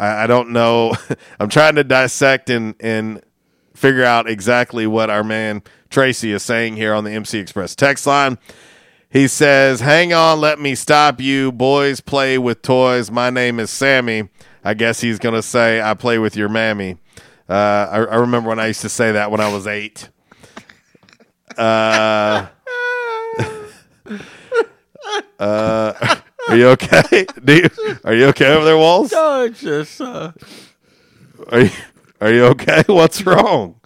I, 0.01 0.25
I 0.25 0.27
don't 0.27 0.51
know. 0.51 0.95
I'm 1.41 1.49
trying 1.49 1.77
to 1.77 1.85
dissect 1.85 2.51
and 2.51 2.75
and 2.81 3.23
figure 3.75 4.05
out 4.05 4.29
exactly 4.29 4.87
what 4.87 5.09
our 5.11 5.23
man 5.23 5.63
Tracy 5.91 6.33
is 6.33 6.43
saying 6.43 6.77
here 6.77 6.93
on 6.93 7.05
the 7.05 7.13
MC 7.13 7.39
Express 7.39 7.75
text 7.75 8.07
line. 8.07 8.39
He 9.11 9.27
says, 9.27 9.81
Hang 9.81 10.13
on, 10.13 10.41
let 10.41 10.61
me 10.61 10.75
stop 10.75 11.19
you. 11.21 11.51
Boys 11.51 12.01
play 12.01 12.37
with 12.37 12.61
toys. 12.61 13.11
My 13.11 13.31
name 13.31 13.59
is 13.59 13.71
Sammy. 13.71 14.29
I 14.63 14.75
guess 14.75 15.01
he's 15.01 15.19
going 15.19 15.35
to 15.35 15.43
say, 15.43 15.81
I 15.81 15.95
play 15.95 16.19
with 16.19 16.37
your 16.37 16.51
mammy. 16.51 16.99
Uh, 17.49 17.89
I, 17.91 17.97
I 18.05 18.17
remember 18.17 18.51
when 18.51 18.59
I 18.59 18.67
used 18.67 18.83
to 18.83 18.91
say 18.91 19.13
that 19.13 19.31
when 19.31 19.41
I 19.41 19.51
was 19.51 19.67
eight. 19.67 20.11
Uh, 21.57 22.49
uh, 25.39 26.17
are 26.49 26.57
you 26.57 26.69
okay? 26.69 27.27
You, 27.47 27.71
are 28.05 28.15
you 28.15 28.27
okay 28.27 28.53
over 28.53 28.67
there, 28.67 28.77
Walls? 28.77 29.11
No, 29.13 29.45
it's 29.45 29.61
just 29.61 30.03
uh, 30.03 30.33
Are 31.51 31.61
you, 31.61 31.71
are 32.21 32.33
you 32.33 32.45
okay? 32.47 32.85
What's 32.87 33.25
wrong? 33.25 33.77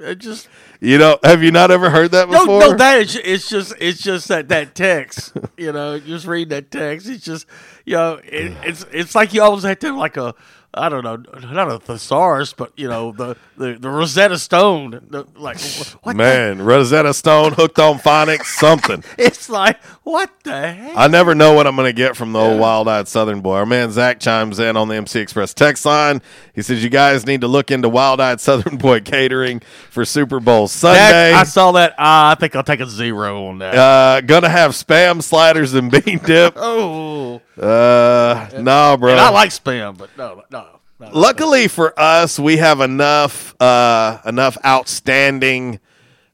it 0.00 0.18
just 0.18 0.48
You 0.80 0.96
know, 0.96 1.18
have 1.24 1.42
you 1.42 1.50
not 1.50 1.72
ever 1.72 1.90
heard 1.90 2.12
that 2.12 2.28
before? 2.28 2.46
no, 2.46 2.58
no. 2.60 2.74
That 2.76 3.00
is, 3.00 3.16
it's 3.16 3.48
just 3.48 3.74
it's 3.80 4.00
just 4.00 4.28
that 4.28 4.48
that 4.48 4.74
text. 4.74 5.36
you 5.56 5.72
know, 5.72 5.98
just 5.98 6.26
read 6.26 6.50
that 6.50 6.70
text. 6.70 7.08
It's 7.08 7.24
just 7.24 7.46
you 7.84 7.94
know, 7.94 8.20
it, 8.22 8.56
it's 8.62 8.84
it's 8.92 9.14
like 9.14 9.34
you 9.34 9.42
always 9.42 9.64
have 9.64 9.78
to 9.80 9.88
have 9.88 9.96
like 9.96 10.16
a 10.16 10.34
I 10.74 10.90
don't 10.90 11.02
know, 11.02 11.16
not 11.50 11.72
a 11.72 11.78
thesaurus, 11.78 12.52
but 12.52 12.72
you 12.76 12.88
know 12.88 13.10
the 13.10 13.36
the, 13.56 13.72
the 13.80 13.88
Rosetta 13.88 14.38
Stone. 14.38 14.90
The, 15.08 15.24
like 15.36 15.58
what? 16.02 16.14
Man, 16.14 16.60
Rosetta 16.62 17.14
Stone 17.14 17.54
hooked 17.54 17.78
on 17.78 17.98
phonics, 17.98 18.44
something. 18.44 19.02
It's 19.18 19.48
like 19.48 19.82
what 20.04 20.30
the 20.44 20.72
heck? 20.72 20.96
I 20.96 21.06
never 21.08 21.34
know 21.34 21.52
what 21.54 21.66
I'm 21.66 21.74
going 21.76 21.88
to 21.88 21.92
get 21.94 22.16
from 22.16 22.32
the 22.32 22.38
old 22.38 22.60
wild 22.60 22.86
eyed 22.88 23.08
Southern 23.08 23.40
boy. 23.40 23.56
Our 23.56 23.66
man 23.66 23.90
Zach 23.90 24.20
chimes 24.20 24.58
in 24.58 24.76
on 24.76 24.88
the 24.88 24.94
MC 24.96 25.20
Express 25.20 25.52
text 25.54 25.84
line. 25.84 26.22
He 26.54 26.62
says, 26.62 26.82
You 26.84 26.88
guys 26.90 27.26
need 27.26 27.40
to 27.42 27.48
look 27.48 27.70
into 27.70 27.88
wild 27.88 28.20
eyed 28.20 28.40
Southern 28.40 28.76
boy 28.76 29.00
catering 29.00 29.60
for 29.90 30.04
Super 30.04 30.38
Bowl 30.40 30.68
Sunday. 30.68 30.98
That- 31.32 31.34
I 31.34 31.44
saw 31.44 31.72
that. 31.72 31.92
Uh, 31.92 31.96
I 31.98 32.36
think 32.38 32.54
I'll 32.56 32.62
take 32.62 32.80
a 32.80 32.86
zero 32.86 33.46
on 33.48 33.58
that. 33.58 33.74
uh, 33.74 34.20
gonna 34.22 34.48
have 34.50 34.72
spam 34.72 35.22
sliders 35.22 35.74
and 35.74 35.90
bean 35.90 36.18
dip. 36.24 36.54
oh, 36.56 37.40
Uh, 37.60 38.48
no, 38.60 38.96
bro. 38.96 39.14
I 39.14 39.30
like 39.30 39.50
spam, 39.50 39.96
but 39.98 40.10
no, 40.16 40.42
no. 40.50 40.67
No. 41.00 41.10
Luckily 41.12 41.68
for 41.68 41.98
us, 41.98 42.38
we 42.38 42.56
have 42.56 42.80
enough 42.80 43.54
uh, 43.60 44.20
enough 44.24 44.56
outstanding 44.64 45.80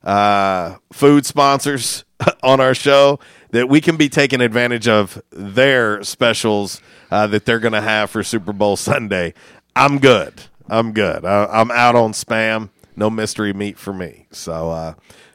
uh, 0.03 0.77
food 0.93 1.27
sponsors 1.27 2.05
on 2.43 2.61
our 2.61 2.75
show 2.75 3.19
that 3.51 3.69
we 3.69 3.81
can 3.81 3.97
be 3.97 4.09
taking 4.09 4.41
advantage 4.41 4.89
of 4.89 5.23
their 5.31 6.03
specials 6.03 6.81
uh, 7.11 7.27
that 7.29 7.45
they're 7.45 7.61
going 7.61 7.73
to 7.73 7.81
have 7.81 8.11
for 8.11 8.23
Super 8.23 8.53
Bowl 8.53 8.77
Sunday. 8.77 9.35
I'm 9.77 9.99
good. 9.99 10.35
I'm 10.69 10.93
good. 10.93 11.25
I, 11.25 11.47
I'm 11.47 11.71
out 11.71 11.95
on 11.95 12.13
spam. 12.13 12.71
No 12.97 13.11
mystery 13.11 13.53
meat 13.53 13.79
for 13.79 13.93
me. 13.93 14.27
So, 14.31 14.71
uh, 14.71 14.95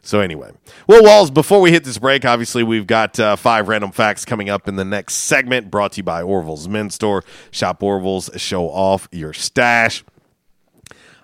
so 0.10 0.20
anyway, 0.22 0.52
well, 0.88 1.04
Walls. 1.04 1.30
Before 1.30 1.62
we 1.62 1.72
hit 1.72 1.84
this 1.84 1.98
break, 2.00 2.26
obviously 2.26 2.64
we've 2.64 2.88
got 2.88 3.20
uh, 3.20 3.36
five 3.36 3.68
random 3.68 3.92
facts 3.92 4.26
coming 4.26 4.50
up 4.50 4.68
in 4.68 4.76
the 4.76 4.84
next 4.84 5.14
segment. 5.16 5.70
Brought 5.70 5.92
to 5.94 5.98
you 5.98 6.04
by 6.04 6.24
Orville's 6.24 6.68
Men's 6.68 6.96
Store. 6.96 7.24
Shop 7.52 7.84
Orville's. 7.84 8.30
Show 8.36 8.66
off 8.70 9.08
your 9.12 9.34
stash. 9.34 10.04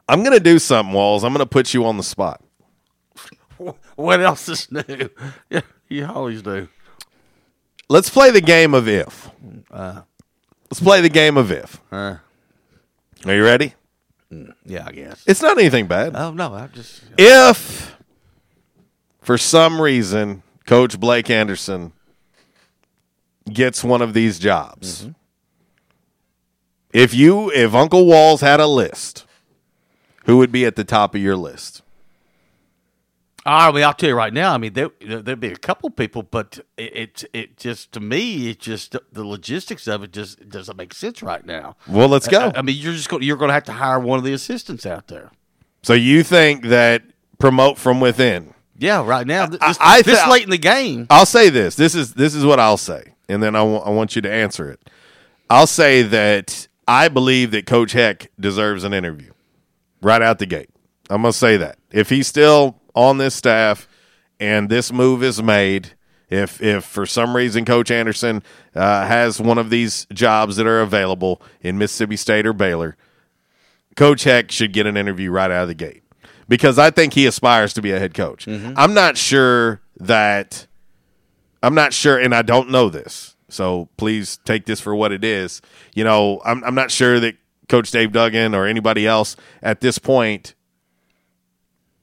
I'm 0.08 0.24
gonna 0.24 0.40
do 0.40 0.60
something, 0.60 0.94
Walls. 0.94 1.24
I'm 1.24 1.34
gonna 1.34 1.48
put 1.48 1.74
you 1.74 1.86
on 1.86 1.98
the 1.98 2.04
spot. 2.04 2.42
What 3.96 4.20
else 4.20 4.50
is 4.50 4.70
new? 4.70 5.10
Yeah, 5.50 5.62
you 5.88 6.06
always 6.06 6.42
do. 6.42 6.68
Let's 7.88 8.10
play 8.10 8.30
the 8.30 8.42
game 8.42 8.74
of 8.74 8.88
if. 8.90 9.32
Uh, 9.72 10.02
Let's 10.70 10.82
play 10.82 11.00
the 11.00 11.08
game 11.10 11.38
of 11.38 11.50
if. 11.52 11.80
uh, 11.92 12.18
Are 13.26 13.34
you 13.34 13.44
ready? 13.44 13.74
yeah, 14.66 14.84
I 14.86 14.92
guess. 14.92 15.24
It's 15.26 15.42
not 15.42 15.58
anything 15.58 15.88
bad. 15.88 16.14
Oh 16.16 16.32
no, 16.32 16.54
I'm 16.54 16.72
just 16.74 17.02
If 17.18 17.95
for 19.26 19.38
some 19.38 19.82
reason 19.82 20.44
Coach 20.66 21.00
Blake 21.00 21.30
Anderson 21.30 21.94
gets 23.52 23.84
one 23.84 24.02
of 24.02 24.14
these 24.14 24.40
jobs, 24.40 25.02
mm-hmm. 25.02 25.12
if 26.94 27.14
you 27.14 27.52
if 27.52 27.74
Uncle 27.74 28.06
Walls 28.06 28.42
had 28.42 28.60
a 28.60 28.68
list, 28.68 29.26
who 30.26 30.38
would 30.38 30.52
be 30.52 30.66
at 30.66 30.76
the 30.76 30.84
top 30.84 31.16
of 31.16 31.22
your 31.22 31.36
list? 31.36 31.82
Ah, 33.48 33.70
I 33.70 33.72
mean, 33.72 33.84
I'll 33.84 33.94
tell 33.94 34.10
you 34.10 34.16
right 34.16 34.34
now. 34.34 34.54
I 34.54 34.58
mean, 34.58 34.74
there 34.74 34.90
there'd 35.00 35.40
be 35.40 35.52
a 35.52 35.56
couple 35.56 35.90
people, 35.90 36.24
but 36.24 36.60
it, 36.78 36.96
it 36.96 37.24
it 37.34 37.58
just 37.58 37.92
to 37.94 38.00
me, 38.00 38.50
it 38.50 38.60
just 38.60 38.96
the 39.12 39.24
logistics 39.24 39.88
of 39.88 40.04
it 40.04 40.12
just 40.12 40.40
it 40.40 40.50
doesn't 40.50 40.78
make 40.78 40.94
sense 40.94 41.24
right 41.24 41.46
now. 41.46 41.78
Well, 41.88 42.08
let's 42.08 42.28
go. 42.28 42.52
I, 42.56 42.60
I 42.60 42.62
mean, 42.62 42.76
you're 42.78 42.94
just 42.94 43.10
going 43.10 43.24
you're 43.24 43.38
going 43.38 43.50
to 43.50 43.54
have 43.54 43.64
to 43.66 43.74
hire 43.74 44.00
one 44.00 44.20
of 44.20 44.26
the 44.26 44.34
assistants 44.34 44.86
out 44.86 45.08
there. 45.08 45.32
So 45.84 45.94
you 45.94 46.24
think 46.24 46.66
that 46.66 47.04
promote 47.38 47.78
from 47.78 48.00
within? 48.00 48.56
Yeah, 48.78 49.06
right 49.06 49.26
now. 49.26 49.46
This, 49.46 49.60
I- 49.62 49.76
I 49.80 50.02
this 50.02 50.22
thi- 50.22 50.30
late 50.32 50.44
in 50.44 50.50
the 50.50 50.58
game. 50.58 51.08
I'll 51.10 51.26
say 51.26 51.50
this. 51.50 51.76
This 51.76 51.96
is 51.96 52.14
this 52.14 52.36
is 52.36 52.44
what 52.46 52.60
I'll 52.60 52.78
say, 52.78 53.14
and 53.30 53.42
then 53.42 53.56
I 53.56 53.62
wa- 53.64 53.80
I 53.80 53.90
want 53.90 54.16
you 54.16 54.22
to 54.24 54.32
answer 54.32 54.70
it. 54.70 54.80
I'll 55.50 55.68
say 55.68 56.02
that 56.02 56.68
I 56.88 57.08
believe 57.08 57.52
that 57.52 57.66
Coach 57.66 57.94
Heck 57.94 58.32
deserves 58.40 58.84
an 58.84 58.94
interview 58.94 59.32
right 60.02 60.22
out 60.22 60.40
the 60.40 60.46
gate. 60.46 60.70
I'm 61.10 61.22
gonna 61.22 61.34
say 61.34 61.58
that 61.58 61.78
if 61.92 62.10
he's 62.10 62.28
still 62.28 62.80
on 62.96 63.18
this 63.18 63.36
staff 63.36 63.88
and 64.40 64.70
this 64.70 64.92
move 64.92 65.24
is 65.24 65.42
made, 65.42 65.94
if 66.30 66.62
if 66.62 66.84
for 66.84 67.06
some 67.06 67.36
reason 67.36 67.64
Coach 67.64 67.92
Anderson 67.92 68.44
uh, 68.76 69.06
has 69.08 69.40
one 69.40 69.58
of 69.58 69.70
these 69.70 70.06
jobs 70.14 70.56
that 70.58 70.66
are 70.68 70.82
available 70.82 71.42
in 71.62 71.78
Mississippi 71.78 72.18
State 72.18 72.46
or 72.46 72.54
Baylor, 72.54 72.98
Coach 73.96 74.24
Heck 74.24 74.52
should 74.52 74.74
get 74.74 74.86
an 74.88 74.98
interview 74.98 75.32
right 75.32 75.52
out 75.52 75.62
of 75.64 75.68
the 75.70 75.74
gate 75.76 76.02
because 76.48 76.78
I 76.80 76.90
think 76.92 77.14
he 77.14 77.26
aspires 77.26 77.74
to 77.74 77.82
be 77.82 77.92
a 77.92 78.00
head 78.00 78.14
coach. 78.14 78.48
I'm 78.48 78.94
not 78.94 79.18
sure 79.18 79.82
that 80.00 80.68
I'm 81.64 81.74
not 81.76 81.94
sure, 81.94 82.18
and 82.20 82.34
I 82.36 82.42
don't 82.44 82.70
know 82.70 82.90
this, 82.90 83.36
so 83.50 83.90
please 83.98 84.38
take 84.46 84.66
this 84.66 84.80
for 84.80 84.94
what 84.96 85.12
it 85.12 85.24
is. 85.24 85.62
You 85.94 86.04
know, 86.04 86.42
I'm 86.46 86.64
I'm 86.64 86.76
not 86.76 86.92
sure 86.92 87.20
that 87.20 87.36
Coach 87.70 87.90
Dave 87.92 88.12
Duggan 88.12 88.54
or 88.54 88.66
anybody 88.68 89.08
else 89.08 89.36
at 89.64 89.82
this 89.82 89.98
point 89.98 90.54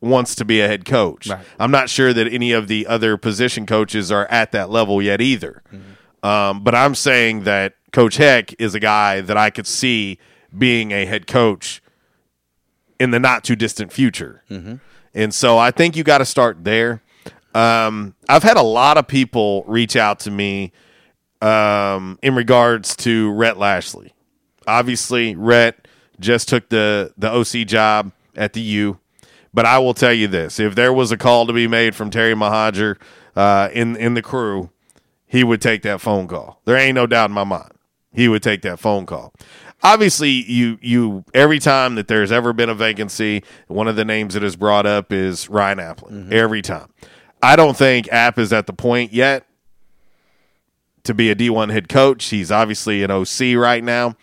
wants 0.00 0.34
to 0.34 0.44
be 0.44 0.60
a 0.60 0.66
head 0.66 0.84
coach. 0.84 1.28
I'm 1.60 1.70
not 1.70 1.88
sure 1.88 2.12
that 2.12 2.26
any 2.26 2.50
of 2.52 2.66
the 2.66 2.86
other 2.88 3.16
position 3.16 3.66
coaches 3.66 4.10
are 4.10 4.26
at 4.26 4.50
that 4.52 4.68
level 4.70 5.00
yet 5.00 5.20
either. 5.20 5.62
Um, 6.24 6.64
but 6.64 6.74
I'm 6.74 6.94
saying 6.96 7.44
that 7.44 7.74
Coach 7.92 8.16
Heck 8.16 8.60
is 8.60 8.74
a 8.74 8.80
guy 8.80 9.20
that 9.20 9.36
I 9.36 9.50
could 9.50 9.66
see 9.66 10.18
being 10.56 10.90
a 10.92 11.04
head 11.04 11.26
coach 11.26 11.81
in 13.02 13.10
the 13.10 13.18
not 13.18 13.42
too 13.42 13.56
distant 13.56 13.92
future. 13.92 14.42
And 15.14 15.34
so 15.34 15.58
I 15.58 15.70
think 15.72 15.96
you 15.96 16.04
got 16.04 16.18
to 16.18 16.24
start 16.24 16.62
there. 16.64 17.02
Um, 17.54 18.14
I've 18.28 18.42
had 18.44 18.56
a 18.56 18.62
lot 18.62 18.96
of 18.96 19.06
people 19.08 19.64
reach 19.66 19.96
out 19.96 20.20
to 20.20 20.30
me 20.30 20.72
um, 21.42 22.18
in 22.22 22.34
regards 22.34 22.96
to 22.96 23.30
Rhett 23.32 23.58
Lashlee. 23.58 24.12
Obviously, 24.66 25.34
Rhett 25.34 25.88
just 26.20 26.48
took 26.48 26.68
the 26.68 27.12
the 27.18 27.30
OC 27.30 27.66
job 27.66 28.12
at 28.36 28.52
the 28.52 28.60
U. 28.60 28.98
But 29.52 29.66
I 29.66 29.78
will 29.80 29.92
tell 29.94 30.12
you 30.12 30.28
this: 30.28 30.60
if 30.60 30.74
there 30.74 30.92
was 30.92 31.12
a 31.12 31.16
call 31.16 31.46
to 31.46 31.52
be 31.52 31.66
made 31.66 31.94
from 31.94 32.08
Terry 32.10 32.34
Mohajir 32.34 32.96
uh, 33.36 33.68
in 33.72 33.96
in 33.96 34.14
the 34.14 34.22
crew, 34.22 34.70
he 35.26 35.44
would 35.44 35.60
take 35.60 35.82
that 35.82 36.00
phone 36.00 36.28
call. 36.28 36.60
There 36.64 36.76
ain't 36.76 36.94
no 36.94 37.06
doubt 37.06 37.28
in 37.30 37.34
my 37.34 37.44
mind. 37.44 37.72
He 38.14 38.28
would 38.28 38.42
take 38.42 38.62
that 38.62 38.78
phone 38.78 39.04
call. 39.04 39.34
Obviously, 39.82 40.30
you 40.30 40.78
you 40.80 41.24
every 41.34 41.58
time 41.58 41.96
that 41.96 42.06
there's 42.06 42.30
ever 42.30 42.52
been 42.52 42.68
a 42.68 42.74
vacancy, 42.74 43.42
one 43.66 43.88
of 43.88 43.96
the 43.96 44.04
names 44.04 44.34
that 44.34 44.44
is 44.44 44.54
brought 44.54 44.86
up 44.86 45.12
is 45.12 45.48
Ryan 45.50 45.78
Aplin. 45.78 46.32
Every 46.32 46.62
time, 46.62 46.88
I 47.42 47.56
don't 47.56 47.76
think 47.76 48.10
App 48.12 48.38
is 48.38 48.52
at 48.52 48.66
the 48.66 48.72
point 48.72 49.12
yet 49.12 49.44
to 51.04 51.14
be 51.14 51.30
a 51.30 51.34
D1 51.34 51.72
head 51.72 51.88
coach. 51.88 52.26
He's 52.26 52.52
obviously 52.52 53.02
an 53.02 53.10
OC 53.10 53.56
right 53.56 53.82
now, 53.82 54.14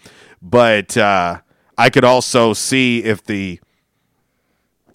but 0.41 0.95
uh, 0.95 1.41
I 1.77 1.90
could 1.90 2.06
also 2.06 2.53
see 2.53 3.03
if 3.03 3.23
the 3.23 3.60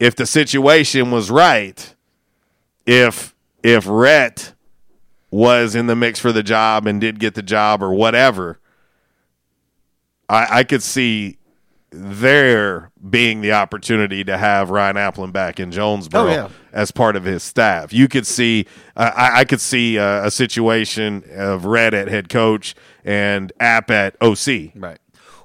if 0.01 0.17
the 0.17 0.27
situation 0.27 1.11
was 1.11 1.31
right, 1.31 1.95
if 2.87 3.35
if 3.63 3.87
Rhett 3.87 4.55
was 5.31 5.75
in 5.75 5.89
the 5.89 5.97
mix 5.97 6.19
for 6.19 6.33
the 6.33 6.43
job 6.43 6.87
and 6.87 7.01
did 7.01 7.19
get 7.19 7.35
the 7.35 7.43
job 7.43 7.83
or 7.83 7.93
whatever, 7.93 8.61
I, 10.29 10.59
I 10.61 10.65
could 10.65 10.83
see 10.83 11.39
there 11.91 12.91
being 13.09 13.41
the 13.41 13.53
opportunity 13.53 14.25
to 14.25 14.37
have 14.37 14.71
Ryan 14.71 14.97
Aplin 14.97 15.33
back 15.33 15.61
in 15.61 15.71
Jonesboro 15.71 16.23
Oh, 16.23 16.29
yeah. 16.29 16.49
as 16.73 16.91
part 16.91 17.15
of 17.15 17.25
his 17.25 17.43
staff. 17.43 17.93
You 17.93 18.09
could 18.09 18.27
see, 18.27 18.67
uh, 18.97 19.13
I, 19.15 19.41
I 19.41 19.45
could 19.45 19.61
see 19.61 19.99
uh, 19.99 20.27
a 20.27 20.31
situation 20.31 21.23
of 21.37 21.65
Rhett 21.67 21.95
at 21.95 22.09
head 22.09 22.29
coach 22.29 22.75
and 23.05 23.53
App 23.61 23.91
at 23.91 24.17
OC. 24.21 24.73
Right. 24.75 24.99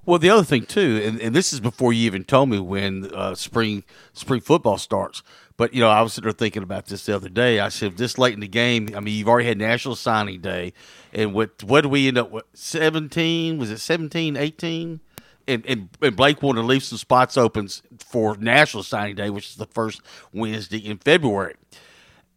Well, 0.05 0.17
the 0.17 0.31
other 0.31 0.43
thing 0.43 0.65
too, 0.65 1.01
and, 1.05 1.21
and 1.21 1.35
this 1.35 1.53
is 1.53 1.59
before 1.59 1.93
you 1.93 2.05
even 2.07 2.23
told 2.23 2.49
me 2.49 2.57
when 2.59 3.11
uh, 3.13 3.35
spring 3.35 3.83
spring 4.13 4.41
football 4.41 4.79
starts. 4.79 5.21
But 5.59 5.73
you 5.73 5.81
know, 5.81 5.89
I 5.89 6.01
was 6.01 6.13
sitting 6.13 6.23
there 6.25 6.31
thinking 6.31 6.63
about 6.63 6.85
this 6.85 7.05
the 7.05 7.13
other 7.13 7.27
day. 7.27 7.59
I 7.59 7.67
said, 7.67 7.97
this 7.97 8.17
late 8.17 8.33
in 8.33 8.39
the 8.39 8.47
game, 8.47 8.91
I 8.95 9.01
mean, 9.01 9.13
you've 9.13 9.27
already 9.27 9.49
had 9.49 9.57
National 9.57 9.93
Signing 9.93 10.39
Day, 10.39 10.71
and 11.11 11.33
what 11.33 11.61
what 11.65 11.81
did 11.81 11.91
we 11.91 12.07
end 12.07 12.17
up 12.17 12.31
with? 12.31 12.45
Seventeen? 12.53 13.57
Was 13.57 13.69
it 13.69 13.79
17, 13.79 14.37
18? 14.37 15.01
And, 15.49 15.65
and, 15.65 15.89
and 16.01 16.15
Blake 16.15 16.41
wanted 16.41 16.61
to 16.61 16.65
leave 16.65 16.81
some 16.85 16.97
spots 16.97 17.35
open 17.35 17.67
for 17.99 18.37
National 18.37 18.83
Signing 18.83 19.17
Day, 19.17 19.29
which 19.29 19.49
is 19.49 19.55
the 19.57 19.65
first 19.65 20.01
Wednesday 20.31 20.77
in 20.77 20.97
February. 20.97 21.55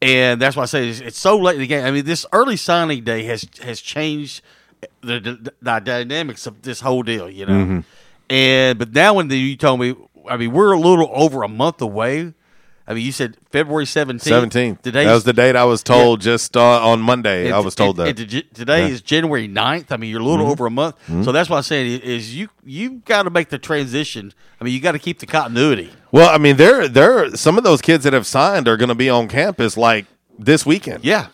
And 0.01 0.43
that's 0.43 0.57
why 0.57 0.65
I 0.65 0.67
say 0.67 0.89
it's, 0.89 0.99
it's 0.99 1.19
so 1.19 1.39
late 1.39 1.55
in 1.55 1.61
the 1.61 1.69
game. 1.69 1.85
I 1.85 1.93
mean, 1.93 2.05
this 2.05 2.27
early 2.33 2.57
signing 2.57 3.05
day 3.05 3.23
has 3.27 3.47
has 3.63 3.81
changed 3.81 4.43
the, 5.01 5.21
the, 5.21 5.53
the 5.63 5.79
dynamics 5.79 6.45
of 6.49 6.63
this 6.63 6.81
whole 6.81 7.05
deal, 7.05 7.31
you 7.31 7.47
know. 7.47 7.53
Mhm. 7.53 7.85
And 8.29 8.81
but 8.81 8.93
now 8.93 9.15
when 9.15 9.29
the, 9.29 9.39
you 9.39 9.57
told 9.57 9.79
me, 9.79 9.95
I 10.29 10.37
mean, 10.37 10.51
we're 10.51 10.73
a 10.73 10.81
little 10.81 11.09
over 11.15 11.45
a 11.45 11.49
month 11.49 11.81
away. 11.81 12.35
I 12.87 12.95
mean, 12.95 13.05
you 13.07 13.13
said 13.13 13.37
February 13.53 13.87
seventeenth. 13.87 14.23
Seventeenth. 14.25 14.83
Today 14.83 15.05
That 15.05 15.13
was 15.15 15.23
the 15.25 15.33
date 15.33 15.55
I 15.55 15.65
was 15.65 15.83
told 15.85 16.21
just 16.21 16.57
uh, 16.57 16.85
on 16.85 17.01
Monday. 17.01 17.53
I 17.53 17.61
was 17.61 17.75
told 17.77 17.97
that. 17.99 18.17
today 18.17 18.81
Yeah. 18.83 18.89
is 18.89 19.01
January 19.01 19.47
9th. 19.49 19.93
I 19.93 19.97
mean, 19.97 20.11
you're 20.11 20.21
a 20.21 20.25
little 20.25 20.47
Mhm. 20.47 20.51
over 20.51 20.67
a 20.67 20.71
month. 20.71 20.97
Mhm. 21.09 21.25
So 21.25 21.31
that's 21.31 21.49
what 21.49 21.59
I'm 21.59 21.63
saying 21.63 22.01
is 22.01 22.35
you 22.35 22.49
you 22.65 23.03
got 23.05 23.23
to 23.23 23.31
make 23.31 23.51
the 23.51 23.59
transition. 23.59 24.33
I 24.61 24.65
mean, 24.65 24.75
you 24.75 24.81
got 24.81 24.93
to 24.93 24.99
keep 24.99 25.21
the 25.21 25.27
continuity. 25.27 25.91
Well, 26.11 26.29
I 26.29 26.39
mean, 26.39 26.57
there, 26.57 26.89
there, 26.89 27.35
some 27.37 27.57
of 27.57 27.65
those 27.65 27.81
kids 27.81 28.05
that 28.05 28.13
have 28.13 28.27
signed 28.27 28.67
are 28.69 28.77
going 28.77 28.89
to 28.91 28.95
be 28.95 29.09
on 29.09 29.29
campus 29.29 29.77
like 29.77 30.07
this 30.39 30.67
weekend. 30.67 31.05
Yeah, 31.05 31.27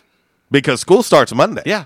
because 0.51 0.79
school 0.81 1.01
starts 1.03 1.33
Monday. 1.33 1.63
Yeah, 1.65 1.85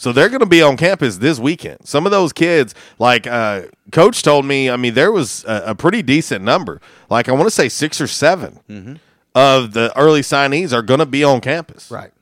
so 0.00 0.12
they're 0.12 0.28
going 0.28 0.40
to 0.40 0.46
be 0.46 0.62
on 0.62 0.76
campus 0.76 1.18
this 1.18 1.38
weekend. 1.38 1.78
Some 1.84 2.06
of 2.06 2.10
those 2.12 2.32
kids, 2.32 2.74
like 2.98 3.26
uh, 3.26 3.62
Coach 3.92 4.22
told 4.22 4.44
me, 4.46 4.70
I 4.70 4.76
mean, 4.76 4.94
there 4.94 5.12
was 5.12 5.44
a, 5.44 5.62
a 5.66 5.74
pretty 5.74 6.02
decent 6.02 6.44
number. 6.44 6.80
Like 7.10 7.28
I 7.28 7.32
want 7.32 7.44
to 7.44 7.50
say 7.50 7.68
six 7.68 8.00
or 8.00 8.06
7 8.06 8.58
Mhm. 8.68 8.98
of 9.34 9.72
the 9.74 9.96
early 9.98 10.22
signees 10.22 10.72
are 10.72 10.82
going 10.82 11.00
to 11.00 11.06
be 11.06 11.22
on 11.22 11.40
campus. 11.40 11.90
Right. 11.90 12.12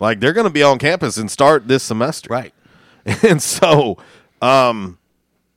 Like 0.00 0.20
they're 0.20 0.32
going 0.32 0.46
to 0.46 0.52
be 0.52 0.62
on 0.62 0.78
campus 0.78 1.16
and 1.18 1.30
start 1.30 1.68
this 1.68 1.82
semester. 1.82 2.28
Right. 2.30 2.54
And 3.28 3.42
so, 3.42 3.98
um, 4.40 4.98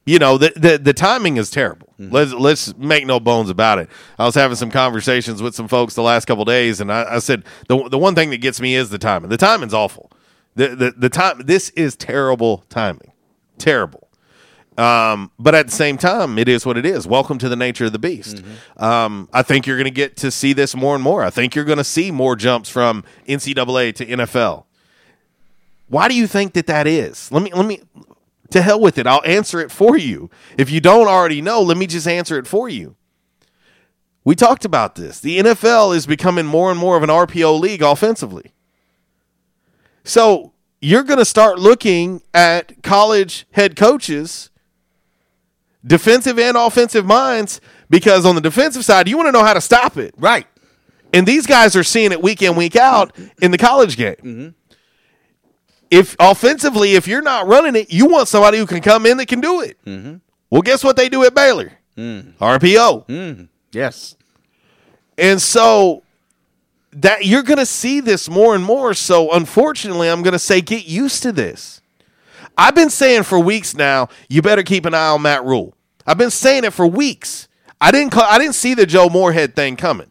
you 0.06 0.20
know, 0.20 0.38
the, 0.38 0.52
the 0.56 0.78
the 0.78 0.94
timing 0.94 1.38
is 1.38 1.50
terrible. 1.50 1.94
Mm-hmm. 2.00 2.14
Let's 2.14 2.32
let's 2.34 2.78
make 2.78 3.06
no 3.08 3.20
bones 3.20 3.50
about 3.50 3.80
it. 3.80 3.90
I 4.20 4.26
was 4.26 4.36
having 4.36 4.56
some 4.56 4.70
conversations 4.72 5.42
with 5.42 5.56
some 5.56 5.68
folks 5.68 5.94
the 5.96 6.04
last 6.04 6.26
couple 6.26 6.46
days, 6.46 6.80
and 6.82 6.92
I, 6.92 7.16
I 7.16 7.20
said 7.20 7.44
the 7.68 7.88
the 7.90 7.98
one 7.98 8.14
thing 8.14 8.30
that 8.32 8.38
gets 8.38 8.60
me 8.62 8.76
is 8.76 8.90
the 8.90 8.98
timing. 9.00 9.30
The 9.30 9.38
timing's 9.38 9.74
awful. 9.74 10.12
The 10.56 10.70
the 10.70 10.92
the 10.92 11.10
time. 11.10 11.42
This 11.46 11.70
is 11.72 11.96
terrible 11.96 12.64
timing. 12.70 13.12
Terrible. 13.58 14.06
Um, 14.78 15.32
but 15.40 15.56
at 15.56 15.68
the 15.68 15.72
same 15.72 15.98
time, 15.98 16.38
it 16.38 16.50
is 16.50 16.66
what 16.66 16.78
it 16.78 16.86
is. 16.86 17.08
Welcome 17.08 17.38
to 17.38 17.48
the 17.48 17.56
nature 17.56 17.86
of 17.86 17.94
the 17.94 18.00
beast. 18.00 18.44
Um, 18.76 19.30
I 19.32 19.42
think 19.42 19.66
you're 19.66 19.78
going 19.78 19.86
to 19.86 19.92
get 19.92 20.18
to 20.18 20.32
see 20.32 20.52
this 20.52 20.76
more 20.76 20.96
and 20.96 21.04
more. 21.04 21.24
I 21.24 21.30
think 21.30 21.56
you're 21.56 21.64
going 21.64 21.78
to 21.78 21.84
see 21.84 22.12
more 22.12 22.36
jumps 22.36 22.70
from 22.70 23.06
NCAA 23.26 23.96
to 23.96 24.06
NFL. 24.06 24.66
Why 25.88 26.10
do 26.10 26.16
you 26.16 26.28
think 26.28 26.54
that 26.54 26.68
that 26.68 26.88
is? 26.88 27.32
Let 27.32 27.42
me 27.44 27.54
let 27.54 27.66
me 27.66 27.82
to 28.52 28.62
hell 28.62 28.80
with 28.80 28.98
it. 28.98 29.08
I'll 29.08 29.24
answer 29.26 29.60
it 29.60 29.72
for 29.72 29.98
you. 29.98 30.30
If 30.58 30.70
you 30.70 30.82
don't 30.82 31.08
already 31.08 31.42
know, 31.42 31.62
let 31.62 31.78
me 31.78 31.88
just 31.88 32.08
answer 32.08 32.38
it 32.38 32.48
for 32.48 32.68
you. 32.68 32.96
We 34.24 34.36
talked 34.36 34.66
about 34.66 34.96
this. 34.96 35.20
The 35.20 35.40
NFL 35.40 35.96
is 35.96 36.08
becoming 36.08 36.48
more 36.48 36.72
and 36.72 36.80
more 36.80 36.98
of 36.98 37.04
an 37.04 37.10
RPO 37.10 37.60
league 37.60 37.84
offensively. 37.84 38.55
So 40.06 40.54
you're 40.80 41.04
going 41.04 41.20
to 41.20 41.26
start 41.26 41.60
looking 41.60 42.22
at 42.34 42.84
college 42.84 43.46
head 43.52 43.76
coaches, 43.76 44.50
defensive 45.86 46.40
and 46.40 46.56
offensive 46.56 47.06
minds, 47.06 47.60
because 47.90 48.26
on 48.26 48.36
the 48.36 48.42
defensive 48.42 48.86
side, 48.86 49.10
you 49.10 49.18
want 49.18 49.28
to 49.28 49.32
know 49.32 49.44
how 49.44 49.54
to 49.54 49.62
stop 49.62 49.98
it. 49.98 50.14
Right. 50.18 50.48
And 51.12 51.28
these 51.28 51.48
guys 51.48 51.76
are 51.76 51.84
seeing 51.84 52.12
it 52.12 52.22
week 52.22 52.42
in, 52.42 52.56
week 52.56 52.76
out 52.76 53.16
in 53.42 53.52
the 53.52 53.58
college 53.58 53.98
game. 53.98 54.54
If 55.90 56.16
offensively, 56.20 56.94
if 56.96 57.08
you're 57.08 57.22
not 57.22 57.48
running 57.48 57.76
it, 57.76 57.92
you 57.92 58.06
want 58.06 58.28
somebody 58.28 58.58
who 58.58 58.66
can 58.66 58.82
come 58.82 59.06
in 59.06 59.18
that 59.18 59.28
can 59.28 59.40
do 59.40 59.62
it. 59.62 59.78
Mm-hmm. 59.86 60.16
Well, 60.50 60.62
guess 60.62 60.84
what 60.84 60.98
they 60.98 61.10
do 61.10 61.24
at 61.24 61.34
Baylor? 61.34 61.72
Mm. 61.98 62.34
RPO. 62.34 63.08
Mm. 63.08 63.48
Yes. 63.72 64.16
And 65.18 65.42
so 65.42 66.04
that 66.96 67.26
you're 67.26 67.44
going 67.44 67.60
to 67.60 67.66
see 67.66 68.00
this 68.00 68.30
more 68.30 68.56
and 68.56 68.64
more. 68.64 68.94
So 68.94 69.32
unfortunately, 69.32 70.10
I'm 70.10 70.24
going 70.24 70.34
to 70.34 70.40
say 70.40 70.62
get 70.62 70.88
used 70.88 71.22
to 71.24 71.32
this. 71.32 71.82
I've 72.58 72.76
been 72.76 72.90
saying 72.90 73.24
for 73.24 73.38
weeks 73.38 73.76
now, 73.76 74.08
you 74.30 74.42
better 74.42 74.64
keep 74.64 74.86
an 74.86 74.94
eye 74.94 75.10
on 75.10 75.22
Matt 75.22 75.44
Rhule. 75.44 75.76
I've 76.08 76.18
been 76.18 76.32
saying 76.32 76.64
it 76.64 76.74
for 76.74 76.88
weeks. 76.88 77.48
I 77.82 77.92
didn't 77.92 78.12
call, 78.12 78.24
I 78.24 78.38
didn't 78.38 78.56
see 78.56 78.74
the 78.74 78.86
Joe 78.86 79.10
Moorhead 79.10 79.56
thing 79.56 79.76
coming. 79.76 80.08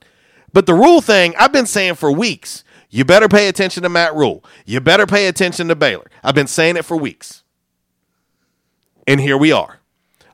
But 0.53 0.67
the 0.67 0.75
Rhule 0.75 1.01
thing, 1.01 1.35
I've 1.39 1.53
been 1.53 1.67
saying 1.67 1.95
for 1.95 2.13
weeks. 2.13 2.65
You 2.91 3.05
better 3.05 3.29
pay 3.29 3.49
attention 3.49 3.83
to 3.83 3.89
Matt 3.89 4.15
Rhule. 4.15 4.45
You 4.67 4.81
better 4.81 5.07
pay 5.07 5.27
attention 5.27 5.69
to 5.69 5.75
Baylor. 5.75 6.09
I've 6.23 6.35
been 6.35 6.47
saying 6.47 6.77
it 6.77 6.85
for 6.85 6.97
weeks. 6.97 7.43
And 9.07 9.21
here 9.21 9.37
we 9.37 9.51
are. 9.51 9.81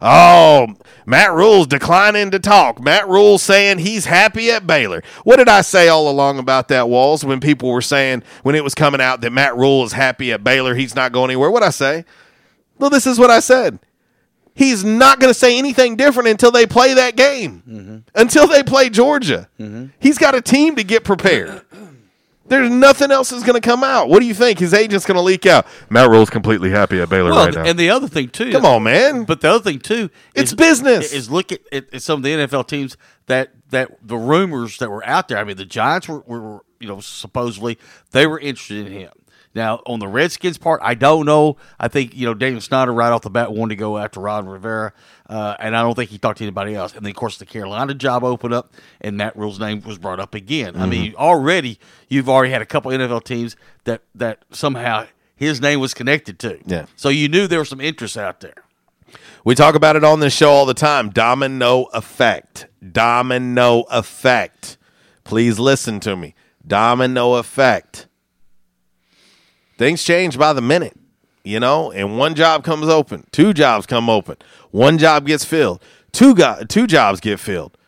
Oh, 0.03 0.69
Matt 1.05 1.33
Rhule's 1.33 1.67
declining 1.67 2.31
to 2.31 2.39
talk. 2.39 2.81
Matt 2.81 3.07
Rhule's 3.09 3.43
saying 3.43 3.79
he's 3.79 4.07
happy 4.07 4.51
at 4.51 4.67
Baylor. 4.67 5.03
What 5.25 5.37
did 5.37 5.49
I 5.49 5.61
say 5.61 5.89
all 5.89 6.09
along 6.09 6.39
about 6.39 6.69
that, 6.69 6.89
Walls, 6.89 7.25
when 7.25 7.41
people 7.41 7.71
were 7.71 7.83
saying, 7.83 8.23
when 8.43 8.55
it 8.55 8.65
was 8.65 8.75
coming 8.75 9.01
out 9.01 9.21
that 9.21 9.31
Matt 9.31 9.57
Rhule 9.57 9.85
is 9.85 9.93
happy 9.93 10.33
at 10.33 10.43
Baylor, 10.43 10.75
he's 10.75 10.95
not 10.95 11.13
going 11.13 11.31
anywhere? 11.31 11.51
What 11.51 11.63
I 11.63 11.71
say? 11.71 12.05
Well, 12.79 12.91
this 12.91 13.07
is 13.07 13.19
what 13.19 13.31
I 13.31 13.41
said. 13.41 13.79
He's 14.55 14.85
not 14.85 15.21
going 15.21 15.33
to 15.33 15.39
say 15.39 15.59
anything 15.59 15.97
different 15.97 16.29
until 16.29 16.51
they 16.51 16.67
play 16.67 16.95
that 16.95 17.17
game, 17.17 17.63
mm-hmm. 17.69 17.99
until 18.15 18.47
they 18.47 18.63
play 18.63 18.91
Georgia. 18.91 19.49
Mm-hmm. 19.59 19.87
He's 19.99 20.19
got 20.19 20.35
a 20.35 20.41
team 20.41 20.77
to 20.77 20.85
get 20.85 21.05
prepared. 21.05 21.63
There's 22.51 22.71
nothing 22.71 23.11
else 23.11 23.31
that's 23.31 23.45
going 23.45 23.61
to 23.61 23.67
come 23.67 23.83
out. 23.83 24.09
What 24.09 24.21
do 24.21 24.27
you 24.27 24.35
think? 24.35 24.59
His 24.59 24.75
agent's 24.75 25.07
going 25.07 25.15
to 25.17 25.23
leak 25.23 25.47
out. 25.47 25.67
Matt 25.89 26.11
Rhule's 26.11 26.29
completely 26.31 26.71
happy 26.71 27.01
at 27.01 27.09
Baylor 27.09 27.31
Well, 27.31 27.47
right 27.47 27.55
now. 27.55 27.65
and 27.65 27.79
the 27.79 27.91
other 27.91 28.09
thing 28.09 28.29
too. 28.29 28.51
Come 28.53 28.67
on, 28.67 28.83
man. 28.83 29.25
But 29.25 29.41
the 29.41 29.51
other 29.51 29.63
thing 29.63 29.79
too, 29.79 30.11
It's 30.35 30.51
is- 30.51 30.57
business. 30.57 31.13
Is 31.13 31.31
look 31.31 31.53
at, 31.53 31.61
at, 31.73 32.03
some 32.03 32.19
of 32.19 32.23
the 32.25 32.31
NFL 32.33 32.67
teams 32.67 32.97
that 33.27 33.53
that 33.71 33.91
the 34.03 34.17
rumors 34.19 34.79
that 34.79 34.91
were 34.91 35.07
out 35.07 35.29
there. 35.29 35.39
I 35.39 35.45
mean, 35.45 35.57
the 35.57 35.65
Giants 35.65 36.09
were, 36.09 36.21
were 36.27 36.61
you 36.81 36.89
know 36.89 37.01
supposedly 37.01 37.79
they 38.11 38.27
were 38.27 38.39
interested 38.41 38.87
in 38.87 38.93
him. 38.93 39.13
Now 39.55 39.81
on 39.87 39.99
the 39.99 40.07
Redskins 40.07 40.59
part, 40.59 40.81
I 40.83 40.95
don't 40.95 41.27
know. 41.27 41.57
I 41.79 41.89
think 41.89 42.15
you 42.15 42.27
know 42.27 42.35
Daniel 42.35 42.61
Snyder 42.61 42.93
right 42.93 43.11
off 43.11 43.23
the 43.23 43.31
bat 43.31 43.53
wanted 43.53 43.71
to 43.71 43.77
go 43.77 43.99
after 43.99 44.21
Ron 44.21 44.49
Rivera, 44.49 44.93
uh, 45.29 45.57
and 45.59 45.77
I 45.77 45.83
don't 45.83 45.95
think 45.95 46.11
he 46.11 46.19
talked 46.19 46.39
to 46.39 46.45
anybody 46.45 46.75
else. 46.75 46.95
And 46.95 47.05
then 47.05 47.11
of 47.11 47.17
course 47.17 47.39
the 47.39 47.47
Carolina 47.47 47.95
job 47.95 48.23
opened 48.23 48.55
up, 48.55 48.73
and 49.01 49.17
Matt 49.17 49.37
Rhule's 49.37 49.59
name 49.59 49.83
was 49.83 49.99
brought 49.99 50.21
up 50.21 50.35
again. 50.35 50.77
I 50.77 50.87
mean, 50.87 51.15
already 51.17 51.79
you've 52.09 52.29
already 52.29 52.53
had 52.53 52.63
a 52.63 52.67
couple 52.67 52.91
NFL 52.93 53.25
teams 53.25 53.57
that 53.85 54.03
that 54.15 54.45
somehow 54.51 55.07
his 55.35 55.61
name 55.61 55.81
was 55.81 55.95
connected 55.95 56.39
to. 56.41 56.61
Yeah. 56.67 56.87
So 56.97 57.09
you 57.09 57.29
knew 57.29 57.47
there 57.47 57.61
was 57.61 57.69
some 57.69 57.81
interest 57.81 58.17
out 58.17 58.41
there. 58.41 58.65
We 59.45 59.55
talk 59.55 59.75
about 59.75 59.97
it 59.97 60.05
on 60.05 60.21
this 60.21 60.35
show 60.35 60.51
all 60.51 60.67
the 60.67 60.75
time. 60.75 61.11
Domino 61.11 61.85
effect. 61.95 62.67
Domino 62.93 63.85
effect. 63.91 64.77
Please 65.25 65.59
listen 65.59 65.99
to 66.01 66.15
me. 66.15 66.35
Domino 66.67 67.35
effect. 67.35 68.07
Things 69.81 70.05
change 70.05 70.37
by 70.37 70.53
the 70.53 70.61
minute, 70.61 70.95
you 71.43 71.59
know, 71.59 71.91
and 71.91 72.19
one 72.19 72.35
job 72.35 72.65
comes 72.65 72.87
open, 72.87 73.25
two 73.33 73.55
jobs 73.55 73.87
come 73.87 74.11
open, 74.11 74.37
one 74.73 74.99
job 74.99 75.25
gets 75.27 75.43
filled, 75.43 75.83
two 76.13 76.35
go- 76.35 76.63
two 76.69 76.87
jobs 76.87 77.19
get 77.19 77.41
filled. 77.41 77.79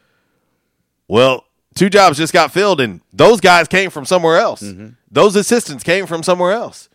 Well, 1.06 1.44
two 1.74 1.90
jobs 1.90 2.16
just 2.16 2.32
got 2.32 2.50
filled, 2.50 2.80
and 2.80 3.02
those 3.12 3.42
guys 3.42 3.68
came 3.68 3.90
from 3.90 4.06
somewhere 4.06 4.38
else. 4.38 4.62
Mm-hmm. 4.62 4.94
Those 5.10 5.36
assistants 5.36 5.84
came 5.84 6.06
from 6.06 6.22
somewhere 6.22 6.52
else. 6.52 6.88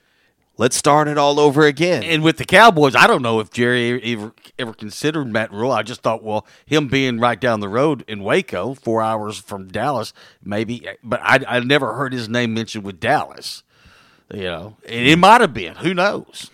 Let's 0.58 0.76
start 0.76 1.08
it 1.08 1.20
all 1.20 1.40
over 1.40 1.68
again. 1.68 2.02
And 2.02 2.24
with 2.24 2.38
the 2.38 2.46
Cowboys, 2.46 2.96
I 2.96 3.06
don't 3.06 3.22
know 3.22 3.40
if 3.40 3.52
Jerry 3.52 4.02
ever 4.16 4.34
ever 4.58 4.74
considered 4.74 5.32
Matt 5.32 5.52
Rhule. 5.54 5.72
I 5.72 5.84
just 5.84 6.02
thought, 6.02 6.24
well, 6.24 6.48
him 6.66 6.88
being 6.88 7.20
right 7.20 7.40
down 7.40 7.60
the 7.60 7.70
road 7.70 8.04
in 8.08 8.24
Waco, 8.24 8.74
four 8.74 9.04
hours 9.04 9.38
from 9.38 9.68
Dallas, 9.68 10.12
maybe. 10.44 10.88
But 11.04 11.20
I, 11.22 11.42
I 11.48 11.60
never 11.60 11.94
heard 11.94 12.14
his 12.14 12.28
name 12.28 12.56
mentioned 12.56 12.84
with 12.84 13.00
Dallas. 13.00 13.62
You 14.34 14.44
know, 14.44 14.78
and 14.88 15.08
it 15.08 15.18
might 15.18 15.42
have 15.42 15.54
been. 15.54 15.76
Who 15.76 15.94
knows? 15.94 16.52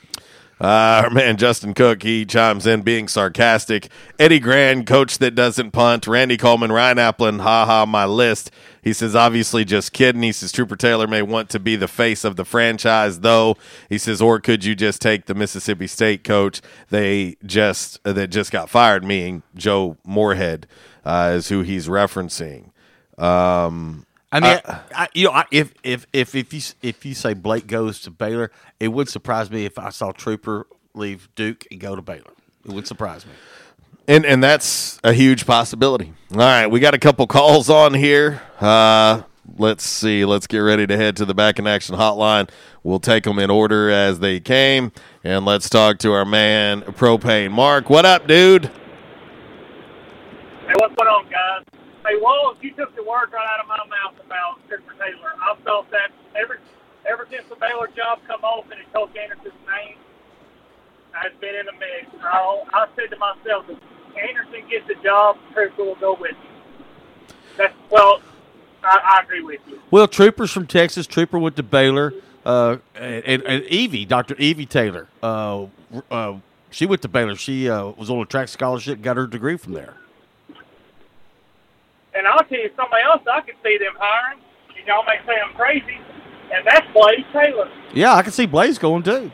Uh, 0.61 1.01
our 1.03 1.09
man 1.09 1.35
Justin 1.35 1.73
Cook, 1.73 2.03
he 2.03 2.25
chimes 2.25 2.65
in 2.65 2.83
being 2.83 3.07
sarcastic. 3.07 3.89
Eddie 4.17 4.39
Grand, 4.39 4.87
coach 4.87 5.17
that 5.17 5.35
doesn't 5.35 5.71
punt. 5.71 6.07
Randy 6.07 6.37
Coleman, 6.37 6.71
Ryan 6.71 6.97
Aplin, 6.97 7.41
ha 7.41 7.65
ha, 7.65 7.85
my 7.85 8.05
list. 8.05 8.49
He 8.81 8.93
says, 8.93 9.15
obviously 9.15 9.65
just 9.65 9.91
kidding. 9.91 10.21
He 10.23 10.31
says, 10.31 10.51
Trooper 10.51 10.75
Taylor 10.75 11.07
may 11.07 11.21
want 11.21 11.49
to 11.49 11.59
be 11.59 11.75
the 11.75 11.87
face 11.87 12.23
of 12.23 12.35
the 12.35 12.45
franchise, 12.45 13.21
though. 13.21 13.57
He 13.89 13.97
says, 13.97 14.21
or 14.21 14.39
could 14.39 14.63
you 14.63 14.75
just 14.75 15.01
take 15.01 15.25
the 15.25 15.33
Mississippi 15.33 15.87
State 15.87 16.23
coach 16.23 16.61
they 16.89 17.35
just 17.45 17.99
uh, 18.05 18.13
that 18.13 18.27
just 18.27 18.51
got 18.51 18.69
fired, 18.69 19.03
meaning 19.03 19.43
Joe 19.55 19.97
Moorhead, 20.05 20.67
uh, 21.03 21.33
is 21.35 21.49
who 21.49 21.61
he's 21.61 21.87
referencing. 21.87 22.69
Um, 23.17 24.05
I 24.33 24.39
mean, 24.39 24.59
uh, 24.65 24.79
I, 24.95 25.07
you 25.13 25.25
know, 25.25 25.31
I, 25.31 25.45
if 25.51 25.73
if 25.83 26.07
if 26.11 26.33
if 26.33 26.53
you 26.53 26.61
if 26.81 27.05
you 27.05 27.13
say 27.13 27.35
Blake 27.35 27.67
goes 27.67 27.99
to 28.01 28.11
Baylor, 28.11 28.49
it 28.79 28.87
would 28.87 29.07
surprise 29.07 29.51
me 29.51 29.65
if 29.65 29.77
I 29.77 29.91
saw 29.91 30.11
Trooper 30.11 30.65
leave 30.95 31.29
Duke 31.35 31.67
and 31.69 31.79
go 31.79 31.95
to 31.95 32.01
Baylor. 32.01 32.31
It 32.65 32.71
would 32.71 32.87
surprise 32.87 33.27
me. 33.27 33.33
And 34.07 34.25
and 34.25 34.43
that's 34.43 34.99
a 35.03 35.13
huge 35.13 35.45
possibility. 35.45 36.13
All 36.31 36.39
right, 36.39 36.65
we 36.65 36.79
got 36.79 36.95
a 36.95 36.97
couple 36.97 37.27
calls 37.27 37.69
on 37.69 37.93
here. 37.93 38.41
Uh, 38.59 39.21
let's 39.59 39.83
see. 39.83 40.25
Let's 40.25 40.47
get 40.47 40.57
ready 40.57 40.87
to 40.87 40.97
head 40.97 41.15
to 41.17 41.25
the 41.25 41.35
back 41.35 41.59
in 41.59 41.67
action 41.67 41.95
hotline. 41.95 42.49
We'll 42.81 42.99
take 42.99 43.25
them 43.25 43.37
in 43.37 43.51
order 43.51 43.91
as 43.91 44.17
they 44.17 44.39
came, 44.39 44.91
and 45.23 45.45
let's 45.45 45.69
talk 45.69 45.99
to 45.99 46.11
our 46.11 46.25
man 46.25 46.81
Propane 46.81 47.51
Mark. 47.51 47.87
What 47.87 48.05
up, 48.05 48.27
dude? 48.27 48.65
Hey, 48.65 48.71
what's 50.79 50.95
going 50.95 51.07
on, 51.07 51.29
guys? 51.29 51.82
Hey, 52.05 52.19
Walls, 52.19 52.57
you 52.61 52.73
took 52.73 52.93
the 52.95 53.03
words 53.03 53.31
right 53.31 53.47
out 53.47 53.61
of 53.61 53.67
my 53.67 53.77
mouth 53.77 54.19
about 54.25 54.59
Trooper 54.67 54.93
Taylor. 54.99 55.33
I've 55.41 55.57
felt 55.63 55.89
that 55.91 56.11
ever 56.35 56.59
ever 57.09 57.27
since 57.31 57.43
the 57.47 57.55
Baylor 57.55 57.87
job 57.95 58.19
come 58.27 58.43
open 58.43 58.77
and 58.77 58.93
Coach 58.93 59.15
Anderson's 59.15 59.53
name 59.67 59.97
has 61.11 61.31
been 61.39 61.55
in 61.55 61.65
the 61.65 61.73
mix. 61.73 62.07
I, 62.23 62.63
I 62.73 62.87
said 62.95 63.09
to 63.11 63.17
myself, 63.17 63.65
if 63.69 63.77
Anderson 64.17 64.69
gets 64.69 64.87
the 64.87 64.95
job, 65.03 65.37
Trooper 65.53 65.83
will 65.83 65.95
go 65.95 66.17
with 66.19 66.31
him. 66.31 66.37
That's 67.57 67.73
well, 67.89 68.21
I, 68.83 69.19
I 69.19 69.23
agree 69.23 69.41
with 69.41 69.61
you. 69.69 69.79
Well, 69.89 70.07
Trooper's 70.07 70.51
from 70.51 70.67
Texas. 70.67 71.07
Trooper 71.07 71.39
went 71.39 71.55
to 71.55 71.63
Baylor. 71.63 72.13
Uh, 72.45 72.77
and, 72.95 73.23
and, 73.23 73.43
and 73.43 73.63
Evie, 73.65 74.03
Dr. 74.03 74.35
Evie 74.35 74.65
Taylor, 74.65 75.07
uh, 75.21 75.67
uh, 76.11 76.33
she 76.71 76.85
went 76.85 77.01
to 77.03 77.07
Baylor. 77.07 77.37
She 77.37 77.69
uh, 77.69 77.85
was 77.91 78.09
on 78.09 78.19
a 78.19 78.25
track 78.25 78.49
scholarship, 78.49 79.01
got 79.01 79.15
her 79.15 79.27
degree 79.27 79.55
from 79.55 79.71
there. 79.71 79.95
And 82.15 82.27
I'll 82.27 82.43
tell 82.45 82.59
you 82.59 82.69
somebody 82.75 83.03
else 83.03 83.21
I 83.31 83.41
could 83.41 83.55
see 83.63 83.77
them 83.77 83.93
hiring. 83.97 84.39
And 84.77 84.87
y'all 84.87 85.03
may 85.05 85.17
say 85.25 85.39
I'm 85.39 85.53
crazy, 85.55 85.97
and 86.53 86.65
that's 86.65 86.85
Blaze 86.93 87.25
Taylor. 87.31 87.69
Yeah, 87.93 88.13
I 88.13 88.21
can 88.21 88.31
see 88.31 88.45
Blaze 88.45 88.77
going 88.77 89.03
too. 89.03 89.31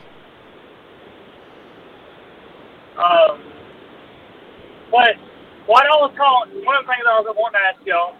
Um, 2.96 3.42
but 4.90 5.16
what 5.66 5.84
I 5.86 5.96
was 5.96 6.12
calling, 6.16 6.64
one 6.64 6.76
of 6.76 6.84
the 6.84 6.92
things 6.92 7.04
I 7.08 7.20
was 7.20 7.34
wanting 7.36 7.60
to 7.60 7.66
ask 7.66 7.86
y'all 7.86 8.16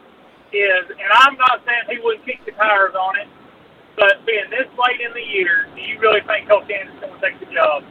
is, 0.52 0.90
and 0.90 1.10
I'm 1.12 1.36
not 1.36 1.60
saying 1.66 1.96
he 1.96 2.02
wouldn't 2.02 2.24
kick 2.24 2.40
the 2.46 2.52
tires 2.52 2.94
on 2.94 3.18
it, 3.18 3.28
but 3.96 4.24
being 4.26 4.48
this 4.50 4.66
late 4.78 5.00
in 5.00 5.12
the 5.12 5.20
year, 5.20 5.68
do 5.74 5.82
you 5.82 6.00
really 6.00 6.20
think 6.26 6.48
Coach 6.48 6.70
Anderson 6.70 7.10
would 7.10 7.20
take 7.20 7.38
the 7.38 7.52
job? 7.52 7.84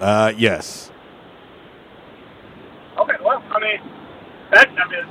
Uh, 0.00 0.32
yes. 0.36 0.90
Okay, 2.98 3.16
well, 3.24 3.42
I 3.50 3.60
mean, 3.60 3.80
that's, 4.52 4.70
I 4.70 4.88
mean, 4.90 5.06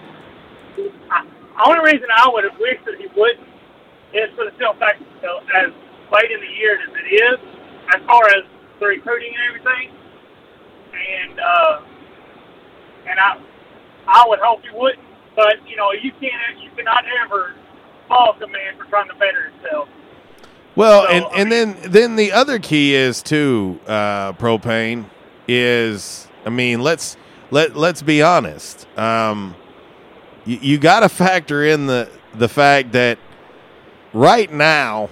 the 0.76 1.64
only 1.65 1.91
reason 1.91 2.07
I 2.15 2.30
would 2.31 2.43
have 2.43 2.60
wished 2.60 2.85
that 2.85 2.95
he 2.99 3.07
wouldn't 3.15 3.47
is 4.14 4.30
for 4.35 4.45
the 4.45 4.52
simple 4.57 4.76
fact 4.80 4.99
that, 4.99 5.07
you 5.15 5.27
know, 5.27 5.39
as 5.56 5.72
late 6.11 6.31
in 6.31 6.39
the 6.39 6.53
year 6.60 6.80
as 6.80 6.89
it 6.89 7.07
is, 7.14 7.39
as 7.95 8.02
far 8.06 8.23
as 8.26 8.43
the 8.80 8.88
recruiting 8.88 9.34
and 9.34 9.43
everything, 9.49 9.91
and 10.93 11.39
uh, 11.39 11.81
and 13.07 13.19
I 13.19 13.39
I 14.07 14.26
would 14.27 14.39
hope 14.39 14.61
he 14.61 14.69
wouldn't, 14.77 15.03
but 15.35 15.56
you 15.68 15.76
know, 15.76 15.91
you 15.91 16.11
can't 16.11 16.60
you 16.61 16.69
cannot 16.76 17.03
ever 17.23 17.56
fault 18.07 18.41
a 18.41 18.47
man 18.47 18.77
for 18.77 18.85
trying 18.85 19.10
to 19.10 19.15
better 19.15 19.49
himself. 19.49 19.89
Well, 20.76 21.07
and, 21.07 21.26
and 21.35 21.52
then 21.52 21.77
then 21.89 22.15
the 22.15 22.34
other 22.34 22.60
key 22.60 22.95
is 22.95 23.22
too 23.22 23.80
uh, 23.88 24.34
propane 24.34 25.06
is 25.47 26.27
I 26.45 26.49
mean 26.49 26.81
let's 26.81 27.18
let 27.52 27.76
let's 27.76 28.02
be 28.02 28.22
honest. 28.22 28.88
Um, 28.97 29.56
you, 30.45 30.57
you 30.61 30.77
got 30.77 31.01
to 31.01 31.09
factor 31.09 31.63
in 31.63 31.88
the 31.88 32.09
the 32.34 32.49
fact 32.49 32.91
that 32.93 33.17
right 34.13 34.51
now, 34.51 35.09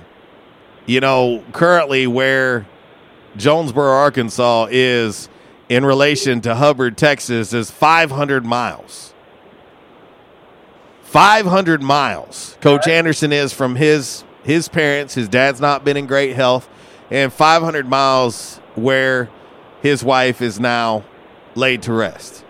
you 0.85 0.99
know, 0.99 1.43
currently 1.51 2.07
where 2.07 2.65
Jonesboro, 3.37 3.91
Arkansas 3.91 4.67
is 4.71 5.29
in 5.69 5.85
relation 5.85 6.41
to 6.41 6.55
Hubbard, 6.55 6.97
Texas, 6.97 7.53
is 7.53 7.71
500 7.71 8.45
miles. 8.45 9.13
500 11.03 11.81
miles. 11.81 12.57
Coach 12.61 12.87
Anderson 12.87 13.31
is 13.31 13.53
from 13.53 13.75
his 13.75 14.23
his 14.43 14.67
parents. 14.67 15.13
His 15.13 15.29
dad's 15.29 15.61
not 15.61 15.85
been 15.85 15.95
in 15.95 16.05
great 16.05 16.35
health, 16.35 16.67
and 17.09 17.31
500 17.31 17.87
miles 17.87 18.57
where 18.75 19.29
his 19.81 20.03
wife 20.03 20.41
is 20.41 20.59
now 20.59 21.03
laid 21.55 21.83
to 21.83 21.93
rest. 21.93 22.43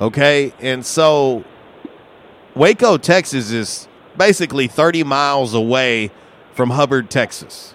Okay, 0.00 0.54
and 0.60 0.84
so 0.84 1.44
Waco, 2.56 2.96
Texas, 2.96 3.50
is 3.50 3.86
basically 4.16 4.66
30 4.66 5.04
miles 5.04 5.52
away 5.52 6.10
from 6.54 6.70
Hubbard, 6.70 7.10
Texas. 7.10 7.74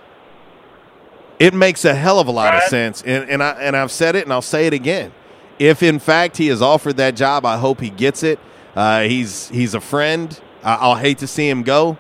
It 1.38 1.54
makes 1.54 1.86
a 1.86 1.94
hell 1.94 2.20
of 2.20 2.28
a 2.28 2.32
lot 2.32 2.56
of 2.56 2.64
sense, 2.64 3.02
and 3.04 3.30
and 3.30 3.42
I 3.42 3.52
and 3.54 3.76
I've 3.76 3.92
said 3.92 4.16
it, 4.16 4.24
and 4.26 4.34
I'll 4.34 4.42
say 4.42 4.68
it 4.68 4.74
again. 4.74 5.12
If 5.58 5.82
in 5.82 5.98
fact 5.98 6.38
he 6.38 6.50
is 6.50 6.62
offered 6.62 6.98
that 6.98 7.16
job, 7.16 7.46
I 7.46 7.58
hope 7.58 7.80
he 7.80 7.90
gets 7.90 8.22
it. 8.22 8.40
Uh, 8.76 9.04
he's 9.04 9.50
he's 9.50 9.74
a 9.74 9.82
friend. 9.82 10.40
I, 10.64 10.76
I'll 10.76 10.96
hate 10.96 11.20
to 11.20 11.28
see 11.28 11.50
him 11.50 11.64
go, 11.64 11.98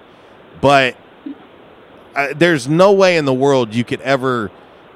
but 0.59 0.95
uh, 2.15 2.33
there's 2.35 2.67
no 2.67 2.91
way 2.91 3.17
in 3.17 3.25
the 3.25 3.33
world 3.33 3.73
you 3.73 3.83
could 3.83 4.01
ever 4.01 4.51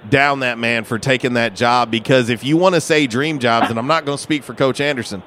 down 0.09 0.41
that 0.41 0.59
man 0.59 0.83
for 0.83 0.99
taking 0.99 1.33
that 1.33 1.55
job 1.55 1.89
because 1.89 2.29
if 2.29 2.43
you 2.43 2.57
want 2.57 2.75
to 2.75 2.81
say 2.81 3.07
dream 3.07 3.39
jobs, 3.39 3.69
and 3.69 3.79
I'm 3.79 3.87
not 3.87 4.05
going 4.05 4.17
to 4.17 4.21
speak 4.21 4.43
for 4.43 4.53
Coach 4.53 4.79
Anderson, 4.79 5.23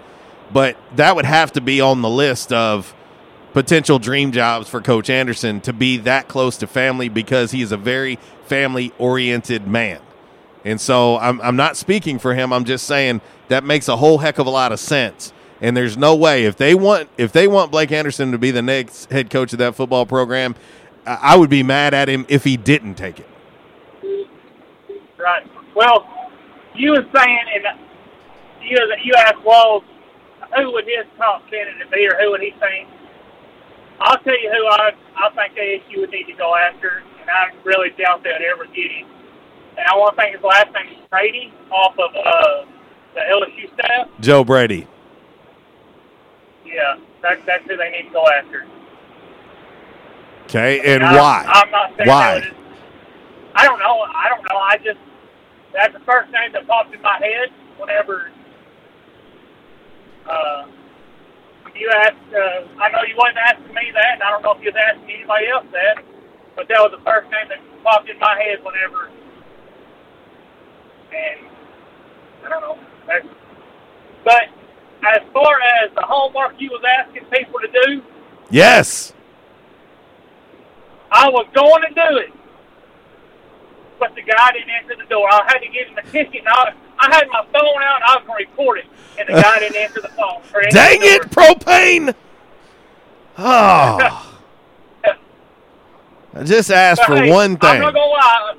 but 0.53 0.77
that 0.97 1.17
would 1.17 1.25
have 1.25 1.53
to 1.53 1.61
be 1.61 1.81
on 1.81 2.03
the 2.03 2.09
list 2.09 2.53
of 2.53 2.95
potential 3.53 3.99
dream 3.99 4.33
jobs 4.33 4.69
for 4.69 4.81
Coach 4.81 5.11
Anderson 5.11 5.61
to 5.63 5.73
be 5.73 5.97
that 5.99 6.29
close 6.29 6.57
to 6.59 6.67
family 6.67 7.09
because 7.09 7.51
he 7.51 7.63
is 7.63 7.73
a 7.73 7.77
very 7.77 8.17
family 8.47 8.93
oriented 8.99 9.67
man. 9.67 10.01
And 10.65 10.81
so 10.81 11.17
I'm, 11.19 11.41
I'm 11.41 11.57
not 11.57 11.77
speaking 11.77 12.19
for 12.19 12.35
him. 12.35 12.53
I'm 12.53 12.65
just 12.65 12.87
saying 12.87 13.21
that 13.49 13.65
makes 13.65 13.89
a 13.89 13.97
whole 13.97 14.19
heck 14.19 14.39
of 14.39 14.47
a 14.47 14.51
lot 14.51 14.73
of 14.73 14.81
sense. 14.81 15.33
And 15.61 15.77
there's 15.77 15.97
no 15.97 16.15
way 16.15 16.45
if 16.45 16.57
they 16.57 16.75
want 16.75 17.09
if 17.17 17.33
they 17.33 17.49
want 17.49 17.73
Blake 17.73 17.91
Anderson 17.91 18.31
to 18.33 18.39
be 18.39 18.51
the 18.51 18.63
next 18.63 19.11
head 19.11 19.29
coach 19.29 19.53
of 19.53 19.59
that 19.59 19.75
football 19.75 20.07
program, 20.07 20.55
I 21.05 21.37
would 21.37 21.51
be 21.51 21.63
mad 21.63 21.95
at 21.95 22.09
him 22.09 22.27
if 22.29 22.45
he 22.45 22.57
didn't 22.57 22.95
take 22.95 23.19
it. 23.19 23.27
Right. 25.19 25.45
Well, 25.75 26.07
you 26.75 26.93
were 26.93 27.05
saying, 27.13 27.39
and 27.55 27.79
you 28.63 28.77
you 29.03 29.15
asked 29.17 29.43
Walls, 29.45 29.83
who 30.57 30.73
would 30.73 30.85
his 30.85 31.07
top 31.17 31.49
candidate 31.51 31.91
be, 31.91 32.07
or 32.07 32.17
who 32.21 32.31
would 32.31 32.41
he 32.41 32.53
think? 32.61 32.89
I'll 34.01 34.19
tell 34.19 34.39
you 34.41 34.51
who 34.51 34.67
I 34.67 34.93
I 35.17 35.31
think 35.35 35.59
ASU 35.59 36.01
would 36.01 36.11
need 36.11 36.25
to 36.25 36.35
go 36.35 36.55
after, 36.55 37.03
and 37.21 37.29
I 37.29 37.51
really 37.65 37.91
doubt 37.99 38.23
they'd 38.23 38.45
ever 38.51 38.65
get 38.67 38.91
him. 38.91 39.09
And 39.77 39.87
I 39.87 39.97
want 39.97 40.17
to 40.17 40.23
think 40.23 40.35
his 40.35 40.45
last 40.45 40.73
name 40.73 40.99
is 40.99 41.09
Brady 41.11 41.53
off 41.71 41.95
of 41.99 42.11
uh, 42.15 42.65
the 43.15 43.21
LSU 43.21 43.73
staff. 43.75 44.09
Joe 44.21 44.45
Brady. 44.45 44.87
Yeah, 46.65 46.99
that, 47.23 47.39
that's 47.47 47.65
who 47.69 47.77
they 47.77 47.91
need 47.91 48.09
to 48.09 48.13
go 48.13 48.25
after. 48.27 48.67
Okay, 50.45 50.95
and 50.95 51.05
I- 51.05 51.17
why? 51.17 51.45
I'm 51.47 51.71
not 51.71 51.91
saying 51.97 52.09
why? 52.09 52.41
that 52.41 52.55
I 53.55 53.65
don't 53.65 53.81
know. 53.81 54.01
I 54.15 54.29
don't 54.29 54.43
know. 54.49 54.57
I 54.57 54.77
just 54.79 55.01
that's 55.75 55.93
the 55.93 56.01
first 56.01 56.31
name 56.31 56.53
that 56.53 56.67
popped 56.67 56.95
in 56.95 57.03
my 57.03 57.19
head 57.19 57.51
whenever 57.77 58.31
uh, 60.29 60.67
you 61.75 61.91
asked. 62.05 62.17
Uh, 62.33 62.67
I 62.81 62.91
know 62.91 63.03
you 63.07 63.15
wasn't 63.17 63.39
asking 63.39 63.75
me 63.75 63.91
that, 63.95 64.15
and 64.15 64.23
I 64.23 64.31
don't 64.31 64.43
know 64.43 64.53
if 64.53 64.63
you 64.63 64.71
was 64.73 64.81
asking 64.81 65.11
anybody 65.11 65.47
else 65.49 65.67
that, 65.73 66.05
but 66.57 66.69
that 66.69 66.79
was 66.81 66.93
the 66.97 67.03
first 67.05 67.31
name 67.31 67.49
that 67.49 67.59
popped 67.83 68.09
in 68.09 68.19
my 68.19 68.35
head 68.37 68.63
whenever. 68.65 69.11
And 71.13 71.49
I 72.45 72.49
don't 72.49 72.61
know. 72.61 72.79
That's, 73.07 73.27
but 74.25 74.43
as 75.07 75.23
far 75.33 75.59
as 75.83 75.91
the 75.95 76.03
homework 76.03 76.55
you 76.59 76.71
was 76.71 76.83
asking 77.01 77.25
people 77.27 77.61
to 77.61 77.69
do, 77.87 78.03
Yes. 78.51 79.13
I 81.11 81.29
was 81.29 81.47
going 81.55 81.83
to 81.83 81.95
do 81.95 82.17
it, 82.19 82.33
but 83.99 84.15
the 84.15 84.23
guy 84.23 84.53
didn't 84.53 84.71
answer 84.71 84.95
the 84.99 85.09
door. 85.09 85.27
I 85.31 85.45
had 85.47 85.59
to 85.59 85.69
give 85.69 85.89
him 85.89 85.99
a 85.99 86.03
ticket, 86.03 86.41
and 86.41 86.49
I, 86.49 86.73
I 86.99 87.15
had 87.15 87.29
my 87.29 87.45
phone 87.53 87.83
out, 87.83 87.97
and 87.97 88.05
I 88.05 88.17
was 88.17 88.25
going 88.27 88.45
to 88.45 88.51
report 88.51 88.79
it, 88.79 88.87
and 89.19 89.29
the 89.29 89.41
guy 89.41 89.59
didn't 89.61 89.77
answer 89.77 90.01
the 90.01 90.09
phone. 90.09 90.43
Dang 90.71 90.99
it, 91.01 91.23
propane! 91.31 92.15
Oh. 93.39 94.25
I 96.35 96.45
just 96.45 96.71
asked 96.71 97.01
But 97.07 97.07
for 97.19 97.23
hey, 97.25 97.31
one 97.31 97.53
I'm 97.53 97.57
thing. 97.57 97.81
not 97.81 97.95
gonna 97.95 98.07
lie. 98.07 98.55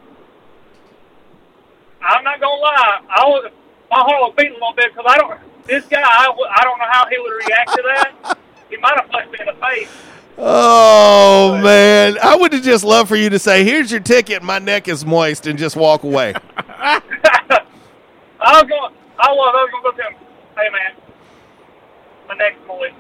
I'm 2.01 2.23
not 2.23 2.39
gonna 2.41 2.61
lie. 2.61 3.01
I 3.09 3.23
was 3.25 3.51
my 3.91 3.97
heart 3.97 4.21
was 4.21 4.33
beating 4.37 4.51
a 4.53 4.55
little 4.55 4.73
bit 4.75 4.93
because 4.93 5.05
I 5.07 5.17
don't. 5.17 5.39
This 5.65 5.85
guy, 5.85 6.01
I, 6.01 6.27
I 6.57 6.63
don't 6.63 6.79
know 6.79 6.85
how 6.91 7.07
he 7.09 7.17
would 7.19 7.45
react 7.47 7.69
to 7.71 7.83
that. 7.85 8.37
he 8.69 8.77
might 8.77 8.95
have 8.99 9.09
punched 9.09 9.31
me 9.31 9.37
in 9.41 9.45
the 9.45 9.53
face. 9.65 9.89
Oh 10.37 11.59
man, 11.61 12.17
I 12.23 12.35
would 12.35 12.53
have 12.53 12.63
just 12.63 12.83
loved 12.83 13.07
for 13.09 13.15
you 13.15 13.29
to 13.29 13.39
say, 13.39 13.63
"Here's 13.63 13.91
your 13.91 13.99
ticket. 14.01 14.41
My 14.41 14.59
neck 14.59 14.87
is 14.87 15.05
moist," 15.05 15.45
and 15.47 15.59
just 15.59 15.75
walk 15.75 16.03
away. 16.03 16.33
I 18.41 18.61
was 18.61 18.69
going. 18.69 18.93
I 19.19 19.31
was. 19.31 19.55
I 19.55 19.63
was 19.63 19.69
gonna 19.71 19.83
go 19.83 19.91
to 19.91 20.03
him. 20.03 20.13
Hey 20.55 20.69
man, 20.71 20.95
my 22.27 22.35
neck's 22.35 22.57
moist. 22.67 22.95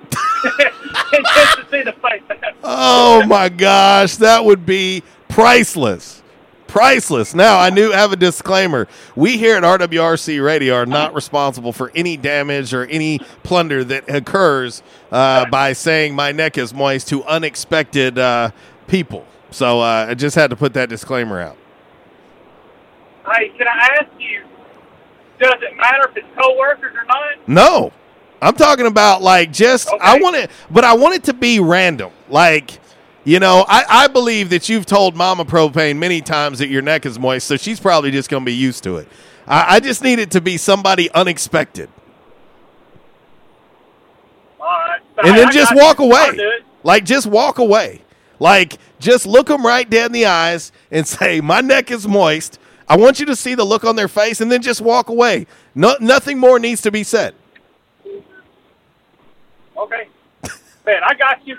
just 1.35 1.57
to 1.57 1.67
see 1.71 1.83
the 1.83 1.93
face. 1.93 2.21
oh 2.63 3.25
my 3.25 3.49
gosh, 3.49 4.15
that 4.17 4.43
would 4.45 4.65
be 4.65 5.03
priceless. 5.27 6.23
Priceless. 6.67 7.33
Now, 7.33 7.57
I 7.57 7.71
knew 7.71 7.89
have 7.89 8.11
a 8.13 8.15
disclaimer. 8.15 8.87
We 9.15 9.37
here 9.39 9.55
at 9.55 9.63
RWRC 9.63 10.43
Radio 10.43 10.75
are 10.75 10.85
not 10.85 11.15
responsible 11.15 11.73
for 11.73 11.91
any 11.95 12.15
damage 12.15 12.75
or 12.75 12.85
any 12.85 13.17
plunder 13.41 13.83
that 13.85 14.07
occurs 14.07 14.83
uh, 15.11 15.49
by 15.49 15.73
saying 15.73 16.13
my 16.13 16.31
neck 16.31 16.59
is 16.59 16.71
moist 16.71 17.07
to 17.07 17.23
unexpected 17.23 18.19
uh, 18.19 18.51
people. 18.85 19.25
So 19.49 19.79
uh, 19.81 20.05
I 20.09 20.13
just 20.13 20.35
had 20.35 20.51
to 20.51 20.55
put 20.55 20.73
that 20.75 20.89
disclaimer 20.89 21.41
out. 21.41 21.57
Hey, 23.25 23.49
can 23.57 23.67
I 23.67 23.97
ask 24.01 24.09
you? 24.19 24.43
Does 25.39 25.53
it 25.61 25.77
matter 25.77 26.09
if 26.09 26.17
it's 26.17 26.27
coworkers 26.37 26.93
or 26.93 27.05
not? 27.05 27.47
No, 27.47 27.93
I'm 28.41 28.55
talking 28.55 28.87
about 28.87 29.21
like 29.21 29.51
just 29.51 29.89
I 30.01 30.19
want 30.19 30.35
it, 30.35 30.51
but 30.69 30.83
I 30.83 30.93
want 30.95 31.15
it 31.15 31.23
to 31.25 31.33
be 31.33 31.59
random. 31.59 32.11
Like, 32.29 32.79
you 33.23 33.39
know, 33.39 33.65
I, 33.67 33.85
I 33.89 34.07
believe 34.07 34.49
that 34.49 34.69
you've 34.69 34.85
told 34.85 35.15
Mama 35.15 35.45
Propane 35.45 35.97
many 35.97 36.21
times 36.21 36.59
that 36.59 36.67
your 36.67 36.81
neck 36.81 37.05
is 37.05 37.17
moist, 37.17 37.47
so 37.47 37.57
she's 37.57 37.79
probably 37.79 38.11
just 38.11 38.29
going 38.29 38.43
to 38.43 38.45
be 38.45 38.55
used 38.55 38.83
to 38.83 38.97
it. 38.97 39.07
I, 39.47 39.75
I 39.75 39.79
just 39.79 40.03
need 40.03 40.19
it 40.19 40.31
to 40.31 40.41
be 40.41 40.57
somebody 40.57 41.09
unexpected, 41.11 41.89
right. 44.59 44.99
and 45.23 45.37
then 45.37 45.47
I 45.47 45.51
just 45.51 45.69
got 45.71 45.77
you. 45.77 45.83
walk 45.83 45.99
away. 45.99 46.61
Like, 46.83 47.03
just 47.03 47.27
walk 47.27 47.59
away. 47.59 48.03
Like, 48.39 48.77
just 48.99 49.25
look 49.25 49.47
them 49.47 49.65
right 49.65 49.89
dead 49.89 50.07
in 50.07 50.11
the 50.13 50.25
eyes 50.25 50.71
and 50.91 51.07
say, 51.07 51.39
"My 51.39 51.61
neck 51.61 51.91
is 51.91 52.07
moist." 52.07 52.59
I 52.89 52.97
want 52.97 53.19
you 53.19 53.25
to 53.27 53.35
see 53.35 53.53
the 53.53 53.63
look 53.63 53.85
on 53.85 53.95
their 53.95 54.07
face, 54.07 54.41
and 54.41 54.51
then 54.51 54.63
just 54.63 54.81
walk 54.81 55.09
away. 55.09 55.45
No, 55.75 55.95
nothing 56.01 56.39
more 56.39 56.57
needs 56.57 56.81
to 56.81 56.91
be 56.91 57.03
said. 57.03 57.35
Okay. 59.77 60.07
Man, 60.85 61.01
I 61.05 61.13
got 61.13 61.47
you. 61.47 61.55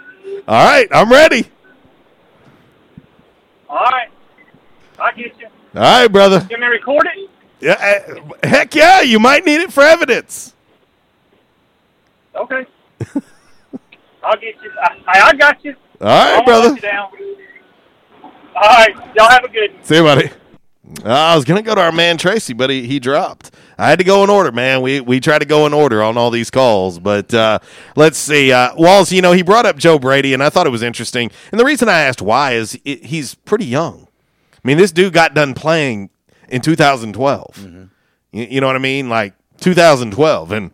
All 0.49 0.65
right, 0.65 0.89
I'm 0.91 1.11
ready. 1.11 1.49
All 3.69 3.77
right. 3.79 4.09
I 4.99 5.13
get 5.13 5.39
you. 5.39 5.47
All 5.77 5.83
right, 5.83 6.09
brother. 6.09 6.41
Can 6.41 6.61
we 6.61 6.67
record 6.67 7.07
it? 7.15 7.31
Yeah, 7.61 7.73
uh, 7.73 8.47
heck 8.47 8.75
yeah, 8.75 9.03
you 9.03 9.21
might 9.21 9.45
need 9.45 9.61
it 9.61 9.73
for 9.73 9.83
evidence. 9.83 10.55
Okay. 12.35 12.67
I'll 14.23 14.37
get 14.41 14.57
you. 14.63 14.73
I, 15.07 15.21
I 15.21 15.33
got 15.35 15.65
you. 15.65 15.77
All 16.01 16.09
right, 16.09 16.45
brother. 16.45 16.77
All 18.23 18.31
right. 18.57 18.95
Y'all 19.15 19.29
have 19.29 19.45
a 19.45 19.49
good 19.49 19.75
one. 19.75 19.85
See 19.85 19.97
you, 19.97 20.03
buddy. 20.03 20.31
Uh, 21.05 21.09
I 21.09 21.37
was 21.37 21.45
gonna 21.45 21.63
go 21.63 21.75
to 21.75 21.81
our 21.81 21.93
man 21.93 22.17
Tracy, 22.19 22.53
but 22.53 22.71
he, 22.71 22.87
he 22.87 22.99
dropped. 22.99 23.53
I 23.79 23.89
had 23.89 23.99
to 23.99 24.05
go 24.05 24.23
in 24.25 24.31
order, 24.31 24.53
man. 24.53 24.83
We 24.83 25.01
we 25.01 25.21
try 25.21 25.39
to 25.39 25.45
go 25.45 25.67
in 25.67 25.73
order 25.73 26.03
on 26.03 26.19
all 26.19 26.31
these 26.31 26.51
calls, 26.51 26.99
but 26.99 27.33
uh, 27.33 27.61
let's 27.97 28.19
see. 28.19 28.53
Uh, 28.53 28.75
Walls, 28.77 29.11
you 29.13 29.23
know, 29.23 29.33
he 29.33 29.43
brought 29.43 29.67
up 29.67 29.77
Joe 29.77 29.99
Brady, 29.99 30.35
and 30.35 30.43
I 30.43 30.51
thought 30.51 30.67
it 30.67 30.71
was 30.71 30.83
interesting. 30.83 31.31
And 31.51 31.59
the 31.61 31.65
reason 31.65 31.89
I 31.89 32.01
asked 32.01 32.21
why 32.21 32.53
is 32.53 32.79
it, 32.85 33.05
he's 33.07 33.35
pretty 33.35 33.65
young. 33.67 34.09
I 34.53 34.69
mean, 34.69 34.77
this 34.77 34.93
dude 34.93 35.13
got 35.15 35.35
done 35.35 35.55
playing 35.55 36.11
in 36.49 36.61
2012. 36.61 37.67
You, 38.33 38.45
you 38.45 38.61
know 38.61 38.67
what 38.67 38.77
I 38.77 38.81
mean? 38.81 39.09
Like 39.09 39.35
2012, 39.61 40.53
and 40.53 40.71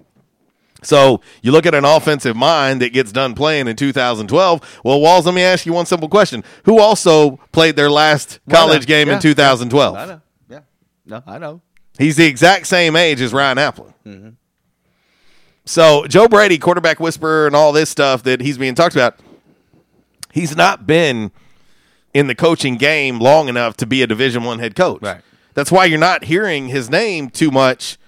so 0.82 1.20
you 1.42 1.52
look 1.52 1.66
at 1.66 1.74
an 1.74 1.84
offensive 1.84 2.36
mind 2.36 2.80
that 2.82 2.92
gets 2.92 3.10
done 3.12 3.34
playing 3.34 3.66
in 3.68 3.76
2012. 3.76 4.80
Well, 4.84 5.00
Walls, 5.00 5.26
let 5.26 5.34
me 5.34 5.42
ask 5.42 5.66
you 5.66 5.72
one 5.72 5.86
simple 5.86 6.08
question: 6.08 6.44
Who 6.64 6.78
also 6.80 7.38
played 7.52 7.76
their 7.76 7.90
last 7.90 8.40
college 8.50 8.86
game 8.86 9.08
Yeah. 9.08 9.14
in 9.14 9.20
2012? 9.20 9.96
I 9.96 10.06
know. 10.06 10.20
Yeah. 10.48 10.60
No, 11.06 11.22
I 11.26 11.38
know. 11.38 11.60
He's 11.98 12.16
the 12.16 12.26
exact 12.26 12.66
same 12.66 12.94
age 12.96 13.20
as 13.20 13.32
Ryan 13.32 13.56
Aplin. 13.58 13.94
Mm-hmm. 14.06 14.28
So 15.64 16.06
Joe 16.06 16.28
Brady, 16.28 16.58
quarterback 16.58 17.00
whisperer, 17.00 17.46
and 17.46 17.56
all 17.56 17.72
this 17.72 17.90
stuff 17.90 18.22
that 18.24 18.40
he's 18.40 18.58
being 18.58 18.74
talked 18.74 18.94
about, 18.94 19.18
he's 20.32 20.56
not 20.56 20.86
been 20.86 21.32
in 22.14 22.28
the 22.28 22.34
coaching 22.34 22.76
game 22.76 23.18
long 23.18 23.48
enough 23.48 23.76
to 23.78 23.86
be 23.86 24.02
a 24.02 24.06
Division 24.06 24.44
One 24.44 24.58
head 24.58 24.76
coach. 24.76 25.02
Right. 25.02 25.22
That's 25.54 25.72
why 25.72 25.86
you're 25.86 25.98
not 25.98 26.24
hearing 26.24 26.68
his 26.68 26.88
name 26.90 27.30
too 27.30 27.50
much 27.50 27.98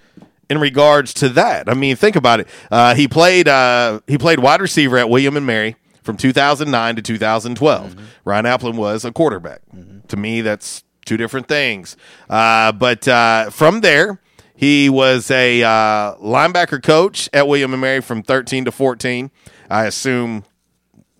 in 0.50 0.58
regards 0.58 1.12
to 1.14 1.28
that. 1.30 1.68
I 1.68 1.74
mean, 1.74 1.96
think 1.96 2.16
about 2.16 2.40
it. 2.40 2.48
Uh, 2.70 2.94
he 2.94 3.08
played 3.08 3.48
uh, 3.48 4.00
he 4.06 4.18
played 4.18 4.40
wide 4.40 4.60
receiver 4.60 4.98
at 4.98 5.08
William 5.08 5.36
and 5.36 5.46
Mary 5.46 5.76
from 6.02 6.16
2009 6.16 6.96
to 6.96 7.02
2012. 7.02 7.96
Ryan 8.24 8.44
Aplin 8.46 8.74
was 8.76 9.04
a 9.04 9.12
quarterback. 9.12 9.60
To 10.08 10.16
me, 10.16 10.40
that's 10.40 10.84
two 11.04 11.16
different 11.16 11.48
things. 11.48 11.96
Uh, 12.30 12.72
but 12.72 13.06
uh, 13.06 13.50
from 13.50 13.82
there, 13.82 14.20
he 14.56 14.88
was 14.88 15.30
a 15.30 15.62
uh, 15.62 16.14
linebacker 16.16 16.82
coach 16.82 17.28
at 17.32 17.46
William 17.46 17.72
and 17.72 17.80
Mary 17.80 18.00
from 18.00 18.22
13 18.22 18.64
to 18.64 18.72
14. 18.72 19.30
I 19.70 19.84
assume 19.84 20.44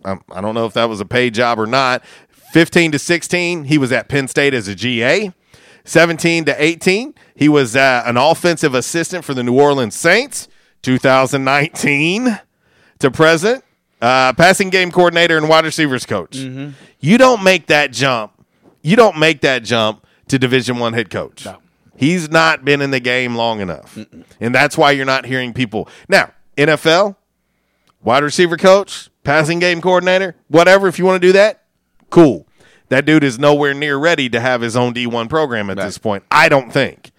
um, 0.04 0.22
I 0.32 0.40
don't 0.40 0.54
know 0.54 0.66
if 0.66 0.74
that 0.74 0.88
was 0.88 1.00
a 1.00 1.04
paid 1.04 1.34
job 1.34 1.58
or 1.58 1.66
not. 1.66 2.04
15 2.52 2.92
to 2.92 2.98
16, 2.98 3.64
he 3.64 3.76
was 3.78 3.92
at 3.92 4.08
Penn 4.08 4.26
State 4.26 4.54
as 4.54 4.68
a 4.68 4.74
GA. 4.74 5.32
17 5.88 6.44
to 6.46 6.62
18, 6.62 7.14
he 7.34 7.48
was 7.48 7.74
uh, 7.76 8.02
an 8.06 8.16
offensive 8.16 8.74
assistant 8.74 9.24
for 9.24 9.34
the 9.34 9.42
New 9.42 9.58
Orleans 9.58 9.94
Saints. 9.94 10.48
2019 10.82 12.38
to 13.00 13.10
present, 13.10 13.64
uh, 14.00 14.32
passing 14.32 14.70
game 14.70 14.90
coordinator 14.90 15.36
and 15.36 15.48
wide 15.48 15.64
receivers 15.64 16.06
coach. 16.06 16.36
You 17.00 17.18
don't 17.18 17.42
make 17.42 17.66
that 17.66 17.92
jump. 17.92 18.32
You 18.82 18.96
don't 18.96 19.18
make 19.18 19.40
that 19.42 19.64
jump 19.64 20.06
to 20.28 20.38
Division 20.38 20.78
One 20.78 20.92
head 20.92 21.10
coach. 21.10 21.46
He's 21.96 22.30
not 22.30 22.64
been 22.64 22.80
in 22.80 22.90
the 22.90 23.00
game 23.00 23.34
long 23.34 23.60
enough, 23.60 23.98
and 24.40 24.54
that's 24.54 24.78
why 24.78 24.92
you're 24.92 25.04
not 25.04 25.26
hearing 25.26 25.52
people 25.52 25.88
now. 26.08 26.32
NFL, 26.56 27.16
wide 28.02 28.22
receiver 28.22 28.56
coach, 28.56 29.10
passing 29.24 29.58
game 29.58 29.80
coordinator, 29.80 30.36
whatever. 30.48 30.86
If 30.88 30.98
you 30.98 31.04
want 31.04 31.20
to 31.20 31.26
do 31.26 31.32
that, 31.32 31.64
cool. 32.10 32.46
That 32.88 33.04
dude 33.04 33.24
is 33.24 33.38
nowhere 33.38 33.74
near 33.74 33.96
ready 33.96 34.28
to 34.30 34.40
have 34.40 34.60
his 34.60 34.76
own 34.76 34.94
D1 34.94 35.28
program 35.28 35.68
at 35.70 35.76
this 35.76 35.98
point. 35.98 36.24
I 36.30 36.48
don't 36.48 36.72
think. 36.72 37.10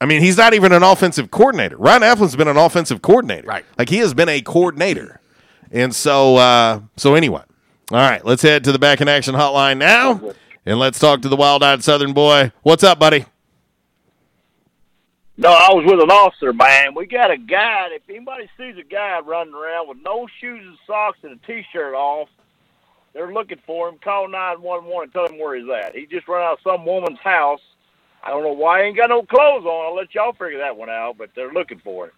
I 0.00 0.04
mean, 0.04 0.20
he's 0.20 0.36
not 0.36 0.52
even 0.52 0.72
an 0.72 0.82
offensive 0.82 1.30
coordinator. 1.30 1.76
Ryan 1.76 2.02
Aplin's 2.02 2.36
been 2.36 2.48
an 2.48 2.56
offensive 2.56 3.02
coordinator. 3.02 3.46
Right. 3.46 3.64
Like 3.78 3.88
he 3.88 3.98
has 3.98 4.14
been 4.14 4.28
a 4.28 4.42
coordinator. 4.42 5.20
And 5.70 5.94
so 5.94 6.36
uh 6.36 6.80
so 6.96 7.14
anyway. 7.14 7.42
All 7.90 7.98
right, 7.98 8.24
let's 8.24 8.42
head 8.42 8.64
to 8.64 8.72
the 8.72 8.78
back 8.78 9.00
in 9.00 9.08
action 9.08 9.34
hotline 9.34 9.78
now. 9.78 10.34
And 10.64 10.78
let's 10.78 10.98
talk 10.98 11.22
to 11.22 11.28
the 11.28 11.36
wild-eyed 11.36 11.84
southern 11.84 12.12
boy. 12.12 12.52
What's 12.62 12.84
up, 12.84 12.98
buddy? 12.98 13.26
No, 15.36 15.50
I 15.50 15.72
was 15.72 15.84
with 15.84 16.00
an 16.00 16.10
officer, 16.10 16.52
man. 16.52 16.94
We 16.94 17.06
got 17.06 17.30
a 17.30 17.36
guy. 17.36 17.88
If 17.90 18.02
anybody 18.08 18.48
sees 18.56 18.76
a 18.78 18.82
guy 18.82 19.20
running 19.24 19.54
around 19.54 19.88
with 19.88 19.98
no 20.04 20.26
shoes 20.40 20.62
and 20.64 20.78
socks 20.86 21.18
and 21.22 21.32
a 21.32 21.46
T-shirt 21.46 21.94
off, 21.94 22.28
they're 23.12 23.32
looking 23.32 23.58
for 23.66 23.88
him. 23.88 23.98
Call 24.02 24.28
nine 24.28 24.62
one 24.62 24.84
one 24.84 25.04
and 25.04 25.12
tell 25.12 25.26
him 25.26 25.38
where 25.38 25.56
he's 25.56 25.68
at. 25.68 25.94
He 25.94 26.06
just 26.06 26.28
ran 26.28 26.42
out 26.42 26.54
of 26.54 26.58
some 26.64 26.84
woman's 26.84 27.18
house. 27.20 27.60
I 28.22 28.30
don't 28.30 28.42
know 28.42 28.52
why 28.52 28.82
he 28.82 28.88
ain't 28.88 28.96
got 28.96 29.08
no 29.08 29.22
clothes 29.22 29.64
on. 29.64 29.86
I'll 29.86 29.96
let 29.96 30.14
y'all 30.14 30.32
figure 30.32 30.58
that 30.58 30.76
one 30.76 30.88
out, 30.90 31.18
but 31.18 31.30
they're 31.34 31.52
looking 31.52 31.80
for 31.80 32.06
him. 32.06 32.12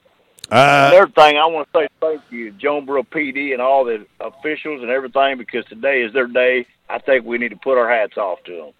Uh, 0.51 0.91
Another 0.93 1.11
thing, 1.11 1.39
I 1.39 1.47
want 1.47 1.67
to 1.73 1.79
say 1.79 1.89
thank 2.01 2.21
you, 2.31 2.51
Jonesboro 2.53 3.05
PD 3.05 3.53
and 3.53 3.63
all 3.63 3.85
the 3.85 4.07
officials 4.21 4.83
and 4.83 4.91
everything, 4.91 5.39
because 5.39 5.65
today 5.67 6.03
is 6.03 6.13
their 6.13 6.27
day. 6.27 6.67
I 6.91 6.99
think 6.99 7.25
we 7.25 7.39
need 7.39 7.49
to 7.49 7.57
put 7.57 7.79
our 7.79 7.89
hats 7.89 8.19
off 8.19 8.43
to 8.45 8.57
them. 8.57 8.71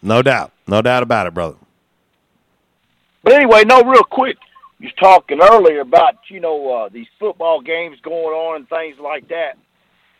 No 0.00 0.22
doubt. 0.22 0.52
No 0.68 0.80
doubt 0.80 1.02
about 1.02 1.26
it, 1.26 1.34
brother. 1.34 1.56
But 3.24 3.32
anyway, 3.32 3.64
no, 3.64 3.82
real 3.82 4.04
quick. 4.04 4.36
You 4.78 4.86
was 4.86 4.94
talking 4.94 5.40
earlier 5.42 5.80
about 5.80 6.18
you 6.28 6.38
know 6.38 6.70
uh, 6.72 6.88
these 6.88 7.08
football 7.18 7.60
games 7.60 7.98
going 8.02 8.32
on 8.32 8.56
and 8.56 8.68
things 8.68 8.96
like 9.00 9.26
that. 9.28 9.58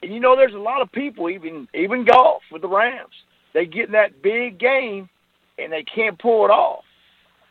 And 0.02 0.12
you 0.12 0.20
know, 0.20 0.36
there's 0.36 0.54
a 0.54 0.58
lot 0.58 0.82
of 0.82 0.92
people, 0.92 1.28
even 1.28 1.68
even 1.74 2.04
golf 2.04 2.42
with 2.52 2.62
the 2.62 2.68
Rams. 2.68 3.14
They 3.54 3.66
get 3.66 3.86
in 3.86 3.92
that 3.92 4.22
big 4.22 4.58
game 4.58 5.08
and 5.58 5.72
they 5.72 5.82
can't 5.82 6.18
pull 6.18 6.44
it 6.44 6.50
off. 6.50 6.84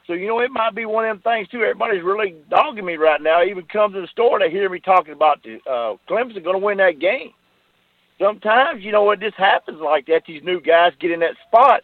So 0.06 0.14
you 0.14 0.28
know, 0.28 0.40
it 0.40 0.52
might 0.52 0.74
be 0.74 0.86
one 0.86 1.06
of 1.06 1.16
them 1.16 1.22
things 1.24 1.50
too. 1.50 1.62
Everybody's 1.62 2.04
really 2.04 2.36
dogging 2.50 2.86
me 2.86 2.96
right 2.96 3.22
now. 3.22 3.44
Even 3.44 3.66
come 3.66 3.92
to 3.94 4.02
the 4.02 4.08
store, 4.08 4.40
they 4.40 4.50
hear 4.50 4.70
me 4.70 4.80
talking 4.80 5.14
about 5.14 5.44
the 5.44 5.56
uh, 5.70 5.98
Clemson 6.10 6.44
going 6.44 6.60
to 6.60 6.66
win 6.66 6.78
that 6.78 7.00
game. 7.00 7.32
Sometimes 8.20 8.84
you 8.84 8.92
know 8.92 9.04
what 9.04 9.20
just 9.20 9.36
happens 9.36 9.80
like 9.82 10.08
that. 10.08 10.24
These 10.26 10.44
new 10.44 10.62
guys 10.62 10.94
get 11.00 11.12
in 11.12 11.20
that 11.20 11.36
spot 11.48 11.84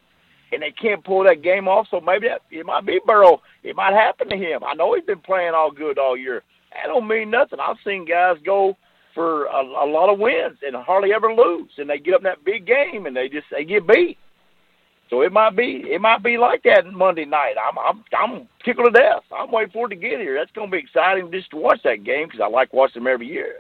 and 0.54 0.62
they 0.62 0.72
can't 0.72 1.04
pull 1.04 1.24
that 1.26 1.42
game 1.42 1.68
off. 1.68 1.88
So 1.92 2.00
maybe 2.00 2.28
that 2.28 2.42
it 2.50 2.66
might 2.66 2.86
be 2.86 3.00
Burrow. 3.06 3.42
It 3.64 3.76
might 3.76 3.94
happen 3.94 4.30
to 4.30 4.38
him. 4.38 4.64
I 4.64 4.74
know 4.74 4.96
he's 4.96 5.04
been 5.04 5.20
playing 5.20 5.54
all 5.54 5.72
good 5.72 6.00
all 6.00 6.16
year. 6.16 6.44
That 6.72 6.88
don't 6.88 7.08
mean 7.08 7.30
nothing. 7.30 7.60
I've 7.60 7.78
seen 7.86 8.06
guys 8.06 8.38
go 8.46 8.78
for 9.14 9.46
a, 9.46 9.62
a 9.62 9.88
lot 9.88 10.12
of 10.12 10.20
wins 10.20 10.58
and 10.66 10.76
hardly 10.76 11.14
ever 11.14 11.34
lose, 11.34 11.72
and 11.78 11.90
they 11.90 12.00
get 12.00 12.16
up 12.16 12.22
in 12.22 12.26
that 12.26 12.44
big 12.44 12.66
game 12.66 13.06
and 13.06 13.16
they 13.16 13.30
just 13.30 13.48
they 13.52 13.64
get 13.64 13.88
beat. 13.88 14.18
So 15.10 15.22
it 15.22 15.32
might 15.32 15.56
be 15.56 15.84
it 15.92 16.02
might 16.02 16.24
be 16.24 16.38
like 16.38 16.64
that 16.64 16.86
Monday 16.92 17.26
night. 17.26 17.56
I'm 17.62 17.78
I'm 17.78 18.04
I'm 18.18 18.48
tickled 18.64 18.94
to 18.94 19.00
death. 19.00 19.24
I'm 19.32 19.52
waiting 19.52 19.72
for 19.72 19.86
it 19.86 19.90
to 19.90 19.96
get 19.96 20.20
here. 20.20 20.36
That's 20.36 20.52
going 20.52 20.70
to 20.70 20.72
be 20.72 20.80
exciting 20.80 21.32
just 21.32 21.52
to 21.52 21.58
watch 21.58 21.84
that 21.84 22.04
game 22.04 22.28
because 22.28 22.42
I 22.42 22.48
like 22.48 22.74
watching 22.74 23.04
them 23.04 23.14
every 23.14 23.28
year. 23.28 23.60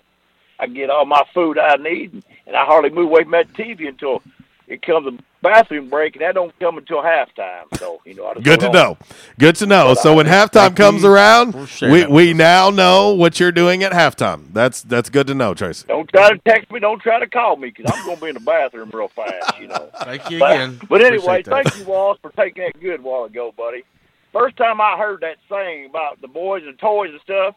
I 0.59 0.67
get 0.67 0.89
all 0.89 1.05
my 1.05 1.23
food 1.33 1.57
I 1.57 1.75
need, 1.75 2.23
and 2.47 2.55
I 2.55 2.65
hardly 2.65 2.89
move 2.89 3.07
away 3.09 3.23
from 3.23 3.33
that 3.33 3.53
TV 3.53 3.87
until 3.87 4.23
it 4.67 4.81
comes 4.81 5.19
bathroom 5.43 5.89
break, 5.89 6.15
and 6.15 6.23
that 6.23 6.33
don't 6.33 6.57
come 6.59 6.77
until 6.79 7.03
halftime. 7.03 7.65
So 7.77 8.01
you 8.05 8.15
know, 8.15 8.25
I 8.25 8.33
just 8.33 8.45
Good 8.45 8.61
to 8.61 8.67
on. 8.67 8.73
know. 8.73 8.97
Good 9.37 9.55
to 9.57 9.65
know. 9.67 9.93
So 9.93 10.15
when 10.15 10.25
halftime 10.25 10.75
comes 10.75 11.03
around, 11.03 11.53
we, 11.81 12.05
we 12.07 12.33
now 12.33 12.71
know 12.71 13.13
what 13.13 13.39
you're 13.39 13.51
doing 13.51 13.83
at 13.83 13.91
halftime. 13.91 14.45
That's 14.53 14.81
that's 14.81 15.09
good 15.11 15.27
to 15.27 15.35
know, 15.35 15.53
Tracy. 15.53 15.85
Don't 15.87 16.09
try 16.09 16.31
to 16.31 16.39
text 16.47 16.71
me. 16.71 16.79
Don't 16.79 17.01
try 17.01 17.19
to 17.19 17.27
call 17.27 17.57
me 17.57 17.69
because 17.75 17.85
I'm 17.93 18.03
going 18.03 18.17
to 18.17 18.23
be 18.23 18.29
in 18.29 18.33
the 18.35 18.39
bathroom 18.39 18.89
real 18.93 19.09
fast. 19.09 19.59
You 19.61 19.67
know. 19.67 19.89
Thank 20.03 20.29
you 20.31 20.39
But, 20.39 20.51
again. 20.55 20.79
but 20.89 21.03
anyway, 21.03 21.43
thank 21.43 21.75
you, 21.75 21.83
Walls, 21.85 22.17
for 22.21 22.31
taking 22.31 22.63
that 22.63 22.81
good 22.81 23.03
while 23.03 23.25
ago, 23.25 23.53
buddy. 23.55 23.83
First 24.31 24.57
time 24.57 24.81
I 24.81 24.97
heard 24.97 25.21
that 25.21 25.37
saying 25.49 25.85
about 25.89 26.19
the 26.21 26.27
boys 26.27 26.63
and 26.65 26.77
toys 26.79 27.11
and 27.11 27.21
stuff, 27.21 27.55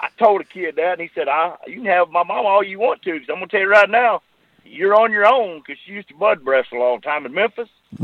I 0.00 0.08
told 0.18 0.40
a 0.42 0.44
kid 0.44 0.76
that, 0.76 0.92
and 0.92 1.00
he 1.00 1.10
said, 1.14 1.28
"I 1.28 1.56
you 1.66 1.76
can 1.76 1.86
have 1.86 2.10
my 2.10 2.22
mom 2.22 2.46
all 2.46 2.62
you 2.62 2.78
want 2.78 3.02
to, 3.02 3.12
because 3.12 3.28
I'm 3.30 3.36
going 3.36 3.48
to 3.48 3.52
tell 3.56 3.60
you 3.62 3.70
right 3.70 3.88
now, 3.90 4.22
you're 4.70 4.94
on 4.94 5.12
your 5.12 5.26
own, 5.26 5.58
because 5.58 5.80
she 5.84 5.92
used 5.92 6.08
to 6.08 6.14
bud 6.14 6.44
wrestle 6.44 6.82
all 6.82 6.96
the 6.96 7.02
time 7.02 7.26
in 7.26 7.34
Memphis, 7.34 7.68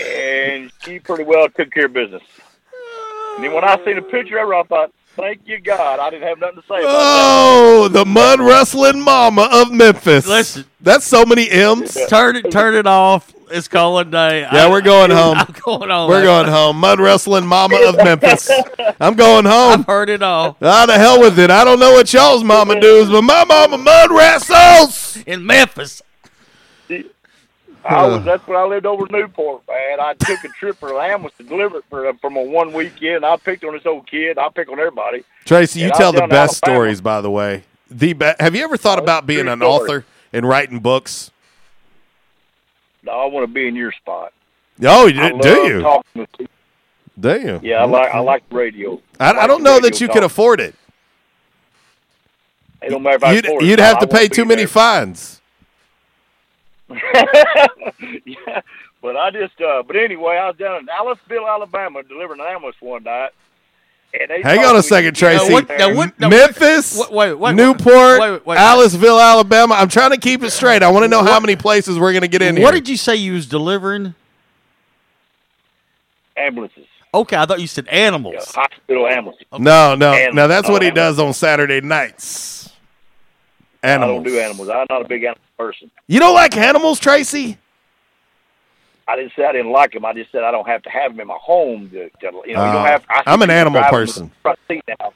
and 0.00 0.70
she 0.82 0.98
pretty 0.98 1.24
well 1.24 1.48
took 1.48 1.72
care 1.72 1.86
of 1.86 1.92
business." 1.92 2.22
And 3.36 3.44
then 3.44 3.52
when 3.54 3.64
I 3.64 3.82
seen 3.84 3.98
a 3.98 4.02
picture 4.02 4.38
of 4.38 4.48
her, 4.48 4.54
I 4.54 4.62
thought, 4.64 4.92
"Thank 5.18 5.40
you, 5.46 5.60
God, 5.60 5.98
I 5.98 6.10
didn't 6.10 6.28
have 6.28 6.38
nothing 6.38 6.56
to 6.56 6.62
say 6.68 6.80
about 6.80 6.94
Oh, 6.96 7.88
the 7.88 8.04
mud 8.06 8.40
wrestling 8.40 9.00
mama 9.00 9.48
of 9.52 9.70
Memphis. 9.72 10.26
Listen. 10.26 10.64
that's 10.80 11.06
so 11.06 11.24
many 11.26 11.50
M's. 11.50 11.96
Turn 12.08 12.36
it, 12.36 12.50
turn 12.50 12.74
it 12.74 12.86
off. 12.86 13.32
It's 13.50 13.66
calling 13.66 14.10
day. 14.10 14.40
Yeah, 14.40 14.66
I- 14.66 14.70
we're 14.70 14.82
going 14.82 15.10
home. 15.10 15.38
I'm 15.38 15.54
going 15.64 15.88
home. 15.90 16.08
We're 16.10 16.22
going 16.22 16.48
home. 16.48 16.76
Mud 16.78 17.00
wrestling 17.00 17.46
mama 17.46 17.76
of 17.86 17.96
Memphis. 17.96 18.50
I'm 19.00 19.14
going 19.14 19.46
home. 19.46 19.72
I've 19.80 19.86
heard 19.86 20.10
it 20.10 20.22
all. 20.22 20.56
Ah, 20.60 20.84
the 20.86 20.98
hell 20.98 21.18
with 21.20 21.38
it. 21.38 21.50
I 21.50 21.64
don't 21.64 21.80
know 21.80 21.92
what 21.92 22.12
y'all's 22.12 22.44
mama 22.44 22.78
does, 22.80 23.08
but 23.08 23.22
my 23.22 23.44
mama 23.44 23.78
mud 23.78 24.10
wrestles 24.12 25.18
in 25.26 25.44
Memphis. 25.46 26.02
I 27.88 28.06
was 28.06 28.16
uh. 28.16 28.18
that's 28.20 28.46
when 28.46 28.56
I 28.58 28.64
lived 28.64 28.86
over 28.86 29.06
in 29.06 29.12
Newport, 29.12 29.62
man. 29.66 30.00
I 30.00 30.14
took 30.14 30.44
a 30.44 30.48
trip 30.48 30.76
for 30.76 30.92
Lamb 30.92 31.26
to 31.38 31.42
deliver 31.44 31.78
it 31.78 31.84
for 31.88 32.12
from 32.14 32.36
a 32.36 32.42
one 32.42 32.72
weekend. 32.72 33.24
I 33.24 33.36
picked 33.36 33.64
on 33.64 33.72
this 33.74 33.86
old 33.86 34.06
kid. 34.06 34.38
I 34.38 34.48
pick 34.50 34.68
on 34.68 34.78
everybody. 34.78 35.24
Tracy, 35.44 35.80
you 35.80 35.86
I 35.94 35.96
tell 35.98 36.12
the 36.12 36.26
best 36.26 36.56
stories, 36.56 37.00
by 37.00 37.20
the 37.20 37.30
way. 37.30 37.64
The 37.90 38.12
be- 38.12 38.32
Have 38.38 38.54
you 38.54 38.62
ever 38.64 38.76
thought 38.76 38.98
oh, 38.98 39.02
about 39.02 39.26
being 39.26 39.48
an 39.48 39.60
story. 39.60 39.70
author 39.72 40.04
and 40.32 40.46
writing 40.46 40.80
books? 40.80 41.30
No, 43.02 43.12
I 43.12 43.24
want 43.26 43.44
to 43.44 43.52
be 43.52 43.66
in 43.66 43.74
your 43.74 43.92
spot. 43.92 44.32
Oh, 44.82 45.06
you 45.06 45.22
I 45.22 45.30
do, 45.32 45.48
you? 45.48 45.80
talking 45.80 46.26
to 46.26 46.26
people. 46.36 46.52
Do 47.18 47.40
you? 47.40 47.60
Yeah, 47.62 47.82
I 47.82 47.86
like 47.86 48.14
I 48.14 48.18
like 48.20 48.42
radio. 48.50 49.00
I, 49.18 49.30
I 49.30 49.32
like 49.32 49.46
don't 49.48 49.62
know 49.62 49.80
that 49.80 50.00
you 50.00 50.06
talk. 50.06 50.14
could 50.14 50.22
afford 50.24 50.60
it. 50.60 50.74
It 52.82 52.90
don't 52.90 53.02
matter 53.02 53.16
if 53.16 53.24
I 53.24 53.32
You'd, 53.32 53.44
afford 53.46 53.62
it. 53.62 53.66
you'd 53.66 53.78
have 53.80 53.96
I 53.96 54.00
to 54.00 54.06
pay 54.06 54.28
too 54.28 54.44
many 54.44 54.62
there. 54.62 54.68
fines. 54.68 55.37
yeah, 58.24 58.60
but 59.02 59.16
I 59.16 59.30
just 59.30 59.60
uh 59.60 59.82
but 59.86 59.96
anyway, 59.96 60.36
I 60.36 60.48
was 60.48 60.56
down 60.56 60.80
in 60.80 60.86
Aliceville, 60.86 61.48
Alabama, 61.48 62.02
delivering 62.02 62.40
an 62.40 62.46
ambulance 62.46 62.76
one 62.80 63.02
night. 63.02 63.30
And 64.18 64.30
they 64.30 64.40
Hang 64.40 64.64
on 64.64 64.72
a 64.74 64.78
me 64.78 64.82
second, 64.82 65.14
to 65.16 65.20
get 65.20 65.38
Tracy. 65.38 65.52
over 65.52 65.66
there. 65.66 66.30
Memphis, 66.30 66.96
wait, 66.98 67.10
wait, 67.12 67.34
wait, 67.34 67.54
Newport, 67.54 68.20
wait, 68.20 68.30
wait, 68.30 68.46
wait. 68.46 68.58
Aliceville, 68.58 69.20
Alabama. 69.22 69.74
I'm 69.74 69.88
trying 69.88 70.12
to 70.12 70.16
keep 70.16 70.42
it 70.42 70.50
straight. 70.50 70.82
I 70.82 70.90
want 70.90 71.04
to 71.04 71.08
know 71.08 71.22
how 71.22 71.38
many 71.38 71.56
places 71.56 71.98
we're 71.98 72.12
going 72.12 72.22
to 72.22 72.28
get 72.28 72.40
in 72.40 72.54
What 72.62 72.72
here. 72.72 72.80
did 72.80 72.88
you 72.88 72.96
say 72.96 73.16
you 73.16 73.34
was 73.34 73.46
delivering? 73.46 74.14
ambulances. 76.36 76.86
Okay, 77.12 77.36
I 77.36 77.46
thought 77.46 77.60
you 77.60 77.66
said 77.66 77.86
animals. 77.88 78.44
Hospital 78.54 79.06
ambulance. 79.06 79.42
No, 79.52 79.94
no, 79.94 80.12
Animals. 80.12 80.34
no. 80.36 80.48
That's 80.48 80.68
what 80.68 80.82
he 80.82 80.90
Oh, 80.90 80.94
does 80.94 81.18
on 81.18 81.32
Saturday 81.34 81.80
nights. 81.80 82.70
Animals. 83.82 84.10
I 84.10 84.14
don't 84.14 84.22
do 84.24 84.38
animals. 84.38 84.68
I'm 84.68 84.86
not 84.88 85.02
a 85.04 85.08
big 85.08 85.24
animal 85.24 85.42
person. 85.58 85.90
You 86.06 86.20
don't 86.20 86.34
like 86.34 86.56
animals, 86.56 86.98
Tracy? 87.00 87.58
I 89.06 89.16
didn't 89.16 89.32
say 89.34 89.44
I 89.44 89.52
didn't 89.52 89.72
like 89.72 89.92
them. 89.92 90.04
I 90.04 90.12
just 90.12 90.30
said 90.30 90.44
I 90.44 90.50
don't 90.50 90.66
have 90.68 90.82
to 90.82 90.90
have 90.90 91.12
them 91.12 91.20
in 91.20 91.26
my 91.28 91.38
home. 91.40 91.88
To, 91.90 92.08
to, 92.10 92.10
you 92.22 92.30
know, 92.32 92.44
you 92.46 92.56
Uh, 92.56 92.72
don't 92.72 92.86
have. 92.86 93.04
I 93.08 93.22
I'm 93.26 93.42
an 93.42 93.50
animal 93.50 93.82
person. 93.84 94.28
the 94.28 94.34
Front 94.42 94.58
seat 94.68 94.84
now. 95.00 95.12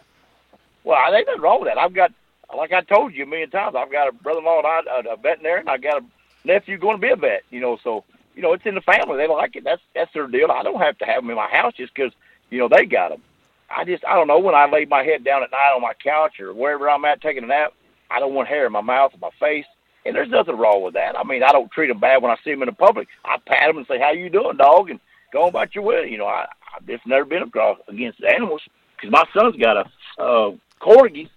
Well, 0.84 0.98
I 0.98 1.14
ain't 1.16 1.26
nothing 1.26 1.42
wrong 1.42 1.60
with 1.60 1.68
that. 1.68 1.78
I've 1.78 1.92
got, 1.94 2.10
like 2.56 2.72
I 2.72 2.80
told 2.80 3.14
you 3.14 3.22
a 3.24 3.26
million 3.26 3.50
times, 3.50 3.76
I've 3.76 3.92
got 3.92 4.08
a 4.08 4.12
brother-in-law, 4.12 4.58
and 4.58 4.66
I, 4.66 4.80
a, 5.10 5.12
a 5.14 5.16
veterinarian. 5.16 5.68
I 5.68 5.76
got 5.76 6.02
a 6.02 6.04
nephew 6.44 6.78
going 6.78 6.96
to 6.96 7.00
be 7.00 7.10
a 7.10 7.16
vet. 7.16 7.42
You 7.50 7.60
know, 7.60 7.78
so 7.84 8.04
you 8.34 8.42
know 8.42 8.52
it's 8.54 8.64
in 8.66 8.74
the 8.74 8.80
family. 8.80 9.16
They 9.18 9.28
like 9.28 9.56
it. 9.56 9.64
That's 9.64 9.82
that's 9.94 10.12
their 10.14 10.26
deal. 10.26 10.50
I 10.50 10.62
don't 10.62 10.80
have 10.80 10.98
to 10.98 11.04
have 11.04 11.22
them 11.22 11.30
in 11.30 11.36
my 11.36 11.48
house 11.48 11.74
just 11.76 11.94
because 11.94 12.12
you 12.50 12.58
know 12.58 12.68
they 12.68 12.86
got 12.86 13.10
them. 13.10 13.22
I 13.70 13.84
just 13.84 14.04
I 14.06 14.14
don't 14.16 14.26
know 14.26 14.38
when 14.38 14.54
I 14.54 14.66
lay 14.70 14.86
my 14.86 15.02
head 15.02 15.22
down 15.22 15.42
at 15.42 15.50
night 15.50 15.72
on 15.74 15.82
my 15.82 15.94
couch 16.02 16.40
or 16.40 16.52
wherever 16.54 16.88
I'm 16.90 17.04
at 17.04 17.20
taking 17.20 17.44
a 17.44 17.46
nap. 17.46 17.74
I 18.10 18.20
don't 18.20 18.34
want 18.34 18.48
hair 18.48 18.66
in 18.66 18.72
my 18.72 18.80
mouth 18.80 19.12
or 19.14 19.18
my 19.18 19.30
face. 19.38 19.66
And 20.04 20.16
there's 20.16 20.28
nothing 20.28 20.56
wrong 20.56 20.82
with 20.82 20.94
that. 20.94 21.16
I 21.16 21.22
mean, 21.24 21.42
I 21.42 21.52
don't 21.52 21.70
treat 21.70 21.88
them 21.88 22.00
bad 22.00 22.22
when 22.22 22.32
I 22.32 22.36
see 22.44 22.50
them 22.50 22.62
in 22.62 22.66
the 22.66 22.72
public. 22.72 23.08
I 23.24 23.36
pat 23.46 23.68
them 23.68 23.78
and 23.78 23.86
say, 23.86 23.98
"How 24.00 24.10
you 24.12 24.30
doing, 24.30 24.56
dog?" 24.56 24.90
and 24.90 24.98
go 25.32 25.46
about 25.46 25.74
your 25.74 25.84
way. 25.84 26.08
You 26.10 26.18
know, 26.18 26.26
I 26.26 26.46
I've 26.74 26.86
just 26.86 27.06
never 27.06 27.24
been 27.24 27.42
across 27.42 27.78
against 27.88 28.22
animals 28.24 28.62
because 28.96 29.10
my 29.10 29.24
son's 29.34 29.56
got 29.56 29.76
a 29.76 30.22
uh, 30.22 30.52
corgi, 30.80 31.28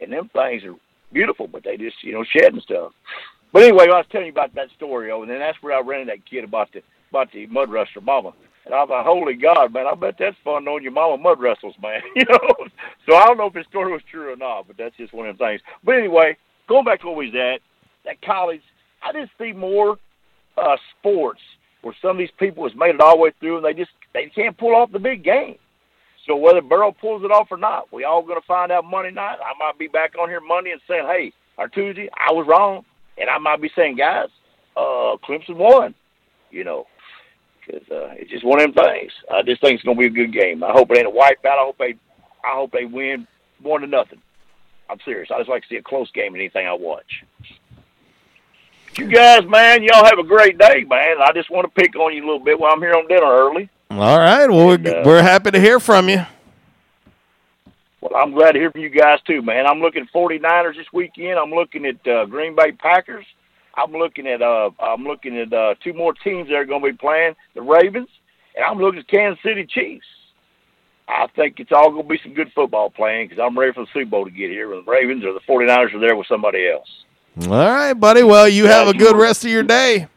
and 0.00 0.12
them 0.12 0.30
things 0.32 0.64
are 0.64 0.74
beautiful, 1.12 1.46
but 1.46 1.64
they 1.64 1.76
just 1.76 2.02
you 2.02 2.12
know 2.12 2.24
shed 2.24 2.52
and 2.52 2.62
stuff. 2.62 2.92
But 3.52 3.62
anyway, 3.62 3.84
I 3.84 3.96
was 3.96 4.06
telling 4.10 4.26
you 4.26 4.32
about 4.32 4.54
that 4.54 4.70
story, 4.76 5.10
oh, 5.10 5.22
and 5.22 5.30
then 5.30 5.38
that's 5.38 5.60
where 5.62 5.76
I 5.76 5.80
ran 5.80 6.02
into 6.02 6.12
that 6.12 6.26
kid 6.28 6.44
about 6.44 6.72
the 6.72 6.82
about 7.10 7.32
the 7.32 7.46
mud 7.46 7.70
wrestler 7.70 8.02
mama. 8.02 8.32
And 8.66 8.74
I 8.74 8.84
thought, 8.84 9.06
holy 9.06 9.32
God, 9.32 9.72
man, 9.72 9.86
I 9.86 9.94
bet 9.94 10.16
that's 10.18 10.36
fun 10.44 10.64
knowing 10.64 10.82
your 10.82 10.92
mama 10.92 11.16
mud 11.16 11.40
wrestles, 11.40 11.74
man. 11.82 12.02
You 12.14 12.24
know, 12.28 12.66
so 13.06 13.16
I 13.16 13.24
don't 13.24 13.38
know 13.38 13.46
if 13.46 13.54
his 13.54 13.66
story 13.66 13.90
was 13.90 14.02
true 14.10 14.30
or 14.32 14.36
not, 14.36 14.66
but 14.66 14.76
that's 14.76 14.96
just 14.96 15.14
one 15.14 15.26
of 15.26 15.38
them 15.38 15.48
things. 15.48 15.62
But 15.82 15.96
anyway, 15.96 16.36
going 16.68 16.84
back 16.84 17.00
to 17.00 17.06
where 17.06 17.16
we 17.16 17.30
was 17.30 17.34
at, 17.34 17.62
that 18.08 18.20
college, 18.22 18.62
I 19.02 19.12
just 19.12 19.30
see 19.38 19.52
more 19.52 19.96
uh, 20.56 20.76
sports 20.98 21.40
where 21.82 21.94
some 22.02 22.12
of 22.12 22.18
these 22.18 22.30
people 22.38 22.68
has 22.68 22.76
made 22.76 22.94
it 22.94 23.00
all 23.00 23.16
the 23.16 23.22
way 23.22 23.32
through 23.38 23.58
and 23.58 23.64
they 23.64 23.74
just 23.74 23.90
they 24.14 24.30
can't 24.34 24.56
pull 24.58 24.74
off 24.74 24.90
the 24.90 24.98
big 24.98 25.22
game. 25.22 25.56
So 26.26 26.36
whether 26.36 26.60
Burrow 26.60 26.92
pulls 26.92 27.22
it 27.24 27.30
off 27.30 27.48
or 27.50 27.56
not, 27.56 27.92
we 27.92 28.04
all 28.04 28.22
going 28.22 28.40
to 28.40 28.46
find 28.46 28.72
out 28.72 28.84
Monday 28.84 29.10
night. 29.10 29.38
I 29.40 29.56
might 29.58 29.78
be 29.78 29.88
back 29.88 30.12
on 30.20 30.28
here 30.28 30.40
Monday 30.40 30.72
and 30.72 30.80
saying, 30.88 31.06
hey, 31.06 31.32
or 31.56 31.68
Tuesday, 31.68 32.08
I 32.12 32.32
was 32.32 32.46
wrong, 32.48 32.84
and 33.16 33.30
I 33.30 33.38
might 33.38 33.62
be 33.62 33.70
saying, 33.74 33.96
guys, 33.96 34.28
uh, 34.76 35.16
Clemson 35.26 35.56
won. 35.56 35.94
You 36.50 36.64
know, 36.64 36.86
because 37.66 37.82
uh, 37.90 38.14
it's 38.16 38.30
just 38.30 38.44
one 38.44 38.60
of 38.60 38.74
them 38.74 38.84
things. 38.84 39.12
I 39.30 39.42
just 39.42 39.60
think 39.60 39.74
it's 39.74 39.84
going 39.84 39.96
to 39.96 40.00
be 40.00 40.06
a 40.06 40.26
good 40.26 40.32
game. 40.32 40.64
I 40.64 40.72
hope 40.72 40.90
it 40.90 40.98
ain't 40.98 41.06
a 41.06 41.10
wipeout. 41.10 41.58
I 41.58 41.64
hope 41.64 41.76
they, 41.78 41.94
I 42.44 42.54
hope 42.54 42.72
they 42.72 42.84
win 42.84 43.26
one 43.62 43.82
to 43.82 43.86
nothing. 43.86 44.20
I'm 44.90 44.98
serious. 45.04 45.28
I 45.32 45.38
just 45.38 45.50
like 45.50 45.62
to 45.62 45.68
see 45.68 45.76
a 45.76 45.82
close 45.82 46.10
game 46.12 46.34
in 46.34 46.40
anything 46.40 46.66
I 46.66 46.72
watch. 46.72 47.24
You 48.98 49.06
guys, 49.06 49.46
man, 49.46 49.84
y'all 49.84 50.04
have 50.04 50.18
a 50.18 50.24
great 50.24 50.58
day, 50.58 50.84
man. 50.88 51.18
I 51.22 51.30
just 51.32 51.50
want 51.52 51.72
to 51.72 51.80
pick 51.80 51.94
on 51.94 52.12
you 52.12 52.20
a 52.20 52.26
little 52.26 52.44
bit 52.44 52.58
while 52.58 52.72
I'm 52.72 52.80
here 52.80 52.94
on 52.94 53.06
dinner 53.06 53.26
early. 53.26 53.70
All 53.92 54.18
right. 54.18 54.50
Well, 54.50 54.72
And, 54.72 54.84
we're, 54.84 55.00
uh, 55.00 55.04
we're 55.04 55.22
happy 55.22 55.52
to 55.52 55.60
hear 55.60 55.78
from 55.78 56.08
you. 56.08 56.26
Well, 58.00 58.20
I'm 58.20 58.32
glad 58.32 58.52
to 58.52 58.58
hear 58.58 58.72
from 58.72 58.80
you 58.80 58.88
guys 58.88 59.20
too, 59.24 59.40
man. 59.40 59.66
I'm 59.68 59.78
looking 59.80 60.02
at 60.02 60.12
49ers 60.12 60.76
this 60.76 60.86
weekend. 60.92 61.38
I'm 61.38 61.52
looking 61.52 61.86
at 61.86 62.04
uh, 62.08 62.26
Green 62.26 62.56
Bay 62.56 62.72
Packers. 62.72 63.24
I'm 63.76 63.92
looking 63.92 64.26
at 64.26 64.42
uh, 64.42 64.70
I'm 64.80 65.04
looking 65.04 65.38
at 65.38 65.52
uh, 65.52 65.76
two 65.84 65.92
more 65.92 66.12
teams 66.12 66.48
that 66.48 66.56
are 66.56 66.64
going 66.64 66.82
to 66.82 66.90
be 66.90 66.96
playing, 66.96 67.36
the 67.54 67.62
Ravens, 67.62 68.08
and 68.56 68.64
I'm 68.64 68.78
looking 68.78 68.98
at 68.98 69.06
Kansas 69.08 69.40
City 69.44 69.64
Chiefs. 69.64 70.06
I 71.06 71.28
think 71.36 71.60
it's 71.60 71.70
all 71.70 71.90
going 71.92 72.02
to 72.02 72.08
be 72.08 72.18
some 72.24 72.34
good 72.34 72.50
football 72.52 72.90
playing 72.90 73.28
because 73.28 73.40
I'm 73.40 73.56
ready 73.56 73.72
for 73.72 73.84
the 73.84 73.90
Super 73.94 74.10
Bowl 74.10 74.24
to 74.24 74.30
get 74.32 74.50
here. 74.50 74.68
When 74.68 74.84
the 74.84 74.90
Ravens 74.90 75.24
or 75.24 75.32
the 75.32 75.40
49ers 75.48 75.94
are 75.94 76.00
there 76.00 76.16
with 76.16 76.26
somebody 76.26 76.68
else. 76.68 76.88
All 77.42 77.50
right, 77.50 77.92
buddy. 77.92 78.22
Well, 78.22 78.48
you 78.48 78.66
have 78.66 78.88
a 78.88 78.94
good 78.94 79.16
rest 79.16 79.44
of 79.44 79.50
your 79.50 79.62
day. 79.62 80.08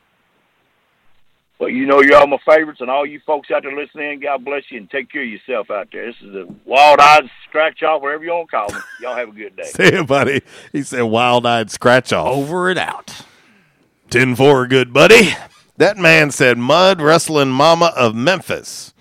Well, 1.59 1.69
you 1.69 1.85
know 1.85 2.01
you're 2.01 2.17
all 2.17 2.25
my 2.25 2.39
favorites, 2.43 2.81
and 2.81 2.89
all 2.89 3.05
you 3.05 3.19
folks 3.23 3.51
out 3.51 3.61
there 3.61 3.75
listening, 3.75 4.19
God 4.19 4.43
bless 4.43 4.63
you, 4.71 4.79
and 4.79 4.89
take 4.89 5.11
care 5.11 5.21
of 5.21 5.29
yourself 5.29 5.69
out 5.69 5.89
there. 5.91 6.07
This 6.07 6.15
is 6.23 6.33
a 6.33 6.47
wild-eyed 6.65 7.29
scratch 7.47 7.83
off, 7.83 8.01
whatever 8.01 8.23
you 8.23 8.31
want 8.31 8.49
to 8.49 8.57
call 8.57 8.69
them. 8.71 8.81
Y'all 8.99 9.15
have 9.15 9.29
a 9.29 9.31
good 9.31 9.55
day. 9.55 9.63
See 9.65 9.93
you, 9.93 10.03
buddy. 10.03 10.41
He 10.71 10.81
said 10.81 11.03
wild 11.03 11.45
eyed 11.45 11.69
scratch 11.69 12.11
off. 12.11 12.27
Over 12.27 12.71
and 12.71 12.79
out. 12.79 13.25
10 14.09 14.35
4, 14.35 14.65
good 14.65 14.91
buddy. 14.91 15.35
That 15.77 15.97
man 15.97 16.31
said 16.31 16.57
mud 16.57 16.99
wrestling 16.99 17.49
mama 17.49 17.93
of 17.95 18.15
Memphis. 18.15 18.95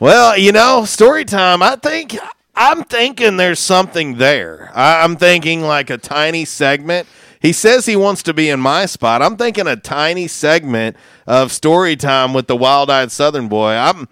Well, 0.00 0.38
you 0.38 0.52
know, 0.52 0.86
story 0.86 1.26
time, 1.26 1.62
I 1.62 1.76
think, 1.76 2.16
I'm 2.54 2.84
thinking 2.84 3.36
there's 3.36 3.60
something 3.60 4.16
there. 4.16 4.70
I'm 4.74 5.16
thinking 5.16 5.60
like 5.60 5.90
a 5.90 5.98
tiny 5.98 6.46
segment. 6.46 7.06
He 7.42 7.52
says 7.52 7.86
he 7.86 7.96
wants 7.96 8.22
to 8.22 8.32
be 8.32 8.48
in 8.48 8.60
my 8.60 8.86
spot. 8.86 9.20
I'm 9.20 9.36
thinking 9.36 9.66
a 9.66 9.74
tiny 9.74 10.28
segment 10.28 10.96
of 11.26 11.50
story 11.50 11.96
time 11.96 12.32
with 12.32 12.46
the 12.46 12.56
wild 12.56 12.88
eyed 12.88 13.10
Southern 13.10 13.48
boy. 13.48 13.72
I'm. 13.72 14.08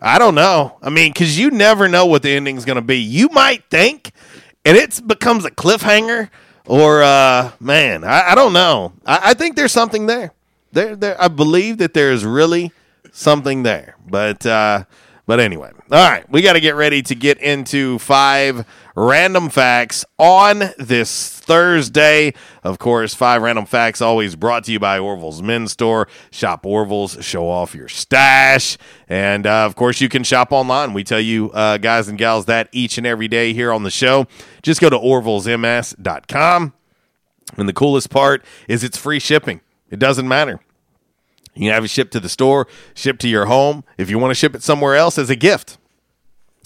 I 0.00 0.18
don't 0.18 0.34
know. 0.34 0.76
I 0.82 0.90
mean, 0.90 1.12
because 1.12 1.38
you 1.38 1.50
never 1.50 1.88
know 1.88 2.04
what 2.04 2.22
the 2.22 2.30
ending's 2.30 2.66
going 2.66 2.76
to 2.76 2.82
be. 2.82 2.98
You 2.98 3.28
might 3.28 3.70
think, 3.70 4.10
and 4.64 4.76
it 4.76 5.00
becomes 5.06 5.46
a 5.46 5.50
cliffhanger, 5.50 6.28
or 6.66 7.02
uh, 7.02 7.52
man, 7.60 8.04
I, 8.04 8.32
I 8.32 8.34
don't 8.34 8.52
know. 8.52 8.92
I, 9.06 9.30
I 9.30 9.34
think 9.34 9.56
there's 9.56 9.72
something 9.72 10.06
there. 10.06 10.34
There, 10.72 10.96
there. 10.96 11.18
I 11.18 11.28
believe 11.28 11.78
that 11.78 11.94
there 11.94 12.10
is 12.10 12.24
really 12.24 12.72
something 13.12 13.62
there. 13.62 13.96
But 14.06 14.44
uh, 14.44 14.84
but 15.26 15.40
anyway, 15.40 15.70
all 15.90 16.10
right, 16.10 16.28
we 16.30 16.40
got 16.40 16.54
to 16.54 16.60
get 16.60 16.76
ready 16.76 17.02
to 17.02 17.14
get 17.14 17.38
into 17.38 17.98
five 17.98 18.64
random 18.96 19.50
facts 19.50 20.02
on 20.18 20.70
this 20.78 21.28
Thursday. 21.28 22.32
Of 22.62 22.78
course, 22.78 23.12
five 23.12 23.42
random 23.42 23.66
facts 23.66 24.00
always 24.00 24.34
brought 24.34 24.64
to 24.64 24.72
you 24.72 24.78
by 24.78 24.98
Orville's 24.98 25.42
Men's 25.42 25.72
Store. 25.72 26.08
Shop 26.30 26.64
Orville's, 26.64 27.22
show 27.22 27.50
off 27.50 27.74
your 27.74 27.88
stash, 27.88 28.78
and 29.08 29.46
uh, 29.46 29.66
of 29.66 29.76
course, 29.76 30.00
you 30.00 30.08
can 30.08 30.24
shop 30.24 30.52
online. 30.52 30.94
We 30.94 31.04
tell 31.04 31.20
you 31.20 31.50
uh, 31.50 31.76
guys 31.76 32.08
and 32.08 32.16
gals 32.16 32.46
that 32.46 32.70
each 32.72 32.96
and 32.96 33.06
every 33.06 33.28
day 33.28 33.52
here 33.52 33.70
on 33.70 33.82
the 33.82 33.90
show. 33.90 34.26
Just 34.62 34.80
go 34.80 34.88
to 34.88 34.98
orvillesms.com. 34.98 36.72
And 37.58 37.68
the 37.68 37.74
coolest 37.74 38.08
part 38.08 38.42
is 38.68 38.82
it's 38.82 38.96
free 38.96 39.20
shipping. 39.20 39.60
It 39.90 39.98
doesn't 39.98 40.26
matter. 40.26 40.60
You 41.54 41.62
can 41.66 41.72
have 41.74 41.84
it 41.84 41.88
shipped 41.88 42.12
to 42.12 42.20
the 42.20 42.28
store, 42.28 42.66
shipped 42.94 43.20
to 43.22 43.28
your 43.28 43.46
home. 43.46 43.84
If 43.98 44.10
you 44.10 44.18
want 44.18 44.30
to 44.30 44.34
ship 44.34 44.54
it 44.54 44.62
somewhere 44.62 44.96
else 44.96 45.18
as 45.18 45.30
a 45.30 45.36
gift, 45.36 45.78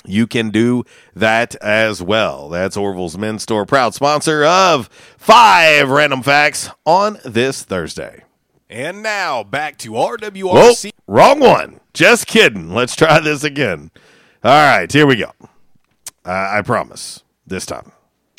you 0.04 0.26
can 0.26 0.50
do 0.50 0.84
that 1.14 1.54
as 1.56 2.02
well. 2.02 2.48
That's 2.48 2.76
Orville's 2.76 3.18
Men's 3.18 3.42
Store, 3.42 3.66
proud 3.66 3.94
sponsor 3.94 4.44
of 4.44 4.88
Five 5.18 5.90
Random 5.90 6.22
Facts 6.22 6.70
on 6.86 7.18
this 7.24 7.62
Thursday. 7.62 8.24
And 8.70 9.02
now 9.02 9.42
back 9.44 9.76
to 9.78 9.92
Whoa, 9.92 10.16
RWRC. 10.16 10.90
wrong 11.06 11.40
one. 11.40 11.80
Just 11.94 12.26
kidding. 12.26 12.72
Let's 12.74 12.96
try 12.96 13.18
this 13.20 13.44
again. 13.44 13.90
All 14.44 14.52
right, 14.52 14.90
here 14.90 15.06
we 15.06 15.16
go. 15.16 15.32
Uh, 16.24 16.50
I 16.52 16.62
promise 16.62 17.22
this 17.46 17.66
time. 17.66 17.92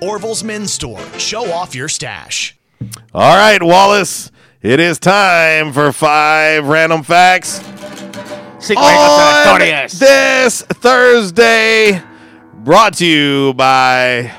Orville's 0.00 0.44
Men's 0.44 0.72
Store. 0.72 1.00
Show 1.18 1.50
off 1.52 1.74
your 1.74 1.88
stash. 1.88 2.56
All 3.14 3.36
right, 3.36 3.62
Walls, 3.62 4.30
it 4.62 4.80
is 4.80 4.98
time 4.98 5.72
for 5.72 5.92
five 5.92 6.66
random 6.66 7.02
facts. 7.02 7.60
On 8.68 9.58
this 9.60 10.62
Thursday, 10.62 12.02
brought 12.54 12.94
to 12.94 13.06
you 13.06 13.54
by 13.54 14.32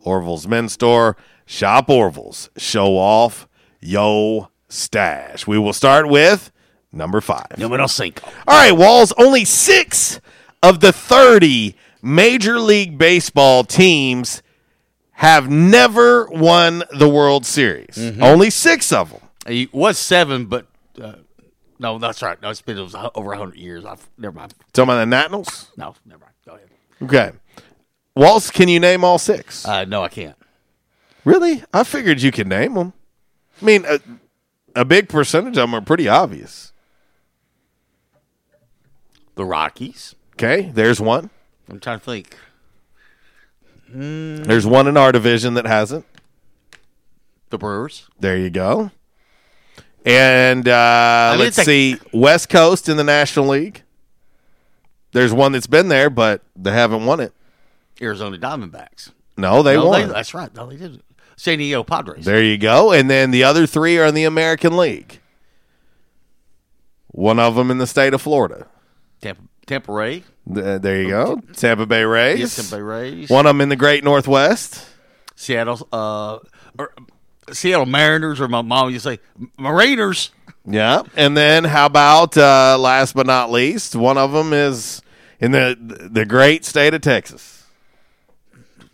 Orville's 0.00 0.46
Men's 0.46 0.72
Store. 0.72 1.16
Shop 1.44 1.88
Orville's. 1.88 2.50
Show 2.56 2.96
off 2.96 3.48
yo 3.80 4.50
stash. 4.68 5.46
We 5.46 5.58
will 5.58 5.72
start 5.72 6.08
with 6.08 6.50
number 6.92 7.20
five. 7.20 7.58
Numero 7.58 7.86
cinco. 7.86 8.26
All 8.46 8.56
right, 8.56 8.72
Walls. 8.72 9.12
Only 9.18 9.44
six 9.44 10.20
of 10.62 10.80
the 10.80 10.92
30 10.92 11.76
Major 12.02 12.60
League 12.60 12.98
Baseball 12.98 13.64
teams 13.64 14.42
have 15.16 15.50
never 15.50 16.26
won 16.26 16.84
the 16.92 17.08
World 17.08 17.46
Series. 17.46 17.98
Only 18.20 18.50
six 18.50 18.92
of 18.92 19.10
them. 19.10 19.20
It 19.46 19.72
was 19.72 19.96
seven, 19.96 20.44
but 20.46 20.66
uh, 21.00 21.14
no, 21.78 21.98
that's 21.98 22.22
right. 22.22 22.40
No, 22.42 22.50
it's 22.50 22.60
been 22.60 22.78
it 22.78 22.94
over 23.14 23.34
hundred 23.34 23.56
years. 23.56 23.86
I've 23.86 24.06
never 24.18 24.36
mind. 24.36 24.54
Talking 24.74 24.90
about 24.90 24.98
the 25.00 25.06
Nationals? 25.06 25.70
No, 25.76 25.94
never 26.04 26.20
mind. 26.20 26.32
Go 26.44 26.54
ahead. 26.54 26.68
Okay. 27.02 27.32
Walls, 28.14 28.50
can 28.50 28.68
you 28.68 28.78
name 28.78 29.04
all 29.04 29.18
six? 29.18 29.66
Uh, 29.66 29.84
no, 29.86 30.02
I 30.02 30.08
can't. 30.08 30.36
Really? 31.24 31.62
I 31.72 31.84
figured 31.84 32.20
you 32.20 32.30
could 32.30 32.46
name 32.46 32.74
them. 32.74 32.92
I 33.60 33.64
mean, 33.64 33.84
a, 33.86 34.00
a 34.74 34.84
big 34.84 35.08
percentage 35.08 35.56
of 35.56 35.62
them 35.62 35.74
are 35.74 35.80
pretty 35.80 36.08
obvious. 36.08 36.72
The 39.34 39.44
Rockies. 39.44 40.14
Okay, 40.34 40.70
there's 40.74 41.00
one. 41.00 41.30
I'm 41.70 41.80
trying 41.80 42.00
to 42.00 42.04
think. 42.04 42.36
There's 43.88 44.66
one 44.66 44.86
in 44.88 44.96
our 44.96 45.12
division 45.12 45.54
that 45.54 45.66
hasn't. 45.66 46.04
The 47.50 47.58
Brewers. 47.58 48.08
There 48.18 48.36
you 48.36 48.50
go. 48.50 48.90
And 50.04 50.68
uh, 50.68 51.30
mean, 51.32 51.40
let's 51.40 51.58
it's 51.58 51.66
see, 51.66 51.96
West 52.12 52.48
Coast 52.48 52.88
in 52.88 52.96
the 52.96 53.04
National 53.04 53.48
League. 53.48 53.82
There's 55.12 55.32
one 55.32 55.52
that's 55.52 55.66
been 55.66 55.88
there, 55.88 56.10
but 56.10 56.42
they 56.54 56.72
haven't 56.72 57.06
won 57.06 57.20
it. 57.20 57.32
Arizona 58.00 58.36
Diamondbacks. 58.38 59.12
No, 59.36 59.62
they 59.62 59.74
No, 59.76 59.86
won. 59.88 60.08
that's 60.08 60.34
right. 60.34 60.54
No, 60.54 60.66
they 60.66 60.76
didn't. 60.76 61.02
San 61.36 61.58
Diego 61.58 61.82
Padres. 61.82 62.24
There 62.24 62.42
you 62.42 62.56
go. 62.58 62.92
And 62.92 63.08
then 63.10 63.30
the 63.30 63.44
other 63.44 63.66
three 63.66 63.98
are 63.98 64.06
in 64.06 64.14
the 64.14 64.24
American 64.24 64.76
League. 64.76 65.20
One 67.08 67.38
of 67.38 67.54
them 67.54 67.70
in 67.70 67.78
the 67.78 67.86
state 67.86 68.14
of 68.14 68.22
Florida. 68.22 68.66
Tampa, 69.20 69.42
Tampa 69.66 69.92
Ray. 69.92 70.22
Th- 70.52 70.80
there 70.80 71.02
you 71.02 71.08
go. 71.08 71.40
Tampa 71.54 71.86
Bay 71.86 72.04
Rays. 72.04 72.38
Yes, 72.38 72.56
Tampa 72.56 72.76
Bay 72.76 72.82
Rays. 72.82 73.30
One 73.30 73.46
of 73.46 73.50
them 73.50 73.60
in 73.60 73.68
the 73.68 73.76
Great 73.76 74.04
Northwest. 74.04 74.86
Seattle. 75.34 75.86
Uh, 75.92 76.38
or, 76.78 76.92
Seattle 77.52 77.86
Mariners, 77.86 78.40
or 78.40 78.48
my 78.48 78.62
mom 78.62 78.90
used 78.90 79.04
to 79.04 79.16
say 79.16 79.20
Mariners. 79.58 80.30
Yeah. 80.64 81.02
And 81.16 81.36
then 81.36 81.64
how 81.64 81.86
about 81.86 82.36
uh, 82.36 82.76
last 82.78 83.14
but 83.14 83.26
not 83.26 83.50
least, 83.50 83.94
one 83.94 84.18
of 84.18 84.32
them 84.32 84.52
is 84.52 85.02
in 85.40 85.52
the 85.52 85.76
the 85.78 86.24
great 86.24 86.64
state 86.64 86.94
of 86.94 87.02
Texas. 87.02 87.64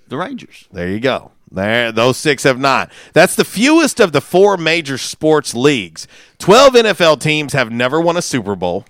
The 0.08 0.16
Rangers. 0.18 0.68
There 0.70 0.88
you 0.88 1.00
go. 1.00 1.32
There, 1.50 1.92
those 1.92 2.16
six 2.16 2.42
have 2.44 2.58
not. 2.58 2.90
That's 3.12 3.34
the 3.34 3.44
fewest 3.44 4.00
of 4.00 4.12
the 4.12 4.20
four 4.20 4.56
major 4.56 4.98
sports 4.98 5.54
leagues. 5.54 6.06
Twelve 6.38 6.74
NFL 6.74 7.20
teams 7.20 7.52
have 7.52 7.70
never 7.70 8.00
won 8.00 8.16
a 8.16 8.22
Super 8.22 8.54
Bowl. 8.54 8.84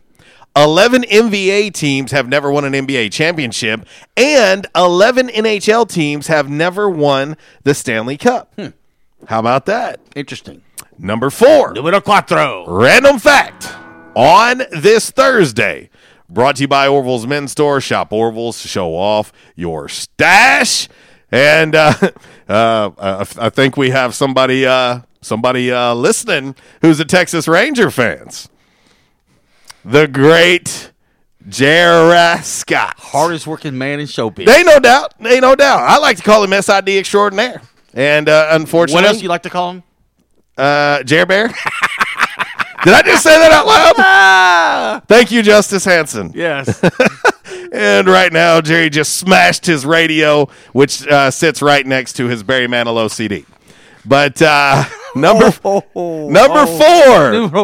11 0.54 1.02
NBA 1.02 1.72
teams 1.72 2.12
have 2.12 2.28
never 2.28 2.50
won 2.50 2.64
an 2.64 2.72
NBA 2.72 3.12
championship, 3.12 3.86
and 4.16 4.66
11 4.76 5.28
NHL 5.28 5.88
teams 5.88 6.26
have 6.26 6.50
never 6.50 6.88
won 6.90 7.36
the 7.64 7.74
Stanley 7.74 8.18
Cup. 8.18 8.54
How 9.28 9.38
about 9.38 9.66
that? 9.66 10.00
Interesting. 10.14 10.62
Number 10.98 11.30
four. 11.30 11.72
Numero 11.72 12.00
cuatro. 12.00 12.64
Random 12.66 13.18
fact 13.18 13.72
on 14.14 14.62
this 14.70 15.10
Thursday. 15.10 15.90
Brought 16.28 16.56
to 16.56 16.62
you 16.62 16.68
by 16.68 16.88
Orville's 16.88 17.26
Men's 17.26 17.52
Store. 17.52 17.80
Shop 17.80 18.12
Orville's. 18.12 18.58
Show 18.60 18.94
off 18.94 19.32
your 19.54 19.88
stash. 19.88 20.88
And 21.30 21.74
uh, 21.74 21.94
uh, 22.48 22.90
I 22.98 23.26
I 23.38 23.48
think 23.50 23.76
we 23.76 23.90
have 23.90 24.14
somebody 24.14 24.66
uh, 24.66 25.00
somebody 25.20 25.72
uh, 25.72 25.94
listening 25.94 26.54
who's 26.82 27.00
a 27.00 27.04
Texas 27.04 27.48
Ranger 27.48 27.90
fans. 27.90 28.48
The 29.84 30.06
great 30.06 30.92
Jared 31.48 32.44
Scott. 32.44 32.94
Hardest 32.98 33.46
working 33.46 33.76
man 33.76 34.00
in 34.00 34.06
showbiz. 34.06 34.46
They 34.46 34.62
no 34.62 34.78
doubt. 34.78 35.14
They 35.18 35.40
no 35.40 35.54
doubt. 35.54 35.80
I 35.80 35.98
like 35.98 36.16
to 36.18 36.22
call 36.22 36.44
him 36.44 36.60
SID 36.62 36.88
extraordinaire. 36.90 37.62
And 37.94 38.28
uh, 38.28 38.48
unfortunately, 38.52 39.02
What 39.02 39.08
else 39.12 39.22
you 39.22 39.28
like 39.28 39.42
to 39.42 39.50
call 39.50 39.70
him? 39.72 39.82
uh, 40.56 41.02
Jer 41.02 41.26
Bear. 41.26 41.48
Did 42.84 42.94
I 42.94 43.02
just 43.02 43.22
say 43.22 43.38
that 43.38 43.52
out 43.52 43.66
loud? 43.66 45.02
Thank 45.08 45.30
you, 45.30 45.42
Justice 45.42 45.84
Hanson. 45.84 46.32
Yes. 46.34 46.80
And 47.74 48.06
right 48.06 48.30
now, 48.30 48.60
Jerry 48.60 48.90
just 48.90 49.16
smashed 49.16 49.64
his 49.64 49.86
radio, 49.86 50.46
which 50.72 51.06
uh, 51.06 51.30
sits 51.30 51.62
right 51.62 51.86
next 51.86 52.14
to 52.14 52.26
his 52.28 52.42
Barry 52.42 52.66
Manilow 52.66 53.10
CD. 53.10 53.46
But 54.04 54.42
uh, 54.42 54.84
number 55.14 55.44
number 55.46 55.52
four, 55.54 55.90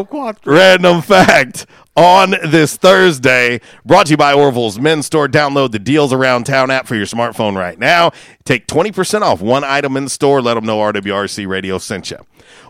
cuatro. 0.06 0.38
random 0.46 1.02
fact 1.02 1.66
on 1.98 2.30
this 2.30 2.76
Thursday, 2.76 3.60
brought 3.84 4.06
to 4.06 4.12
you 4.12 4.16
by 4.16 4.32
Orville's 4.32 4.78
Men's 4.78 5.06
Store. 5.06 5.26
Download 5.26 5.72
the 5.72 5.80
Deals 5.80 6.12
Around 6.12 6.44
Town 6.44 6.70
app 6.70 6.86
for 6.86 6.94
your 6.94 7.06
smartphone 7.06 7.56
right 7.56 7.76
now. 7.76 8.12
Take 8.44 8.68
20% 8.68 9.22
off 9.22 9.40
one 9.40 9.64
item 9.64 9.96
in 9.96 10.04
the 10.04 10.10
store. 10.10 10.40
Let 10.40 10.54
them 10.54 10.64
know 10.64 10.78
RWRC 10.78 11.48
Radio 11.48 11.76
sent 11.78 12.12
you. 12.12 12.18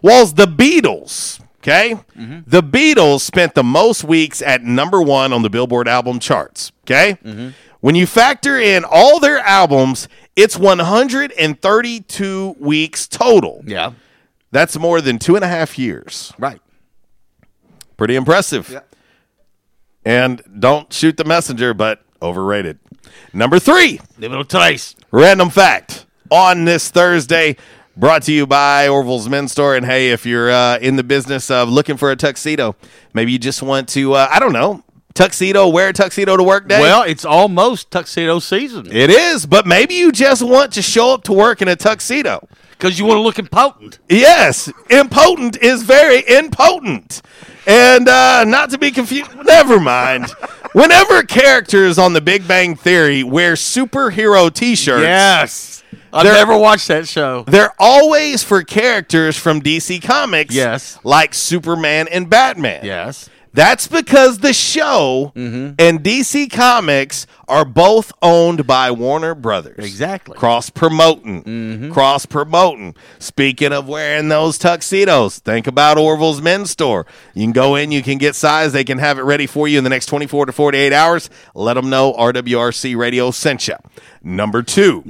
Walls, 0.02 0.32
the 0.32 0.46
Beatles, 0.46 1.42
okay? 1.58 1.96
Mm-hmm. 2.16 2.38
The 2.46 2.62
Beatles 2.62 3.20
spent 3.20 3.54
the 3.54 3.62
most 3.62 4.02
weeks 4.02 4.40
at 4.40 4.62
number 4.62 5.02
one 5.02 5.34
on 5.34 5.42
the 5.42 5.50
Billboard 5.50 5.88
album 5.88 6.20
charts, 6.20 6.72
okay? 6.84 7.18
Mm-hmm. 7.22 7.50
When 7.80 7.94
you 7.94 8.06
factor 8.06 8.58
in 8.58 8.82
all 8.90 9.20
their 9.20 9.40
albums, 9.40 10.08
it's 10.36 10.56
132 10.56 12.56
weeks 12.58 13.06
total. 13.06 13.62
Yeah. 13.66 13.92
That's 14.52 14.78
more 14.78 15.02
than 15.02 15.18
two 15.18 15.36
and 15.36 15.44
a 15.44 15.48
half 15.48 15.78
years. 15.78 16.32
Right. 16.38 16.62
Pretty 17.98 18.16
impressive. 18.16 18.80
And 20.08 20.42
don't 20.58 20.90
shoot 20.90 21.18
the 21.18 21.24
messenger, 21.24 21.74
but 21.74 22.02
overrated. 22.22 22.78
Number 23.34 23.58
three, 23.58 24.00
Numero 24.16 24.42
tres. 24.42 24.96
random 25.10 25.50
fact 25.50 26.06
on 26.30 26.64
this 26.64 26.90
Thursday, 26.90 27.56
Brought 27.98 28.22
to 28.22 28.32
you 28.32 28.46
by 28.46 28.86
Orville's 28.86 29.28
Men's 29.28 29.50
Store. 29.50 29.74
And 29.74 29.84
hey, 29.84 30.12
if 30.12 30.24
you're 30.24 30.52
uh, 30.52 30.78
in 30.78 30.94
the 30.94 31.02
business 31.02 31.50
of 31.50 31.68
looking 31.68 31.96
for 31.96 32.12
a 32.12 32.16
tuxedo, 32.16 32.76
maybe 33.12 33.32
you 33.32 33.40
just 33.40 33.60
want 33.60 33.88
to, 33.88 34.12
uh, 34.14 34.28
I 34.30 34.38
don't 34.38 34.52
know, 34.52 34.84
tuxedo, 35.14 35.66
wear 35.66 35.88
a 35.88 35.92
tuxedo 35.92 36.36
to 36.36 36.44
work 36.44 36.68
day. 36.68 36.80
Well, 36.80 37.02
it's 37.02 37.24
almost 37.24 37.90
tuxedo 37.90 38.38
season. 38.38 38.86
it 38.86 39.10
is, 39.10 39.46
but 39.46 39.66
maybe 39.66 39.94
you 39.94 40.12
just 40.12 40.42
want 40.42 40.74
to 40.74 40.82
show 40.82 41.12
up 41.12 41.24
to 41.24 41.32
work 41.32 41.60
in 41.60 41.66
a 41.66 41.74
tuxedo. 41.74 42.46
Because 42.70 43.00
you 43.00 43.04
want 43.04 43.16
to 43.18 43.22
look 43.22 43.40
impotent. 43.40 43.98
Yes, 44.08 44.70
impotent 44.90 45.60
is 45.60 45.82
very 45.82 46.20
impotent. 46.20 47.20
And 47.68 48.08
uh, 48.08 48.44
not 48.44 48.70
to 48.70 48.78
be 48.78 48.90
confused, 48.90 49.30
never 49.44 49.78
mind. 49.78 50.30
Whenever 50.72 51.22
characters 51.22 51.98
on 51.98 52.14
the 52.14 52.20
Big 52.20 52.48
Bang 52.48 52.74
Theory 52.76 53.22
wear 53.22 53.54
superhero 53.54 54.52
t 54.52 54.74
shirts. 54.74 55.02
Yes. 55.02 55.84
I've 56.12 56.24
They're- 56.24 56.32
never 56.32 56.56
watched 56.56 56.88
that 56.88 57.06
show. 57.06 57.44
They're 57.46 57.74
always 57.78 58.42
for 58.42 58.62
characters 58.62 59.36
from 59.36 59.60
DC 59.60 60.02
Comics. 60.02 60.54
Yes. 60.54 60.98
Like 61.04 61.34
Superman 61.34 62.08
and 62.10 62.30
Batman. 62.30 62.84
Yes. 62.84 63.28
That's 63.58 63.88
because 63.88 64.38
the 64.38 64.52
show 64.52 65.32
Mm-hmm. 65.34 65.74
and 65.80 66.00
DC 66.00 66.48
Comics 66.52 67.26
are 67.48 67.64
both 67.64 68.12
owned 68.22 68.66
by 68.68 68.90
Warner 68.92 69.34
Brothers. 69.34 69.84
Exactly. 69.84 70.34
Mm-hmm. 70.34 70.38
Cross 70.40 70.70
promoting. 70.70 71.90
Cross 71.92 72.26
promoting. 72.26 72.94
Speaking 73.18 73.72
of 73.72 73.88
wearing 73.88 74.28
those 74.28 74.58
tuxedos, 74.58 75.40
think 75.40 75.66
about 75.66 75.98
Orville's 75.98 76.40
Men's 76.40 76.70
Store. 76.70 77.04
You 77.34 77.42
can 77.44 77.52
go 77.52 77.74
in, 77.74 77.90
you 77.90 78.02
can 78.02 78.18
get 78.18 78.36
size, 78.36 78.72
they 78.72 78.84
can 78.84 78.98
have 78.98 79.18
it 79.18 79.22
ready 79.22 79.46
for 79.46 79.66
you 79.66 79.78
in 79.78 79.84
the 79.84 79.90
next 79.90 80.06
24 80.06 80.46
to 80.46 80.52
48 80.52 80.92
hours. 80.92 81.28
Let 81.54 81.74
them 81.74 81.90
know 81.90 82.12
RWRC 82.14 82.96
Radio 82.96 83.30
sent 83.32 83.66
you. 83.66 83.74
Number 84.22 84.62
two. 84.62 85.02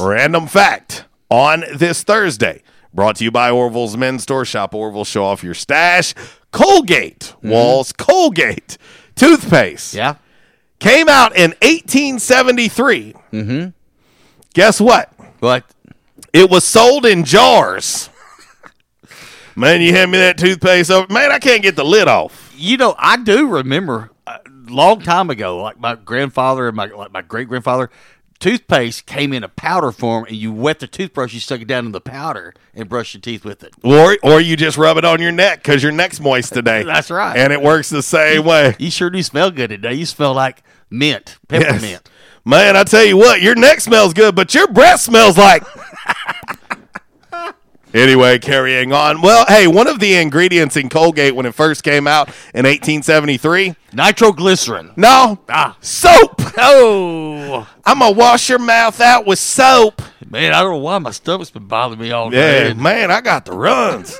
Random 0.00 0.46
fact 0.46 1.04
on 1.28 1.64
this 1.74 2.02
Thursday. 2.02 2.62
Brought 2.94 3.16
to 3.16 3.24
you 3.24 3.30
by 3.30 3.50
Orville's 3.50 3.94
Men's 3.96 4.22
Store. 4.22 4.46
Shop 4.46 4.74
Orville, 4.74 5.04
show 5.04 5.24
off 5.24 5.44
your 5.44 5.52
stash. 5.52 6.14
Colgate, 6.56 7.34
Walls, 7.42 7.92
Colgate 7.92 8.78
toothpaste. 9.14 9.92
Yeah. 9.92 10.16
Came 10.78 11.08
out 11.08 11.36
in 11.36 11.50
1873. 11.62 13.14
Mm-hmm. 13.32 13.68
Guess 14.54 14.80
what? 14.80 15.12
What? 15.40 15.64
It 16.32 16.48
was 16.48 16.64
sold 16.64 17.04
in 17.04 17.24
jars. 17.24 18.08
Man, 19.56 19.82
you 19.82 19.92
hand 19.92 20.10
me 20.10 20.18
that 20.18 20.38
toothpaste 20.38 20.90
over. 20.90 21.12
Man, 21.12 21.30
I 21.30 21.38
can't 21.38 21.62
get 21.62 21.76
the 21.76 21.84
lid 21.84 22.08
off. 22.08 22.54
You 22.56 22.78
know, 22.78 22.94
I 22.98 23.18
do 23.18 23.48
remember 23.48 24.10
a 24.26 24.40
long 24.68 25.00
time 25.02 25.28
ago, 25.28 25.62
like 25.62 25.78
my 25.78 25.94
grandfather 25.94 26.68
and 26.68 26.76
my 26.76 26.86
like 26.86 27.12
my 27.12 27.22
great 27.22 27.48
grandfather, 27.48 27.90
toothpaste 28.38 29.06
came 29.06 29.32
in 29.32 29.42
a 29.44 29.48
powder 29.48 29.92
form, 29.92 30.24
and 30.26 30.36
you 30.36 30.52
wet 30.52 30.78
the 30.80 30.86
toothbrush, 30.86 31.32
you 31.34 31.40
stuck 31.40 31.60
it 31.60 31.66
down 31.68 31.86
in 31.86 31.92
the 31.92 32.00
powder, 32.00 32.54
and 32.74 32.88
brush 32.88 33.14
your 33.14 33.20
teeth 33.20 33.44
with 33.44 33.62
it. 33.62 33.74
Or, 33.82 34.16
or 34.22 34.40
you 34.40 34.56
just 34.56 34.76
rub 34.78 34.96
it 34.96 35.04
on 35.04 35.20
your 35.20 35.32
neck 35.32 35.62
because 35.62 35.82
your 35.82 35.92
neck's 35.92 36.20
moist 36.20 36.52
today. 36.52 36.82
That's 36.86 37.10
right. 37.10 37.36
And 37.36 37.52
it 37.52 37.62
works 37.62 37.88
the 37.90 38.02
same 38.02 38.44
way. 38.44 38.76
You 38.78 38.90
sure 38.90 39.10
do 39.10 39.22
smell 39.22 39.50
good 39.50 39.68
today. 39.70 39.94
You 39.94 40.06
smell 40.06 40.34
like 40.34 40.62
mint, 40.90 41.38
Yes. 41.50 41.62
peppermint. 41.64 42.08
Man, 42.44 42.76
I 42.76 42.84
tell 42.84 43.04
you 43.04 43.16
what, 43.16 43.42
your 43.42 43.56
neck 43.56 43.80
smells 43.80 44.14
good, 44.14 44.36
but 44.36 44.54
your 44.54 44.68
breath 44.68 45.00
smells 45.00 45.36
like. 45.36 45.64
Anyway, 47.96 48.38
carrying 48.38 48.92
on. 48.92 49.22
Well, 49.22 49.44
hey, 49.48 49.66
one 49.66 49.86
of 49.86 49.98
the 50.00 50.14
ingredients 50.14 50.76
in 50.76 50.88
Colgate 50.88 51.34
when 51.34 51.46
it 51.46 51.54
first 51.54 51.82
came 51.82 52.06
out 52.06 52.28
in 52.54 52.64
1873 52.66 53.74
Nitroglycerin. 53.92 54.92
no, 54.96 55.38
Ah. 55.48 55.76
soap. 55.80 56.42
Oh, 56.58 57.68
I'm 57.84 57.98
going 57.98 58.12
to 58.14 58.18
wash 58.18 58.48
your 58.48 58.58
mouth 58.58 59.00
out 59.00 59.26
with 59.26 59.38
soap. 59.38 60.00
man, 60.30 60.52
I 60.52 60.60
don't 60.60 60.72
know 60.72 60.78
why 60.78 60.98
my 60.98 61.10
stomach's 61.10 61.50
been 61.50 61.66
bothering 61.66 62.00
me 62.00 62.10
all 62.12 62.32
Yeah, 62.32 62.64
day. 62.68 62.74
man, 62.74 63.10
I 63.10 63.20
got 63.20 63.44
the 63.44 63.52
runs. 63.52 64.18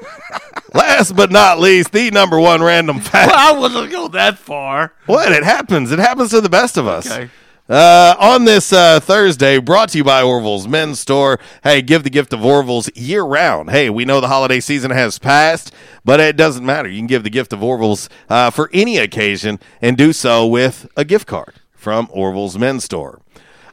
Last 0.74 1.16
but 1.16 1.30
not 1.30 1.58
least, 1.58 1.92
the 1.92 2.10
number 2.10 2.38
one 2.38 2.62
random 2.62 3.00
fact. 3.00 3.30
Well, 3.32 3.56
I 3.56 3.58
wasn't 3.58 3.90
go 3.90 4.08
that 4.08 4.38
far. 4.38 4.92
What? 5.06 5.32
It 5.32 5.44
happens. 5.44 5.90
It 5.92 5.98
happens 5.98 6.30
to 6.30 6.40
the 6.40 6.48
best 6.50 6.76
of 6.76 6.86
us. 6.86 7.10
Okay. 7.10 7.30
Uh, 7.68 8.14
on 8.20 8.44
this 8.44 8.72
uh, 8.72 9.00
Thursday, 9.00 9.58
brought 9.58 9.88
to 9.88 9.98
you 9.98 10.04
by 10.04 10.22
Orville's 10.22 10.68
Men's 10.68 11.00
Store. 11.00 11.40
Hey, 11.64 11.82
give 11.82 12.04
the 12.04 12.10
gift 12.10 12.32
of 12.32 12.44
Orville's 12.44 12.88
year 12.94 13.24
round. 13.24 13.70
Hey, 13.70 13.90
we 13.90 14.04
know 14.04 14.20
the 14.20 14.28
holiday 14.28 14.60
season 14.60 14.92
has 14.92 15.18
passed, 15.18 15.74
but 16.04 16.20
it 16.20 16.36
doesn't 16.36 16.64
matter. 16.64 16.88
You 16.88 17.00
can 17.00 17.08
give 17.08 17.24
the 17.24 17.30
gift 17.30 17.52
of 17.52 17.64
Orville's 17.64 18.08
uh, 18.28 18.50
for 18.50 18.70
any 18.72 18.98
occasion 18.98 19.58
and 19.82 19.96
do 19.96 20.12
so 20.12 20.46
with 20.46 20.86
a 20.96 21.04
gift 21.04 21.26
card 21.26 21.54
from 21.72 22.06
Orville's 22.12 22.56
Men's 22.56 22.84
Store. 22.84 23.20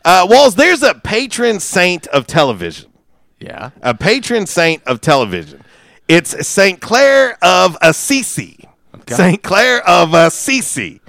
Uh, 0.04 0.26
Walls, 0.28 0.56
there's 0.56 0.82
a 0.82 0.96
patron 0.96 1.60
saint 1.60 2.08
of 2.08 2.26
television. 2.26 2.92
Yeah. 3.40 3.72
A 3.84 3.94
patron 3.94 4.48
saint 4.48 4.82
of 4.86 5.02
television. 5.02 5.62
It's 6.08 6.48
St. 6.48 6.82
Clare 6.82 7.38
of 7.44 7.78
Assisi. 7.80 8.68
St. 9.08 9.44
Clare 9.44 9.88
of 9.88 10.14
Assisi. 10.16 11.00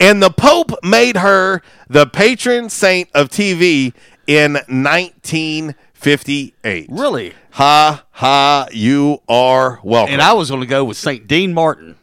And 0.00 0.22
the 0.22 0.30
Pope 0.30 0.70
made 0.84 1.16
her 1.16 1.60
the 1.88 2.06
patron 2.06 2.70
saint 2.70 3.08
of 3.14 3.28
TV 3.30 3.92
in 4.26 4.54
1958. 4.54 6.86
Really? 6.90 7.34
Ha 7.52 8.04
ha, 8.12 8.66
you 8.72 9.20
are 9.28 9.80
welcome. 9.82 10.12
And 10.12 10.22
I 10.22 10.32
was 10.34 10.50
going 10.50 10.60
to 10.62 10.66
go 10.66 10.84
with 10.84 10.96
St. 10.96 11.26
Dean 11.26 11.52
Martin 11.52 11.96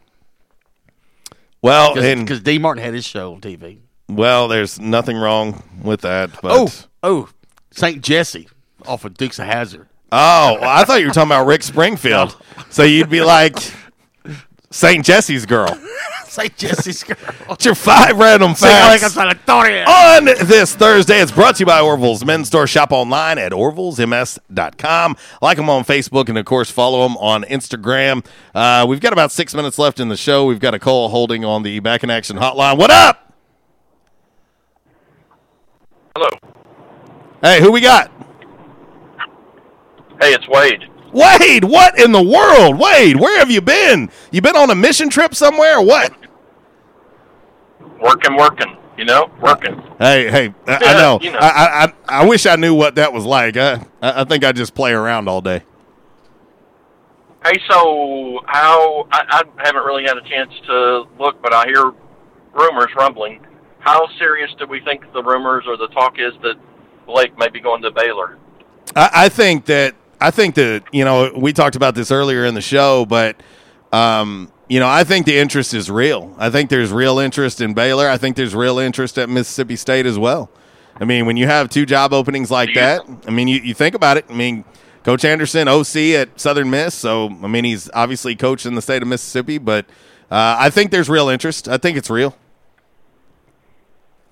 well, 1.62 1.94
because 1.94 2.40
Dean 2.42 2.60
Martin 2.62 2.84
had 2.84 2.94
his 2.94 3.04
show 3.04 3.34
on 3.34 3.40
TV. 3.40 3.78
well, 4.08 4.46
there's 4.46 4.78
nothing 4.78 5.16
wrong 5.16 5.62
with 5.82 6.02
that. 6.02 6.30
But 6.42 6.52
Oh, 6.52 6.68
oh, 7.02 7.28
St. 7.72 8.02
Jesse 8.02 8.48
off 8.86 9.04
of 9.04 9.14
Dukes 9.14 9.38
of 9.38 9.46
Hazzard. 9.46 9.88
Oh, 10.12 10.58
I 10.60 10.84
thought 10.84 11.00
you 11.00 11.06
were 11.08 11.12
talking 11.12 11.30
about 11.32 11.46
Rick 11.46 11.62
Springfield. 11.62 12.36
So 12.70 12.82
you'd 12.82 13.08
be 13.10 13.20
like 13.22 13.54
St. 14.70 15.04
Jesse's 15.04 15.46
girl. 15.46 15.78
St. 16.26 16.54
Jesse's 16.56 17.02
girl. 17.02 17.16
It's 17.50 17.64
your 17.64 17.74
five 17.74 18.18
random 18.18 18.54
facts. 18.54 19.16
On 19.88 20.24
this 20.24 20.74
Thursday, 20.74 21.20
it's 21.20 21.32
brought 21.32 21.56
to 21.56 21.60
you 21.60 21.66
by 21.66 21.80
Orville's 21.80 22.24
Men's 22.24 22.48
Store. 22.48 22.66
Shop 22.66 22.92
online 22.92 23.38
at 23.38 23.52
orvillesms.com. 23.52 25.16
Like 25.40 25.56
them 25.56 25.70
on 25.70 25.84
Facebook 25.84 26.28
and, 26.28 26.36
of 26.36 26.44
course, 26.44 26.70
follow 26.70 27.08
them 27.08 27.16
on 27.16 27.44
Instagram. 27.44 28.26
Uh, 28.54 28.84
we've 28.86 29.00
got 29.00 29.14
about 29.14 29.32
six 29.32 29.54
minutes 29.54 29.78
left 29.78 29.98
in 29.98 30.08
the 30.08 30.16
show. 30.16 30.44
We've 30.44 30.60
got 30.60 30.74
a 30.74 30.78
call 30.78 31.08
holding 31.08 31.44
on 31.44 31.62
the 31.62 31.80
Back 31.80 32.04
in 32.04 32.10
Action 32.10 32.36
hotline. 32.36 32.76
What 32.76 32.90
up? 32.90 33.32
Hello. 36.14 36.28
Hey, 37.40 37.60
who 37.60 37.72
we 37.72 37.80
got? 37.80 38.10
Hey, 40.20 40.34
it's 40.34 40.48
Wade. 40.48 40.90
Wade, 41.16 41.64
what 41.64 41.98
in 41.98 42.12
the 42.12 42.22
world? 42.22 42.78
Wade, 42.78 43.18
where 43.18 43.38
have 43.38 43.50
you 43.50 43.62
been? 43.62 44.10
You 44.30 44.42
been 44.42 44.54
on 44.54 44.68
a 44.68 44.74
mission 44.74 45.08
trip 45.08 45.34
somewhere 45.34 45.78
or 45.78 45.84
what? 45.84 46.12
Working, 48.02 48.36
working. 48.36 48.76
You 48.98 49.06
know, 49.06 49.30
working. 49.40 49.82
Hey, 49.98 50.30
hey, 50.30 50.54
I, 50.66 50.76
I 50.76 50.92
know. 50.94 51.18
you 51.22 51.30
know. 51.30 51.38
I, 51.38 51.84
I, 51.84 51.92
I, 52.08 52.26
wish 52.26 52.44
I 52.46 52.56
knew 52.56 52.74
what 52.74 52.94
that 52.96 53.12
was 53.12 53.24
like. 53.24 53.56
I, 53.56 53.74
I 54.02 54.22
I 54.22 54.24
think 54.24 54.42
I 54.42 54.52
just 54.52 54.74
play 54.74 54.92
around 54.92 55.28
all 55.28 55.40
day. 55.40 55.62
Hey, 57.44 57.60
so 57.68 58.40
how? 58.46 59.06
I, 59.10 59.24
I 59.28 59.42
haven't 59.64 59.84
really 59.84 60.04
had 60.04 60.16
a 60.16 60.22
chance 60.22 60.52
to 60.66 61.04
look, 61.18 61.42
but 61.42 61.52
I 61.52 61.66
hear 61.66 61.92
rumors 62.54 62.90
rumbling. 62.96 63.44
How 63.78 64.06
serious 64.18 64.50
do 64.58 64.66
we 64.66 64.80
think 64.80 65.10
the 65.12 65.22
rumors 65.22 65.64
or 65.66 65.76
the 65.76 65.88
talk 65.88 66.18
is 66.18 66.32
that 66.42 66.56
Blake 67.06 67.38
may 67.38 67.48
be 67.48 67.60
going 67.60 67.82
to 67.82 67.90
Baylor? 67.90 68.38
I, 68.94 69.10
I 69.12 69.28
think 69.28 69.66
that 69.66 69.94
I 70.20 70.30
think 70.30 70.54
that 70.54 70.84
you 70.92 71.04
know 71.04 71.32
we 71.36 71.52
talked 71.52 71.76
about 71.76 71.94
this 71.94 72.10
earlier 72.10 72.44
in 72.44 72.54
the 72.54 72.60
show, 72.60 73.04
but 73.06 73.36
um, 73.92 74.50
you 74.68 74.80
know 74.80 74.88
I 74.88 75.04
think 75.04 75.26
the 75.26 75.36
interest 75.36 75.74
is 75.74 75.90
real. 75.90 76.34
I 76.38 76.50
think 76.50 76.70
there's 76.70 76.92
real 76.92 77.18
interest 77.18 77.60
in 77.60 77.74
Baylor. 77.74 78.08
I 78.08 78.16
think 78.16 78.36
there's 78.36 78.54
real 78.54 78.78
interest 78.78 79.18
at 79.18 79.28
Mississippi 79.28 79.76
State 79.76 80.06
as 80.06 80.18
well. 80.18 80.50
I 80.98 81.04
mean, 81.04 81.26
when 81.26 81.36
you 81.36 81.46
have 81.46 81.68
two 81.68 81.84
job 81.84 82.12
openings 82.14 82.50
like 82.50 82.72
that, 82.74 83.02
I 83.26 83.30
mean, 83.30 83.48
you, 83.48 83.60
you 83.60 83.74
think 83.74 83.94
about 83.94 84.16
it. 84.16 84.24
I 84.30 84.32
mean, 84.32 84.64
Coach 85.04 85.26
Anderson, 85.26 85.68
OC 85.68 85.96
at 86.14 86.40
Southern 86.40 86.70
Miss, 86.70 86.94
so 86.94 87.28
I 87.42 87.46
mean, 87.46 87.64
he's 87.64 87.90
obviously 87.92 88.34
coached 88.34 88.64
in 88.64 88.74
the 88.74 88.82
state 88.82 89.02
of 89.02 89.08
Mississippi, 89.08 89.58
but 89.58 89.84
uh, 90.30 90.56
I 90.58 90.70
think 90.70 90.90
there's 90.90 91.08
real 91.08 91.28
interest. 91.28 91.68
I 91.68 91.76
think 91.76 91.98
it's 91.98 92.10
real. 92.10 92.34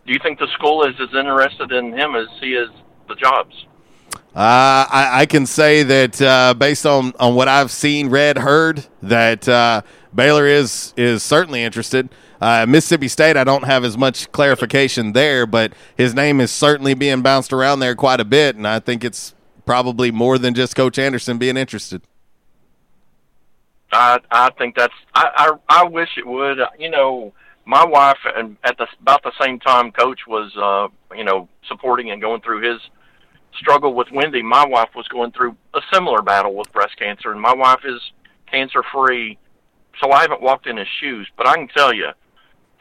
Do 0.07 0.13
you 0.13 0.19
think 0.23 0.39
the 0.39 0.49
school 0.49 0.85
is 0.85 0.95
as 1.01 1.15
interested 1.15 1.73
in 1.73 1.93
him 1.93 2.15
as 2.15 2.27
he 2.41 2.55
is 2.55 2.69
the 3.09 3.15
jobs? 3.15 3.67
Uh, 4.35 4.85
I, 4.91 5.11
I 5.21 5.27
can 5.27 5.47
say 5.47 5.85
that 5.85 6.21
uh, 6.21 6.55
based 6.55 6.85
on, 6.87 7.13
on 7.21 7.37
what 7.37 7.47
I've 7.47 7.71
seen, 7.71 8.09
read, 8.09 8.39
heard, 8.39 8.85
that 9.01 9.49
uh, 9.49 9.83
Baylor 10.13 10.45
is 10.47 10.93
is 10.97 11.23
certainly 11.23 11.63
interested. 11.63 12.09
Uh, 12.41 12.67
Mississippi 12.67 13.07
State, 13.07 13.37
I 13.37 13.45
don't 13.45 13.63
have 13.63 13.85
as 13.85 13.97
much 13.97 14.31
clarification 14.33 15.13
there, 15.13 15.47
but 15.47 15.73
his 15.97 16.15
name 16.15 16.41
is 16.41 16.51
certainly 16.51 16.95
being 16.95 17.23
bounced 17.23 17.53
around 17.53 17.79
there 17.79 17.95
quite 17.95 18.19
a 18.19 18.25
bit, 18.25 18.57
and 18.57 18.67
I 18.67 18.81
think 18.81 19.05
it's 19.05 19.35
probably 19.67 20.11
more 20.11 20.37
than 20.37 20.53
just 20.53 20.75
Coach 20.75 20.99
Anderson 20.99 21.39
being 21.39 21.57
interested. 21.57 22.03
I 23.93 24.19
I 24.33 24.51
think 24.59 24.75
that's 24.75 24.95
I 25.15 25.53
I, 25.69 25.83
I 25.83 25.85
wish 25.85 26.11
it 26.17 26.27
would. 26.27 26.59
You 26.77 26.91
know, 26.91 27.33
my 27.67 27.85
wife 27.85 28.19
and 28.35 28.57
at 28.65 28.79
the 28.79 28.89
about 29.01 29.23
the 29.23 29.33
same 29.41 29.61
time, 29.61 29.93
Coach 29.93 30.27
was 30.27 30.53
uh, 30.57 30.89
you 31.17 31.23
know 31.23 31.49
supporting 31.69 32.11
and 32.11 32.21
going 32.21 32.41
through 32.41 32.69
his 32.69 32.81
struggle 33.59 33.95
with 33.95 34.09
Wendy, 34.13 34.43
my 34.43 34.65
wife 34.67 34.91
was 34.95 35.09
going 35.09 35.33
through 35.33 35.57
a 35.75 35.81
similar 35.93 36.23
battle 36.23 36.55
with 36.55 36.73
breast 36.73 36.97
cancer, 36.99 37.33
and 37.33 37.41
my 37.41 37.55
wife 37.55 37.81
is 37.85 38.01
cancer 38.51 38.83
free, 38.93 39.39
so 40.01 40.11
I 40.11 40.23
haven't 40.23 40.43
walked 40.43 40.67
in 40.67 40.77
his 40.77 40.89
shoes. 41.01 41.29
But 41.37 41.47
I 41.47 41.55
can 41.57 41.69
tell 41.69 41.93
you, 41.93 42.11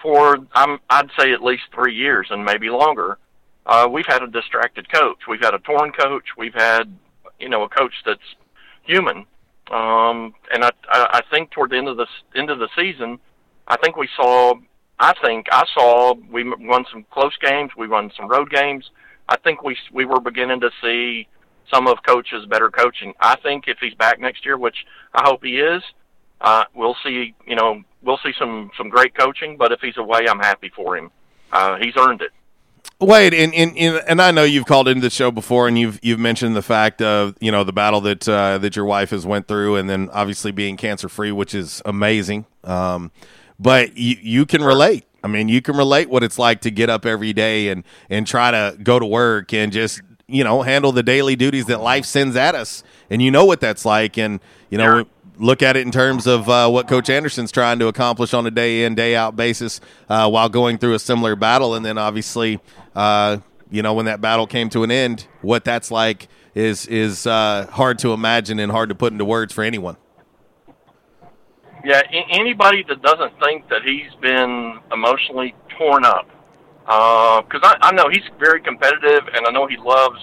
for 0.02 0.38
I'm 0.54 0.80
I'd 0.90 1.10
say 1.18 1.32
at 1.32 1.44
least 1.44 1.64
three 1.74 1.96
years 1.96 2.28
and 2.30 2.44
maybe 2.44 2.70
longer, 2.70 3.18
uh, 3.66 3.88
we've 3.92 4.06
had 4.06 4.24
a 4.24 4.28
distracted 4.28 4.92
coach. 4.92 5.20
We've 5.28 5.42
had 5.42 5.54
a 5.54 5.60
torn 5.60 5.92
coach. 5.92 6.26
We've 6.38 6.54
had 6.54 6.94
you 7.40 7.50
know 7.50 7.64
a 7.64 7.70
coach 7.70 7.94
that's 8.06 8.36
human. 8.84 9.26
Um, 9.72 10.36
and 10.52 10.66
I, 10.66 10.72
I 10.92 11.22
think 11.32 11.52
toward 11.52 11.72
the 11.72 11.78
end 11.78 11.88
of 11.88 11.98
the 11.98 12.08
end 12.36 12.50
of 12.50 12.60
the 12.60 12.70
season, 12.76 13.20
I 13.68 13.78
think 13.78 13.96
we 13.96 14.10
saw. 14.16 14.56
I 15.00 15.14
think 15.24 15.48
I 15.52 15.64
saw 15.74 16.14
we 16.32 16.44
won 16.44 16.86
some 16.92 17.06
close 17.12 17.36
games. 17.42 17.72
We 17.78 17.88
won 17.88 18.12
some 18.16 18.28
road 18.28 18.50
games. 18.50 18.90
I 19.28 19.38
think 19.38 19.64
we 19.64 19.78
we 19.92 20.06
were 20.06 20.20
beginning 20.20 20.62
to 20.62 20.70
see 20.82 21.28
some 21.74 21.88
of 21.88 21.98
coach's 22.06 22.46
better 22.46 22.70
coaching. 22.70 23.14
I 23.20 23.36
think 23.38 23.66
if 23.68 23.78
he's 23.80 23.94
back 23.94 24.20
next 24.20 24.46
year, 24.46 24.58
which 24.58 24.86
I 25.14 25.24
hope 25.26 25.44
he 25.44 25.60
is, 25.60 25.82
uh, 26.42 26.66
we'll 26.74 26.98
see. 27.04 27.34
You 27.48 27.56
know, 27.56 27.82
we'll 28.02 28.20
see 28.24 28.34
some 28.38 28.72
some 28.78 28.90
great 28.90 29.16
coaching. 29.16 29.58
But 29.58 29.72
if 29.72 29.80
he's 29.82 29.98
away, 29.98 30.26
I'm 30.30 30.40
happy 30.40 30.72
for 30.76 30.98
him. 30.98 31.12
Uh, 31.52 31.78
he's 31.78 31.94
earned 31.98 32.22
it. 32.22 32.32
Wade, 33.00 33.34
and, 33.34 33.54
and 33.54 33.78
and 33.78 34.22
I 34.22 34.32
know 34.32 34.44
you've 34.44 34.66
called 34.66 34.88
into 34.88 35.02
the 35.02 35.10
show 35.10 35.32
before, 35.32 35.68
and 35.68 35.78
you've 35.78 36.00
you've 36.02 36.20
mentioned 36.20 36.56
the 36.56 36.62
fact 36.62 37.02
of 37.02 37.36
you 37.40 37.52
know 37.52 37.64
the 37.64 37.74
battle 37.74 38.02
that 38.02 38.28
uh, 38.28 38.58
that 38.60 38.76
your 38.76 38.86
wife 38.86 39.10
has 39.10 39.26
went 39.26 39.48
through, 39.48 39.76
and 39.76 39.90
then 39.90 40.10
obviously 40.12 40.52
being 40.52 40.78
cancer 40.78 41.10
free, 41.10 41.32
which 41.32 41.54
is 41.54 41.82
amazing. 41.86 42.46
Um, 42.64 43.12
but 43.60 43.98
you 43.98 44.18
you 44.22 44.46
can 44.46 44.64
relate. 44.64 45.06
I 45.24 45.28
mean, 45.28 45.48
you 45.48 45.62
can 45.62 45.78
relate 45.78 46.10
what 46.10 46.24
it's 46.24 46.38
like 46.38 46.62
to 46.62 46.72
get 46.72 46.90
up 46.90 47.06
every 47.06 47.34
day 47.34 47.70
and 47.70 47.84
and 48.10 48.28
try 48.28 48.52
to 48.52 48.78
go 48.82 49.00
to 49.00 49.06
work 49.06 49.54
and 49.54 49.72
just 49.72 50.02
you 50.28 50.44
know 50.44 50.62
handle 50.62 50.92
the 50.92 51.04
daily 51.04 51.36
duties 51.36 51.66
that 51.68 51.82
life 51.82 52.06
sends 52.06 52.36
at 52.36 52.56
us, 52.56 52.84
and 53.10 53.22
you 53.22 53.32
know 53.32 53.46
what 53.46 53.62
that's 53.62 53.86
like, 53.86 54.18
and 54.18 54.40
you 54.70 54.78
know. 54.78 55.06
Look 55.40 55.64
at 55.64 55.76
it 55.76 55.82
in 55.82 55.92
terms 55.92 56.28
of 56.28 56.48
uh, 56.48 56.70
what 56.70 56.88
Coach 56.88 57.10
Anderson's 57.10 57.52
trying 57.52 57.80
to 57.80 57.88
accomplish 57.88 58.36
on 58.36 58.46
a 58.46 58.52
day 58.52 58.84
in, 58.86 58.94
day 58.94 59.16
out 59.16 59.36
basis 59.36 59.82
uh, 60.08 60.30
while 60.30 60.48
going 60.48 60.78
through 60.78 60.94
a 60.94 61.00
similar 61.00 61.36
battle. 61.36 61.74
And 61.74 61.84
then 61.84 61.98
obviously, 61.98 62.60
uh, 62.96 63.40
you 63.72 63.82
know, 63.82 63.96
when 63.96 64.06
that 64.06 64.22
battle 64.22 64.46
came 64.46 64.70
to 64.70 64.84
an 64.84 64.92
end, 64.92 65.26
what 65.42 65.66
that's 65.66 65.90
like 65.90 66.28
is 66.54 66.86
is 66.86 67.26
uh, 67.26 67.66
hard 67.72 67.98
to 68.00 68.14
imagine 68.14 68.60
and 68.60 68.72
hard 68.72 68.90
to 68.90 68.96
put 68.96 69.12
into 69.12 69.26
words 69.26 69.52
for 69.52 69.64
anyone. 69.64 69.98
Yeah, 71.84 72.02
anybody 72.32 72.86
that 72.88 73.02
doesn't 73.02 73.38
think 73.42 73.68
that 73.68 73.82
he's 73.84 74.14
been 74.22 74.80
emotionally 74.94 75.54
torn 75.78 76.06
up, 76.06 76.30
uh, 76.88 77.42
because 77.42 77.60
I, 77.62 77.90
I 77.90 77.92
know 77.92 78.08
he's 78.10 78.24
very 78.40 78.62
competitive, 78.62 79.28
and 79.34 79.46
I 79.46 79.52
know 79.52 79.68
he 79.68 79.76
loves 79.76 80.20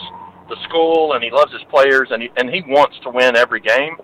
the 0.49 0.57
school 0.65 1.13
and 1.13 1.23
he 1.23 1.31
loves 1.31 1.53
his 1.53 1.63
players, 1.71 2.09
and 2.11 2.23
he 2.23 2.31
and 2.37 2.49
he 2.49 2.63
wants 2.67 2.99
to 3.05 3.11
win 3.11 3.37
every 3.37 3.61
game. 3.61 3.97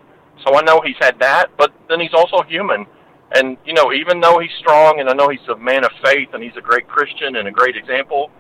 So 0.47 0.55
I 0.55 0.63
know 0.63 0.83
he's 0.83 0.97
had 1.01 1.19
that, 1.21 1.47
but 1.57 1.73
then 1.89 1.99
he's 1.99 2.13
also 2.13 2.43
human, 2.43 2.85
and 3.33 3.57
you 3.65 3.73
know, 3.73 3.91
even 3.91 4.21
though 4.21 4.39
he's 4.39 4.53
strong, 4.59 5.01
and 5.01 5.09
I 5.09 5.15
know 5.15 5.31
he's 5.31 5.49
a 5.49 5.57
man 5.57 5.83
of 5.83 5.93
faith, 6.05 6.29
and 6.35 6.43
he's 6.43 6.57
a 6.59 6.61
great 6.63 6.87
Christian 6.87 7.37
and 7.37 7.49
a 7.49 7.51
great 7.51 7.75
example, 7.75 8.31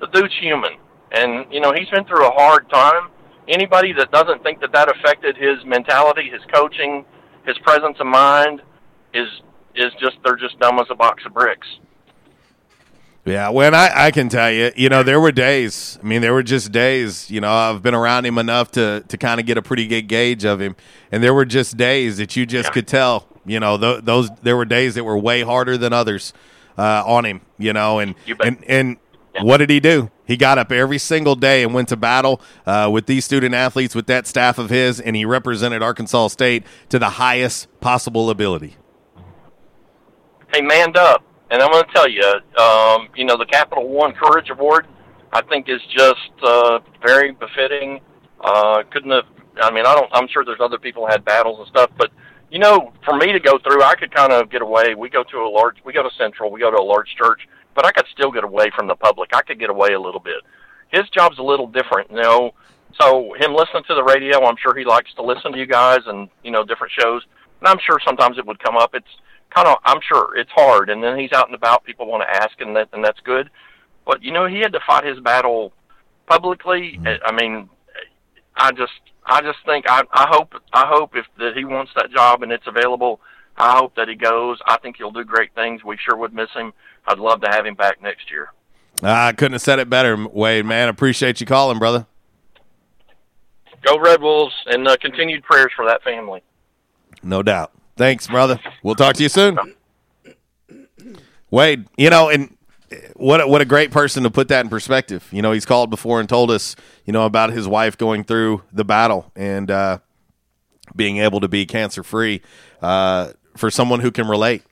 the 0.00 0.08
dude's 0.08 0.34
human, 0.40 0.72
and 1.12 1.46
you 1.52 1.60
know, 1.60 1.72
he's 1.72 1.88
been 1.90 2.04
through 2.04 2.26
a 2.26 2.32
hard 2.32 2.68
time. 2.68 3.10
Anybody 3.46 3.92
that 3.92 4.10
doesn't 4.10 4.42
think 4.42 4.58
that 4.60 4.72
that 4.72 4.90
affected 4.90 5.36
his 5.36 5.64
mentality, 5.64 6.28
his 6.28 6.42
coaching, 6.52 7.04
his 7.46 7.58
presence 7.58 7.96
of 8.00 8.06
mind 8.06 8.62
is 9.14 9.28
is 9.74 9.92
just 10.00 10.16
they're 10.24 10.36
just 10.36 10.58
dumb 10.58 10.78
as 10.78 10.86
a 10.90 10.94
box 10.94 11.24
of 11.26 11.34
bricks. 11.34 11.66
Yeah, 13.24 13.48
when 13.48 13.74
I, 13.74 14.06
I 14.06 14.10
can 14.12 14.28
tell 14.28 14.52
you, 14.52 14.70
you 14.76 14.88
know, 14.88 15.02
there 15.02 15.20
were 15.20 15.32
days. 15.32 15.98
I 16.00 16.06
mean, 16.06 16.22
there 16.22 16.32
were 16.32 16.44
just 16.44 16.70
days. 16.70 17.28
You 17.28 17.40
know, 17.40 17.52
I've 17.52 17.82
been 17.82 17.94
around 17.94 18.24
him 18.24 18.38
enough 18.38 18.70
to 18.72 19.04
to 19.08 19.18
kind 19.18 19.40
of 19.40 19.46
get 19.46 19.58
a 19.58 19.62
pretty 19.62 19.86
good 19.86 20.02
gauge 20.02 20.44
of 20.44 20.60
him, 20.60 20.76
and 21.10 21.22
there 21.24 21.34
were 21.34 21.44
just 21.44 21.76
days 21.76 22.18
that 22.18 22.36
you 22.36 22.46
just 22.46 22.72
could 22.72 22.86
tell. 22.86 23.26
You 23.44 23.58
know, 23.58 23.78
th- 23.78 24.04
those 24.04 24.30
there 24.42 24.56
were 24.56 24.64
days 24.64 24.94
that 24.94 25.04
were 25.04 25.18
way 25.18 25.42
harder 25.42 25.76
than 25.76 25.92
others 25.92 26.32
uh, 26.78 27.02
on 27.04 27.24
him. 27.24 27.40
You 27.58 27.72
know, 27.72 27.98
and 27.98 28.14
and 28.40 28.64
and 28.68 28.96
what 29.42 29.58
did 29.58 29.70
he 29.70 29.80
do? 29.80 30.10
He 30.26 30.36
got 30.36 30.58
up 30.58 30.72
every 30.72 30.98
single 30.98 31.36
day 31.36 31.62
and 31.62 31.72
went 31.72 31.88
to 31.90 31.96
battle 31.96 32.40
uh, 32.66 32.90
with 32.92 33.06
these 33.06 33.24
student 33.24 33.54
athletes, 33.54 33.94
with 33.94 34.06
that 34.06 34.26
staff 34.26 34.58
of 34.58 34.70
his, 34.70 35.00
and 35.00 35.14
he 35.14 35.24
represented 35.24 35.82
Arkansas 35.82 36.28
State 36.28 36.64
to 36.88 36.98
the 36.98 37.10
highest 37.10 37.68
possible 37.80 38.30
ability. 38.30 38.76
He 40.54 40.62
manned 40.62 40.96
up, 40.96 41.22
and 41.50 41.62
I'm 41.62 41.70
going 41.70 41.84
to 41.84 41.92
tell 41.92 42.08
you, 42.08 42.22
um, 42.58 43.08
you 43.14 43.24
know, 43.24 43.36
the 43.36 43.46
Capital 43.46 43.88
One 43.88 44.12
Courage 44.12 44.50
Award, 44.50 44.86
I 45.32 45.42
think 45.42 45.68
is 45.68 45.80
just 45.90 46.30
uh, 46.42 46.80
very 47.04 47.32
befitting. 47.32 48.00
Uh, 48.40 48.82
couldn't 48.90 49.10
have. 49.10 49.24
I 49.60 49.70
mean, 49.70 49.86
I 49.86 49.94
don't. 49.94 50.10
I'm 50.12 50.28
sure 50.28 50.44
there's 50.44 50.60
other 50.60 50.78
people 50.78 51.06
who 51.06 51.10
had 51.10 51.24
battles 51.24 51.58
and 51.58 51.68
stuff, 51.68 51.90
but 51.98 52.10
you 52.50 52.58
know, 52.58 52.92
for 53.04 53.16
me 53.16 53.32
to 53.32 53.40
go 53.40 53.58
through, 53.58 53.82
I 53.82 53.94
could 53.96 54.14
kind 54.14 54.32
of 54.32 54.50
get 54.50 54.62
away. 54.62 54.94
We 54.94 55.08
go 55.08 55.24
to 55.24 55.36
a 55.38 55.48
large. 55.48 55.76
We 55.84 55.92
go 55.92 56.02
to 56.02 56.10
Central. 56.16 56.50
We 56.50 56.60
go 56.60 56.70
to 56.70 56.76
a 56.76 56.82
large 56.82 57.14
church, 57.16 57.48
but 57.76 57.86
I 57.86 57.92
could 57.92 58.06
still 58.12 58.32
get 58.32 58.42
away 58.42 58.70
from 58.74 58.88
the 58.88 58.96
public. 58.96 59.30
I 59.34 59.42
could 59.42 59.60
get 59.60 59.70
away 59.70 59.92
a 59.92 60.00
little 60.00 60.20
bit. 60.20 60.42
His 60.88 61.08
job's 61.10 61.38
a 61.38 61.42
little 61.42 61.68
different, 61.68 62.10
you 62.10 62.16
know. 62.16 62.52
So 63.00 63.34
him 63.38 63.54
listening 63.54 63.84
to 63.88 63.94
the 63.94 64.02
radio, 64.02 64.44
I'm 64.44 64.56
sure 64.56 64.74
he 64.74 64.84
likes 64.84 65.12
to 65.14 65.22
listen 65.22 65.52
to 65.52 65.58
you 65.58 65.66
guys 65.66 66.00
and 66.06 66.28
you 66.42 66.50
know 66.50 66.64
different 66.64 66.92
shows. 66.98 67.22
And 67.60 67.68
I'm 67.68 67.78
sure 67.84 67.98
sometimes 68.04 68.38
it 68.38 68.46
would 68.46 68.58
come 68.58 68.76
up. 68.76 68.94
It's 68.94 69.06
kind 69.54 69.68
of 69.68 69.76
I'm 69.84 70.00
sure 70.08 70.36
it's 70.36 70.50
hard, 70.52 70.90
and 70.90 71.02
then 71.02 71.18
he's 71.18 71.32
out 71.32 71.46
and 71.46 71.54
about. 71.54 71.84
People 71.84 72.06
want 72.06 72.22
to 72.22 72.42
ask, 72.42 72.60
and 72.60 72.74
that 72.74 72.88
and 72.92 73.04
that's 73.04 73.20
good. 73.20 73.50
But 74.06 74.22
you 74.22 74.32
know, 74.32 74.46
he 74.46 74.60
had 74.60 74.72
to 74.72 74.80
fight 74.86 75.04
his 75.04 75.20
battle 75.20 75.72
publicly. 76.26 76.98
Mm-hmm. 76.98 77.26
I 77.26 77.32
mean, 77.32 77.68
I 78.56 78.72
just 78.72 78.92
I 79.26 79.42
just 79.42 79.58
think 79.66 79.86
I 79.88 80.02
I 80.12 80.26
hope 80.30 80.54
I 80.72 80.86
hope 80.86 81.16
if 81.16 81.26
that 81.38 81.56
he 81.56 81.64
wants 81.64 81.92
that 81.96 82.10
job 82.10 82.42
and 82.42 82.52
it's 82.52 82.66
available. 82.66 83.20
I 83.58 83.76
hope 83.76 83.94
that 83.96 84.08
he 84.08 84.14
goes. 84.14 84.58
I 84.66 84.78
think 84.78 84.96
he'll 84.96 85.10
do 85.10 85.24
great 85.24 85.54
things. 85.54 85.82
We 85.82 85.96
sure 85.96 86.16
would 86.16 86.34
miss 86.34 86.50
him. 86.50 86.72
I'd 87.06 87.18
love 87.18 87.40
to 87.42 87.48
have 87.48 87.64
him 87.64 87.74
back 87.74 88.02
next 88.02 88.30
year. 88.30 88.50
I 89.02 89.32
couldn't 89.32 89.52
have 89.52 89.62
said 89.62 89.78
it 89.78 89.90
better, 89.90 90.26
Wade. 90.28 90.64
Man, 90.64 90.88
appreciate 90.88 91.40
you 91.40 91.46
calling, 91.46 91.78
brother. 91.78 92.06
Go 93.82 93.98
Red 93.98 94.20
Wolves, 94.20 94.54
and 94.66 94.86
uh, 94.88 94.96
continued 94.96 95.44
prayers 95.44 95.70
for 95.76 95.86
that 95.86 96.02
family. 96.02 96.42
No 97.22 97.42
doubt. 97.42 97.72
Thanks, 97.96 98.26
brother. 98.26 98.58
We'll 98.82 98.94
talk 98.94 99.14
to 99.16 99.22
you 99.22 99.28
soon. 99.28 99.58
Wade, 101.50 101.86
you 101.96 102.10
know, 102.10 102.28
and 102.28 102.56
what 103.14 103.40
a, 103.40 103.46
what 103.46 103.60
a 103.60 103.64
great 103.64 103.90
person 103.90 104.22
to 104.24 104.30
put 104.30 104.48
that 104.48 104.64
in 104.64 104.68
perspective. 104.68 105.26
You 105.30 105.42
know, 105.42 105.52
he's 105.52 105.66
called 105.66 105.90
before 105.90 106.20
and 106.20 106.28
told 106.28 106.50
us, 106.50 106.76
you 107.04 107.12
know, 107.12 107.26
about 107.26 107.50
his 107.52 107.68
wife 107.68 107.96
going 107.96 108.24
through 108.24 108.62
the 108.72 108.84
battle 108.84 109.30
and 109.36 109.70
uh, 109.70 109.98
being 110.94 111.18
able 111.18 111.40
to 111.40 111.48
be 111.48 111.66
cancer 111.66 112.02
free. 112.02 112.42
Uh, 112.82 113.32
for 113.56 113.70
someone 113.70 114.00
who 114.00 114.10
can 114.10 114.28
relate 114.28 114.62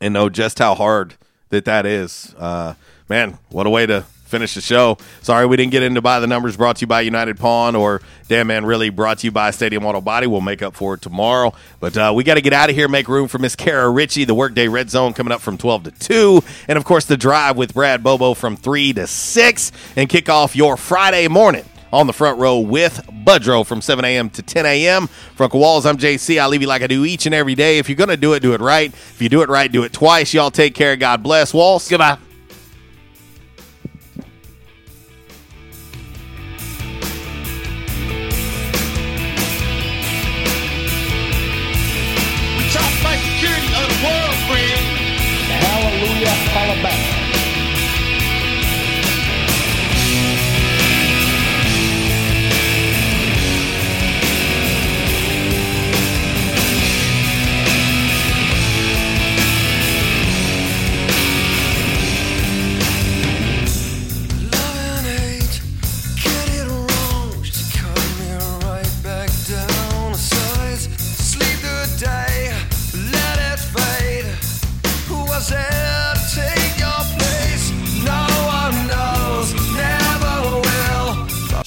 and 0.00 0.14
know 0.14 0.28
just 0.28 0.58
how 0.58 0.74
hard 0.74 1.14
that 1.50 1.64
that 1.64 1.84
is, 1.86 2.34
uh, 2.38 2.74
man, 3.08 3.38
what 3.50 3.66
a 3.66 3.70
way 3.70 3.86
to 3.86 4.04
finish 4.32 4.54
the 4.54 4.62
show. 4.62 4.96
Sorry 5.20 5.44
we 5.44 5.58
didn't 5.58 5.72
get 5.72 5.82
into 5.82 6.00
buy 6.00 6.18
the 6.18 6.26
numbers 6.26 6.56
brought 6.56 6.76
to 6.76 6.80
you 6.80 6.86
by 6.86 7.02
United 7.02 7.38
Pawn 7.38 7.76
or 7.76 8.00
Damn 8.28 8.46
Man 8.46 8.64
Really 8.64 8.88
brought 8.88 9.18
to 9.18 9.26
you 9.26 9.30
by 9.30 9.50
Stadium 9.50 9.84
Auto 9.84 10.00
Body. 10.00 10.26
We'll 10.26 10.40
make 10.40 10.62
up 10.62 10.74
for 10.74 10.94
it 10.94 11.02
tomorrow. 11.02 11.52
But 11.80 11.98
uh, 11.98 12.12
we 12.16 12.24
got 12.24 12.34
to 12.34 12.40
get 12.40 12.54
out 12.54 12.70
of 12.70 12.74
here, 12.74 12.88
make 12.88 13.08
room 13.08 13.28
for 13.28 13.38
Miss 13.38 13.54
Kara 13.54 13.90
Ritchie, 13.90 14.24
the 14.24 14.34
Workday 14.34 14.68
Red 14.68 14.88
Zone 14.88 15.12
coming 15.12 15.32
up 15.32 15.42
from 15.42 15.58
12 15.58 15.84
to 15.84 15.90
2. 15.90 16.42
And 16.66 16.78
of 16.78 16.86
course, 16.86 17.04
the 17.04 17.18
drive 17.18 17.58
with 17.58 17.74
Brad 17.74 18.02
Bobo 18.02 18.32
from 18.32 18.56
3 18.56 18.94
to 18.94 19.06
6. 19.06 19.72
And 19.96 20.08
kick 20.08 20.30
off 20.30 20.56
your 20.56 20.78
Friday 20.78 21.28
morning 21.28 21.66
on 21.92 22.06
the 22.06 22.12
front 22.12 22.38
row 22.38 22.58
with 22.58 23.06
Budro 23.24 23.66
from 23.66 23.80
7 23.82 24.04
a.m. 24.04 24.30
to 24.30 24.42
10 24.42 24.66
a.m. 24.66 25.06
From 25.06 25.50
Walls, 25.52 25.86
I'm 25.86 25.98
JC. 25.98 26.40
I 26.40 26.46
leave 26.46 26.62
you 26.62 26.68
like 26.68 26.82
I 26.82 26.86
do 26.86 27.04
each 27.04 27.26
and 27.26 27.34
every 27.34 27.54
day. 27.54 27.78
If 27.78 27.88
you're 27.88 27.96
going 27.96 28.08
to 28.08 28.16
do 28.16 28.32
it, 28.32 28.40
do 28.40 28.54
it 28.54 28.60
right. 28.60 28.92
If 28.92 29.20
you 29.20 29.28
do 29.28 29.42
it 29.42 29.48
right, 29.48 29.70
do 29.70 29.82
it 29.82 29.92
twice. 29.92 30.32
Y'all 30.32 30.50
take 30.50 30.74
care. 30.74 30.96
God 30.96 31.22
bless. 31.22 31.52
Walls. 31.52 31.88
Goodbye. 31.88 32.18